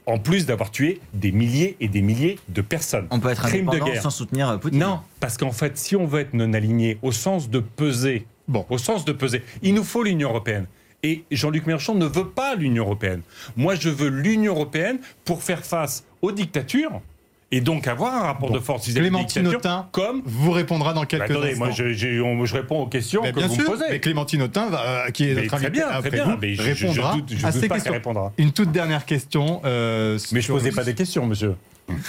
en 0.05 0.17
plus 0.19 0.45
d'avoir 0.45 0.71
tué 0.71 0.99
des 1.13 1.31
milliers 1.31 1.75
et 1.79 1.87
des 1.87 2.01
milliers 2.01 2.37
de 2.49 2.61
personnes. 2.61 3.07
On 3.11 3.19
peut 3.19 3.29
être 3.29 3.41
Crime 3.43 3.69
de 3.69 3.79
guerre. 3.79 4.01
sans 4.01 4.09
soutenir 4.09 4.49
euh, 4.49 4.57
Poutine 4.57 4.79
Non, 4.79 4.99
parce 5.19 5.37
qu'en 5.37 5.51
fait, 5.51 5.77
si 5.77 5.95
on 5.95 6.05
veut 6.05 6.21
être 6.21 6.33
non 6.33 6.53
aligné 6.53 6.97
au 7.01 7.11
sens 7.11 7.49
de 7.49 7.59
peser, 7.59 8.25
Bon. 8.47 8.65
au 8.69 8.77
sens 8.77 9.05
de 9.05 9.11
peser, 9.11 9.41
il 9.63 9.73
nous 9.73 9.83
faut 9.83 10.03
l'Union 10.03 10.29
européenne. 10.29 10.67
Et 11.03 11.23
Jean-Luc 11.31 11.67
Mélenchon 11.67 11.95
ne 11.95 12.05
veut 12.05 12.29
pas 12.29 12.55
l'Union 12.55 12.83
européenne. 12.85 13.21
Moi, 13.55 13.75
je 13.75 13.89
veux 13.89 14.09
l'Union 14.09 14.53
européenne 14.53 14.99
pour 15.23 15.43
faire 15.43 15.63
face 15.65 16.03
aux 16.21 16.31
dictatures 16.31 17.01
et 17.51 17.61
donc 17.61 17.87
avoir 17.87 18.13
un 18.15 18.21
rapport 18.21 18.49
Bon. 18.49 18.55
de 18.55 18.59
force 18.59 18.85
vis-à-vis 18.87 19.07
Clémentine 19.09 19.47
Autain 19.47 19.87
comme. 19.91 20.21
vous 20.25 20.51
répondra 20.51 20.93
dans 20.93 21.01
Bah, 21.01 21.05
quelques 21.07 21.31
attendez, 21.31 21.49
instants. 21.51 21.65
moi, 21.65 21.73
je, 21.73 21.93
j'ai- 21.93 22.19
on- 22.19 22.45
je 22.45 22.55
réponds 22.55 22.81
aux 22.81 22.87
questions 22.87 23.21
Mais 23.23 23.31
que 23.31 23.37
bien 23.37 23.47
vous 23.47 23.53
sûr, 23.55 23.63
me 23.63 23.69
posez. 23.69 23.85
mais 23.89 23.99
Clémentine 23.99 24.41
Autain, 24.41 24.67
va, 24.69 24.81
euh, 25.07 25.09
qui 25.11 25.25
est 25.25 25.33
Mais 25.35 25.41
notre 25.43 25.57
très 25.57 25.65
invitée 25.67 25.81
après 25.83 26.09
bien. 26.11 26.25
vous, 26.25 26.37
Mais 26.41 26.55
je- 26.55 26.61
je- 26.63 26.73
je 26.73 26.85
répondra 26.87 27.13
doute- 27.15 27.33
je 27.37 27.45
à 27.45 27.51
ces 27.51 27.67
questions. 27.69 27.93
répondra. 27.93 28.33
Une 28.37 28.51
toute 28.51 28.71
dernière 28.71 29.05
question. 29.05 29.61
euh, 29.65 30.17
Mais 30.31 30.39
je 30.41 30.45
sur- 30.45 30.55
posais 30.55 30.71
pas 30.71 30.83
des 30.83 30.95
questions, 30.95 31.25
monsieur. 31.25 31.55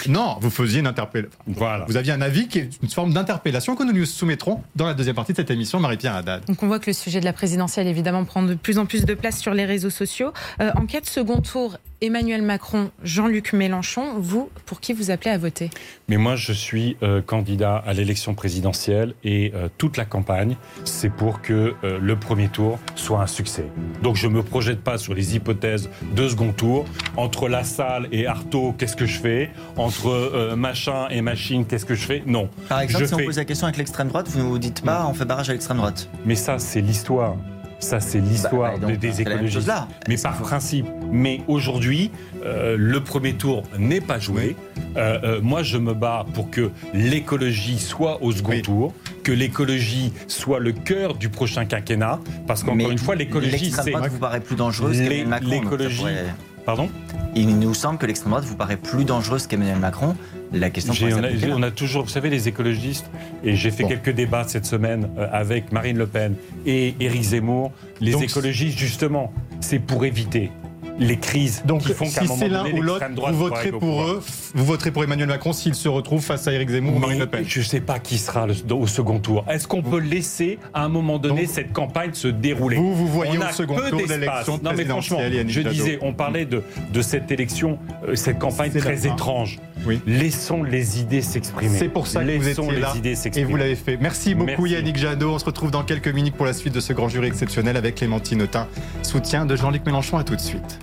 Non, 0.07 0.37
vous 0.41 0.49
faisiez 0.49 0.79
une 0.79 0.87
interpellation. 0.87 1.29
Voilà. 1.45 1.85
Vous 1.87 1.97
aviez 1.97 2.11
un 2.11 2.21
avis 2.21 2.47
qui 2.47 2.57
est 2.57 2.69
une 2.81 2.89
forme 2.89 3.13
d'interpellation 3.13 3.75
que 3.75 3.83
nous 3.83 3.93
nous 3.93 4.05
soumettrons 4.05 4.63
dans 4.75 4.87
la 4.87 4.95
deuxième 4.95 5.15
partie 5.15 5.33
de 5.33 5.37
cette 5.37 5.51
émission, 5.51 5.79
Marie-Pierre 5.79 6.15
Haddad. 6.15 6.45
Donc 6.45 6.63
on 6.63 6.67
voit 6.67 6.79
que 6.79 6.87
le 6.87 6.93
sujet 6.95 7.19
de 7.19 7.25
la 7.25 7.33
présidentielle 7.33 7.85
évidemment 7.85 8.25
prend 8.25 8.41
de 8.41 8.55
plus 8.55 8.79
en 8.79 8.87
plus 8.87 9.05
de 9.05 9.13
place 9.13 9.39
sur 9.39 9.53
les 9.53 9.65
réseaux 9.65 9.91
sociaux. 9.91 10.31
Euh, 10.61 10.71
en 10.75 10.87
cas 10.87 10.99
de 11.01 11.05
second 11.05 11.41
tour, 11.41 11.77
Emmanuel 11.99 12.43
Macron, 12.43 12.91
Jean-Luc 13.03 13.53
Mélenchon, 13.53 14.19
vous, 14.19 14.51
pour 14.67 14.79
qui 14.81 14.93
vous 14.93 15.09
appelez 15.09 15.31
à 15.31 15.37
voter? 15.39 15.71
Mais 16.07 16.17
moi, 16.17 16.35
je 16.35 16.53
suis 16.53 16.95
euh, 17.01 17.23
candidat 17.23 17.75
à 17.77 17.93
l'élection 17.93 18.35
présidentielle 18.35 19.15
et 19.23 19.51
euh, 19.55 19.67
toute 19.79 19.97
la 19.97 20.05
campagne, 20.05 20.57
c'est 20.83 21.09
pour 21.09 21.41
que 21.41 21.73
euh, 21.83 21.97
le 21.99 22.15
premier 22.15 22.49
tour 22.49 22.77
soit 22.93 23.21
un 23.21 23.25
succès. 23.25 23.65
Donc, 24.03 24.15
je 24.15 24.27
me 24.27 24.43
projette 24.43 24.81
pas 24.81 24.99
sur 24.99 25.15
les 25.15 25.35
hypothèses 25.35 25.89
de 26.15 26.27
second 26.29 26.53
tour. 26.53 26.85
Entre 27.15 27.49
La 27.49 27.63
Salle 27.63 28.07
et 28.11 28.27
Artaud, 28.27 28.75
qu'est-ce 28.77 28.95
que 28.95 29.07
je 29.07 29.17
fais? 29.17 29.49
Entre 29.75 30.09
euh, 30.09 30.55
machin 30.55 31.07
et 31.09 31.21
machine, 31.21 31.65
qu'est-ce 31.65 31.85
que 31.85 31.95
je 31.95 32.05
fais? 32.05 32.21
Non. 32.27 32.47
Par 32.69 32.81
exemple, 32.81 33.05
je 33.05 33.07
si 33.07 33.13
on 33.15 33.25
pose 33.25 33.37
la 33.37 33.45
question 33.45 33.65
avec 33.65 33.77
l'extrême 33.77 34.09
droite, 34.09 34.27
vous 34.29 34.37
ne 34.39 34.43
vous 34.43 34.59
dites 34.59 34.83
pas 34.83 35.07
on 35.09 35.15
fait 35.15 35.25
barrage 35.25 35.49
à 35.49 35.53
l'extrême 35.53 35.77
droite. 35.77 36.09
Mais 36.25 36.35
ça, 36.35 36.59
c'est 36.59 36.81
l'histoire. 36.81 37.37
Ça, 37.79 37.99
c'est 37.99 38.19
l'histoire 38.19 38.79
Bah, 38.79 38.87
donc, 38.87 38.97
des- 38.97 39.21
écologistes. 39.21 39.67
là. 39.67 39.87
Mais 40.07 40.17
par 40.17 40.37
principe. 40.37 40.87
Mais 41.11 41.41
aujourd'hui, 41.47 42.11
euh, 42.43 42.75
le 42.77 43.01
premier 43.01 43.33
tour 43.33 43.63
n'est 43.77 44.01
pas 44.01 44.19
joué. 44.19 44.55
Euh, 44.97 45.19
euh, 45.23 45.41
moi, 45.41 45.61
je 45.63 45.77
me 45.77 45.93
bats 45.93 46.25
pour 46.33 46.49
que 46.49 46.71
l'écologie 46.93 47.77
soit 47.79 48.21
au 48.23 48.31
second 48.31 48.51
Oui. 48.51 48.61
tour, 48.61 48.93
que 49.23 49.31
l'écologie 49.31 50.11
soit 50.27 50.59
le 50.59 50.71
cœur 50.71 51.13
du 51.15 51.29
prochain 51.29 51.65
quinquennat, 51.65 52.19
parce 52.47 52.63
qu'encore 52.63 52.91
une 52.91 52.97
fois, 52.97 53.15
l'écologie, 53.15 53.71
c'est... 53.71 53.91
vous 53.91 54.17
paraît 54.19 54.39
plus 54.41 54.55
dangereuse 54.55 54.99
l'écologie- 55.01 56.01
Pardon 56.67 56.89
Il 57.33 57.59
nous 57.59 57.73
semble 57.73 57.97
que 57.97 58.05
l'extrême 58.05 58.31
droite 58.31 58.43
vous 58.43 58.57
paraît 58.57 58.75
plus 58.75 59.05
dangereuse 59.05 59.47
qu'Emmanuel 59.47 59.79
Macron. 59.79 60.17
La 60.51 60.69
question 60.69 60.93
on, 61.01 61.23
a, 61.23 61.55
on 61.55 61.63
a 61.63 61.71
toujours, 61.71 62.03
vous 62.03 62.09
savez, 62.09 62.29
les 62.29 62.49
écologistes, 62.49 63.09
et 63.41 63.55
j'ai 63.55 63.71
fait 63.71 63.83
Bon. 63.83 63.89
quelques 63.89 64.09
débats 64.09 64.43
cette 64.45 64.65
semaine 64.65 65.09
euh, 65.17 65.27
avec 65.31 65.71
Marine 65.71 65.97
Le 65.97 66.07
Pen 66.07 66.35
et 66.65 66.93
Éric 66.99 67.21
Zemmour. 67.23 67.71
Les 68.01 68.11
Donc, 68.11 68.23
écologistes, 68.23 68.77
justement, 68.77 69.31
c'est 69.61 69.79
pour 69.79 70.03
éviter 70.03 70.51
les 70.99 71.17
crises 71.17 71.61
Donc, 71.65 71.81
qui 71.83 71.93
font 71.93 72.05
qu'à 72.05 72.21
si 72.21 72.27
c'est 72.27 72.47
l'un 72.49 72.65
ou 72.71 72.81
l'autre, 72.81 73.05
vous 73.15 73.37
voterez 73.37 73.71
pour 73.71 74.03
eux, 74.03 74.21
vous 74.55 74.65
voterez 74.65 74.91
pour 74.91 75.03
Emmanuel 75.03 75.27
Macron 75.27 75.53
s'il 75.53 75.75
se 75.75 75.87
retrouve 75.87 76.21
face 76.23 76.47
à 76.47 76.53
Éric 76.53 76.69
Zemmour 76.69 76.95
ou 76.95 76.99
Marine 76.99 77.19
Le 77.19 77.27
Pen. 77.27 77.43
Je 77.47 77.59
ne 77.59 77.63
sais 77.65 77.81
pas 77.81 77.99
qui 77.99 78.17
sera 78.17 78.47
le- 78.47 78.55
au 78.73 78.87
second 78.87 79.19
tour. 79.19 79.45
Est-ce 79.49 79.67
qu'on 79.67 79.81
peut 79.83 79.99
laisser 79.99 80.59
à 80.73 80.83
un 80.83 80.89
moment 80.89 81.17
donné 81.19 81.41
Donc, 81.45 81.51
cette 81.53 81.73
campagne 81.73 82.13
se 82.13 82.27
dérouler? 82.27 82.77
Vous, 82.77 82.95
vous 82.95 83.07
voyez 83.07 83.37
on 83.37 83.47
au 83.47 83.51
second 83.53 83.75
peu 83.75 83.89
tour 83.89 84.01
l'élection 84.07 84.59
Non 84.63 84.71
mais 84.75 84.85
franchement, 84.85 85.19
je 85.47 85.61
disais, 85.61 85.99
on 86.01 86.13
parlait 86.13 86.45
de, 86.45 86.63
de 86.93 87.01
cette 87.01 87.31
élection, 87.31 87.77
euh, 88.07 88.15
cette 88.15 88.39
campagne 88.39 88.71
très 88.71 89.07
étrange. 89.07 89.59
Oui. 89.85 90.01
Laissons 90.05 90.63
les 90.63 90.99
idées 90.99 91.21
s'exprimer. 91.21 91.77
C'est 91.77 91.89
pour 91.89 92.07
ça 92.07 92.23
que 92.23 92.37
vous 92.37 92.47
étiez 92.47 92.71
les 92.71 92.79
là 92.79 92.93
idées 92.95 93.15
et 93.35 93.43
vous 93.43 93.55
l'avez 93.55 93.75
fait. 93.75 93.97
Merci 93.97 94.35
beaucoup 94.35 94.65
Merci. 94.65 94.73
Yannick 94.73 94.97
Jadot. 94.97 95.33
On 95.33 95.39
se 95.39 95.45
retrouve 95.45 95.71
dans 95.71 95.83
quelques 95.83 96.07
minutes 96.07 96.35
pour 96.35 96.45
la 96.45 96.53
suite 96.53 96.73
de 96.73 96.79
ce 96.79 96.93
grand 96.93 97.09
jury 97.09 97.27
exceptionnel 97.27 97.77
avec 97.77 97.95
Clémentine 97.95 98.41
Autain, 98.41 98.67
soutien 99.03 99.45
de 99.45 99.55
Jean-Luc 99.55 99.85
Mélenchon. 99.85 100.17
À 100.17 100.23
tout 100.23 100.35
de 100.35 100.41
suite. 100.41 100.79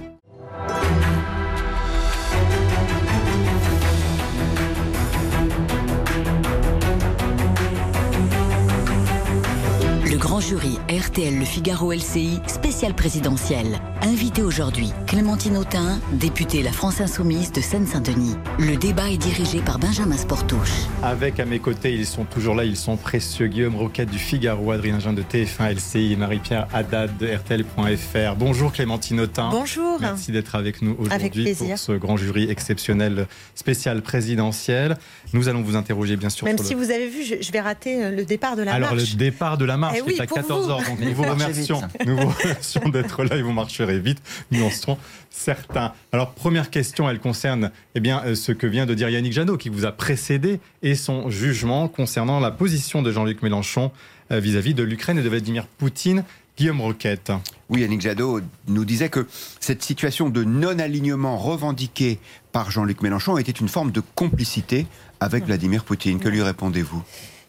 Grand 10.35 10.40
jury 10.40 10.81
RTL 10.89 11.39
Le 11.39 11.44
Figaro 11.44 11.93
LCI, 11.93 12.40
spécial 12.48 12.93
présidentiel. 12.94 13.78
Invité 14.02 14.43
aujourd'hui, 14.43 14.90
Clémentine 15.06 15.56
Autain, 15.56 16.01
députée 16.12 16.61
La 16.65 16.73
France 16.73 17.01
Insoumise 17.01 17.52
de 17.52 17.61
Seine-Saint-Denis. 17.61 18.35
Le 18.59 18.77
débat 18.77 19.11
est 19.11 19.16
dirigé 19.16 19.61
par 19.61 19.78
Benjamin 19.78 20.16
Sportouche. 20.16 20.73
Avec 21.05 21.39
à 21.39 21.44
mes 21.44 21.61
côtés, 21.61 21.94
ils 21.94 22.05
sont 22.05 22.24
toujours 22.24 22.56
là, 22.56 22.65
ils 22.65 22.77
sont 22.77 22.97
précieux. 22.97 23.47
Guillaume 23.47 23.77
Roquette 23.77 24.11
du 24.11 24.19
Figaro, 24.19 24.73
Adrien 24.73 24.98
Jean 24.98 25.12
de 25.12 25.23
TF1 25.23 25.73
LCI 25.77 26.15
et 26.15 26.16
Marie-Pierre 26.16 26.66
Haddad 26.74 27.16
de 27.16 27.28
RTL.fr. 27.28 28.35
Bonjour 28.36 28.73
Clémentine 28.73 29.20
Autain. 29.20 29.51
Bonjour. 29.51 30.01
Merci 30.01 30.32
d'être 30.32 30.56
avec 30.56 30.82
nous 30.82 30.97
aujourd'hui 30.98 31.55
pour 31.55 31.78
ce 31.78 31.93
grand 31.93 32.16
jury 32.16 32.51
exceptionnel 32.51 33.28
spécial 33.55 34.02
présidentiel. 34.02 34.97
Nous 35.32 35.48
allons 35.48 35.62
vous 35.62 35.77
interroger 35.77 36.16
bien 36.16 36.28
sûr 36.28 36.44
Même 36.44 36.59
sur 36.59 36.66
si 36.66 36.74
le... 36.74 36.81
vous 36.81 36.90
avez 36.90 37.09
vu, 37.09 37.23
je, 37.23 37.35
je 37.40 37.52
vais 37.52 37.61
rater 37.61 38.05
euh, 38.05 38.11
le 38.11 38.24
départ 38.24 38.56
de 38.56 38.62
la 38.62 38.74
Alors 38.74 38.94
marche. 38.94 39.12
le 39.12 39.16
départ 39.16 39.59
de 39.59 39.65
la 39.65 39.77
marche 39.77 39.97
Eh 39.98 40.02
oui, 40.02 40.16
à 40.25 40.27
pour 40.27 40.39
14h, 40.39 40.83
vous. 40.85 40.91
donc 40.91 40.99
Mais 40.99 41.07
nous 41.07 41.15
vous 41.15 41.23
remercions, 41.23 41.81
vite. 41.81 42.07
nous 42.07 42.17
vous 42.17 42.29
remercions 42.29 42.89
d'être 42.89 43.25
là 43.25 43.37
et 43.37 43.43
vous 43.43 43.53
marcherez 43.53 43.99
vite, 43.99 44.19
nous 44.51 44.65
en 44.65 44.71
serons 44.71 44.99
certains. 45.31 45.93
Alors 46.13 46.33
première 46.33 46.71
question, 46.71 47.09
elle 47.09 47.21
concerne 47.21 47.71
eh 47.95 48.01
bien, 48.01 48.23
euh, 48.25 48.35
ce 48.35 48.53
que 48.53 48.67
vient 48.67 48.87
de 48.87 48.95
dire 48.95 49.09
Yannick 49.09 49.33
Jadot, 49.33 49.57
qui 49.57 49.69
vous 49.69 49.85
a 49.85 49.93
précédé, 49.93 50.61
et 50.83 50.95
son 50.95 51.31
jugement 51.31 51.89
concernant 51.89 52.41
la 52.41 52.51
position 52.51 53.03
de 53.03 53.11
Jean-Luc 53.13 53.43
Mélenchon 53.43 53.91
euh, 54.33 54.41
vis-à-vis 54.41 54.75
de 54.75 54.83
l'Ukraine 54.83 55.19
et 55.19 55.23
de 55.23 55.29
Vladimir 55.29 55.67
Poutine. 55.67 56.25
Guillaume 56.57 56.81
Roquette. 56.81 57.33
Oui, 57.69 57.81
Yannick 57.81 58.01
Jadot 58.01 58.41
nous 58.69 58.85
disait 58.85 59.09
que 59.09 59.27
cette 59.59 59.83
situation 59.83 60.29
de 60.29 60.45
non-alignement 60.45 61.37
revendiquée 61.37 62.21
par 62.53 62.71
Jean-Luc 62.71 63.03
Mélenchon 63.03 63.37
était 63.39 63.51
une 63.51 63.69
forme 63.69 63.91
de 63.91 64.01
complicité 64.15 64.87
avec 65.19 65.47
Vladimir 65.47 65.83
Poutine. 65.83 66.21
Que 66.21 66.29
lui 66.29 66.43
répondez-vous? 66.43 67.03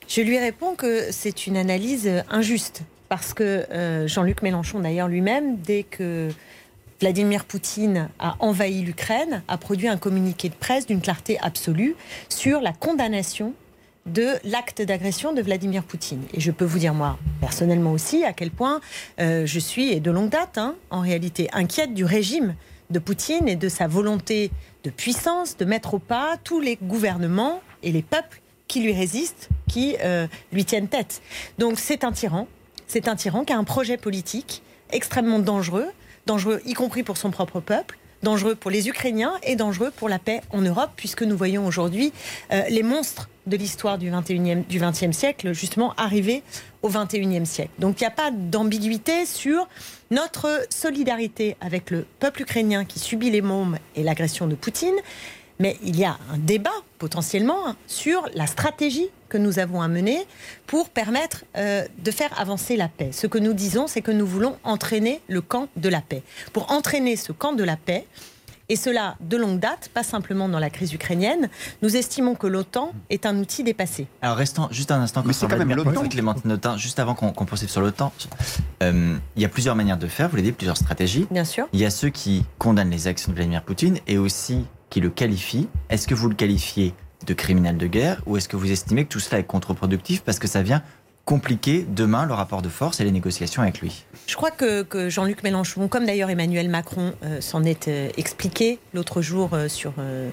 Je 0.08 0.22
lui 0.22 0.38
réponds 0.38 0.76
que 0.76 1.12
c'est 1.12 1.48
une 1.48 1.58
analyse 1.58 2.08
euh, 2.08 2.22
injuste. 2.30 2.84
parce 3.10 3.34
que 3.34 3.66
euh, 3.72 4.08
Jean-Luc 4.08 4.42
Mélenchon, 4.42 4.80
d'ailleurs 4.80 5.08
lui-même, 5.08 5.58
dès 5.58 5.84
que 5.84 6.30
Vladimir 7.00 7.46
Poutine 7.46 8.10
a 8.20 8.36
envahi 8.40 8.82
l'Ukraine, 8.82 9.44
a 9.48 9.58
produit 9.58 9.88
un 9.88 9.98
communiqué 9.98 10.50
de 10.50 10.56
presse 10.56 10.86
d'une 10.86 11.02
clarté 11.02 11.38
absolue 11.42 11.96
sur 12.30 12.62
la 12.62 12.72
condamnation 12.72 13.54
de 14.06 14.34
l'acte 14.44 14.82
d'agression 14.82 15.34
de 15.34 15.42
Vladimir 15.42 15.84
Poutine. 15.84 16.22
Et 16.34 16.40
je 16.40 16.52
peux 16.52 16.66
vous 16.66 16.80
dire, 16.80 16.94
moi, 16.94 17.18
personnellement 17.42 17.92
aussi, 17.92 18.24
à 18.24 18.34
quel 18.34 18.52
point 18.52 18.80
euh, 19.20 19.46
je 19.46 19.60
suis, 19.60 19.92
et 19.92 20.00
de 20.00 20.12
longue 20.12 20.30
date, 20.30 20.58
hein, 20.58 20.76
en 20.92 21.02
réalité, 21.02 21.50
inquiète 21.54 21.94
du 21.94 22.06
régime 22.06 22.56
de 22.92 23.00
Poutine 23.00 23.48
et 23.48 23.56
de 23.56 23.68
sa 23.68 23.88
volonté 23.88 24.52
de 24.84 24.92
puissance 24.92 25.58
de 25.58 25.66
mettre 25.66 25.96
au 25.96 26.00
pas 26.00 26.38
tous 26.44 26.60
les 26.60 26.78
gouvernements 26.82 27.62
et 27.82 27.92
les 27.92 28.04
peuples 28.04 28.42
qui 28.76 28.82
lui 28.82 28.92
résistent, 28.92 29.48
qui 29.70 29.96
euh, 30.04 30.28
lui 30.52 30.66
tiennent 30.66 30.90
tête. 30.90 31.22
Donc 31.60 31.80
c'est 31.80 32.04
un 32.04 32.12
tyran, 32.12 32.46
c'est 32.88 33.08
un 33.08 33.16
tyran 33.16 33.46
qui 33.46 33.54
a 33.54 33.58
un 33.58 33.64
projet 33.64 33.96
politique 33.96 34.64
extrêmement 34.92 35.40
dangereux, 35.40 35.88
dangereux 36.26 36.62
y 36.66 36.74
compris 36.74 37.02
pour 37.02 37.16
son 37.16 37.32
propre 37.32 37.62
peuple, 37.62 37.98
dangereux 38.22 38.54
pour 38.54 38.70
les 38.72 38.90
Ukrainiens 38.90 39.32
et 39.44 39.56
dangereux 39.56 39.94
pour 39.96 40.10
la 40.10 40.20
paix 40.20 40.42
en 40.50 40.60
Europe, 40.60 40.90
puisque 40.98 41.22
nous 41.24 41.38
voyons 41.38 41.66
aujourd'hui 41.66 42.12
euh, 42.52 42.64
les 42.68 42.84
monstres 42.84 43.30
de 43.48 43.56
l'histoire 43.56 43.98
du 43.98 44.12
21e, 44.12 44.68
du 44.68 44.82
20e 44.82 45.14
siècle, 45.14 45.54
justement, 45.54 45.94
arriver 45.96 46.44
au 46.82 46.90
21e 46.90 47.46
siècle. 47.46 47.72
Donc 47.80 48.02
il 48.02 48.04
n'y 48.04 48.08
a 48.08 48.12
pas 48.12 48.30
d'ambiguïté 48.30 49.26
sur 49.26 49.70
notre 50.12 50.68
solidarité 50.70 51.56
avec 51.62 51.92
le 51.92 52.06
peuple 52.20 52.42
ukrainien 52.42 52.84
qui 52.84 53.00
subit 53.00 53.32
les 53.32 53.42
mômes 53.42 53.78
et 53.96 54.04
l'agression 54.04 54.48
de 54.48 54.56
Poutine, 54.56 54.96
mais 55.60 55.78
il 55.84 55.98
y 55.98 56.06
a 56.06 56.18
un 56.32 56.38
débat 56.38 56.72
potentiellement 56.98 57.68
hein, 57.68 57.76
sur 57.88 58.28
la 58.34 58.48
stratégie 58.48 59.10
que 59.30 59.38
nous 59.38 59.60
avons 59.60 59.82
à 59.82 59.88
mener 59.88 60.26
pour 60.68 60.90
permettre 60.90 61.44
euh, 61.58 61.86
de 62.00 62.12
faire 62.12 62.32
avancer 62.40 62.78
la 62.78 62.88
paix. 62.88 63.10
Ce 63.12 63.28
que 63.28 63.38
nous 63.38 63.54
disons, 63.54 63.88
c'est 63.88 64.02
que 64.02 64.12
nous 64.12 64.26
voulons 64.26 64.58
entraîner 64.64 65.22
le 65.28 65.42
camp 65.42 65.68
de 65.76 65.90
la 65.90 66.02
paix. 66.02 66.24
Pour 66.54 66.72
entraîner 66.72 67.16
ce 67.16 67.32
camp 67.32 67.54
de 67.54 67.64
la 67.64 67.76
paix, 67.76 68.06
et 68.70 68.76
cela 68.76 69.16
de 69.20 69.38
longue 69.38 69.60
date, 69.60 69.90
pas 69.94 70.04
simplement 70.04 70.50
dans 70.50 70.60
la 70.60 70.70
crise 70.70 70.94
ukrainienne, 70.94 71.50
nous 71.82 71.96
estimons 71.96 72.36
que 72.36 72.48
l'OTAN 72.48 72.94
est 73.10 73.26
un 73.26 73.38
outil 73.38 73.64
dépassé. 73.64 74.08
Alors 74.22 74.38
restons 74.38 74.68
juste 74.72 74.92
un 74.92 75.02
instant. 75.02 75.24
Mais 75.26 75.34
c'est 75.34 75.48
quand 75.48 75.58
même 75.58 75.74
l'OTAN. 75.74 76.08
Clémentine 76.08 76.52
Autain, 76.52 76.78
juste 76.78 77.00
avant 77.00 77.14
qu'on 77.14 77.32
qu'on 77.32 77.46
poursuive 77.46 77.70
sur 77.70 77.82
l'OTAN, 77.82 78.12
euh, 78.84 79.18
il 79.36 79.42
y 79.42 79.46
a 79.46 79.50
plusieurs 79.50 79.76
manières 79.76 79.98
de 79.98 80.08
faire, 80.08 80.30
vous 80.30 80.36
l'avez 80.38 80.50
dit, 80.50 80.52
plusieurs 80.52 80.78
stratégies. 80.78 81.28
Bien 81.30 81.46
sûr. 81.46 81.68
Il 81.74 81.80
y 81.80 81.86
a 81.86 81.90
ceux 81.90 82.10
qui 82.10 82.44
condamnent 82.58 82.90
les 82.90 83.08
actions 83.08 83.32
de 83.32 83.36
Vladimir 83.36 83.62
Poutine 83.62 84.00
et 84.08 84.18
aussi 84.18 84.66
qui 84.90 85.00
le 85.02 85.10
qualifient. 85.10 85.68
Est-ce 85.90 86.08
que 86.08 86.16
vous 86.16 86.30
le 86.30 86.36
qualifiez 86.36 86.94
de 87.26 87.34
criminel 87.34 87.78
de 87.78 87.88
guerre 87.88 88.22
ou 88.26 88.38
est-ce 88.38 88.48
que 88.48 88.56
vous 88.56 88.72
estimez 88.72 89.06
que 89.06 89.10
tout 89.10 89.20
cela 89.20 89.40
est 89.40 89.44
contre-productif 89.44 90.22
parce 90.22 90.40
que 90.40 90.48
ça 90.48 90.62
vient 90.62 90.84
compliquer 91.24 91.84
demain 91.90 92.28
le 92.28 92.36
rapport 92.36 92.62
de 92.62 92.70
force 92.70 93.00
et 93.00 93.04
les 93.04 93.12
négociations 93.12 93.64
avec 93.64 93.82
lui? 93.82 94.06
Je 94.28 94.36
crois 94.36 94.52
que, 94.52 94.84
que 94.84 95.10
Jean-Luc 95.10 95.42
Mélenchon, 95.42 95.88
comme 95.88 96.06
d'ailleurs 96.06 96.30
Emmanuel 96.30 96.70
Macron, 96.70 97.14
euh, 97.24 97.42
s'en 97.42 97.64
est 97.64 97.88
euh, 97.88 98.10
expliqué 98.16 98.78
l'autre 98.94 99.24
jour 99.24 99.50
euh, 99.54 99.68
sur 99.68 99.94
euh, 99.98 100.30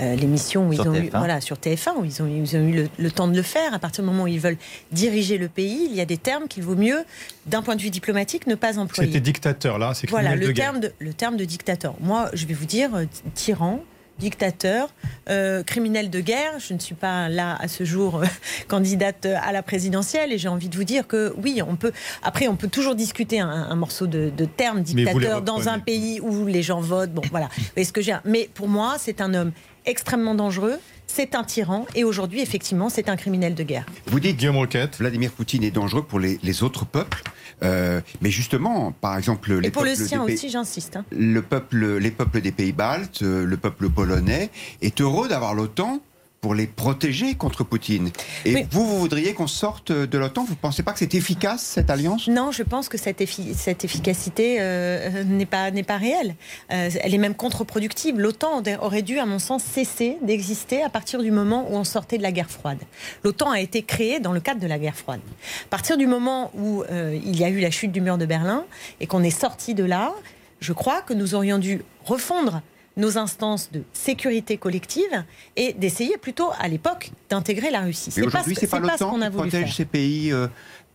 euh, 0.00 0.16
l'émission 0.16 0.66
où 0.68 0.72
Sur 0.72 0.86
ils 0.86 0.88
ont 0.88 0.94
eu, 0.94 1.08
TF1. 1.10 1.18
voilà, 1.18 1.40
sur 1.40 1.56
TF1, 1.58 1.90
où 2.00 2.04
ils 2.04 2.20
ont, 2.22 2.26
ils 2.26 2.56
ont 2.56 2.66
eu 2.66 2.72
le, 2.72 2.88
le 2.98 3.10
temps 3.12 3.28
de 3.28 3.36
le 3.36 3.42
faire. 3.42 3.72
À 3.72 3.78
partir 3.78 4.02
du 4.02 4.10
moment 4.10 4.24
où 4.24 4.26
ils 4.28 4.40
veulent 4.40 4.58
diriger 4.90 5.38
le 5.38 5.46
pays, 5.48 5.86
il 5.88 5.94
y 5.94 6.00
a 6.00 6.06
des 6.06 6.16
termes 6.18 6.48
qu'il 6.48 6.64
vaut 6.64 6.74
mieux, 6.74 7.04
d'un 7.46 7.62
point 7.62 7.76
de 7.76 7.82
vue 7.82 7.90
diplomatique, 7.90 8.48
ne 8.48 8.56
pas 8.56 8.80
employer. 8.80 9.12
C'était 9.12 9.20
dictateur, 9.20 9.78
là, 9.78 9.92
c'est 9.94 10.10
Voilà, 10.10 10.34
le 10.34 10.46
de 10.48 10.50
guerre. 10.50 10.72
terme, 10.72 10.80
de, 10.80 10.92
le 10.98 11.14
terme 11.14 11.36
de 11.36 11.44
dictateur. 11.44 11.94
Moi, 12.00 12.30
je 12.32 12.46
vais 12.46 12.54
vous 12.54 12.66
dire, 12.66 12.92
euh, 12.96 13.04
tyran, 13.34 13.84
dictateur, 14.22 14.88
euh, 15.28 15.64
criminel 15.64 16.08
de 16.08 16.20
guerre. 16.20 16.60
Je 16.60 16.74
ne 16.74 16.78
suis 16.78 16.94
pas 16.94 17.28
là 17.28 17.56
à 17.60 17.66
ce 17.66 17.82
jour 17.82 18.22
euh, 18.22 18.26
candidate 18.68 19.26
à 19.26 19.50
la 19.52 19.62
présidentielle 19.62 20.32
et 20.32 20.38
j'ai 20.38 20.48
envie 20.48 20.68
de 20.68 20.76
vous 20.76 20.84
dire 20.84 21.08
que 21.08 21.34
oui, 21.42 21.60
on 21.66 21.74
peut. 21.74 21.92
Après, 22.22 22.46
on 22.46 22.54
peut 22.54 22.68
toujours 22.68 22.94
discuter 22.94 23.40
un, 23.40 23.48
un 23.48 23.74
morceau 23.74 24.06
de, 24.06 24.30
de 24.34 24.44
terme 24.44 24.82
dictateur 24.82 25.42
dans 25.42 25.68
un 25.68 25.80
pays 25.80 26.20
où 26.20 26.46
les 26.46 26.62
gens 26.62 26.80
votent. 26.80 27.12
Bon, 27.12 27.22
voilà. 27.30 27.48
Vous 27.56 27.64
voyez 27.74 27.84
ce 27.84 27.92
que 27.92 28.00
j'ai. 28.00 28.16
Mais 28.24 28.48
pour 28.54 28.68
moi, 28.68 28.94
c'est 28.98 29.20
un 29.20 29.34
homme 29.34 29.52
extrêmement 29.86 30.36
dangereux. 30.36 30.78
C'est 31.14 31.34
un 31.34 31.44
tyran 31.44 31.84
et 31.94 32.04
aujourd'hui, 32.04 32.40
effectivement, 32.40 32.88
c'est 32.88 33.10
un 33.10 33.16
criminel 33.16 33.54
de 33.54 33.62
guerre. 33.62 33.84
Vous 34.06 34.18
dites 34.18 34.38
Guillaume 34.38 34.56
Roquette. 34.56 34.96
Vladimir 34.96 35.30
Poutine 35.30 35.62
est 35.62 35.70
dangereux 35.70 36.02
pour 36.04 36.18
les, 36.18 36.38
les 36.42 36.62
autres 36.62 36.86
peuples, 36.86 37.22
euh, 37.62 38.00
mais 38.22 38.30
justement, 38.30 38.92
par 38.92 39.18
exemple, 39.18 39.52
les 39.52 39.68
Et 39.68 39.70
pour 39.70 39.82
le 39.84 39.90
peuples 39.90 40.02
sien 40.08 40.20
des 40.20 40.26
pays- 40.28 40.34
aussi, 40.36 40.48
j'insiste. 40.48 40.96
hein. 40.96 41.04
le 41.10 41.42
peuple, 41.42 41.98
les 41.98 42.10
peuples 42.10 42.40
des 42.40 42.50
pays 42.50 42.72
baltes, 42.72 43.20
euh, 43.20 43.44
le 43.44 43.56
peuple 43.58 43.90
polonais 43.90 44.48
est 44.80 45.02
heureux 45.02 45.28
d'avoir 45.28 45.52
l'OTAN 45.52 46.00
pour 46.42 46.54
les 46.56 46.66
protéger 46.66 47.36
contre 47.36 47.62
Poutine. 47.62 48.10
Et 48.44 48.54
Oui. 48.54 48.66
vous, 48.72 48.84
vous 48.84 48.98
voudriez 48.98 49.32
qu'on 49.32 49.46
sorte 49.46 49.92
de 49.92 50.18
l'OTAN? 50.18 50.42
Vous 50.42 50.50
ne 50.54 50.56
pensez 50.56 50.82
pas 50.82 50.92
que 50.92 50.98
c'est 50.98 51.14
efficace 51.14 51.62
cette 51.62 51.88
alliance? 51.88 52.26
Non, 52.26 52.50
je 52.50 52.64
pense 52.64 52.88
que 52.88 52.98
cette, 52.98 53.20
effi- 53.20 53.54
cette 53.54 53.84
efficacité 53.84 54.56
euh, 54.58 55.22
n'est 55.22 55.46
pas, 55.46 55.70
n'est 55.70 55.84
pas 55.84 55.98
réelle. 55.98 56.34
Euh, 56.72 56.90
elle 57.00 57.14
est 57.14 57.18
même 57.18 57.36
contre-productive. 57.36 58.18
L'OTAN 58.18 58.60
aurait 58.80 59.02
dû, 59.02 59.20
à 59.20 59.24
mon 59.24 59.38
sens, 59.38 59.62
cesser 59.62 60.18
d'exister 60.20 60.82
à 60.82 60.88
partir 60.90 61.22
du 61.22 61.30
moment 61.30 61.64
où 61.70 61.76
on 61.76 61.84
sortait 61.84 62.18
de 62.18 62.24
la 62.24 62.32
guerre 62.32 62.50
froide. 62.50 62.78
L'OTAN 63.22 63.52
a 63.52 63.60
été 63.60 63.82
créée 63.84 64.18
dans 64.18 64.32
le 64.32 64.40
cadre 64.40 64.58
de 64.58 64.66
la 64.66 64.80
guerre 64.80 64.96
froide. 64.96 65.20
À 65.66 65.68
partir 65.70 65.96
du 65.96 66.08
moment 66.08 66.50
où 66.56 66.82
euh, 66.90 67.16
il 67.24 67.38
y 67.38 67.44
a 67.44 67.50
eu 67.50 67.60
la 67.60 67.70
chute 67.70 67.92
du 67.92 68.00
mur 68.00 68.18
de 68.18 68.26
Berlin 68.26 68.64
et 68.98 69.06
qu'on 69.06 69.22
est 69.22 69.30
sorti 69.30 69.74
de 69.74 69.84
là, 69.84 70.12
je 70.58 70.72
crois 70.72 71.02
que 71.02 71.14
nous 71.14 71.36
aurions 71.36 71.58
dû 71.58 71.82
refondre 72.04 72.62
nos 72.96 73.16
instances 73.18 73.70
de 73.72 73.82
sécurité 73.92 74.56
collective 74.58 75.24
et 75.56 75.72
d'essayer 75.72 76.16
plutôt 76.18 76.50
à 76.58 76.68
l'époque 76.68 77.10
d'intégrer 77.30 77.70
la 77.70 77.80
Russie. 77.80 78.04
Mais 78.08 78.12
C'est 78.14 78.20
pas, 78.22 78.26
aujourd'hui, 78.28 78.54
ce- 78.54 78.60
c'est 78.60 78.66
pas 78.66 78.80
pas 78.80 78.96
ce 78.98 79.04
l'OTAN 79.04 79.10
qu'on 79.10 79.22
a 79.22 79.30
voulu 79.30 79.50
faire. 79.50 79.60
protège 79.60 79.76
ces 79.76 79.84
pays 79.84 80.32
euh, 80.32 80.48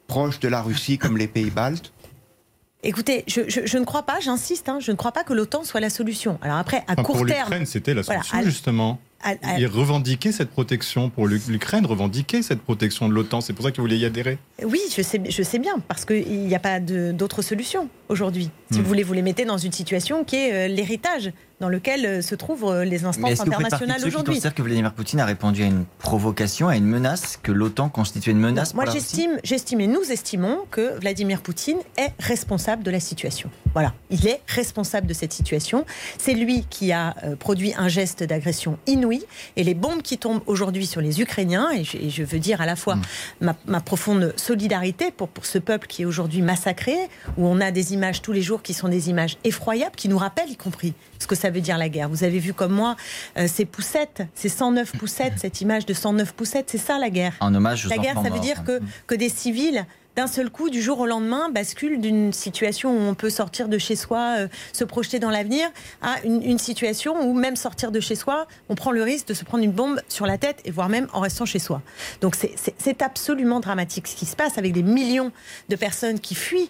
proches 0.08 0.40
de 0.40 0.48
la 0.48 0.62
Russie 0.62 0.98
comme 0.98 1.18
les 1.18 1.28
pays 1.28 1.50
baltes? 1.50 1.92
Écoutez, 2.84 3.24
je, 3.28 3.42
je- 3.48 3.66
je 3.66 3.78
ne 3.80 3.84
crois 3.86 4.04
pas, 4.04 4.20
j'insiste, 4.20 4.70
hein, 4.70 4.78
je 4.80 4.92
ne 4.92 4.96
crois 4.96 5.12
pas 5.12 5.24
que 5.24 5.34
l'OTAN 5.34 5.64
soit 5.64 5.80
la 5.80 5.90
solution. 5.90 6.38
Alors 6.44 6.58
après, 6.58 6.78
à 6.88 6.94
Enfin, 6.94 7.04
court 7.04 7.18
pour 7.18 7.26
terme, 7.26 7.46
l'Ukraine, 7.50 7.66
c'était 7.66 7.94
la 7.96 8.04
Voilà, 8.04 8.22
solution, 8.22 8.38
à- 8.38 8.44
justement. 8.44 9.00
à- 9.24 9.32
à- 9.42 9.58
Il 9.60 9.66
revendiquait 9.66 10.32
cette 10.32 10.52
protection 10.52 11.10
pour 11.10 11.28
l'U- 11.28 11.42
l'Ukraine, 11.50 11.88
revendiquait 11.88 12.44
cette 12.44 12.62
protection 12.62 13.10
de 13.10 13.14
l'OTAN. 13.16 13.42
C'est 13.42 13.54
pour 13.54 13.66
ça 13.66 13.72
qu'il 13.72 13.82
voulait 13.82 13.98
y 13.98 14.06
adhérer? 14.06 14.38
oui, 14.64 14.80
je 14.96 15.02
sais, 15.02 15.20
je 15.28 15.44
sais 15.44 15.58
bien, 15.58 15.80
parce 15.88 16.06
qu'il 16.06 16.30
n'y 16.46 16.54
a 16.56 16.60
pas 16.60 16.80
d'autre 16.80 17.42
solution 17.42 17.90
aujourd'hui. 18.10 18.50
Si 18.72 18.80
Hmm. 18.80 18.82
vous 18.82 18.88
voulez, 18.88 19.04
vous 19.04 19.14
les 19.14 19.22
mettez 19.22 19.46
dans 19.46 19.58
une 19.58 19.72
situation 19.72 20.24
qui 20.26 20.36
est 20.36 20.54
euh, 20.54 20.68
l'héritage 20.68 21.32
dans 21.60 21.70
lequel 21.70 22.06
euh, 22.06 22.22
se 22.22 22.36
trouvent 22.36 22.66
euh, 22.66 22.84
les 22.86 23.06
instances 23.06 23.40
internationales 23.40 24.02
aujourd'hui. 24.06 24.34
considèrent 24.36 24.54
que 24.54 24.62
Vladimir 24.62 24.94
Poutine 24.94 25.20
a 25.22 25.26
répondu 25.26 25.64
à 25.64 25.66
une 25.68 25.86
provocation, 26.00 26.68
à 26.68 26.76
une 26.76 26.86
menace, 26.86 27.40
que 27.42 27.52
l'OTAN 27.52 27.90
constituait 27.90 28.32
une 28.34 28.40
menace 28.40 28.74
Moi, 28.74 28.86
j'estime, 28.92 29.32
j'estime 29.44 29.80
et 29.82 29.88
nous 29.88 30.12
estimons 30.12 30.60
que 30.70 31.00
Vladimir 31.00 31.42
Poutine 31.42 31.78
est 31.98 32.12
responsable 32.20 32.84
de 32.84 32.92
la 32.92 33.00
situation. 33.00 33.50
Voilà, 33.74 33.94
il 34.10 34.28
est 34.28 34.42
responsable 34.48 35.08
de 35.08 35.14
cette 35.14 35.34
situation. 35.34 35.86
C'est 36.18 36.34
lui 36.34 36.66
qui 36.70 36.92
a 36.92 37.16
produit 37.40 37.74
un 37.78 37.88
geste 37.88 38.24
d'agression 38.24 38.78
inouï 38.88 39.24
et 39.56 39.64
les 39.64 39.74
bombes 39.74 40.02
qui 40.02 40.18
tombent 40.18 40.42
aujourd'hui 40.46 40.86
sur 40.86 41.02
les 41.02 41.22
Ukrainiens. 41.22 41.70
Et 41.72 41.84
je, 41.84 41.98
et 41.98 42.10
je 42.10 42.24
veux 42.24 42.40
dire 42.40 42.60
à 42.62 42.66
la 42.66 42.76
fois 42.76 42.98
ma, 43.42 43.56
ma 43.66 43.80
profonde 43.82 44.34
solidarité 44.36 45.12
pour, 45.12 45.28
pour 45.30 45.46
ce 45.46 45.58
peuple 45.58 45.88
qui 45.88 46.02
est 46.04 46.06
aujourd'hui 46.06 46.42
massacré, 46.42 46.96
où 47.38 47.48
on 47.48 47.60
a 47.62 47.72
des 47.72 47.94
images 47.98 48.22
tous 48.22 48.32
les 48.32 48.42
jours 48.42 48.62
qui 48.62 48.74
sont 48.74 48.88
des 48.88 49.10
images 49.10 49.38
effroyables, 49.44 49.96
qui 49.96 50.08
nous 50.08 50.18
rappellent 50.18 50.52
y 50.52 50.56
compris 50.56 50.94
ce 51.20 51.28
que 51.28 51.36
ça 51.36 51.50
veut 51.50 51.62
dire 51.62 51.78
la 51.78 51.90
guerre. 51.90 52.10
Vous 52.10 52.24
avez 52.24 52.40
vu 52.40 52.54
comme 52.54 52.74
moi 52.74 52.96
euh, 53.38 53.48
ces 53.48 53.66
poussettes, 53.66 54.24
ces 54.36 54.50
109 54.50 54.94
poussettes, 54.94 55.34
cette 55.38 55.62
image 55.62 55.86
de 55.86 55.94
109 55.94 56.34
poussettes, 56.34 56.70
c'est 56.70 56.78
ça 56.78 56.98
la 57.00 57.10
guerre. 57.10 57.34
En 57.40 57.54
hommage 57.54 57.86
aux 57.86 57.90
La 57.90 57.98
guerre, 57.98 58.22
ça 58.22 58.30
veut 58.30 58.40
dire 58.40 58.64
que, 58.64 58.80
que 59.08 59.16
des 59.16 59.30
civils, 59.30 59.86
d'un 60.16 60.28
seul 60.28 60.50
coup, 60.50 60.70
du 60.70 60.82
jour 60.82 61.00
au 61.00 61.06
lendemain, 61.06 61.50
basculent 61.50 62.02
d'une 62.02 62.34
situation 62.34 62.92
où 62.92 63.00
on 63.00 63.14
peut 63.14 63.30
sortir 63.30 63.70
de 63.70 63.78
chez 63.78 63.96
soi, 63.96 64.36
euh, 64.38 64.48
se 64.74 64.84
projeter 64.84 65.20
dans 65.20 65.30
l'avenir, 65.30 65.70
à 66.02 66.16
une, 66.24 66.42
une 66.42 66.58
situation 66.58 67.22
où 67.22 67.34
même 67.34 67.56
sortir 67.56 67.92
de 67.92 68.00
chez 68.00 68.16
soi, 68.16 68.48
on 68.70 68.76
prend 68.76 68.92
le 68.92 69.04
risque 69.04 69.28
de 69.28 69.34
se 69.34 69.44
prendre 69.44 69.64
une 69.64 69.72
bombe 69.72 70.02
sur 70.08 70.26
la 70.26 70.38
tête 70.38 70.62
et 70.66 70.72
voire 70.72 70.90
même 70.90 71.08
en 71.14 71.20
restant 71.20 71.46
chez 71.46 71.60
soi. 71.60 71.82
Donc 72.22 72.36
c'est 72.36 73.02
absolument 73.02 73.60
dramatique 73.60 74.08
ce 74.08 74.16
qui 74.16 74.26
se 74.26 74.36
passe 74.36 74.58
avec 74.58 74.74
des 74.74 74.84
millions 74.84 75.32
de 75.70 75.76
personnes 75.76 76.20
qui 76.20 76.36
fuient 76.36 76.70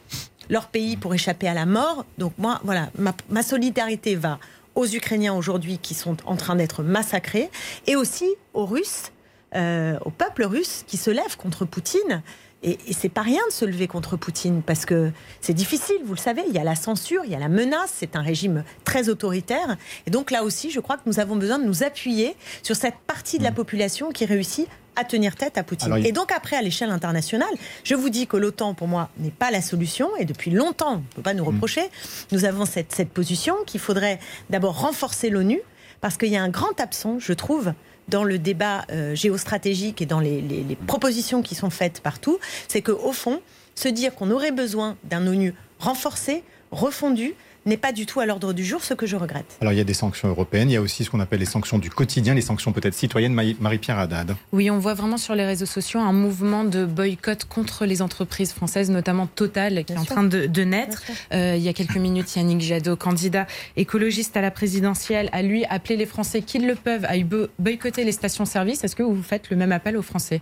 leur 0.49 0.67
pays 0.67 0.97
pour 0.97 1.13
échapper 1.13 1.47
à 1.47 1.53
la 1.53 1.65
mort. 1.65 2.05
Donc 2.17 2.33
moi, 2.37 2.59
voilà, 2.63 2.89
ma, 3.29 3.43
solidarité 3.43 4.15
va 4.15 4.39
aux 4.75 4.87
Ukrainiens 4.87 5.33
aujourd'hui 5.33 5.79
qui 5.79 5.93
sont 5.93 6.17
en 6.25 6.35
train 6.35 6.55
d'être 6.55 6.83
massacrés 6.83 7.49
et 7.87 7.95
aussi 7.95 8.27
aux 8.53 8.65
Russes 8.65 9.11
euh, 9.55 9.97
au 10.03 10.09
peuple 10.09 10.43
russe 10.43 10.83
qui 10.87 10.97
se 10.97 11.09
lève 11.09 11.37
contre 11.37 11.63
Poutine. 11.63 12.21
Et, 12.63 12.77
et 12.87 12.93
c'est 12.93 13.07
pas 13.07 13.21
rien 13.21 13.41
de 13.47 13.53
se 13.53 13.63
lever 13.63 13.87
contre 13.87 14.17
Poutine 14.17 14.61
parce 14.61 14.85
que 14.85 15.11
c'est 15.39 15.53
difficile, 15.53 15.97
vous 16.03 16.13
le 16.13 16.19
savez. 16.19 16.43
Il 16.49 16.53
y 16.53 16.59
a 16.59 16.65
la 16.65 16.75
censure, 16.75 17.21
il 17.23 17.31
y 17.31 17.35
a 17.35 17.39
la 17.39 17.47
menace. 17.47 17.93
C'est 17.95 18.17
un 18.17 18.21
régime 18.21 18.65
très 18.83 19.07
autoritaire. 19.07 19.77
Et 20.05 20.11
donc 20.11 20.31
là 20.31 20.43
aussi, 20.43 20.69
je 20.69 20.81
crois 20.81 20.97
que 20.97 21.03
nous 21.05 21.19
avons 21.21 21.37
besoin 21.37 21.59
de 21.59 21.63
nous 21.63 21.81
appuyer 21.81 22.35
sur 22.61 22.75
cette 22.75 22.97
partie 23.07 23.37
de 23.37 23.43
la 23.43 23.53
population 23.53 24.11
qui 24.11 24.25
réussit 24.25 24.67
à 24.97 25.03
tenir 25.03 25.35
tête 25.35 25.57
à 25.57 25.63
Poutine. 25.63 25.87
Alors, 25.87 25.97
il- 25.99 26.07
Et 26.07 26.11
donc 26.11 26.31
après, 26.31 26.55
à 26.55 26.61
l'échelle 26.61 26.89
internationale, 26.89 27.47
je 27.83 27.95
vous 27.95 28.09
dis 28.09 28.27
que 28.27 28.35
l'OTAN, 28.37 28.73
pour 28.73 28.87
moi, 28.87 29.09
n'est 29.19 29.29
pas 29.31 29.51
la 29.51 29.61
solution. 29.61 30.09
Et 30.17 30.25
depuis 30.25 30.51
longtemps, 30.51 30.93
on 30.93 30.97
ne 30.97 31.01
peut 31.15 31.21
pas 31.21 31.33
nous 31.33 31.45
reprocher. 31.45 31.83
Nous 32.31 32.45
avons 32.45 32.65
cette, 32.65 32.93
cette 32.93 33.09
position 33.09 33.55
qu'il 33.65 33.79
faudrait 33.79 34.19
d'abord 34.49 34.79
renforcer 34.81 35.29
l'ONU 35.29 35.59
parce 36.01 36.17
qu'il 36.17 36.29
y 36.29 36.37
a 36.37 36.41
un 36.43 36.49
grand 36.49 36.79
absent, 36.81 37.19
je 37.19 37.33
trouve, 37.33 37.73
dans 38.07 38.23
le 38.23 38.39
débat 38.39 38.85
euh, 38.91 39.15
géostratégique 39.15 40.01
et 40.01 40.05
dans 40.05 40.19
les, 40.19 40.41
les- 40.41 40.63
les 40.63 40.75
propositions 40.75 41.41
qui 41.41 41.55
sont 41.55 41.69
faites 41.69 42.01
partout, 42.01 42.39
c'est 42.67 42.81
qu'au 42.81 43.11
fond, 43.11 43.41
se 43.75 43.87
dire 43.89 44.15
qu'on 44.15 44.31
aurait 44.31 44.51
besoin 44.51 44.95
d'un 45.03 45.27
ONU 45.27 45.53
renforcé, 45.79 46.43
refondu, 46.71 47.33
n'est 47.67 47.77
pas 47.77 47.91
du 47.91 48.05
tout 48.05 48.19
à 48.19 48.25
l'ordre 48.25 48.53
du 48.53 48.65
jour, 48.65 48.83
ce 48.83 48.93
que 48.93 49.05
je 49.05 49.15
regrette. 49.15 49.57
Alors 49.61 49.73
il 49.73 49.77
y 49.77 49.81
a 49.81 49.83
des 49.83 49.93
sanctions 49.93 50.27
européennes, 50.27 50.69
il 50.69 50.73
y 50.73 50.77
a 50.77 50.81
aussi 50.81 51.03
ce 51.03 51.09
qu'on 51.09 51.19
appelle 51.19 51.39
les 51.39 51.45
sanctions 51.45 51.77
du 51.77 51.89
quotidien, 51.89 52.33
les 52.33 52.41
sanctions 52.41 52.71
peut-être 52.71 52.93
citoyennes. 52.93 53.33
Marie-Pierre 53.33 53.99
Haddad. 53.99 54.35
Oui, 54.51 54.71
on 54.71 54.79
voit 54.79 54.93
vraiment 54.93 55.17
sur 55.17 55.35
les 55.35 55.45
réseaux 55.45 55.65
sociaux 55.65 55.99
un 55.99 56.13
mouvement 56.13 56.63
de 56.63 56.85
boycott 56.85 57.45
contre 57.45 57.85
les 57.85 58.01
entreprises 58.01 58.51
françaises, 58.51 58.89
notamment 58.89 59.27
Total, 59.27 59.83
qui 59.85 59.93
est 59.93 59.97
en 59.97 60.05
train 60.05 60.23
de, 60.23 60.63
naître. 60.63 61.03
Euh, 61.33 61.55
il 61.57 61.63
y 61.63 61.69
a 61.69 61.73
quelques 61.73 61.97
minutes, 61.97 62.35
Yannick 62.35 62.61
Jadot, 62.61 62.95
candidat 62.95 63.45
écologiste 63.75 64.35
à 64.37 64.41
la 64.41 64.51
présidentielle, 64.51 65.29
a 65.31 65.41
lui 65.41 65.65
appelé 65.65 65.97
les 65.97 66.05
Français 66.05 66.41
qui 66.41 66.59
le 66.59 66.75
peuvent 66.75 67.05
à 67.05 67.13
boycotter 67.59 68.03
les 68.03 68.11
stations-service. 68.11 68.83
Est-ce 68.83 68.95
que 68.95 69.03
vous 69.03 69.21
faites 69.21 69.49
le 69.49 69.57
même 69.57 69.71
appel 69.71 69.97
aux 69.97 70.01
Français? 70.01 70.41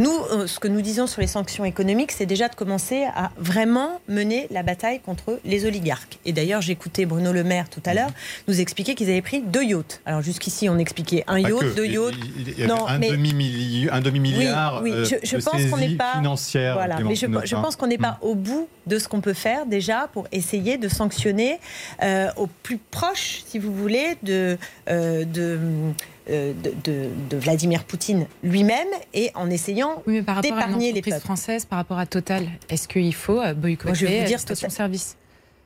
Nous, 0.00 0.12
euh, 0.30 0.46
ce 0.46 0.60
que 0.60 0.68
nous 0.68 0.80
disons 0.80 1.06
sur 1.06 1.20
les 1.20 1.26
sanctions 1.26 1.64
économiques, 1.64 2.12
c'est 2.12 2.26
déjà 2.26 2.48
de 2.48 2.54
commencer 2.54 3.04
à 3.16 3.30
vraiment 3.36 4.00
mener 4.08 4.46
la 4.50 4.62
bataille 4.62 5.00
contre 5.00 5.40
les 5.44 5.66
oligarques. 5.66 6.18
Et 6.24 6.32
d'ailleurs, 6.32 6.62
j'écoutais 6.62 7.04
Bruno 7.04 7.32
Le 7.32 7.42
Maire 7.42 7.68
tout 7.68 7.82
à 7.84 7.94
l'heure 7.94 8.10
nous 8.46 8.60
expliquer 8.60 8.94
qu'ils 8.94 9.10
avaient 9.10 9.22
pris 9.22 9.42
deux 9.42 9.64
yachts. 9.64 10.00
Alors 10.06 10.22
jusqu'ici, 10.22 10.68
on 10.68 10.78
expliquait 10.78 11.24
un 11.26 11.38
yacht, 11.38 11.74
deux 11.74 11.86
yachts. 11.86 12.16
non, 12.68 12.86
un 12.86 12.98
demi-milliard, 12.98 14.00
demi 14.00 14.20
milliard 14.20 14.80
oui, 14.82 14.92
je, 15.04 15.16
je 15.22 15.36
pense 15.36 15.64
qu'on 15.66 15.76
n'est 15.78 15.96
pas 15.96 16.20
Voilà, 16.52 17.00
mais 17.00 17.14
je, 17.14 17.26
je 17.44 17.54
pense 17.54 17.76
qu'on 17.76 17.86
n'est 17.88 17.98
pas 17.98 18.18
au 18.22 18.34
bout 18.34 18.68
de 18.86 18.98
ce 18.98 19.08
qu'on 19.08 19.20
peut 19.20 19.34
faire 19.34 19.66
déjà 19.66 20.08
pour 20.12 20.26
essayer 20.32 20.78
de 20.78 20.88
sanctionner 20.88 21.58
euh, 22.02 22.28
au 22.36 22.46
plus 22.62 22.78
proche, 22.78 23.42
si 23.46 23.58
vous 23.58 23.74
voulez, 23.74 24.16
de, 24.22 24.58
euh, 24.88 25.24
de 25.24 25.58
euh, 26.30 26.52
de, 26.84 27.36
Vladimir 27.36 27.84
Poutine 27.84 28.26
lui-même 28.42 28.88
et 29.14 29.30
en 29.34 29.50
essayant 29.50 30.02
oui, 30.06 30.22
d'épargner 30.42 30.92
les 30.92 31.02
peuples. 31.02 31.20
françaises 31.20 31.64
par 31.64 31.78
rapport 31.78 31.98
à 31.98 32.06
Total, 32.06 32.46
est-ce 32.68 32.88
qu'il 32.88 33.14
faut 33.14 33.40
euh, 33.40 33.54
boycotter 33.54 33.94
je 33.94 34.06
vais 34.06 34.20
vous 34.20 34.26
dire, 34.26 34.40
station 34.40 34.70
service 34.70 35.16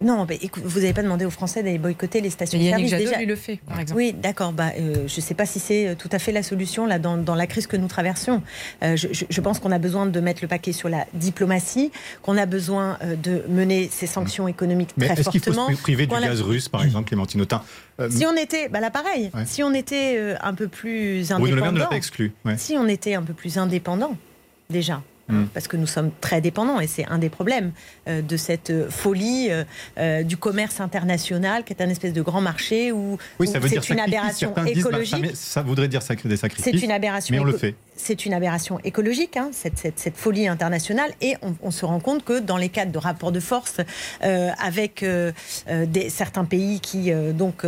non, 0.03 0.27
mais 0.29 0.39
vous 0.65 0.81
n'avez 0.81 0.93
pas 0.93 1.03
demandé 1.03 1.25
aux 1.25 1.31
Français 1.31 1.63
d'aller 1.63 1.79
boycotter 1.79 2.21
les 2.21 2.31
stations 2.31 2.59
de 2.59 2.65
service. 2.65 2.91
Jadot, 2.91 3.05
déjà. 3.05 3.23
le 3.23 3.37
fait, 3.37 3.61
par 3.67 3.81
exemple. 3.81 3.99
Oui, 3.99 4.13
d'accord. 4.13 4.53
Bah, 4.53 4.73
euh, 4.79 5.07
je 5.07 5.17
ne 5.17 5.21
sais 5.21 5.35
pas 5.35 5.47
si 5.47 5.61
c'est 5.61 5.89
euh, 5.89 5.95
tout 5.95 6.09
à 6.13 6.19
fait 6.19 6.33
la 6.33 6.43
solution 6.43 6.87
là 6.87 6.99
dans, 6.99 7.17
dans 7.17 7.35
la 7.35 7.47
crise 7.47 7.67
que 7.67 7.77
nous 7.77 7.89
traversons. 7.89 8.43
Euh, 8.83 8.97
je, 8.97 9.09
je, 9.29 9.41
pense 9.41 9.59
qu'on 9.59 9.73
a 9.73 9.79
besoin 9.79 10.07
de 10.07 10.21
mettre 10.21 10.41
le 10.43 10.49
paquet 10.49 10.73
sur 10.73 10.89
la 10.89 11.07
diplomatie, 11.15 11.91
qu'on 12.23 12.37
a 12.37 12.47
besoin 12.47 12.99
de 13.23 13.43
mener 13.49 13.89
ces 13.91 14.07
sanctions 14.07 14.47
économiques 14.49 14.91
mais 14.97 15.07
très 15.07 15.15
est-ce 15.15 15.25
fortement. 15.25 15.67
Qu'il 15.67 15.75
faut 15.75 15.79
se 15.79 15.83
priver 15.83 16.07
du 16.07 16.15
gaz 16.15 16.41
russe, 16.41 16.69
par 16.69 16.85
exemple, 16.85 17.09
Clémentine 17.09 17.41
Autain? 17.41 17.63
Si 18.11 18.25
on 18.27 18.37
était, 18.37 18.69
bah 18.69 18.81
là 18.81 18.91
pareil, 18.91 19.31
si 19.45 19.63
on 19.63 19.73
était 19.75 20.37
un 20.41 20.55
peu 20.55 20.69
plus 20.69 21.31
indépendant. 21.33 21.67
Le 21.67 21.73
ne 21.73 21.79
l'a 21.79 21.87
pas 21.87 21.97
exclu. 21.97 22.33
Si 22.57 22.75
on 22.77 22.89
était 22.89 23.15
un 23.15 23.23
peu 23.23 23.35
plus 23.35 23.59
indépendant, 23.59 24.17
déjà, 24.71 25.03
Mm. 25.29 25.45
parce 25.55 25.69
que 25.69 25.77
nous 25.77 25.87
sommes 25.87 26.11
très 26.21 26.41
dépendants 26.41 26.81
et 26.81 26.89
c'est 26.89 27.07
un 27.07 27.19
des 27.19 27.29
problèmes 27.29 27.71
euh, 28.09 28.23
de 28.23 28.37
cette 28.37 28.71
euh, 28.71 28.91
folie 28.91 29.51
euh, 29.97 30.23
du 30.25 30.37
commerce 30.37 30.81
international 30.81 31.63
qui 31.65 31.73
est 31.73 31.81
un 31.81 31.89
espèce 31.89 32.13
de 32.13 32.23
grand 32.23 32.41
marché 32.41 32.91
où, 32.91 33.19
c'est 33.41 33.89
une 33.91 34.01
aberration 34.01 34.53
bah, 34.55 34.63
écologique. 34.67 35.37
ça, 35.37 35.63
voudrait 35.63 35.87
dire 35.87 36.01
des 36.25 36.37
sacrifices. 36.37 36.65
C'est 36.65 36.83
une 36.83 36.91
aberration. 36.91 37.35
Mais 37.35 37.41
on 37.41 37.45
le 37.45 37.57
fait. 37.57 37.77
C'est 37.95 38.27
une 38.27 38.33
aberration 38.33 38.81
écologique, 38.85 39.37
hein, 39.37 39.51
cette, 39.53 39.79
cette, 39.97 40.17
folie 40.17 40.49
internationale, 40.49 41.11
et 41.21 41.37
on, 41.63 41.71
se 41.71 41.85
rend 41.85 42.01
compte 42.01 42.25
que 42.25 42.41
dans 42.41 42.57
les 42.57 42.69
cadres 42.69 42.91
de 42.91 42.99
rapports 42.99 43.33
de 43.33 43.39
force 43.39 43.77
avec 44.23 45.05
des, 45.69 46.09
certains 46.09 46.45
pays 46.45 46.81
qui 46.81 47.13
donc 47.35 47.65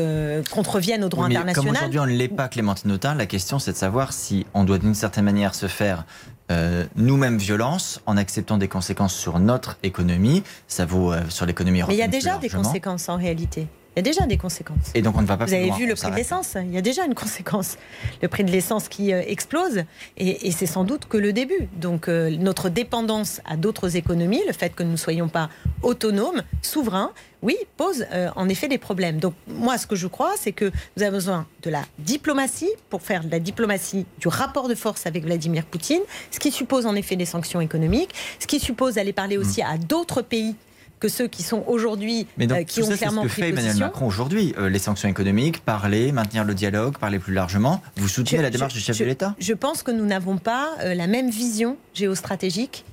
contreviennent 0.50 1.04
au 1.04 1.08
droit 1.08 1.26
international. 1.26 1.54
Comme 1.54 1.68
aujourd'hui 1.68 1.98
on 2.00 2.06
ne 2.06 2.12
l'est 2.12 2.28
pas, 2.28 2.48
Clémentine 2.48 2.90
Autain, 2.92 3.14
la 3.14 3.26
question 3.26 3.58
c'est 3.58 3.72
de 3.72 3.76
savoir 3.76 4.12
si 4.12 4.46
on 4.54 4.64
doit 4.64 4.78
d'une 4.78 4.94
certaine 4.94 5.24
manière 5.24 5.54
se 5.54 5.68
faire 5.68 6.04
euh, 6.50 6.84
nous-mêmes 6.96 7.38
violence 7.38 8.00
en 8.06 8.16
acceptant 8.16 8.58
des 8.58 8.68
conséquences 8.68 9.14
sur 9.14 9.38
notre 9.38 9.78
économie. 9.82 10.42
Ça 10.68 10.84
vaut 10.84 11.12
euh, 11.12 11.22
sur 11.28 11.46
l'économie 11.46 11.80
européenne. 11.80 12.10
Mais 12.10 12.16
il 12.18 12.22
y 12.22 12.28
a 12.28 12.36
déjà 12.36 12.38
des 12.38 12.50
conséquences 12.50 13.08
en 13.08 13.16
réalité. 13.16 13.66
Il 13.94 13.98
y 13.98 14.00
a 14.00 14.02
déjà 14.02 14.26
des 14.26 14.36
conséquences. 14.36 14.90
Et 14.94 15.02
donc 15.02 15.16
on 15.16 15.22
ne 15.22 15.26
va 15.26 15.36
pas 15.36 15.46
Vous 15.46 15.54
avez 15.54 15.70
vu 15.70 15.86
le 15.86 15.94
prix 15.94 16.10
de 16.10 16.16
l'essence 16.16 16.56
Il 16.60 16.74
y 16.74 16.78
a 16.78 16.82
déjà 16.82 17.04
une 17.04 17.14
conséquence. 17.14 17.76
Le 18.22 18.28
prix 18.28 18.44
de 18.44 18.50
l'essence 18.50 18.88
qui 18.88 19.12
euh, 19.12 19.22
explose, 19.26 19.84
et, 20.16 20.50
c'est 20.50 20.66
sans 20.66 20.84
doute 20.84 21.06
que 21.08 21.16
le 21.16 21.32
début. 21.32 21.68
Donc 21.76 22.08
notre 22.08 22.68
dépendance 22.68 23.40
à 23.44 23.56
d'autres 23.56 23.96
économies, 23.96 24.42
le 24.46 24.52
fait 24.52 24.74
que 24.74 24.82
nous 24.82 24.92
ne 24.92 24.96
soyons 24.96 25.28
pas 25.28 25.48
autonomes, 25.82 26.42
souverains, 26.62 27.12
oui, 27.44 27.56
pose 27.76 28.06
euh, 28.12 28.30
en 28.36 28.48
effet 28.48 28.68
des 28.68 28.78
problèmes. 28.78 29.18
Donc 29.18 29.34
moi, 29.46 29.76
ce 29.76 29.86
que 29.86 29.96
je 29.96 30.06
crois, 30.06 30.32
c'est 30.36 30.52
que 30.52 30.72
nous 30.96 31.02
avons 31.02 31.16
besoin 31.16 31.46
de 31.62 31.70
la 31.70 31.82
diplomatie 31.98 32.70
pour 32.88 33.02
faire 33.02 33.22
de 33.22 33.30
la 33.30 33.38
diplomatie 33.38 34.06
du 34.18 34.28
rapport 34.28 34.66
de 34.66 34.74
force 34.74 35.06
avec 35.06 35.24
Vladimir 35.24 35.66
Poutine, 35.66 36.00
ce 36.30 36.38
qui 36.38 36.50
suppose 36.50 36.86
en 36.86 36.94
effet 36.96 37.16
des 37.16 37.26
sanctions 37.26 37.60
économiques, 37.60 38.14
ce 38.40 38.46
qui 38.46 38.58
suppose 38.58 38.94
d'aller 38.94 39.12
parler 39.12 39.36
aussi 39.36 39.60
mm. 39.60 39.66
à 39.66 39.78
d'autres 39.78 40.22
pays 40.22 40.56
que 41.04 41.10
ceux 41.10 41.28
qui 41.28 41.42
sont 41.42 41.62
aujourd'hui, 41.66 42.26
euh, 42.40 42.64
qui 42.64 42.80
ont 42.80 42.86
ça, 42.86 42.96
clairement 42.96 43.24
ce 43.24 43.26
que 43.26 43.32
fait 43.34 43.50
Emmanuel 43.50 43.76
Macron 43.76 44.06
aujourd'hui, 44.06 44.54
euh, 44.56 44.70
les 44.70 44.78
sanctions 44.78 45.06
économiques, 45.06 45.62
parler, 45.62 46.12
maintenir 46.12 46.44
le 46.44 46.54
dialogue, 46.54 46.96
parler 46.96 47.18
plus 47.18 47.34
largement. 47.34 47.82
Vous 47.96 48.08
soutenez 48.08 48.40
la 48.40 48.48
démarche 48.48 48.72
du 48.72 48.80
chef 48.80 48.98
de 48.98 49.04
l'État? 49.04 49.34
Je 49.38 49.52
pense 49.52 49.82
que 49.82 49.90
nous 49.90 50.06
n'avons 50.06 50.38
pas 50.38 50.70
la 50.82 51.06
même 51.06 51.28
vision 51.28 51.76
géostratégique 51.92 52.86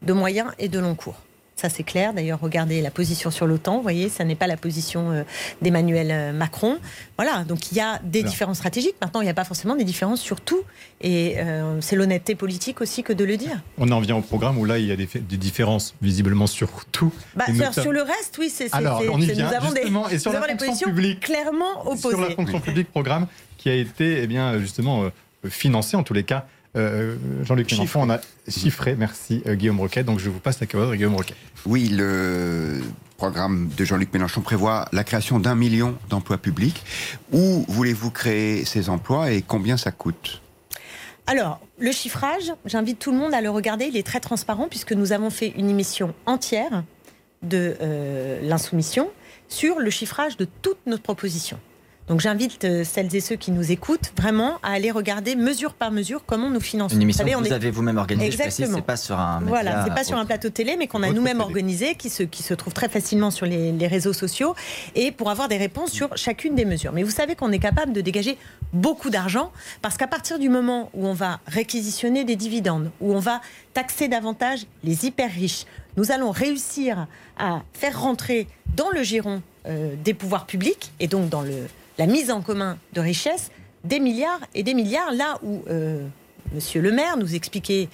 de 0.00 0.14
moyen 0.14 0.54
et 0.58 0.68
de 0.68 0.78
long 0.78 0.94
cours. 0.94 1.16
Ça, 1.58 1.68
c'est 1.68 1.82
clair. 1.82 2.14
D'ailleurs, 2.14 2.38
regardez 2.40 2.80
la 2.80 2.92
position 2.92 3.32
sur 3.32 3.44
l'OTAN. 3.44 3.78
Vous 3.78 3.82
voyez, 3.82 4.08
ça 4.08 4.22
n'est 4.22 4.36
pas 4.36 4.46
la 4.46 4.56
position 4.56 5.10
euh, 5.10 5.22
d'Emmanuel 5.60 6.10
euh, 6.12 6.32
Macron. 6.32 6.78
Voilà. 7.16 7.42
Donc, 7.42 7.72
il 7.72 7.78
y 7.78 7.80
a 7.80 7.98
des 8.04 8.22
différences 8.22 8.58
stratégiques. 8.58 8.94
Maintenant, 9.02 9.22
il 9.22 9.24
n'y 9.24 9.30
a 9.30 9.34
pas 9.34 9.42
forcément 9.42 9.74
des 9.74 9.82
différences 9.82 10.20
sur 10.20 10.40
tout. 10.40 10.62
Et 11.00 11.34
euh, 11.38 11.80
c'est 11.80 11.96
l'honnêteté 11.96 12.36
politique 12.36 12.80
aussi 12.80 13.02
que 13.02 13.12
de 13.12 13.24
le 13.24 13.36
dire. 13.36 13.60
On 13.76 13.90
en 13.90 13.98
vient 13.98 14.14
au 14.14 14.20
programme 14.20 14.56
où 14.56 14.64
là, 14.64 14.78
il 14.78 14.86
y 14.86 14.92
a 14.92 14.96
des, 14.96 15.08
différences 15.36 15.96
visiblement 16.00 16.46
sur 16.46 16.84
tout. 16.92 17.12
Bah, 17.34 17.46
sur, 17.72 17.90
le 17.90 18.02
reste, 18.02 18.38
oui, 18.38 18.50
c'est. 18.54 18.72
Alors, 18.72 19.02
on 19.10 19.20
y 19.20 19.26
vient. 19.26 19.48
Nous 19.48 19.54
avons 19.56 19.72
des, 19.72 20.14
et 20.14 20.20
sur 20.20 20.32
la 20.32 20.40
positions 20.54 20.90
publique, 20.90 21.18
clairement 21.18 21.88
opposées. 21.90 22.10
Sur 22.10 22.20
la 22.20 22.30
fonction 22.30 22.60
publique, 22.60 22.88
programme 22.88 23.26
qui 23.56 23.68
a 23.68 23.74
été, 23.74 24.22
eh 24.22 24.28
bien, 24.28 24.60
justement, 24.60 25.10
financé 25.48 25.96
en 25.96 26.04
tous 26.04 26.14
les 26.14 26.22
cas 26.22 26.46
euh, 26.76 27.16
Jean-Luc 27.42 27.70
Mélenchon, 27.72 28.02
on 28.02 28.10
a 28.10 28.20
chiffré, 28.48 28.94
merci 28.96 29.42
euh, 29.46 29.54
Guillaume 29.54 29.80
Roquet. 29.80 30.04
Donc 30.04 30.18
je 30.18 30.30
vous 30.30 30.38
passe 30.38 30.60
la 30.60 30.66
parole, 30.66 30.96
Guillaume 30.96 31.14
Roquet. 31.14 31.34
Oui, 31.66 31.88
le 31.88 32.80
programme 33.16 33.68
de 33.76 33.84
Jean-Luc 33.84 34.12
Mélenchon 34.12 34.42
prévoit 34.42 34.88
la 34.92 35.04
création 35.04 35.40
d'un 35.40 35.54
million 35.54 35.96
d'emplois 36.08 36.38
publics. 36.38 36.82
Où 37.32 37.64
voulez-vous 37.68 38.10
créer 38.10 38.64
ces 38.64 38.90
emplois 38.90 39.32
et 39.32 39.42
combien 39.42 39.76
ça 39.76 39.90
coûte? 39.90 40.40
Alors, 41.26 41.60
le 41.78 41.92
chiffrage, 41.92 42.52
j'invite 42.64 42.98
tout 42.98 43.12
le 43.12 43.18
monde 43.18 43.34
à 43.34 43.40
le 43.40 43.50
regarder, 43.50 43.86
il 43.86 43.96
est 43.96 44.06
très 44.06 44.20
transparent 44.20 44.68
puisque 44.68 44.92
nous 44.92 45.12
avons 45.12 45.30
fait 45.30 45.52
une 45.56 45.68
émission 45.68 46.14
entière 46.26 46.84
de 47.42 47.76
euh, 47.80 48.40
l'insoumission 48.42 49.10
sur 49.48 49.78
le 49.78 49.90
chiffrage 49.90 50.36
de 50.36 50.46
toutes 50.62 50.86
nos 50.86 50.98
propositions. 50.98 51.58
Donc 52.08 52.20
j'invite 52.20 52.64
euh, 52.64 52.84
celles 52.84 53.14
et 53.14 53.20
ceux 53.20 53.36
qui 53.36 53.50
nous 53.50 53.70
écoutent 53.70 54.12
vraiment 54.16 54.58
à 54.62 54.72
aller 54.72 54.90
regarder 54.90 55.36
mesure 55.36 55.74
par 55.74 55.90
mesure 55.90 56.24
comment 56.26 56.48
nous 56.48 56.60
finançons. 56.60 56.96
Une 56.96 57.02
émission 57.02 57.24
que 57.24 57.34
vous 57.34 57.52
avez 57.52 57.70
vous-même 57.70 57.98
organisée, 57.98 58.28
Exactement. 58.28 58.76
c'est 58.76 58.82
pas 58.82 58.96
sur 58.96 59.18
un 59.18 59.40
Voilà, 59.40 59.84
c'est 59.84 59.94
pas 59.94 60.04
sur 60.04 60.16
un 60.16 60.24
plateau 60.24 60.48
télé, 60.48 60.76
mais 60.78 60.86
qu'on 60.86 61.02
a 61.02 61.10
nous-mêmes 61.10 61.40
organisé, 61.40 61.94
qui 61.94 62.08
se, 62.08 62.22
qui 62.22 62.42
se 62.42 62.54
trouve 62.54 62.72
très 62.72 62.88
facilement 62.88 63.30
sur 63.30 63.44
les, 63.44 63.72
les, 63.72 63.86
réseaux 63.86 64.12
sociaux, 64.12 64.54
et 64.94 65.12
pour 65.12 65.30
avoir 65.30 65.48
des 65.48 65.58
réponses 65.58 65.90
sur 65.90 66.16
chacune 66.16 66.54
des 66.54 66.64
mesures. 66.64 66.92
Mais 66.92 67.02
vous 67.02 67.10
savez 67.10 67.34
qu'on 67.34 67.52
est 67.52 67.58
capable 67.58 67.92
de 67.92 68.00
dégager 68.00 68.38
beaucoup 68.72 69.10
d'argent, 69.10 69.52
parce 69.82 69.96
qu'à 69.96 70.06
partir 70.06 70.38
du 70.38 70.48
moment 70.48 70.90
où 70.94 71.06
on 71.06 71.14
va 71.14 71.40
réquisitionner 71.46 72.24
des 72.24 72.36
dividendes, 72.36 72.90
où 73.00 73.12
on 73.14 73.20
va 73.20 73.40
taxer 73.74 74.08
davantage 74.08 74.66
les 74.82 75.06
hyper 75.06 75.30
riches, 75.30 75.66
nous 75.96 76.10
allons 76.10 76.30
réussir 76.30 77.06
à 77.38 77.62
faire 77.74 78.00
rentrer 78.00 78.46
dans 78.76 78.90
le 78.90 79.02
giron 79.02 79.42
euh, 79.66 79.94
des 80.02 80.14
pouvoirs 80.14 80.46
publics, 80.46 80.92
et 81.00 81.08
donc 81.08 81.28
dans 81.28 81.42
le 81.42 81.66
la 81.98 82.06
mise 82.06 82.30
en 82.30 82.40
commun 82.40 82.78
de 82.94 83.00
richesses, 83.00 83.50
des 83.84 84.00
milliards 84.00 84.40
et 84.54 84.62
des 84.62 84.74
milliards, 84.74 85.12
là 85.12 85.38
où 85.42 85.62
euh, 85.68 86.06
Monsieur 86.54 86.80
le 86.80 86.92
maire 86.92 87.18
nous 87.18 87.34
expliquait 87.34 87.88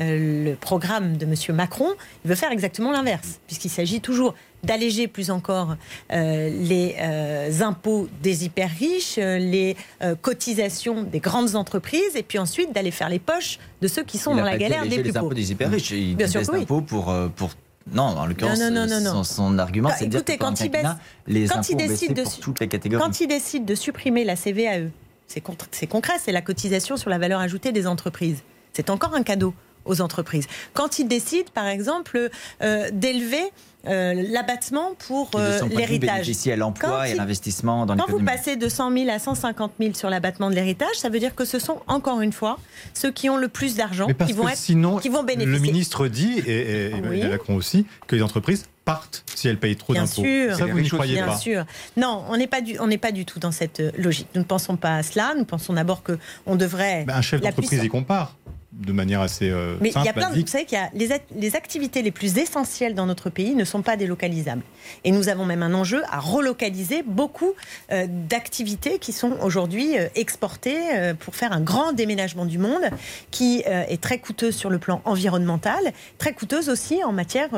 euh, 0.00 0.44
le 0.44 0.54
programme 0.54 1.16
de 1.16 1.26
Monsieur 1.26 1.52
Macron, 1.52 1.88
il 2.24 2.28
veut 2.28 2.36
faire 2.36 2.52
exactement 2.52 2.92
l'inverse, 2.92 3.40
puisqu'il 3.46 3.68
s'agit 3.68 4.00
toujours 4.00 4.34
d'alléger 4.62 5.08
plus 5.08 5.30
encore 5.30 5.76
euh, 6.12 6.48
les 6.50 7.62
impôts 7.62 8.08
des 8.22 8.44
hyper 8.44 8.70
riches, 8.70 9.16
les 9.16 9.76
cotisations 10.22 11.02
des 11.02 11.20
grandes 11.20 11.54
entreprises, 11.54 12.16
et 12.16 12.22
puis 12.22 12.38
ensuite 12.38 12.72
d'aller 12.72 12.90
faire 12.90 13.08
les 13.08 13.18
poches 13.18 13.58
de 13.82 13.88
ceux 13.88 14.04
qui 14.04 14.18
sont 14.18 14.34
dans 14.34 14.44
la 14.44 14.56
galère 14.56 14.82
des 14.82 14.96
plus 14.96 15.10
les 15.12 15.16
impôts 15.16 15.34
des 15.34 15.52
hyper 15.52 15.70
riches, 15.70 15.90
il 15.90 16.16
Bien 16.16 16.28
sûr 16.28 16.42
oui. 16.52 16.64
pour, 16.64 16.84
pour 16.84 17.50
non, 17.92 18.02
en 18.02 18.26
l'occurrence, 18.26 18.58
son, 18.58 19.24
son, 19.24 19.58
argument, 19.58 19.88
bah, 19.88 19.94
c'est 19.98 20.06
de 20.06 20.10
dire 20.10 20.24
que 20.24 20.32
quand 20.38 20.60
il, 20.60 20.70
baisse, 20.70 20.86
les 21.26 21.46
quand 21.46 21.68
il 21.68 21.76
décide 21.76 22.14
de, 22.14 22.22
pour 22.22 22.40
toutes 22.40 22.60
les 22.60 22.68
catégories. 22.68 23.02
Quand 23.02 23.20
il 23.20 23.28
décide 23.28 23.64
de 23.64 23.74
supprimer 23.74 24.24
la 24.24 24.36
CVAE, 24.36 24.90
c'est 25.26 25.40
concret, 25.86 26.14
c'est 26.18 26.32
la 26.32 26.42
cotisation 26.42 26.96
sur 26.96 27.10
la 27.10 27.18
valeur 27.18 27.40
ajoutée 27.40 27.72
des 27.72 27.86
entreprises. 27.86 28.42
C'est 28.72 28.90
encore 28.90 29.14
un 29.14 29.22
cadeau 29.22 29.54
aux 29.84 30.00
entreprises. 30.00 30.46
Quand 30.74 30.98
il 30.98 31.08
décide, 31.08 31.50
par 31.50 31.66
exemple, 31.66 32.30
euh, 32.62 32.88
d'élever 32.92 33.50
euh, 33.88 34.24
l'abattement 34.30 34.94
pour 35.06 35.30
euh, 35.34 35.60
l'héritage. 35.70 36.16
bénéficier 36.16 36.52
à 36.52 36.56
l'emploi 36.56 37.08
et 37.08 37.12
à 37.12 37.14
l'investissement 37.14 37.86
dans. 37.86 37.96
Quand 37.96 38.10
vous 38.10 38.22
passez 38.24 38.56
de 38.56 38.68
100 38.68 38.92
000 38.92 39.10
à 39.10 39.18
150 39.18 39.72
000 39.80 39.94
sur 39.94 40.10
l'abattement 40.10 40.50
de 40.50 40.54
l'héritage, 40.54 40.94
ça 40.96 41.08
veut 41.08 41.18
dire 41.18 41.34
que 41.34 41.44
ce 41.44 41.58
sont 41.58 41.80
encore 41.86 42.20
une 42.20 42.32
fois 42.32 42.58
ceux 42.94 43.10
qui 43.10 43.28
ont 43.30 43.36
le 43.36 43.48
plus 43.48 43.76
d'argent 43.76 44.06
qui 44.26 44.32
vont 44.32 44.48
être, 44.48 44.56
sinon, 44.56 44.98
qui 44.98 45.08
vont 45.08 45.22
bénéficier. 45.22 45.52
Le 45.52 45.60
ministre 45.60 46.08
dit 46.08 46.38
et, 46.46 46.90
et, 46.90 47.28
Macron 47.28 47.56
aussi 47.56 47.86
que 48.06 48.16
les 48.16 48.22
entreprises 48.22 48.66
partent 48.84 49.24
si 49.34 49.48
elles 49.48 49.58
payent 49.58 49.76
trop 49.76 49.94
d'impôts. 49.94 50.24
Ça, 50.56 50.66
vous 50.66 50.80
n'y 50.80 50.88
croyez 50.88 51.14
bien 51.14 51.26
pas 51.26 51.36
sûr. 51.36 51.64
Non, 51.96 52.24
on 52.28 52.36
n'est 52.36 52.46
pas, 52.46 52.60
du, 52.60 52.78
on 52.80 52.88
pas 52.96 53.12
du 53.12 53.24
tout 53.24 53.38
dans 53.38 53.52
cette 53.52 53.82
logique. 53.98 54.28
Nous 54.34 54.40
ne 54.40 54.46
pensons 54.46 54.76
pas 54.76 54.96
à 54.96 55.02
cela. 55.02 55.34
Nous 55.36 55.44
pensons 55.44 55.74
d'abord 55.74 56.02
qu'on 56.02 56.56
devrait. 56.56 57.04
un 57.08 57.22
chef 57.22 57.40
d'entreprise 57.40 57.84
y 57.84 57.88
compare 57.88 58.34
de 58.78 58.92
manière 58.92 59.20
assez 59.20 59.50
euh, 59.50 59.76
Mais 59.80 59.90
simple. 59.90 60.04
Il 60.04 60.06
y 60.06 60.10
a 60.10 60.12
plein, 60.12 60.30
vous 60.30 60.46
savez 60.46 60.64
qu'il 60.64 60.78
y 60.78 60.80
a 60.80 60.88
les, 60.94 61.08
les, 61.34 61.56
activités 61.56 62.00
les 62.02 62.12
plus 62.12 62.38
essentielles 62.38 62.94
dans 62.94 63.06
notre 63.06 63.28
pays 63.28 63.54
ne 63.54 63.64
sont 63.64 63.82
pas 63.82 63.96
délocalisables. 63.96 64.62
Et 65.04 65.10
nous 65.10 65.28
avons 65.28 65.44
même 65.44 65.62
un 65.62 65.74
enjeu 65.74 66.02
à 66.10 66.20
relocaliser 66.20 67.02
beaucoup 67.02 67.54
euh, 67.90 68.06
d'activités 68.08 68.98
qui 68.98 69.12
sont 69.12 69.32
aujourd'hui 69.42 69.98
euh, 69.98 70.08
exportées 70.14 70.78
pour 71.18 71.34
faire 71.34 71.52
un 71.52 71.60
grand 71.60 71.92
déménagement 71.92 72.44
du 72.44 72.58
monde 72.58 72.82
qui 73.30 73.62
est 73.66 74.00
très 74.00 74.18
coûteuse 74.18 74.54
sur 74.54 74.70
le 74.70 74.78
plan 74.78 75.02
environnemental, 75.04 75.92
très 76.18 76.32
coûteuse 76.32 76.68
aussi 76.68 77.02
en 77.04 77.12
matière 77.12 77.48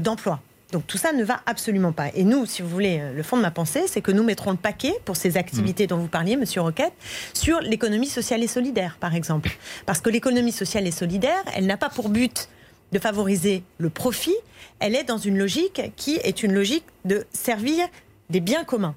d'emploi. 0.00 0.40
Donc 0.76 0.86
tout 0.86 0.98
ça 0.98 1.14
ne 1.14 1.24
va 1.24 1.40
absolument 1.46 1.92
pas. 1.92 2.08
Et 2.14 2.22
nous, 2.22 2.44
si 2.44 2.60
vous 2.60 2.68
voulez, 2.68 3.00
le 3.14 3.22
fond 3.22 3.38
de 3.38 3.40
ma 3.40 3.50
pensée, 3.50 3.84
c'est 3.86 4.02
que 4.02 4.12
nous 4.12 4.22
mettrons 4.22 4.50
le 4.50 4.58
paquet 4.58 4.92
pour 5.06 5.16
ces 5.16 5.38
activités 5.38 5.84
mmh. 5.84 5.86
dont 5.86 5.96
vous 5.96 6.06
parliez, 6.06 6.36
Monsieur 6.36 6.60
Roquette, 6.60 6.92
sur 7.32 7.60
l'économie 7.60 8.08
sociale 8.08 8.42
et 8.42 8.46
solidaire, 8.46 8.98
par 9.00 9.14
exemple. 9.14 9.56
Parce 9.86 10.02
que 10.02 10.10
l'économie 10.10 10.52
sociale 10.52 10.86
et 10.86 10.90
solidaire, 10.90 11.42
elle 11.54 11.64
n'a 11.64 11.78
pas 11.78 11.88
pour 11.88 12.10
but 12.10 12.50
de 12.92 12.98
favoriser 12.98 13.62
le 13.78 13.88
profit, 13.88 14.36
elle 14.78 14.94
est 14.94 15.04
dans 15.04 15.16
une 15.16 15.38
logique 15.38 15.80
qui 15.96 16.16
est 16.16 16.42
une 16.42 16.52
logique 16.52 16.84
de 17.06 17.24
servir 17.32 17.88
des 18.28 18.40
biens 18.40 18.64
communs, 18.64 18.96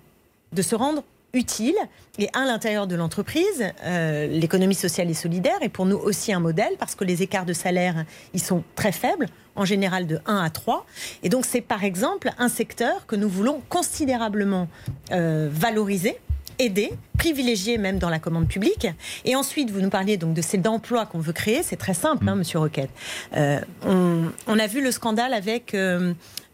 de 0.51 0.61
se 0.61 0.76
rendre 0.76 1.06
utile. 1.34 1.76
Et 2.18 2.30
à 2.34 2.45
l'intérieur 2.45 2.88
de 2.88 2.95
l'entreprise, 2.95 3.64
euh, 3.84 4.27
l'économie 4.27 4.76
sociale 4.76 5.10
et 5.10 5.14
solidaire 5.14 5.57
est 5.61 5.69
pour 5.69 5.85
nous 5.85 5.97
aussi 5.97 6.34
un 6.34 6.39
modèle 6.39 6.73
parce 6.77 6.95
que 6.95 7.03
les 7.03 7.23
écarts 7.23 7.45
de 7.45 7.53
salaire, 7.53 8.06
ils 8.34 8.41
sont 8.41 8.64
très 8.76 8.91
faibles, 8.91 9.27
en 9.56 9.65
général 9.65 10.07
de 10.07 10.19
1 10.26 10.38
à 10.38 10.49
3. 10.49 10.85
Et 11.23 11.30
donc 11.30 11.45
c'est 11.45 11.61
par 11.61 11.84
exemple 11.84 12.31
un 12.38 12.49
secteur 12.49 13.06
que 13.06 13.15
nous 13.15 13.30
voulons 13.30 13.61
considérablement 13.69 14.68
euh, 15.11 15.49
valoriser 15.51 16.18
aider, 16.61 16.91
privilégier 17.18 17.77
même 17.77 17.99
dans 17.99 18.10
la 18.10 18.19
commande 18.19 18.49
publique. 18.49 18.85
Et 19.23 19.34
ensuite, 19.34 19.72
vous 19.72 19.80
nous 19.80 19.89
parliez 19.89 20.18
donc 20.18 20.34
de 20.34 20.41
ces 20.41 20.60
emplois 20.68 21.06
qu'on 21.06 21.19
veut 21.19 21.31
créer. 21.31 21.64
C'est 21.64 21.77
très 21.77 21.93
simple, 21.93 22.27
hein, 22.27 22.35
Monsieur 22.35 22.60
Roquette. 22.60 22.89
Euh, 23.38 23.61
on, 23.85 24.26
on, 24.45 24.60
a 24.60 24.68
vu 24.68 24.84
le 24.84 24.91
scandale 24.91 25.34
avec 25.34 25.72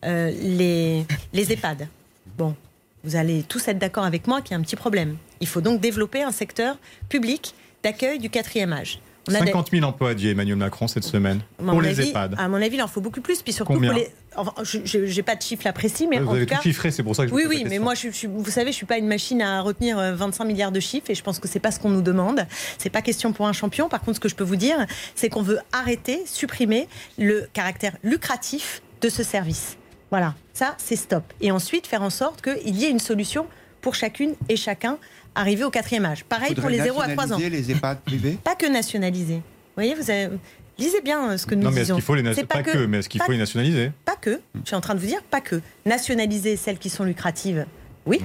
les, 0.04 1.06
les 1.34 1.52
EHPAD. 1.52 1.88
Bon, 2.38 2.56
vous 3.06 3.16
allez 3.16 3.44
tous 3.44 3.68
être 3.68 3.78
d'accord 3.78 4.04
avec 4.04 4.28
moi 4.28 4.42
qu'il 4.42 4.52
y 4.52 4.54
a 4.56 4.58
un 4.58 4.64
petit 4.64 4.76
problème. 4.76 5.18
Il 5.40 5.48
faut 5.48 5.62
donc 5.62 5.80
développer 5.80 6.24
un 6.24 6.32
secteur 6.32 6.78
public 7.08 7.54
d'accueil 7.84 8.20
du 8.20 8.30
quatrième 8.30 8.74
âge. 8.74 9.00
On 9.28 9.32
50 9.32 9.72
000 9.72 9.84
emplois, 9.84 10.12
a 10.12 10.14
dit 10.14 10.30
Emmanuel 10.30 10.56
Macron 10.56 10.88
cette 10.88 11.04
semaine, 11.04 11.40
pour 11.58 11.82
les 11.82 12.00
avis, 12.00 12.10
EHPAD. 12.10 12.36
À 12.38 12.48
mon 12.48 12.62
avis, 12.62 12.76
il 12.76 12.82
en 12.82 12.88
faut 12.88 13.02
beaucoup 13.02 13.22
plus. 13.22 13.42
Puis 13.42 13.54
surtout, 13.54 13.74
Combien 13.74 13.92
les... 13.92 14.10
enfin, 14.36 14.54
je 14.64 14.98
n'ai 14.98 15.24
pas 15.24 15.36
de 15.36 15.42
chiffre 15.42 15.64
là 15.66 15.74
précis, 15.74 16.08
mais 16.08 16.20
vous 16.20 16.28
en 16.28 16.34
avez 16.34 16.46
tout 16.46 16.54
cas. 16.54 16.62
chiffré, 16.62 16.92
c'est 16.92 17.02
pour 17.02 17.16
ça 17.16 17.24
que 17.24 17.30
je 17.30 17.34
Oui, 17.34 17.46
oui, 17.48 17.66
mais 17.68 17.80
moi, 17.80 17.96
je, 17.96 18.10
je, 18.12 18.28
vous 18.28 18.52
savez, 18.52 18.72
je 18.72 18.76
suis 18.76 18.86
pas 18.86 19.00
une 19.00 19.08
machine 19.08 19.42
à 19.42 19.62
retenir 19.62 19.98
25 19.98 20.46
milliards 20.46 20.72
de 20.72 20.80
chiffres 20.80 21.10
et 21.10 21.16
je 21.16 21.24
pense 21.24 21.40
que 21.40 21.48
c'est 21.48 21.60
pas 21.60 21.72
ce 21.72 21.80
qu'on 21.80 21.90
nous 21.90 22.04
demande. 22.04 22.46
C'est 22.78 22.92
pas 22.92 23.02
question 23.02 23.34
pour 23.34 23.48
un 23.48 23.54
champion. 23.54 23.90
Par 23.90 24.02
contre, 24.02 24.18
ce 24.18 24.20
que 24.20 24.30
je 24.30 24.36
peux 24.36 24.44
vous 24.44 24.58
dire, 24.58 24.86
c'est 25.16 25.30
qu'on 25.30 25.42
veut 25.42 25.60
arrêter, 25.72 26.22
supprimer 26.28 26.88
le 27.18 27.48
caractère 27.52 27.98
lucratif 28.04 28.84
de 29.02 29.10
ce 29.10 29.24
service. 29.24 29.78
Voilà, 30.12 30.36
ça, 30.56 30.76
c'est 30.78 30.96
stop. 30.96 31.24
Et 31.42 31.52
ensuite, 31.52 31.86
faire 31.86 32.02
en 32.02 32.10
sorte 32.10 32.42
qu'il 32.42 32.78
y 32.78 32.86
ait 32.86 32.90
une 32.90 33.00
solution 33.00 33.46
pour 33.82 33.94
chacune 33.94 34.36
et 34.48 34.56
chacun 34.56 34.98
arriver 35.36 35.66
au 35.66 35.70
quatrième 35.70 36.06
âge. 36.06 36.24
Pareil 36.24 36.56
pour 36.56 36.70
les 36.70 36.82
0 36.82 37.02
à 37.02 37.10
3 37.10 37.34
ans. 37.34 37.38
les 37.38 37.72
EHPAD 37.72 38.00
privés? 38.00 38.40
Pas 38.42 38.56
que 38.56 38.66
nationaliser. 38.66 39.36
Vous 39.36 39.42
voyez, 39.76 39.96
vous 39.96 40.10
avez... 40.10 40.30
lisez 40.78 41.02
bien 41.02 41.38
ce 41.38 41.46
que 41.46 41.56
nous 41.56 41.64
non, 41.64 41.72
mais 41.72 41.82
disons. 41.82 41.96
Est-ce 41.96 42.06
qu'il 42.06 42.06
faut 42.06 42.16
les 42.16 42.24
nationaliser 42.24 42.48
pas, 42.48 42.64
pas, 42.64 42.72
que, 42.72 42.86
mais 42.86 43.00
est-ce 43.00 43.10
qu'il 43.10 43.22
faut 43.22 43.34
les 43.34 43.38
nationaliser? 43.38 43.92
Pas 44.06 44.16
que. 44.16 44.40
Je 44.64 44.68
suis 44.68 44.76
en 44.78 44.82
train 44.82 44.96
de 44.96 45.02
vous 45.02 45.08
dire 45.08 45.22
pas 45.24 45.42
que. 45.42 45.62
Nationaliser 45.86 46.56
celles 46.56 46.78
qui 46.78 46.90
sont 46.90 47.04
lucratives, 47.04 47.66
oui. 48.06 48.22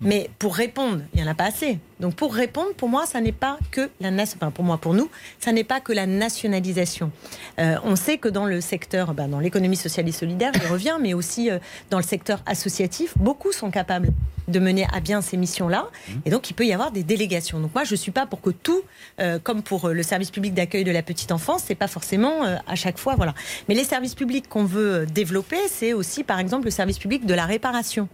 Mais 0.00 0.28
pour 0.38 0.54
répondre, 0.54 1.00
il 1.14 1.22
n'y 1.22 1.26
en 1.26 1.30
a 1.30 1.34
pas 1.34 1.44
assez. 1.44 1.78
Donc 2.00 2.14
pour 2.14 2.34
répondre, 2.34 2.72
pour 2.76 2.88
moi, 2.88 3.06
ça 3.06 3.20
n'est 3.20 3.32
pas 3.32 3.58
que 3.70 3.88
la. 4.00 4.10
Enfin, 4.10 4.50
pour 4.50 4.64
moi, 4.64 4.78
pour 4.78 4.94
nous, 4.94 5.08
ça 5.38 5.52
n'est 5.52 5.64
pas 5.64 5.80
que 5.80 5.92
la 5.92 6.06
nationalisation. 6.06 7.10
Euh, 7.58 7.76
on 7.84 7.96
sait 7.96 8.18
que 8.18 8.28
dans 8.28 8.44
le 8.44 8.60
secteur, 8.60 9.14
ben, 9.14 9.28
dans 9.28 9.40
l'économie 9.40 9.76
sociale 9.76 10.08
et 10.08 10.12
solidaire, 10.12 10.52
je 10.60 10.68
reviens, 10.68 10.98
mais 10.98 11.14
aussi 11.14 11.50
euh, 11.50 11.58
dans 11.90 11.98
le 11.98 12.04
secteur 12.04 12.42
associatif, 12.46 13.16
beaucoup 13.16 13.52
sont 13.52 13.70
capables 13.70 14.10
de 14.48 14.58
mener 14.58 14.86
à 14.92 15.00
bien 15.00 15.20
ces 15.20 15.36
missions-là. 15.36 15.88
Et 16.24 16.30
donc, 16.30 16.50
il 16.50 16.54
peut 16.54 16.66
y 16.66 16.72
avoir 16.72 16.90
des 16.90 17.02
délégations. 17.02 17.60
Donc 17.60 17.74
moi, 17.74 17.84
je 17.84 17.92
ne 17.92 17.96
suis 17.96 18.12
pas 18.12 18.26
pour 18.26 18.40
que 18.40 18.50
tout, 18.50 18.82
euh, 19.20 19.38
comme 19.42 19.62
pour 19.62 19.88
le 19.88 20.02
service 20.02 20.30
public 20.30 20.54
d'accueil 20.54 20.84
de 20.84 20.90
la 20.90 21.02
petite 21.02 21.32
enfance, 21.32 21.62
c'est 21.66 21.74
pas 21.74 21.88
forcément 21.88 22.44
euh, 22.44 22.56
à 22.66 22.74
chaque 22.74 22.98
fois, 22.98 23.14
voilà. 23.14 23.34
Mais 23.68 23.74
les 23.74 23.84
services 23.84 24.14
publics 24.14 24.48
qu'on 24.48 24.64
veut 24.64 25.06
développer, 25.06 25.58
c'est 25.68 25.92
aussi, 25.92 26.24
par 26.24 26.38
exemple, 26.38 26.64
le 26.64 26.70
service 26.70 26.98
public 26.98 27.26
de 27.26 27.34
la 27.34 27.46
réparation. 27.46 28.08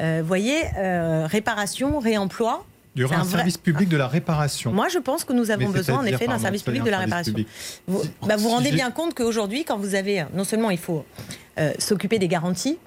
Euh, 0.00 0.18
vous 0.20 0.26
voyez, 0.26 0.62
euh, 0.76 1.26
réparation, 1.26 1.98
réemploi. 1.98 2.64
Il 2.96 3.02
y 3.02 3.04
aura 3.04 3.16
un, 3.16 3.20
un 3.20 3.22
vrai... 3.24 3.38
service 3.38 3.58
public 3.58 3.88
de 3.88 3.96
la 3.96 4.06
réparation. 4.06 4.72
Moi, 4.72 4.88
je 4.88 4.98
pense 4.98 5.24
que 5.24 5.32
nous 5.32 5.50
avons 5.50 5.70
besoin, 5.70 5.98
en 5.98 6.04
effet, 6.04 6.26
d'un 6.26 6.38
service 6.38 6.62
public 6.62 6.84
de 6.84 6.90
la 6.90 6.98
réparation. 6.98 7.34
Vous 7.86 8.02
bah, 8.22 8.36
vous 8.36 8.48
rendez 8.48 8.70
bien 8.70 8.90
compte 8.90 9.14
qu'aujourd'hui, 9.14 9.64
quand 9.64 9.76
vous 9.76 9.94
avez, 9.94 10.24
non 10.32 10.44
seulement 10.44 10.70
il 10.70 10.78
faut 10.78 11.04
euh, 11.58 11.72
s'occuper 11.78 12.18
des 12.18 12.28
garanties, 12.28 12.78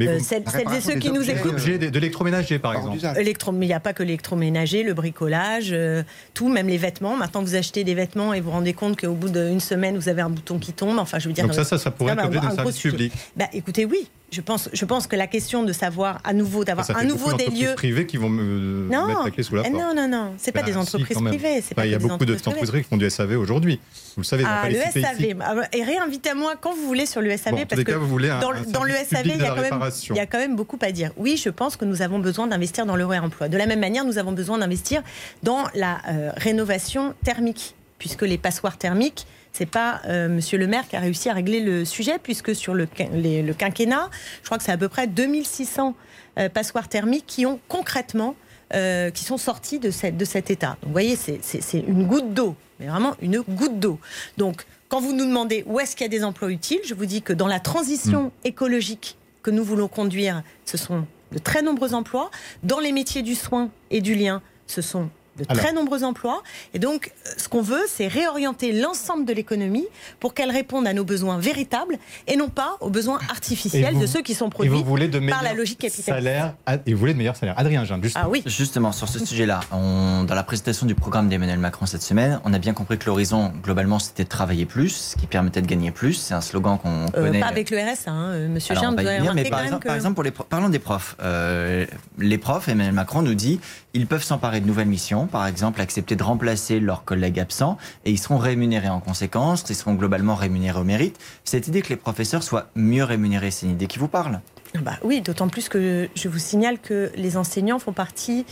euh, 0.00 0.18
celles, 0.20 0.44
celles 0.48 0.72
et 0.72 0.80
ceux 0.80 0.94
qui 0.94 1.10
nous 1.10 1.28
écoutent. 1.28 1.52
Objets 1.52 1.78
de 1.78 1.88
l'électroménager, 1.88 2.58
par 2.58 2.74
exemple. 2.74 2.98
Électro, 3.18 3.52
mais 3.52 3.66
il 3.66 3.68
n'y 3.68 3.74
a 3.74 3.80
pas 3.80 3.92
que 3.92 4.02
l'électroménager, 4.02 4.82
le 4.82 4.94
bricolage, 4.94 5.70
euh, 5.72 6.02
tout, 6.32 6.48
même 6.48 6.68
les 6.68 6.78
vêtements. 6.78 7.16
Maintenant, 7.16 7.42
vous 7.42 7.54
achetez 7.54 7.84
des 7.84 7.94
vêtements 7.94 8.32
et 8.32 8.40
vous 8.40 8.46
vous 8.46 8.52
rendez 8.52 8.72
compte 8.72 9.00
qu'au 9.00 9.14
bout 9.14 9.28
d'une 9.28 9.60
semaine, 9.60 9.96
vous 9.96 10.08
avez 10.08 10.22
un 10.22 10.30
bouton 10.30 10.58
qui 10.58 10.72
tombe. 10.72 10.98
Enfin, 10.98 11.18
je 11.18 11.28
veux 11.28 11.34
dire. 11.34 11.44
Donc 11.44 11.54
ça, 11.54 11.64
ça, 11.64 11.78
ça 11.78 11.90
pourrait 11.90 12.12
être 12.12 12.22
l'objet 12.22 12.40
d'un 12.40 12.54
service 12.54 12.78
public. 12.78 13.12
Bah, 13.36 13.46
écoutez, 13.52 13.84
oui. 13.84 14.08
Je 14.32 14.40
pense, 14.40 14.68
je 14.72 14.84
pense 14.84 15.06
que 15.08 15.16
la 15.16 15.26
question 15.26 15.64
de 15.64 15.72
savoir 15.72 16.20
à 16.22 16.32
nouveau, 16.32 16.64
d'avoir 16.64 16.88
un 16.96 17.04
nouveau 17.04 17.32
des 17.32 17.46
lieux. 17.46 17.74
privées 17.74 18.06
qui 18.06 18.16
vont 18.16 18.28
me 18.28 18.88
non, 18.88 19.06
mettre 19.06 19.24
la 19.24 19.30
clé 19.30 19.42
sous 19.42 19.56
la 19.56 19.62
porte. 19.62 19.74
Non, 19.74 19.92
non, 19.94 20.06
non. 20.08 20.34
C'est 20.38 20.52
pas 20.52 20.60
bah, 20.60 20.66
des 20.66 20.76
entreprises 20.76 21.16
si, 21.16 21.24
privées. 21.24 21.64
Bah, 21.76 21.84
il 21.84 21.92
y 21.92 21.94
a 21.94 21.98
beaucoup 21.98 22.24
d'entreprises 22.24 22.70
qui 22.70 22.82
font 22.84 22.96
du 22.96 23.10
SAV 23.10 23.38
aujourd'hui. 23.38 23.80
Vous 24.16 24.22
le 24.22 24.26
savez, 24.26 24.44
ah, 24.46 24.68
le 24.68 24.76
SAV. 24.76 25.34
Et 25.72 25.82
réinvitez-moi 25.82 26.54
quand 26.60 26.74
vous 26.74 26.86
voulez 26.86 27.06
sur 27.06 27.20
le 27.20 27.36
SAV. 27.36 27.54
Bon, 27.54 27.66
parce 27.68 27.82
que 27.82 27.90
cas, 27.90 27.98
vous 27.98 28.06
voulez 28.06 28.30
un, 28.30 28.38
dans, 28.38 28.52
un 28.52 28.62
dans 28.62 28.84
le 28.84 28.94
SAV, 28.94 29.26
il 29.26 29.36
y, 29.36 29.44
a 29.44 29.50
quand 29.50 29.62
même, 29.62 29.90
il 30.10 30.16
y 30.16 30.20
a 30.20 30.26
quand 30.26 30.38
même 30.38 30.56
beaucoup 30.56 30.78
à 30.82 30.92
dire. 30.92 31.10
Oui, 31.16 31.36
je 31.36 31.50
pense 31.50 31.76
que 31.76 31.84
nous 31.84 32.02
avons 32.02 32.18
besoin 32.20 32.46
d'investir 32.46 32.86
dans 32.86 32.96
le 32.96 33.06
réemploi. 33.06 33.48
De 33.48 33.56
la 33.56 33.66
même 33.66 33.80
manière, 33.80 34.04
nous 34.04 34.18
avons 34.18 34.32
besoin 34.32 34.58
d'investir 34.58 35.02
dans 35.42 35.64
la 35.74 35.98
euh, 36.08 36.30
rénovation 36.36 37.14
thermique, 37.24 37.74
puisque 37.98 38.22
les 38.22 38.38
passoires 38.38 38.78
thermiques, 38.78 39.26
c'est 39.52 39.66
pas 39.66 40.00
euh, 40.06 40.28
Monsieur 40.28 40.58
le 40.58 40.66
maire 40.66 40.86
qui 40.88 40.96
a 40.96 41.00
réussi 41.00 41.28
à 41.28 41.34
régler 41.34 41.60
le 41.60 41.84
sujet, 41.84 42.18
puisque 42.22 42.54
sur 42.54 42.74
le, 42.74 42.88
les, 43.12 43.42
le 43.42 43.54
quinquennat, 43.54 44.10
je 44.42 44.46
crois 44.46 44.58
que 44.58 44.64
c'est 44.64 44.72
à 44.72 44.78
peu 44.78 44.88
près 44.88 45.06
2600 45.06 45.94
euh, 46.38 46.48
passoires 46.48 46.88
thermiques 46.88 47.26
qui 47.26 47.46
ont 47.46 47.60
concrètement, 47.68 48.36
euh, 48.74 49.10
qui 49.10 49.24
sont 49.24 49.38
sortis 49.38 49.78
de, 49.78 49.90
cette, 49.90 50.16
de 50.16 50.24
cet 50.24 50.50
état. 50.50 50.76
Donc, 50.80 50.86
vous 50.86 50.92
voyez, 50.92 51.16
c'est 51.16 51.78
une 51.78 52.06
goutte 52.06 52.32
d'eau, 52.32 52.54
mais 52.78 52.86
vraiment 52.86 53.14
une 53.20 53.40
goutte 53.40 53.78
d'eau. 53.78 53.98
Donc, 54.36 54.64
quand 54.88 55.00
vous 55.00 55.12
nous 55.12 55.26
demandez 55.26 55.64
où 55.66 55.80
est-ce 55.80 55.96
qu'il 55.96 56.04
y 56.04 56.06
a 56.06 56.10
des 56.10 56.24
emplois 56.24 56.50
utiles, 56.50 56.80
je 56.84 56.94
vous 56.94 57.06
dis 57.06 57.22
que 57.22 57.32
dans 57.32 57.46
la 57.46 57.60
transition 57.60 58.24
mmh. 58.24 58.30
écologique 58.44 59.16
que 59.42 59.50
nous 59.50 59.64
voulons 59.64 59.88
conduire, 59.88 60.42
ce 60.64 60.76
sont 60.76 61.06
de 61.32 61.38
très 61.38 61.62
nombreux 61.62 61.94
emplois. 61.94 62.30
Dans 62.62 62.80
les 62.80 62.92
métiers 62.92 63.22
du 63.22 63.34
soin 63.34 63.70
et 63.90 64.00
du 64.00 64.14
lien, 64.14 64.42
ce 64.66 64.82
sont 64.82 65.10
de 65.40 65.46
Alors. 65.48 65.62
très 65.62 65.72
nombreux 65.72 66.04
emplois. 66.04 66.42
Et 66.74 66.78
donc, 66.78 67.12
ce 67.36 67.48
qu'on 67.48 67.62
veut, 67.62 67.82
c'est 67.88 68.08
réorienter 68.08 68.72
l'ensemble 68.72 69.24
de 69.24 69.32
l'économie 69.32 69.86
pour 70.18 70.34
qu'elle 70.34 70.50
réponde 70.50 70.86
à 70.86 70.92
nos 70.92 71.04
besoins 71.04 71.38
véritables 71.38 71.98
et 72.26 72.36
non 72.36 72.48
pas 72.48 72.76
aux 72.80 72.90
besoins 72.90 73.18
artificiels 73.30 73.94
vous, 73.94 74.02
de 74.02 74.06
ceux 74.06 74.22
qui 74.22 74.34
sont 74.34 74.50
produits 74.50 74.70
de 74.82 75.30
par 75.30 75.42
la 75.42 75.54
logique 75.54 75.78
capitaliste. 75.78 76.08
Salaire, 76.08 76.54
et 76.86 76.92
vous 76.92 76.98
voulez 77.00 77.12
de 77.12 77.18
meilleurs 77.18 77.36
salaires. 77.36 77.54
Adrien 77.58 77.84
Jean, 77.84 78.00
Ah 78.14 78.28
oui. 78.28 78.42
Justement, 78.46 78.92
sur 78.92 79.08
ce 79.08 79.24
sujet-là, 79.24 79.60
dans 79.70 80.34
la 80.34 80.42
présentation 80.42 80.86
du 80.86 80.94
programme 80.94 81.28
d'Emmanuel 81.28 81.58
Macron 81.58 81.86
cette 81.86 82.02
semaine, 82.02 82.40
on 82.44 82.52
a 82.52 82.58
bien 82.58 82.72
compris 82.72 82.98
que 82.98 83.06
l'horizon, 83.06 83.52
globalement, 83.62 83.98
c'était 83.98 84.24
de 84.24 84.28
travailler 84.28 84.66
plus, 84.66 84.90
ce 84.90 85.16
qui 85.16 85.26
permettait 85.26 85.62
de 85.62 85.66
gagner 85.66 85.90
plus. 85.90 86.14
C'est 86.14 86.34
un 86.34 86.40
slogan 86.40 86.78
qu'on 86.78 87.06
euh, 87.06 87.08
connaît. 87.10 87.40
Pas 87.40 87.46
avec 87.46 87.70
le 87.70 87.78
RSA, 87.78 88.10
hein. 88.10 88.48
monsieur 88.48 88.74
Jean 88.74 88.92
doit 88.92 89.02
venir, 89.02 89.34
mais 89.34 89.44
par 89.44 89.60
quand 89.60 89.64
exemple, 89.64 89.72
même 89.72 89.80
que... 89.80 89.86
par 89.86 89.96
exemple, 89.96 90.14
pour 90.14 90.24
les, 90.24 90.30
parlons 90.30 90.68
des 90.68 90.78
profs. 90.78 91.16
Euh, 91.22 91.86
les 92.18 92.38
profs, 92.38 92.68
Emmanuel 92.68 92.94
Macron 92.94 93.22
nous 93.22 93.34
dit, 93.34 93.60
ils 93.94 94.06
peuvent 94.06 94.22
s'emparer 94.22 94.60
de 94.60 94.66
nouvelles 94.66 94.88
missions, 94.88 95.26
par 95.30 95.46
exemple, 95.46 95.80
accepter 95.80 96.16
de 96.16 96.22
remplacer 96.22 96.80
leurs 96.80 97.04
collègues 97.04 97.40
absents 97.40 97.78
et 98.04 98.10
ils 98.10 98.18
seront 98.18 98.38
rémunérés 98.38 98.88
en 98.90 99.00
conséquence, 99.00 99.64
ils 99.68 99.74
seront 99.74 99.94
globalement 99.94 100.34
rémunérés 100.34 100.78
au 100.80 100.84
mérite. 100.84 101.18
Cette 101.44 101.68
idée 101.68 101.82
que 101.82 101.88
les 101.88 101.96
professeurs 101.96 102.42
soient 102.42 102.68
mieux 102.74 103.04
rémunérés, 103.04 103.50
c'est 103.50 103.66
une 103.66 103.72
idée 103.72 103.86
qui 103.86 103.98
vous 103.98 104.08
parle? 104.08 104.40
Bah 104.82 104.92
oui, 105.02 105.20
d'autant 105.20 105.48
plus 105.48 105.68
que 105.68 106.08
je 106.14 106.28
vous 106.28 106.38
signale 106.38 106.78
que 106.78 107.10
les 107.16 107.36
enseignants 107.36 107.78
font 107.80 107.92
partie, 107.92 108.46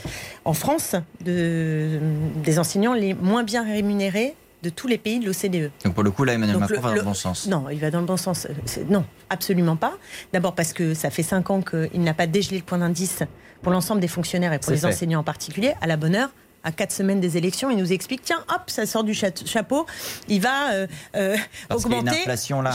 en 0.45 0.53
France, 0.53 0.97
de, 1.25 2.01
des 2.43 2.59
enseignants 2.59 2.95
les 2.95 3.15
moins 3.15 3.45
bien 3.45 3.63
rémunérés 3.65 4.35
de 4.65 4.71
tous 4.71 4.89
les 4.89 4.99
pays 4.99 5.21
de 5.21 5.27
l'OCDE. 5.27 5.71
Donc 5.85 5.95
pour 5.95 6.03
le 6.03 6.11
coup, 6.11 6.25
là, 6.25 6.33
Emmanuel 6.35 6.55
Donc 6.59 6.63
Macron 6.71 6.77
le- 6.77 6.83
va 6.83 6.89
dans 6.89 6.95
le- 6.97 7.03
bon 7.03 7.15
sens. 7.15 7.47
Non, 7.47 7.67
il 7.71 7.79
va 7.79 7.93
dans 7.93 8.01
le 8.01 8.07
bon 8.07 8.17
sens. 8.17 8.49
Non, 8.91 9.05
absolument 9.31 9.77
pas. 9.77 9.93
D'abord 10.33 10.57
parce 10.57 10.73
que 10.73 10.95
ça 10.95 11.11
fait 11.11 11.23
cinq 11.23 11.51
ans 11.51 11.63
qu'il 11.63 12.01
n'a 12.03 12.15
pas 12.15 12.27
dégelé 12.27 12.57
le 12.57 12.65
point 12.65 12.79
d'indice 12.79 13.21
pour 13.63 13.71
l'ensemble 13.71 14.01
des 14.01 14.09
fonctionnaires 14.09 14.53
et 14.53 14.59
pour 14.59 14.73
les 14.73 14.79
fait. 14.79 14.87
enseignants 14.89 15.21
en 15.21 15.25
particulier. 15.25 15.75
À 15.81 15.87
la 15.87 15.97
bonne 15.97 16.17
heure, 16.17 16.31
à 16.65 16.73
quatre 16.73 16.93
semaines 16.93 17.21
des 17.21 17.37
élections, 17.37 17.71
il 17.71 17.77
nous 17.77 17.93
explique 17.93 18.23
tiens, 18.23 18.45
hop, 18.53 18.63
ça 18.69 18.85
sort 18.87 19.05
du 19.05 19.15
cha- 19.15 19.29
chapeau, 19.47 19.87
il 20.29 20.41
va 20.41 20.73
euh, 20.73 20.87
euh, 21.17 21.37
Parce 21.69 21.83
qu'il 21.85 21.93
y 21.93 21.95
a 21.95 21.99
augmenter. 21.99 22.17
une 22.17 22.23
inflation 22.23 22.63
là. 22.63 22.73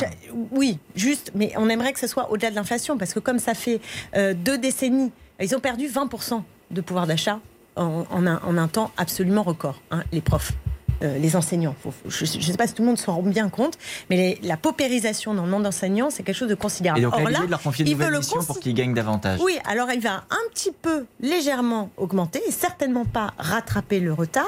Oui, 0.51 0.79
juste, 0.95 1.31
mais 1.35 1.51
on 1.57 1.69
aimerait 1.69 1.93
que 1.93 1.99
ce 1.99 2.07
soit 2.07 2.31
au-delà 2.31 2.49
de 2.51 2.55
l'inflation, 2.55 2.97
parce 2.97 3.13
que 3.13 3.19
comme 3.19 3.39
ça 3.39 3.53
fait 3.53 3.81
euh, 4.15 4.33
deux 4.33 4.57
décennies, 4.57 5.11
ils 5.41 5.55
ont 5.55 5.59
perdu 5.59 5.87
20% 5.87 6.41
de 6.71 6.81
pouvoir 6.81 7.07
d'achat 7.07 7.39
en, 7.75 8.05
en 8.09 8.27
un, 8.27 8.39
en 8.45 8.57
un 8.57 8.67
temps 8.67 8.91
absolument 8.97 9.43
record, 9.43 9.81
hein, 9.91 10.03
les 10.11 10.21
profs. 10.21 10.53
Euh, 11.01 11.17
les 11.17 11.35
enseignants. 11.35 11.75
Faut- 11.81 11.93
je 12.07 12.23
ne 12.37 12.41
sais 12.41 12.57
pas 12.57 12.67
si 12.67 12.73
tout 12.73 12.81
le 12.81 12.87
monde 12.89 12.97
se 12.97 13.09
rend 13.09 13.21
bien 13.23 13.49
compte, 13.49 13.77
mais 14.09 14.17
les- 14.17 14.39
la 14.47 14.57
paupérisation 14.57 15.33
dans 15.33 15.45
le 15.45 15.51
monde 15.51 15.65
enseignant, 15.65 16.09
c'est 16.09 16.23
quelque 16.23 16.35
chose 16.35 16.49
de 16.49 16.55
considérable. 16.55 16.99
Et 16.99 17.03
donc, 17.03 17.13
Or 17.13 17.29
là, 17.29 17.39
de 17.41 17.45
leur 17.47 17.61
confier 17.61 17.85
il 17.87 17.95
veut 17.95 18.09
le 18.09 18.19
pour 18.45 18.59
qu'ils 18.59 18.73
gagnent 18.73 18.93
davantage. 18.93 19.39
oui, 19.43 19.57
alors 19.65 19.91
il 19.91 19.99
va 20.01 20.23
un 20.29 20.49
petit 20.53 20.71
peu 20.71 21.05
légèrement 21.21 21.89
augmenter 21.97 22.41
et 22.47 22.51
certainement 22.51 23.05
pas 23.05 23.33
rattraper 23.37 23.99
le 23.99 24.13
retard. 24.13 24.45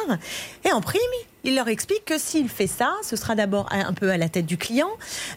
Et 0.64 0.72
en 0.72 0.82
prime, 0.82 1.00
il 1.44 1.56
leur 1.56 1.68
explique 1.68 2.06
que 2.06 2.18
s'il 2.18 2.50
fait 2.50 2.66
ça, 2.68 2.92
ce 3.04 3.16
sera 3.16 3.36
d'abord 3.36 3.68
un 3.72 3.94
peu 3.94 4.10
à 4.10 4.18
la 4.18 4.30
tête 4.30 4.46
du 4.48 4.58
client 4.58 4.90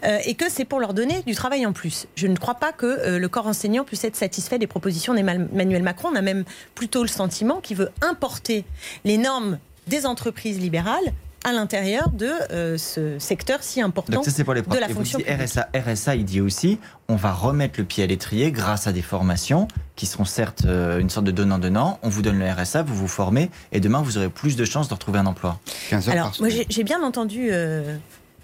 euh, 0.04 0.18
et 0.24 0.34
que 0.34 0.48
c'est 0.50 0.64
pour 0.64 0.80
leur 0.80 0.94
donner 0.94 1.22
du 1.26 1.34
travail 1.34 1.66
en 1.66 1.72
plus. 1.74 2.06
Je 2.16 2.26
ne 2.26 2.36
crois 2.36 2.54
pas 2.54 2.72
que 2.72 2.86
euh, 2.86 3.18
le 3.18 3.28
corps 3.28 3.46
enseignant 3.46 3.84
puisse 3.84 4.04
être 4.04 4.16
satisfait 4.16 4.58
des 4.58 4.66
propositions 4.66 5.12
d'Emmanuel 5.12 5.82
Macron. 5.82 6.08
On 6.12 6.16
a 6.16 6.22
même 6.22 6.44
plutôt 6.74 7.02
le 7.02 7.08
sentiment 7.08 7.60
qu'il 7.60 7.76
veut 7.76 7.90
importer 8.00 8.64
les 9.04 9.18
normes 9.18 9.58
des 9.88 10.06
entreprises 10.06 10.58
libérales 10.58 11.12
à 11.44 11.52
l'intérieur 11.52 12.10
de 12.10 12.30
euh, 12.50 12.76
ce 12.76 13.18
secteur 13.18 13.62
si 13.62 13.80
important 13.80 14.12
Donc 14.12 14.24
ça 14.24 14.30
c'est 14.30 14.44
pour 14.44 14.54
les 14.54 14.62
de 14.62 14.74
la 14.74 14.86
Et 14.86 14.88
vous 14.88 14.94
fonction 14.94 15.18
dites. 15.18 15.28
RSA, 15.28 15.68
RSA, 15.74 16.16
il 16.16 16.24
dit 16.24 16.40
aussi, 16.40 16.78
on 17.08 17.16
va 17.16 17.32
remettre 17.32 17.78
le 17.78 17.84
pied 17.84 18.02
à 18.02 18.06
l'étrier 18.06 18.50
grâce 18.50 18.86
à 18.86 18.92
des 18.92 19.02
formations 19.02 19.68
qui 19.94 20.06
seront 20.06 20.24
certes 20.24 20.64
euh, 20.66 20.98
une 20.98 21.10
sorte 21.10 21.26
de 21.26 21.30
donnant-donnant. 21.30 22.00
On 22.02 22.08
vous 22.08 22.22
donne 22.22 22.38
le 22.38 22.50
RSA, 22.50 22.82
vous 22.82 22.94
vous 22.94 23.08
formez 23.08 23.50
et 23.72 23.80
demain 23.80 24.02
vous 24.02 24.18
aurez 24.18 24.28
plus 24.28 24.56
de 24.56 24.64
chances 24.64 24.88
de 24.88 24.94
retrouver 24.94 25.20
un 25.20 25.26
emploi. 25.26 25.60
15 25.90 26.08
heures 26.08 26.14
Alors, 26.14 26.30
par 26.32 26.40
moi, 26.40 26.48
j'ai 26.68 26.84
bien 26.84 27.02
entendu 27.02 27.48
euh, 27.50 27.96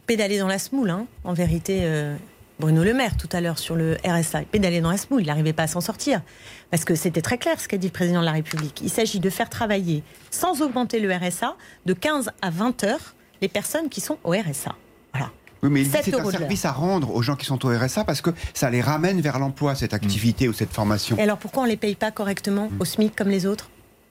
pédaler 0.07 0.39
dans 0.39 0.49
la 0.49 0.59
smoule, 0.59 0.91
hein, 0.91 1.07
en 1.25 1.33
vérité, 1.33 1.81
euh, 1.83 2.17
Bruno 2.61 2.85
Le 2.85 2.95
Maire 2.95 3.17
tout 3.17 3.29
à 3.33 3.41
l'heure 3.41 3.59
sur 3.59 3.75
le 3.75 3.97
RSA. 4.07 4.43
Il 4.43 4.47
pédalait 4.47 4.81
dans 4.81 4.91
la 4.91 4.97
smoule, 4.97 5.23
il 5.23 5.27
n'arrivait 5.27 5.53
pas 5.53 5.65
à 5.65 5.67
s'en 5.67 5.81
sortir. 5.81 6.23
Parce 6.71 6.85
que 6.85 6.95
c'était 6.95 7.23
très 7.23 7.37
clair 7.39 7.59
ce 7.61 7.67
qu'a 7.69 7.77
dit 7.79 7.89
le 7.89 7.93
président 7.93 8.21
de 8.21 8.25
la 8.27 8.33
République. 8.33 8.81
Il 8.83 8.91
s'agit 8.91 9.19
de 9.21 9.29
faire 9.31 9.51
travailler, 9.51 10.03
sans 10.31 10.63
augmenter 10.63 11.01
le 11.01 11.13
RSA, 11.15 11.57
de 11.87 11.93
15 11.93 12.31
à 12.43 12.51
20 12.51 12.85
heures 12.85 13.15
les 13.43 13.49
personnes 13.49 13.89
qui 13.89 14.01
sont 14.01 14.19
au 14.25 14.31
RSA. 14.31 14.75
Voilà. 15.13 15.31
Oui, 15.63 15.71
mais 15.71 15.81
il 15.81 15.85
dit 15.85 15.91
7 15.91 16.05
c'est 16.05 16.15
un 16.15 16.31
service 16.31 16.65
à 16.65 16.73
rendre 16.73 17.15
aux 17.15 17.23
gens 17.23 17.37
qui 17.37 17.47
sont 17.47 17.65
au 17.67 17.71
RSA 17.77 18.05
parce 18.05 18.21
que 18.21 18.31
ça 18.55 18.71
les 18.71 18.81
ramène 18.81 19.21
vers 19.21 19.39
l'emploi, 19.39 19.75
cette 19.75 19.95
activité 19.95 20.47
ou 20.49 20.53
cette 20.53 20.73
formation. 20.73 21.17
Et 21.19 21.23
alors 21.23 21.39
pourquoi 21.39 21.63
on 21.63 21.67
ne 21.67 21.71
les 21.71 21.77
paye 21.77 21.95
pas 21.97 22.11
correctement 22.13 22.69
Mm. 22.71 22.81
au 22.81 22.85
SMIC 22.85 23.17
comme 23.17 23.29
les 23.29 23.47
autres? 23.47 23.71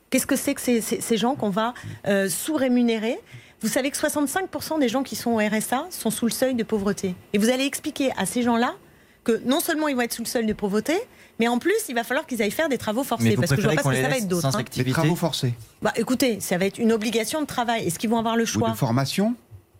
Qu'est-ce 0.09 0.27
que 0.27 0.35
c'est 0.35 0.53
que 0.53 0.61
ces, 0.61 0.81
ces- 0.81 0.99
ces 1.01 1.17
gens 1.17 1.35
qu'on 1.35 1.49
va 1.49 1.73
euh, 2.07 2.27
sous-rémunérer? 2.29 3.17
Vous 3.63 3.69
savez 3.69 3.89
que 3.91 3.97
65% 3.97 4.79
des 4.79 4.89
gens 4.89 5.03
qui 5.03 5.15
sont 5.15 5.31
au 5.31 5.37
RSA 5.37 5.87
sont 5.89 6.11
sous 6.11 6.25
le 6.25 6.31
seuil 6.31 6.53
de 6.53 6.63
pauvreté. 6.63 7.15
Et 7.31 7.37
vous 7.37 7.49
allez 7.49 7.63
expliquer 7.63 8.11
à 8.17 8.25
ces 8.25 8.43
gens-là 8.43 8.75
que 9.23 9.41
non 9.45 9.61
seulement 9.61 9.87
ils 9.87 9.95
vont 9.95 10.01
être 10.01 10.11
sous 10.11 10.21
le 10.23 10.27
seuil 10.27 10.45
de 10.45 10.51
pauvreté, 10.51 10.93
mais 11.39 11.47
en 11.47 11.59
plus 11.59 11.73
il 11.87 11.95
va 11.95 12.03
falloir 12.03 12.27
qu'ils 12.27 12.41
aillent 12.41 12.51
faire 12.51 12.67
des 12.67 12.77
travaux 12.77 13.05
forcés. 13.05 13.23
Mais 13.23 13.35
vous 13.35 13.41
parce 13.41 13.51
que 13.51 13.61
je 13.61 13.67
vois 13.67 13.75
préférez 13.75 13.95
pas 13.95 13.95
ce 13.95 14.01
que 14.01 14.03
ça 14.03 14.09
va 14.09 14.17
être 14.17 14.27
d'autres. 14.27 14.51
sans 14.51 14.59
hein. 14.59 14.83
Des 14.83 14.91
travaux 14.91 15.15
forcés 15.15 15.53
Bah, 15.81 15.93
écoutez, 15.95 16.41
ça 16.41 16.57
va 16.57 16.65
être 16.65 16.77
une 16.77 16.91
obligation 16.91 17.39
de 17.39 17.45
travail. 17.45 17.87
Est-ce 17.87 17.99
qu'ils 17.99 18.09
vont 18.09 18.19
avoir 18.19 18.35
le 18.35 18.43
ou 18.43 18.47
choix 18.47 18.71
de 18.71 18.75
formation. 18.75 19.33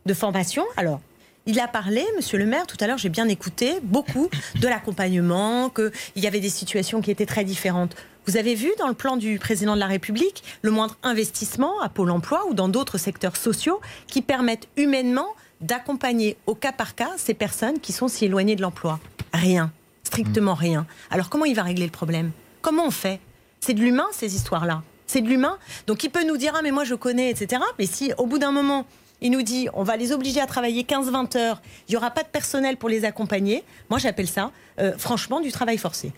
de 0.06 0.14
formation. 0.14 0.64
Alors, 0.78 1.02
il 1.46 1.60
a 1.60 1.68
parlé, 1.68 2.06
monsieur 2.16 2.38
le 2.38 2.46
maire, 2.46 2.66
tout 2.68 2.78
à 2.80 2.88
l'heure, 2.88 2.98
j'ai 2.98 3.10
bien 3.10 3.28
écouté 3.28 3.80
beaucoup 3.84 4.30
de 4.56 4.68
l'accompagnement, 4.68 5.70
qu'il 5.70 5.92
y 6.16 6.28
avait 6.28 6.40
des 6.40 6.50
situations 6.50 7.02
qui 7.02 7.12
étaient 7.12 7.26
très 7.26 7.44
différentes. 7.44 7.98
Vous 8.26 8.38
avez 8.38 8.56
vu 8.56 8.72
dans 8.80 8.88
le 8.88 8.94
plan 8.94 9.18
du 9.18 9.38
président 9.38 9.76
de 9.76 9.82
la 9.82 9.88
République 9.88 10.44
le 10.62 10.72
moindre 10.72 10.96
investissement 11.04 11.82
à 11.82 11.90
Pôle 11.90 12.10
emploi 12.10 12.46
ou 12.48 12.54
dans 12.54 12.70
d'autres 12.70 12.98
secteurs 12.98 13.36
sociaux 13.36 13.82
qui 14.08 14.22
permettent 14.22 14.70
humainement 14.78 15.28
d'accompagner 15.60 16.38
au 16.48 16.56
cas 16.56 16.72
par 16.72 16.96
cas 16.96 17.12
ces 17.18 17.34
personnes 17.34 17.82
qui 17.82 17.92
sont 17.92 18.08
si 18.08 18.24
éloignées 18.24 18.56
de 18.56 18.62
l'emploi? 18.62 19.02
Rien, 19.34 19.74
strictement 20.04 20.54
rien. 20.54 20.86
Alors 21.12 21.30
comment 21.30 21.44
il 21.44 21.54
va 21.54 21.64
régler 21.64 21.84
le 21.84 21.92
problème? 21.92 22.32
Comment 22.62 22.86
on 22.86 22.92
fait? 22.92 23.20
C'est 23.60 23.74
de 23.74 23.82
l'humain 23.82 24.08
ces 24.14 24.36
histoires-là. 24.36 24.84
C'est 25.06 25.20
de 25.20 25.28
l'humain. 25.28 25.58
Donc 25.86 26.06
il 26.06 26.10
peut 26.10 26.26
nous 26.26 26.38
dire 26.38 26.54
ah 26.56 26.62
mais 26.64 26.72
moi 26.72 26.86
je 26.86 26.96
connais 26.96 27.30
etc. 27.30 27.62
Mais 27.78 27.86
si 27.86 28.14
au 28.18 28.26
bout 28.26 28.40
d'un 28.40 28.54
moment 28.54 28.86
il 29.20 29.32
nous 29.32 29.42
dit 29.42 29.68
on 29.74 29.84
va 29.84 29.98
les 29.98 30.14
obliger 30.14 30.40
à 30.40 30.48
travailler 30.48 30.84
15-20 30.84 31.38
heures, 31.38 31.62
il 31.90 31.92
n'y 31.92 31.98
aura 31.98 32.12
pas 32.12 32.24
de 32.24 32.30
personnel 32.30 32.78
pour 32.78 32.88
les 32.88 33.04
accompagner. 33.04 33.66
Moi 33.90 34.00
j'appelle 34.00 34.30
ça 34.30 34.52
euh, 34.80 34.94
franchement 34.98 35.42
du 35.42 35.52
travail 35.52 35.78
forcé. 35.78 36.14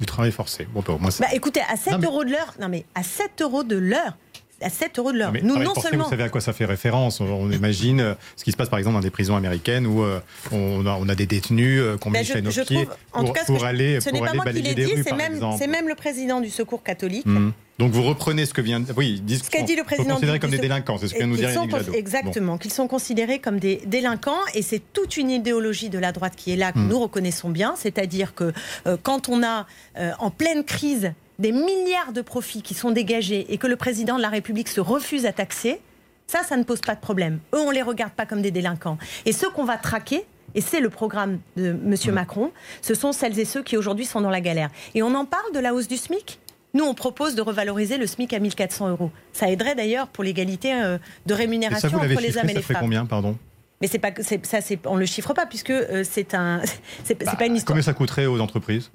Du 0.00 0.06
travail 0.06 0.30
forcé. 0.32 0.66
Bon, 0.74 0.82
bah, 0.86 0.96
moi, 1.00 1.10
c'est- 1.10 1.22
Bah 1.22 1.30
écoutez, 1.32 1.60
à 1.68 1.76
7 1.76 1.92
Non, 1.94 1.98
mais- 1.98 2.06
euros 2.06 2.24
de 2.24 2.30
l'heure, 2.30 2.54
non 2.60 2.68
mais 2.68 2.84
à 2.94 3.02
7 3.02 3.40
euros 3.40 3.62
de 3.64 3.76
l'heure, 3.76 4.16
à 4.60 4.68
7 4.70 4.98
euros 4.98 5.12
de 5.12 5.18
l'heure, 5.18 5.32
nous 5.42 5.56
non 5.56 5.72
forcé, 5.74 5.88
seulement... 5.88 6.04
Vous 6.04 6.10
savez 6.10 6.22
à 6.24 6.28
quoi 6.28 6.40
ça 6.40 6.52
fait 6.52 6.64
référence 6.66 7.20
On, 7.20 7.50
imagine 7.50 8.00
euh, 8.00 8.14
ce 8.36 8.44
qui 8.44 8.52
se 8.52 8.56
passe 8.56 8.68
par 8.68 8.78
exemple 8.78 8.94
dans 8.96 9.00
des 9.02 9.10
prisons 9.10 9.36
américaines 9.36 9.86
où 9.86 10.02
euh, 10.02 10.20
on, 10.52 10.84
a, 10.86 10.96
on 11.00 11.08
a 11.08 11.14
des 11.14 11.26
détenus 11.26 11.80
euh, 11.82 11.96
qu'on 11.98 12.10
met 12.10 12.18
Ben, 12.20 12.24
je, 12.26 12.32
chaîne 12.34 12.46
aux 12.48 12.50
je 12.50 12.62
pieds 12.62 12.84
trouve, 12.84 12.96
en 13.12 13.18
pour, 13.20 13.28
tout 13.28 13.32
cas, 13.34 13.40
ce 13.42 13.46
pour 13.46 13.58
je- 13.60 13.64
aller, 13.66 14.00
ce 14.00 14.06
n'est 14.10 14.12
pour 14.18 14.20
pas 14.20 14.28
aller 14.30 14.36
moi 14.36 14.44
qui 14.44 14.52
balayer 14.52 14.68
l'ai 14.68 14.74
des 14.74 14.84
dit, 14.86 14.94
rues, 14.96 15.04
c'est 15.06 15.14
même, 15.14 15.70
même 15.70 15.88
le 15.88 15.94
président 15.94 16.40
du 16.40 16.50
Secours 16.50 16.82
catholique. 16.82 17.26
Mhm. 17.26 17.52
Donc 17.78 17.92
vous 17.92 18.02
reprenez 18.02 18.46
ce 18.46 18.54
que 18.54 18.62
vient. 18.62 18.82
Oui, 18.96 19.22
ils 19.28 19.38
Ce 19.38 19.50
qu'a 19.50 19.62
dit 19.62 19.76
le 19.76 19.84
président 19.84 20.14
considérer 20.14 20.38
du- 20.38 20.40
comme 20.40 20.50
des 20.50 20.58
délinquants, 20.58 20.96
c'est 20.98 21.08
ce 21.08 21.12
que 21.12 21.18
vient 21.18 21.26
de 21.26 21.32
nous 21.32 21.36
dire 21.36 21.50
Yannick. 21.50 21.70
Bon. 21.70 21.92
Exactement, 21.92 22.56
qu'ils 22.58 22.72
sont 22.72 22.88
considérés 22.88 23.38
comme 23.38 23.58
des 23.58 23.82
délinquants 23.86 24.38
et 24.54 24.62
c'est 24.62 24.80
toute 24.94 25.16
une 25.18 25.30
idéologie 25.30 25.90
de 25.90 25.98
la 25.98 26.12
droite 26.12 26.34
qui 26.36 26.52
est 26.52 26.56
là 26.56 26.72
que 26.72 26.78
Hmm. 26.78 26.88
nous 26.88 26.98
reconnaissons 26.98 27.50
bien, 27.50 27.74
c'est-à-dire 27.76 28.34
que 28.34 28.52
euh, 28.86 28.96
quand 29.02 29.28
on 29.28 29.42
a 29.42 29.66
euh, 29.98 30.12
en 30.18 30.30
pleine 30.30 30.64
crise 30.64 31.12
des 31.38 31.52
milliards 31.52 32.12
de 32.14 32.22
profits 32.22 32.62
qui 32.62 32.72
sont 32.72 32.92
dégagés 32.92 33.46
et 33.52 33.58
que 33.58 33.66
le 33.66 33.76
président 33.76 34.16
de 34.16 34.22
la 34.22 34.30
République 34.30 34.68
se 34.68 34.80
refuse 34.80 35.26
à 35.26 35.32
taxer, 35.32 35.80
ça, 36.26 36.42
ça 36.44 36.56
ne 36.56 36.62
pose 36.64 36.80
pas 36.80 36.94
de 36.94 37.00
problème. 37.00 37.40
Eux, 37.54 37.60
on 37.60 37.70
les 37.70 37.82
regarde 37.82 38.12
pas 38.12 38.24
comme 38.24 38.40
des 38.40 38.50
délinquants. 38.50 38.96
Et 39.26 39.32
ceux 39.32 39.50
qu'on 39.50 39.64
va 39.64 39.76
traquer, 39.76 40.24
et 40.54 40.62
c'est 40.62 40.80
le 40.80 40.88
programme 40.88 41.40
de 41.58 41.66
M. 41.72 41.94
Hmm. 42.06 42.10
Macron, 42.12 42.52
ce 42.80 42.94
sont 42.94 43.12
celles 43.12 43.38
et 43.38 43.44
ceux 43.44 43.62
qui 43.62 43.76
aujourd'hui 43.76 44.06
sont 44.06 44.22
dans 44.22 44.30
la 44.30 44.40
galère. 44.40 44.70
Et 44.94 45.02
on 45.02 45.14
en 45.14 45.26
parle 45.26 45.52
de 45.52 45.58
la 45.58 45.74
hausse 45.74 45.88
du 45.88 45.98
SMIC? 45.98 46.38
Nous, 46.76 46.84
on 46.84 46.94
propose 46.94 47.34
de 47.34 47.42
revaloriser 47.42 47.98
le 47.98 48.06
SMIC 48.06 48.32
à 48.32 48.38
1400 48.38 48.90
euros. 48.90 49.10
Ça 49.32 49.48
aiderait 49.50 49.74
d'ailleurs 49.74 50.08
pour 50.08 50.22
l'égalité 50.24 50.72
euh, 50.74 50.98
de 51.26 51.32
ça, 51.32 51.38
rémunération 51.38 51.98
entre 51.98 52.06
les 52.06 52.16
chiffré, 52.16 52.40
hommes 52.40 52.48
et 52.50 52.52
ça 52.52 52.58
les 52.58 52.62
femmes. 52.62 52.76
combien, 52.80 53.06
pardon 53.06 53.36
Mais 53.80 53.88
c'est 53.88 53.98
pas 53.98 54.10
ça, 54.42 54.60
c'est 54.60 54.78
on 54.86 54.96
le 54.96 55.06
chiffre 55.06 55.32
pas 55.34 55.46
puisque 55.46 55.70
euh, 55.70 56.04
c'est 56.08 56.34
un, 56.34 56.60
c'est 57.04 57.18
Bah, 57.24 57.34
pas 57.36 57.46
une 57.46 57.56
histoire. 57.56 57.74
Combien 57.74 57.82
ça 57.82 57.94
coûterait 57.94 58.26
aux 58.26 58.40
entreprises 58.40 58.90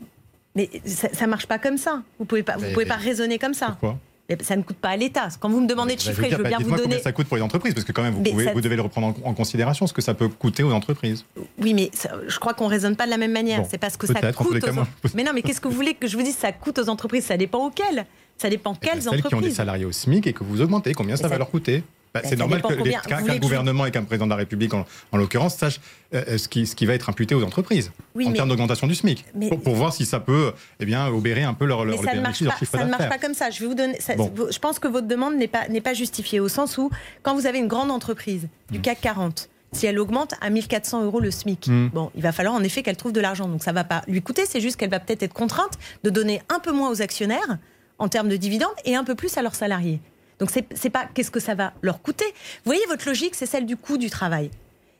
Mais 0.55 0.69
ça, 0.85 1.09
ça 1.11 1.27
marche 1.27 1.47
pas 1.47 1.59
comme 1.59 1.77
ça. 1.77 2.03
Vous 2.19 2.25
pouvez 2.25 2.43
pas, 2.43 2.57
vous 2.57 2.71
pouvez 2.73 2.85
pas 2.85 2.95
raisonner 2.95 3.39
comme 3.39 3.53
ça. 3.53 3.77
Pourquoi 3.79 3.97
Mais 4.29 4.37
ça 4.41 4.55
ne 4.55 4.61
coûte 4.61 4.77
pas 4.77 4.89
à 4.89 4.97
l'État. 4.97 5.27
Quand 5.39 5.49
vous 5.49 5.59
me 5.61 5.67
demandez 5.67 5.95
de 5.95 5.99
chiffrer, 5.99 6.29
je 6.29 6.35
veux 6.37 6.43
bah, 6.43 6.49
bien 6.49 6.57
vous 6.59 6.69
donner. 6.71 6.83
combien 6.83 6.99
ça 6.99 7.11
coûte 7.11 7.27
pour 7.27 7.35
les 7.37 7.43
entreprises, 7.43 7.73
parce 7.73 7.85
que 7.85 7.91
quand 7.91 8.01
même, 8.03 8.13
vous, 8.13 8.21
Mais 8.21 8.31
pouvez- 8.31 8.45
ça- 8.45 8.53
vous 8.53 8.61
devez 8.61 8.75
le 8.77 8.81
reprendre 8.81 9.13
en, 9.25 9.29
en 9.29 9.33
considération, 9.33 9.87
ce 9.87 9.93
que 9.93 10.01
ça 10.01 10.13
peut 10.13 10.29
coûter 10.29 10.63
aux 10.63 10.71
entreprises. 10.71 11.25
Oui, 11.59 11.73
mais 11.73 11.89
ça- 11.93 12.11
je 12.27 12.39
crois 12.39 12.53
qu'on 12.53 12.67
raisonne 12.67 12.95
pas 12.95 13.05
de 13.05 13.09
la 13.11 13.17
même 13.17 13.33
manière. 13.33 13.61
Bon, 13.61 13.67
c'est 13.69 13.77
parce 13.77 13.97
que 13.97 14.07
ça 14.07 14.13
coûte. 14.33 14.63
aux- 14.63 14.73
moi, 14.73 14.87
je- 15.03 15.09
Mais 15.15 15.23
non, 15.23 15.31
mais 15.33 15.41
qu'est-ce 15.41 15.59
que 15.59 15.67
vous 15.67 15.75
voulez 15.75 15.93
que 15.95 16.07
je 16.07 16.15
vous 16.15 16.23
dise? 16.23 16.35
Ça 16.37 16.51
coûte 16.53 16.79
aux 16.79 16.87
entreprises. 16.89 17.25
Ça 17.25 17.35
dépend 17.37 17.65
auxquelles. 17.65 18.05
Ça 18.37 18.49
dépend 18.49 18.73
quelles 18.73 19.01
Celles 19.01 19.01
qui 19.01 19.07
ont 19.09 19.11
des 19.11 19.25
entreprises. 19.27 19.55
salariés 19.55 19.85
au 19.85 19.91
SMIC 19.91 20.25
et 20.27 20.33
que 20.33 20.43
vous 20.43 20.61
augmentez, 20.61 20.93
combien 20.93 21.15
ça 21.15 21.27
va 21.27 21.37
leur 21.37 21.49
coûter 21.49 21.83
Bah, 22.13 22.19
Bah, 22.21 22.27
c'est 22.29 22.35
normal 22.37 22.61
que 22.61 22.73
les- 22.73 22.91
qu'un 23.07 23.37
gouvernement 23.37 23.85
et 23.85 23.91
qu'un 23.91 24.03
président 24.03 24.25
de 24.25 24.31
la 24.31 24.35
République, 24.35 24.73
en, 24.73 24.85
en 25.13 25.17
l'occurrence, 25.17 25.55
sache 25.55 25.79
euh, 26.13 26.37
ce, 26.37 26.47
qui, 26.49 26.67
ce 26.67 26.75
qui 26.75 26.85
va 26.85 26.93
être 26.93 27.09
imputé 27.09 27.35
aux 27.35 27.43
entreprises 27.43 27.91
Oui, 28.15 28.25
en 28.25 28.31
mais- 28.31 28.35
termes 28.35 28.49
d'augmentation 28.49 28.85
du 28.87 28.95
SMIC, 28.95 29.23
mais- 29.33 29.47
pour, 29.47 29.61
pour 29.61 29.75
voir 29.75 29.93
si 29.93 30.05
ça 30.05 30.19
peut 30.19 30.51
eh 30.81 30.85
bien, 30.85 31.07
obérer 31.07 31.43
un 31.43 31.53
peu 31.53 31.65
leur, 31.65 31.85
leur 31.85 32.01
Mais 32.01 32.05
ça 32.09 32.15
ne 32.15 32.21
marche 32.21 32.43
pas, 32.43 32.57
chiffre 32.57 32.71
ça 32.71 32.79
ne 32.83 32.89
marche 32.89 33.03
d'affaires. 33.03 33.09
pas 33.17 33.25
comme 33.25 33.33
ça. 33.33 33.49
Je 33.49 33.61
vais 33.61 33.67
vous 33.67 33.75
donner. 33.75 33.99
ça- 34.01 34.15
Bon. 34.15 34.29
Je 34.51 34.59
pense 34.59 34.77
que 34.79 34.89
votre 34.89 35.07
demande 35.07 35.35
n'est 35.35 35.47
pas 35.81 35.93
justifiée 35.93 36.39
au 36.41 36.49
sens 36.49 36.77
où 36.77 36.89
quand 37.23 37.33
vous 37.35 37.45
avez 37.45 37.59
une 37.59 37.67
grande 37.69 37.91
entreprise 37.91 38.47
du 38.71 38.79
Mm. 38.79 38.81
CAC 38.81 39.01
40. 39.01 39.49
Si 39.73 39.85
elle 39.85 39.97
augmente 39.99 40.33
à 40.41 40.49
1400 40.49 41.05
euros 41.05 41.21
le 41.21 41.31
SMIC, 41.31 41.67
Mm. 41.69 41.87
bon, 41.93 42.11
il 42.15 42.21
va 42.21 42.33
falloir 42.33 42.53
en 42.55 42.61
effet 42.61 42.83
qu'elle 42.83 42.97
trouve 42.97 43.13
de 43.13 43.21
l'argent. 43.21 43.47
Donc 43.47 43.63
ça 43.63 43.71
va 43.71 43.85
pas 43.85 44.01
lui 44.09 44.21
coûter, 44.21 44.45
c'est 44.45 44.59
juste 44.59 44.75
qu'elle 44.75 44.89
va 44.89 44.99
peut-être 44.99 45.23
être 45.23 45.33
contrainte 45.33 45.79
de 46.03 46.09
donner 46.09 46.41
un 46.49 46.59
peu 46.59 46.73
moins 46.73 46.89
aux 46.89 47.01
actionnaires 47.01 47.57
en 47.99 48.09
termes 48.09 48.27
de 48.27 48.35
dividendes 48.35 48.73
et 48.83 48.95
un 48.97 49.05
peu 49.05 49.15
plus 49.15 49.37
à 49.37 49.41
leurs 49.41 49.55
salariés. 49.55 50.01
Donc 50.41 50.49
c'est 50.49 50.89
pas 50.89 51.05
qu'est-ce 51.13 51.31
que 51.31 51.39
ça 51.39 51.53
va 51.55 51.71
leur 51.83 52.01
coûter. 52.01 52.25
Vous 52.25 52.71
voyez, 52.73 52.81
votre 52.89 53.07
logique, 53.07 53.35
c'est 53.35 53.45
celle 53.45 53.65
du 53.67 53.77
coût 53.77 53.97
du 53.99 54.09
travail. 54.09 54.49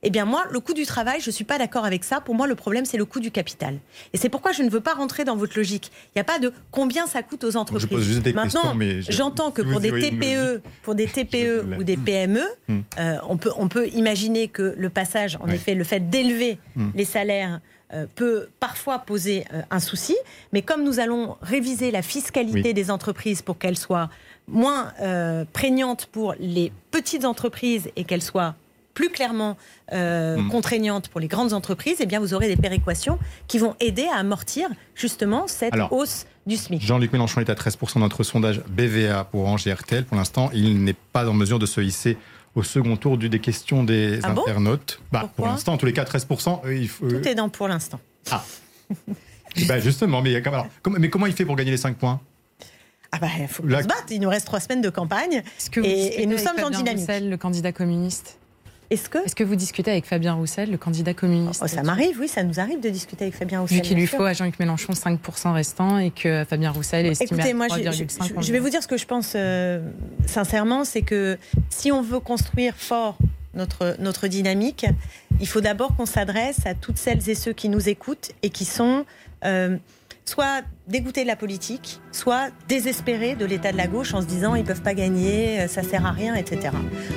Eh 0.03 0.09
bien 0.11 0.23
moi, 0.25 0.43
le 0.51 0.59
coût 0.59 0.73
du 0.73 0.85
travail, 0.85 1.19
je 1.19 1.27
ne 1.27 1.31
suis 1.31 1.43
pas 1.43 1.57
d'accord 1.57 1.83
avec 1.85 2.03
ça. 2.03 2.21
Pour 2.21 2.33
moi, 2.35 2.45
le 2.47 2.53
problème, 2.55 2.85
c'est 2.85 2.97
le 2.97 3.05
coût 3.05 3.19
du 3.19 3.29
capital. 3.31 3.77
Et 4.13 4.17
c'est 4.17 4.29
pourquoi 4.29 4.51
je 4.51 4.61
ne 4.63 4.69
veux 4.69 4.79
pas 4.81 4.93
rentrer 4.93 5.23
dans 5.25 5.35
votre 5.35 5.57
logique. 5.57 5.91
Il 6.07 6.11
n'y 6.17 6.21
a 6.21 6.23
pas 6.23 6.37
de 6.39 6.53
combien 6.71 7.05
ça 7.07 7.21
coûte 7.23 7.43
aux 7.43 7.55
entreprises. 7.57 7.87
pose 7.89 8.03
juste 8.03 8.21
des 8.21 8.33
Maintenant, 8.33 8.75
je- 8.79 9.01
j'entends 9.11 9.49
que 9.51 9.61
pour 9.63 9.79
des 9.79 9.91
TPE, 9.91 10.61
pour 10.83 10.93
des 10.95 11.07
TPE 11.07 11.65
Je- 11.71 11.75
ou 11.79 11.83
des 11.83 11.97
PME, 11.97 12.43
Hmm. 12.67 12.79
euh, 12.99 13.17
on, 13.27 13.37
peut, 13.37 13.51
on 13.57 13.67
peut 13.67 13.87
imaginer 13.89 14.47
que 14.47 14.73
le 14.77 14.89
passage, 14.89 15.37
en 15.41 15.47
effet, 15.49 15.73
le 15.75 15.83
fait 15.83 15.99
d'élever 16.09 16.57
Hmm. 16.75 16.89
les 16.95 17.05
salaires 17.05 17.61
euh, 17.93 18.05
peut 18.15 18.47
parfois 18.61 18.99
poser 18.99 19.43
euh, 19.53 19.63
un 19.69 19.81
souci. 19.81 20.15
Mais 20.53 20.61
comme 20.61 20.81
nous 20.85 21.01
allons 21.01 21.35
réviser 21.41 21.91
la 21.91 22.01
fiscalité 22.01 22.69
Oui. 22.69 22.73
des 22.73 22.89
entreprises 22.89 23.41
pour 23.41 23.57
qu'elle 23.57 23.77
soit 23.77 24.09
moins 24.47 24.93
euh, 25.01 25.45
prégnante 25.51 26.07
pour 26.11 26.35
les 26.39 26.71
petites 26.91 27.25
entreprises 27.25 27.89
et 27.95 28.03
qu'elle 28.03 28.21
soit 28.21 28.55
plus 28.93 29.09
clairement 29.09 29.57
euh, 29.93 30.37
mm. 30.37 30.49
contraignantes 30.49 31.07
pour 31.07 31.19
les 31.19 31.27
grandes 31.27 31.53
entreprises, 31.53 31.97
eh 31.99 32.05
bien 32.05 32.19
vous 32.19 32.33
aurez 32.33 32.47
des 32.47 32.57
péréquations 32.57 33.17
qui 33.47 33.57
vont 33.57 33.75
aider 33.79 34.07
à 34.11 34.17
amortir 34.17 34.69
justement 34.95 35.47
cette 35.47 35.73
hausse 35.91 36.25
du 36.45 36.57
SMIC. 36.57 36.81
Jean-Luc 36.81 37.13
Mélenchon 37.13 37.41
est 37.41 37.49
à 37.49 37.53
13% 37.53 37.95
dans 37.95 38.01
notre 38.01 38.23
sondage 38.23 38.61
BVA 38.67 39.23
pour 39.25 39.41
Orange 39.41 39.67
et 39.67 39.73
RTL. 39.73 40.05
Pour 40.05 40.17
l'instant, 40.17 40.49
il 40.53 40.83
n'est 40.83 40.95
pas 41.13 41.27
en 41.29 41.33
mesure 41.33 41.59
de 41.59 41.65
se 41.65 41.81
hisser 41.81 42.17
au 42.55 42.63
second 42.63 42.97
tour 42.97 43.17
du 43.17 43.29
des 43.29 43.39
questions 43.39 43.83
des 43.83 44.19
ah 44.23 44.31
internautes. 44.31 44.99
bah, 45.11 45.29
pour 45.35 45.47
l'instant, 45.47 45.73
en 45.73 45.77
tous 45.77 45.85
les 45.85 45.93
cas, 45.93 46.03
13%. 46.03 46.65
Euh, 46.65 46.75
il 46.75 46.89
faut... 46.89 47.07
Tout 47.07 47.25
est 47.27 47.35
dans 47.35 47.49
pour 47.49 47.67
l'instant. 47.67 47.99
Ah. 48.29 48.43
bah 49.67 49.79
justement, 49.79 50.21
mais, 50.21 50.35
alors, 50.35 50.67
mais 50.97 51.09
comment 51.09 51.27
il 51.27 51.33
fait 51.33 51.45
pour 51.45 51.55
gagner 51.55 51.71
les 51.71 51.77
5 51.77 51.95
points? 51.95 52.19
Ah 53.11 53.17
bah, 53.19 53.27
il 53.39 53.47
faut 53.47 53.63
se 53.63 53.67
battre. 53.67 54.05
Il 54.09 54.21
nous 54.21 54.29
reste 54.29 54.45
trois 54.45 54.59
semaines 54.59 54.81
de 54.81 54.89
campagne. 54.89 55.43
et, 55.83 56.25
nous 56.25 56.37
sommes 56.37 56.63
en 56.63 56.69
dynamique. 56.69 57.07
le 57.09 57.35
candidat 57.35 57.71
communiste 57.71 58.37
est-ce 58.91 59.07
que, 59.09 59.19
Est-ce 59.19 59.35
que 59.35 59.45
vous 59.45 59.55
discutez 59.55 59.89
avec 59.89 60.05
Fabien 60.05 60.33
Roussel, 60.33 60.69
le 60.69 60.77
candidat 60.77 61.13
communiste 61.13 61.61
oh, 61.63 61.67
Ça 61.67 61.81
m'arrive, 61.81 62.19
oui, 62.19 62.27
ça 62.27 62.43
nous 62.43 62.59
arrive 62.59 62.81
de 62.81 62.89
discuter 62.89 63.23
avec 63.23 63.35
Fabien 63.35 63.61
Roussel. 63.61 63.77
Vu 63.77 63.83
qu'il 63.83 63.95
lui 63.95 64.05
faut 64.05 64.23
à 64.23 64.33
Jean-Luc 64.33 64.59
Mélenchon 64.59 64.91
5% 64.91 65.53
restants 65.53 65.97
et 65.97 66.11
que 66.11 66.43
Fabien 66.43 66.71
Roussel 66.71 67.05
est 67.05 67.11
estimé 67.11 67.39
Écoutez, 67.39 67.53
moi, 67.53 67.67
je, 67.69 67.75
je, 68.41 68.51
vais 68.51 68.59
vous 68.59 68.69
dire 68.69 68.83
ce 68.83 68.89
que 68.89 68.97
je 68.97 69.05
pense 69.05 69.31
euh, 69.35 69.79
sincèrement, 70.25 70.83
c'est 70.83 71.03
que 71.03 71.37
si 71.69 71.93
on 71.93 72.01
veut 72.01 72.19
construire 72.19 72.75
fort 72.75 73.17
notre, 73.53 73.95
notre 73.99 74.27
dynamique, 74.27 74.85
il 75.39 75.47
faut 75.47 75.61
d'abord 75.61 75.95
qu'on 75.95 76.05
s'adresse 76.05 76.65
à 76.65 76.73
toutes 76.73 76.97
celles 76.97 77.29
et 77.29 77.35
ceux 77.35 77.53
qui 77.53 77.69
nous 77.69 77.87
écoutent 77.87 78.31
et 78.43 78.49
qui 78.49 78.65
sont 78.65 79.05
euh, 79.45 79.77
soit 80.25 80.63
dégoûtés 80.91 81.23
de 81.23 81.27
la 81.27 81.35
politique, 81.35 82.01
soit 82.11 82.49
désespérés 82.67 83.35
de 83.35 83.45
l'état 83.45 83.71
de 83.71 83.77
la 83.77 83.87
gauche 83.87 84.13
en 84.13 84.21
se 84.21 84.27
disant 84.27 84.55
ils 84.55 84.65
peuvent 84.65 84.81
pas 84.81 84.93
gagner, 84.93 85.61
euh, 85.61 85.67
ça 85.67 85.83
sert 85.83 86.05
à 86.05 86.11
rien, 86.11 86.35
etc. 86.35 86.75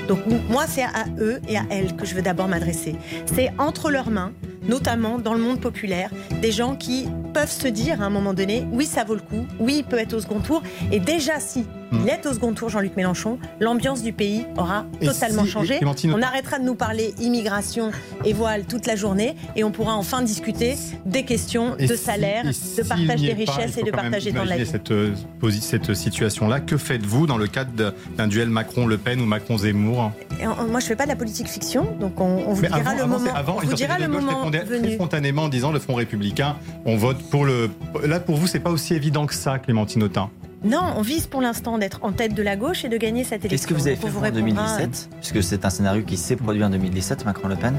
Donc 0.09 0.21
moi 0.49 0.65
c'est 0.67 0.85
à 0.85 1.05
eux 1.19 1.41
et 1.49 1.59
à 1.59 1.65
elles 1.71 1.97
que 1.97 2.07
je 2.07 2.15
veux 2.15 2.23
d'abord 2.23 2.49
m'adresser. 2.49 2.95
C'est 3.27 3.51
entre 3.59 3.91
leurs 3.91 4.11
mains, 4.11 4.33
notamment 4.69 5.19
dans 5.19 5.35
le 5.35 5.41
monde 5.41 5.61
populaire, 5.61 6.11
des 6.41 6.53
gens 6.53 6.77
qui 6.77 7.09
peuvent 7.35 7.51
se 7.51 7.69
dire 7.69 8.01
à 8.01 8.07
un 8.07 8.11
moment 8.11 8.33
donné 8.33 8.67
oui 8.73 8.87
ça 8.87 9.03
vaut 9.03 9.17
le 9.17 9.21
coup, 9.21 9.45
oui 9.59 9.79
il 9.79 9.85
peut 9.85 9.99
être 9.99 10.15
au 10.15 10.21
second 10.21 10.41
tour, 10.41 10.63
et 10.93 11.01
déjà 11.01 11.41
si 11.41 11.67
il 11.93 11.99
hmm. 11.99 12.09
est 12.09 12.27
au 12.27 12.33
second 12.33 12.53
tour 12.55 12.69
Jean-Luc 12.69 12.97
Mélenchon, 12.97 13.39
l'ambiance 13.61 14.03
du 14.03 14.13
pays 14.13 14.47
aura 14.57 14.85
totalement 15.01 15.45
changé. 15.45 15.81
On 16.07 16.23
arrêtera 16.23 16.59
de 16.59 16.65
nous 16.65 16.75
parler 16.75 17.15
immigration 17.21 17.93
et 18.25 18.33
voile 18.33 18.65
toute 18.65 18.87
la 18.87 18.97
journée 18.97 19.37
et 19.55 19.65
on 19.65 19.71
pourra 19.71 19.95
enfin 19.95 20.23
discuter 20.23 20.77
des 21.07 21.25
questions 21.25 21.77
de 21.77 21.95
salaire, 21.95 22.45
de 22.45 22.83
partage 22.83 23.21
des 23.21 23.33
richesses 23.33 23.64
et 23.77 23.83
de 23.83 23.91
partager 23.91 24.33
dans 24.33 24.45
la 24.45 24.57
vie. 24.57 24.67
Cette, 24.67 24.91
euh, 24.91 25.15
cette 25.61 25.95
situation-là, 25.95 26.61
que 26.61 26.77
faites-vous 26.77 27.27
dans 27.27 27.37
le 27.37 27.47
cadre 27.47 27.95
d'un 28.17 28.27
duel 28.27 28.49
Macron-Le 28.49 28.99
Pen 28.99 29.21
ou 29.21 29.27
Macron-Zemmour 29.27 30.13
Moi, 30.41 30.53
je 30.59 30.75
ne 30.75 30.81
fais 30.81 30.97
pas 30.97 31.05
de 31.05 31.11
la 31.11 31.17
politique 31.17 31.49
fiction, 31.49 31.97
donc 32.01 32.21
on, 32.21 32.53
vous 32.53 32.63
dira 32.63 32.95
le 32.95 33.07
moment. 33.07 33.35
Avant, 33.35 33.59
on 33.63 33.67
vous 33.67 33.75
dira 33.75 33.99
le 33.99 34.09
moment 34.09 34.51
venu. 34.51 34.95
spontanément 34.95 35.45
en 35.45 35.49
disant 35.49 35.73
le 35.73 35.79
Front 35.79 35.95
républicain, 35.95 36.57
on 36.85 36.97
vote 36.97 37.19
pour 37.31 37.45
le. 37.45 37.71
Là, 38.05 38.21
pour 38.21 38.37
vous, 38.37 38.47
c'est 38.47 38.61
pas 38.61 38.71
aussi 38.71 38.95
évident 38.95 39.27
que 39.27 39.35
ça, 39.35 39.59
Clémentine 39.59 40.03
Autain. 40.03 40.31
Non, 40.65 40.95
on 40.97 41.03
vise 41.03 41.27
pour 41.27 41.43
l'instant 41.43 41.77
d'être 41.77 42.01
en 42.03 42.13
tête 42.13 42.35
de 42.35 42.43
la 42.43 42.57
gauche 42.57 42.85
et 42.87 42.89
de 42.89 42.97
gagner 42.97 43.23
cette 43.23 43.45
élection. 43.45 43.51
Qu'est-ce 43.51 43.67
que 43.67 43.75
vous 43.75 43.87
avez 43.87 43.97
fait 43.97 44.29
en 44.29 44.31
2017 44.31 45.11
Puisque 45.21 45.43
c'est 45.43 45.65
un 45.67 45.71
scénario 45.71 46.03
qui 46.03 46.17
s'est 46.17 46.37
produit 46.37 46.65
en 46.65 46.71
2017, 46.71 47.27
Macron-Le 47.27 47.57
Pen. 47.57 47.75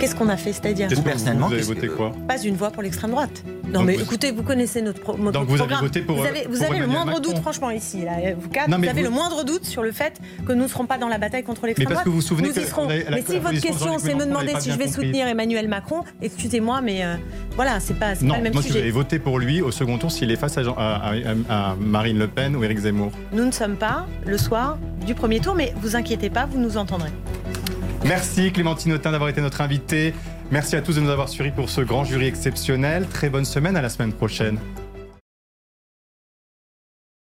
Qu'est-ce 0.00 0.14
qu'on 0.16 0.28
a 0.28 0.36
fait 0.36 0.52
C'est-à-dire 0.52 0.88
Vous, 0.90 1.02
personnellement, 1.02 1.46
vous 1.46 1.54
avez 1.54 1.62
voté 1.62 1.88
quoi 1.88 2.12
Pas 2.26 2.42
une 2.42 2.56
voix 2.56 2.70
pour 2.70 2.82
l'extrême 2.82 3.12
droite. 3.12 3.44
Non, 3.72 3.82
mais 3.82 3.94
écoutez, 3.94 4.32
vous 4.32 4.42
connaissez 4.42 4.82
notre, 4.82 5.00
pro 5.00 5.16
Donc 5.16 5.48
vous 5.48 5.62
avez 5.62 5.76
voté 5.76 6.02
pour. 6.02 6.16
Vous 6.16 6.26
avez, 6.26 6.46
vous 6.48 6.62
avez 6.62 6.78
le 6.78 6.86
moindre 6.86 7.20
doute, 7.20 7.38
franchement, 7.38 7.70
ici. 7.70 8.04
Là, 8.04 8.12
vous, 8.34 8.48
vous 8.52 8.88
avez 8.88 9.02
le 9.02 9.10
moindre 9.10 9.44
doute 9.44 9.64
sur 9.64 9.82
le 9.82 9.92
fait 9.92 10.20
que 10.46 10.52
nous 10.52 10.64
ne 10.64 10.68
serons 10.68 10.86
pas 10.86 10.98
dans 10.98 11.08
la 11.08 11.18
bataille 11.18 11.44
contre 11.44 11.66
l'extrême 11.66 11.86
droite. 11.86 11.90
Mais 11.90 11.94
parce 11.94 12.04
que 12.04 12.10
vous 12.10 12.16
vous 12.16 12.22
souvenez 12.22 12.48
nous 12.48 12.54
que. 12.54 13.10
mais 13.10 13.24
si 13.26 13.38
votre 13.38 13.60
question, 13.60 13.98
c'est 13.98 14.14
me 14.14 14.26
demander 14.26 14.54
si 14.58 14.70
je 14.70 14.78
vais 14.78 14.88
soutenir 14.88 15.26
Emmanuel 15.26 15.68
Macron, 15.68 16.02
excusez-moi, 16.20 16.80
mais 16.80 17.04
euh, 17.04 17.16
voilà, 17.56 17.80
c'est 17.80 17.94
pas, 17.94 18.14
pas 18.14 18.36
le 18.36 18.42
même 18.42 18.52
moi, 18.52 18.62
sujet. 18.62 18.74
Vous 18.74 18.80
avez 18.80 18.90
voté 18.90 19.18
pour 19.18 19.38
lui 19.38 19.62
au 19.62 19.70
second 19.70 19.98
tour 19.98 20.10
s'il 20.10 20.30
est 20.30 20.36
face 20.36 20.58
à, 20.58 21.74
Marine 21.78 22.18
Le 22.18 22.28
Pen 22.28 22.56
ou 22.56 22.64
Éric 22.64 22.78
Zemmour. 22.78 23.12
Nous 23.32 23.44
ne 23.44 23.52
sommes 23.52 23.76
pas 23.76 24.06
le 24.26 24.38
soir 24.38 24.78
du 25.06 25.14
premier 25.14 25.40
tour, 25.40 25.54
mais 25.54 25.72
vous 25.80 25.96
inquiétez 25.96 26.30
pas, 26.30 26.46
vous 26.46 26.58
nous 26.58 26.76
entendrez. 26.76 27.10
Merci 28.04 28.50
Clémentine 28.50 28.92
Autain 28.92 29.12
d'avoir 29.12 29.30
été 29.30 29.40
notre 29.40 29.60
invitée. 29.60 30.12
Merci 30.50 30.74
à 30.76 30.82
tous 30.82 30.96
de 30.96 31.00
nous 31.00 31.10
avoir 31.10 31.28
suivis 31.28 31.52
pour 31.52 31.70
ce 31.70 31.80
grand 31.80 32.04
jury 32.04 32.26
exceptionnel. 32.26 33.06
Très 33.06 33.30
bonne 33.30 33.44
semaine, 33.44 33.76
à 33.76 33.82
la 33.82 33.88
semaine 33.88 34.12
prochaine. 34.12 34.58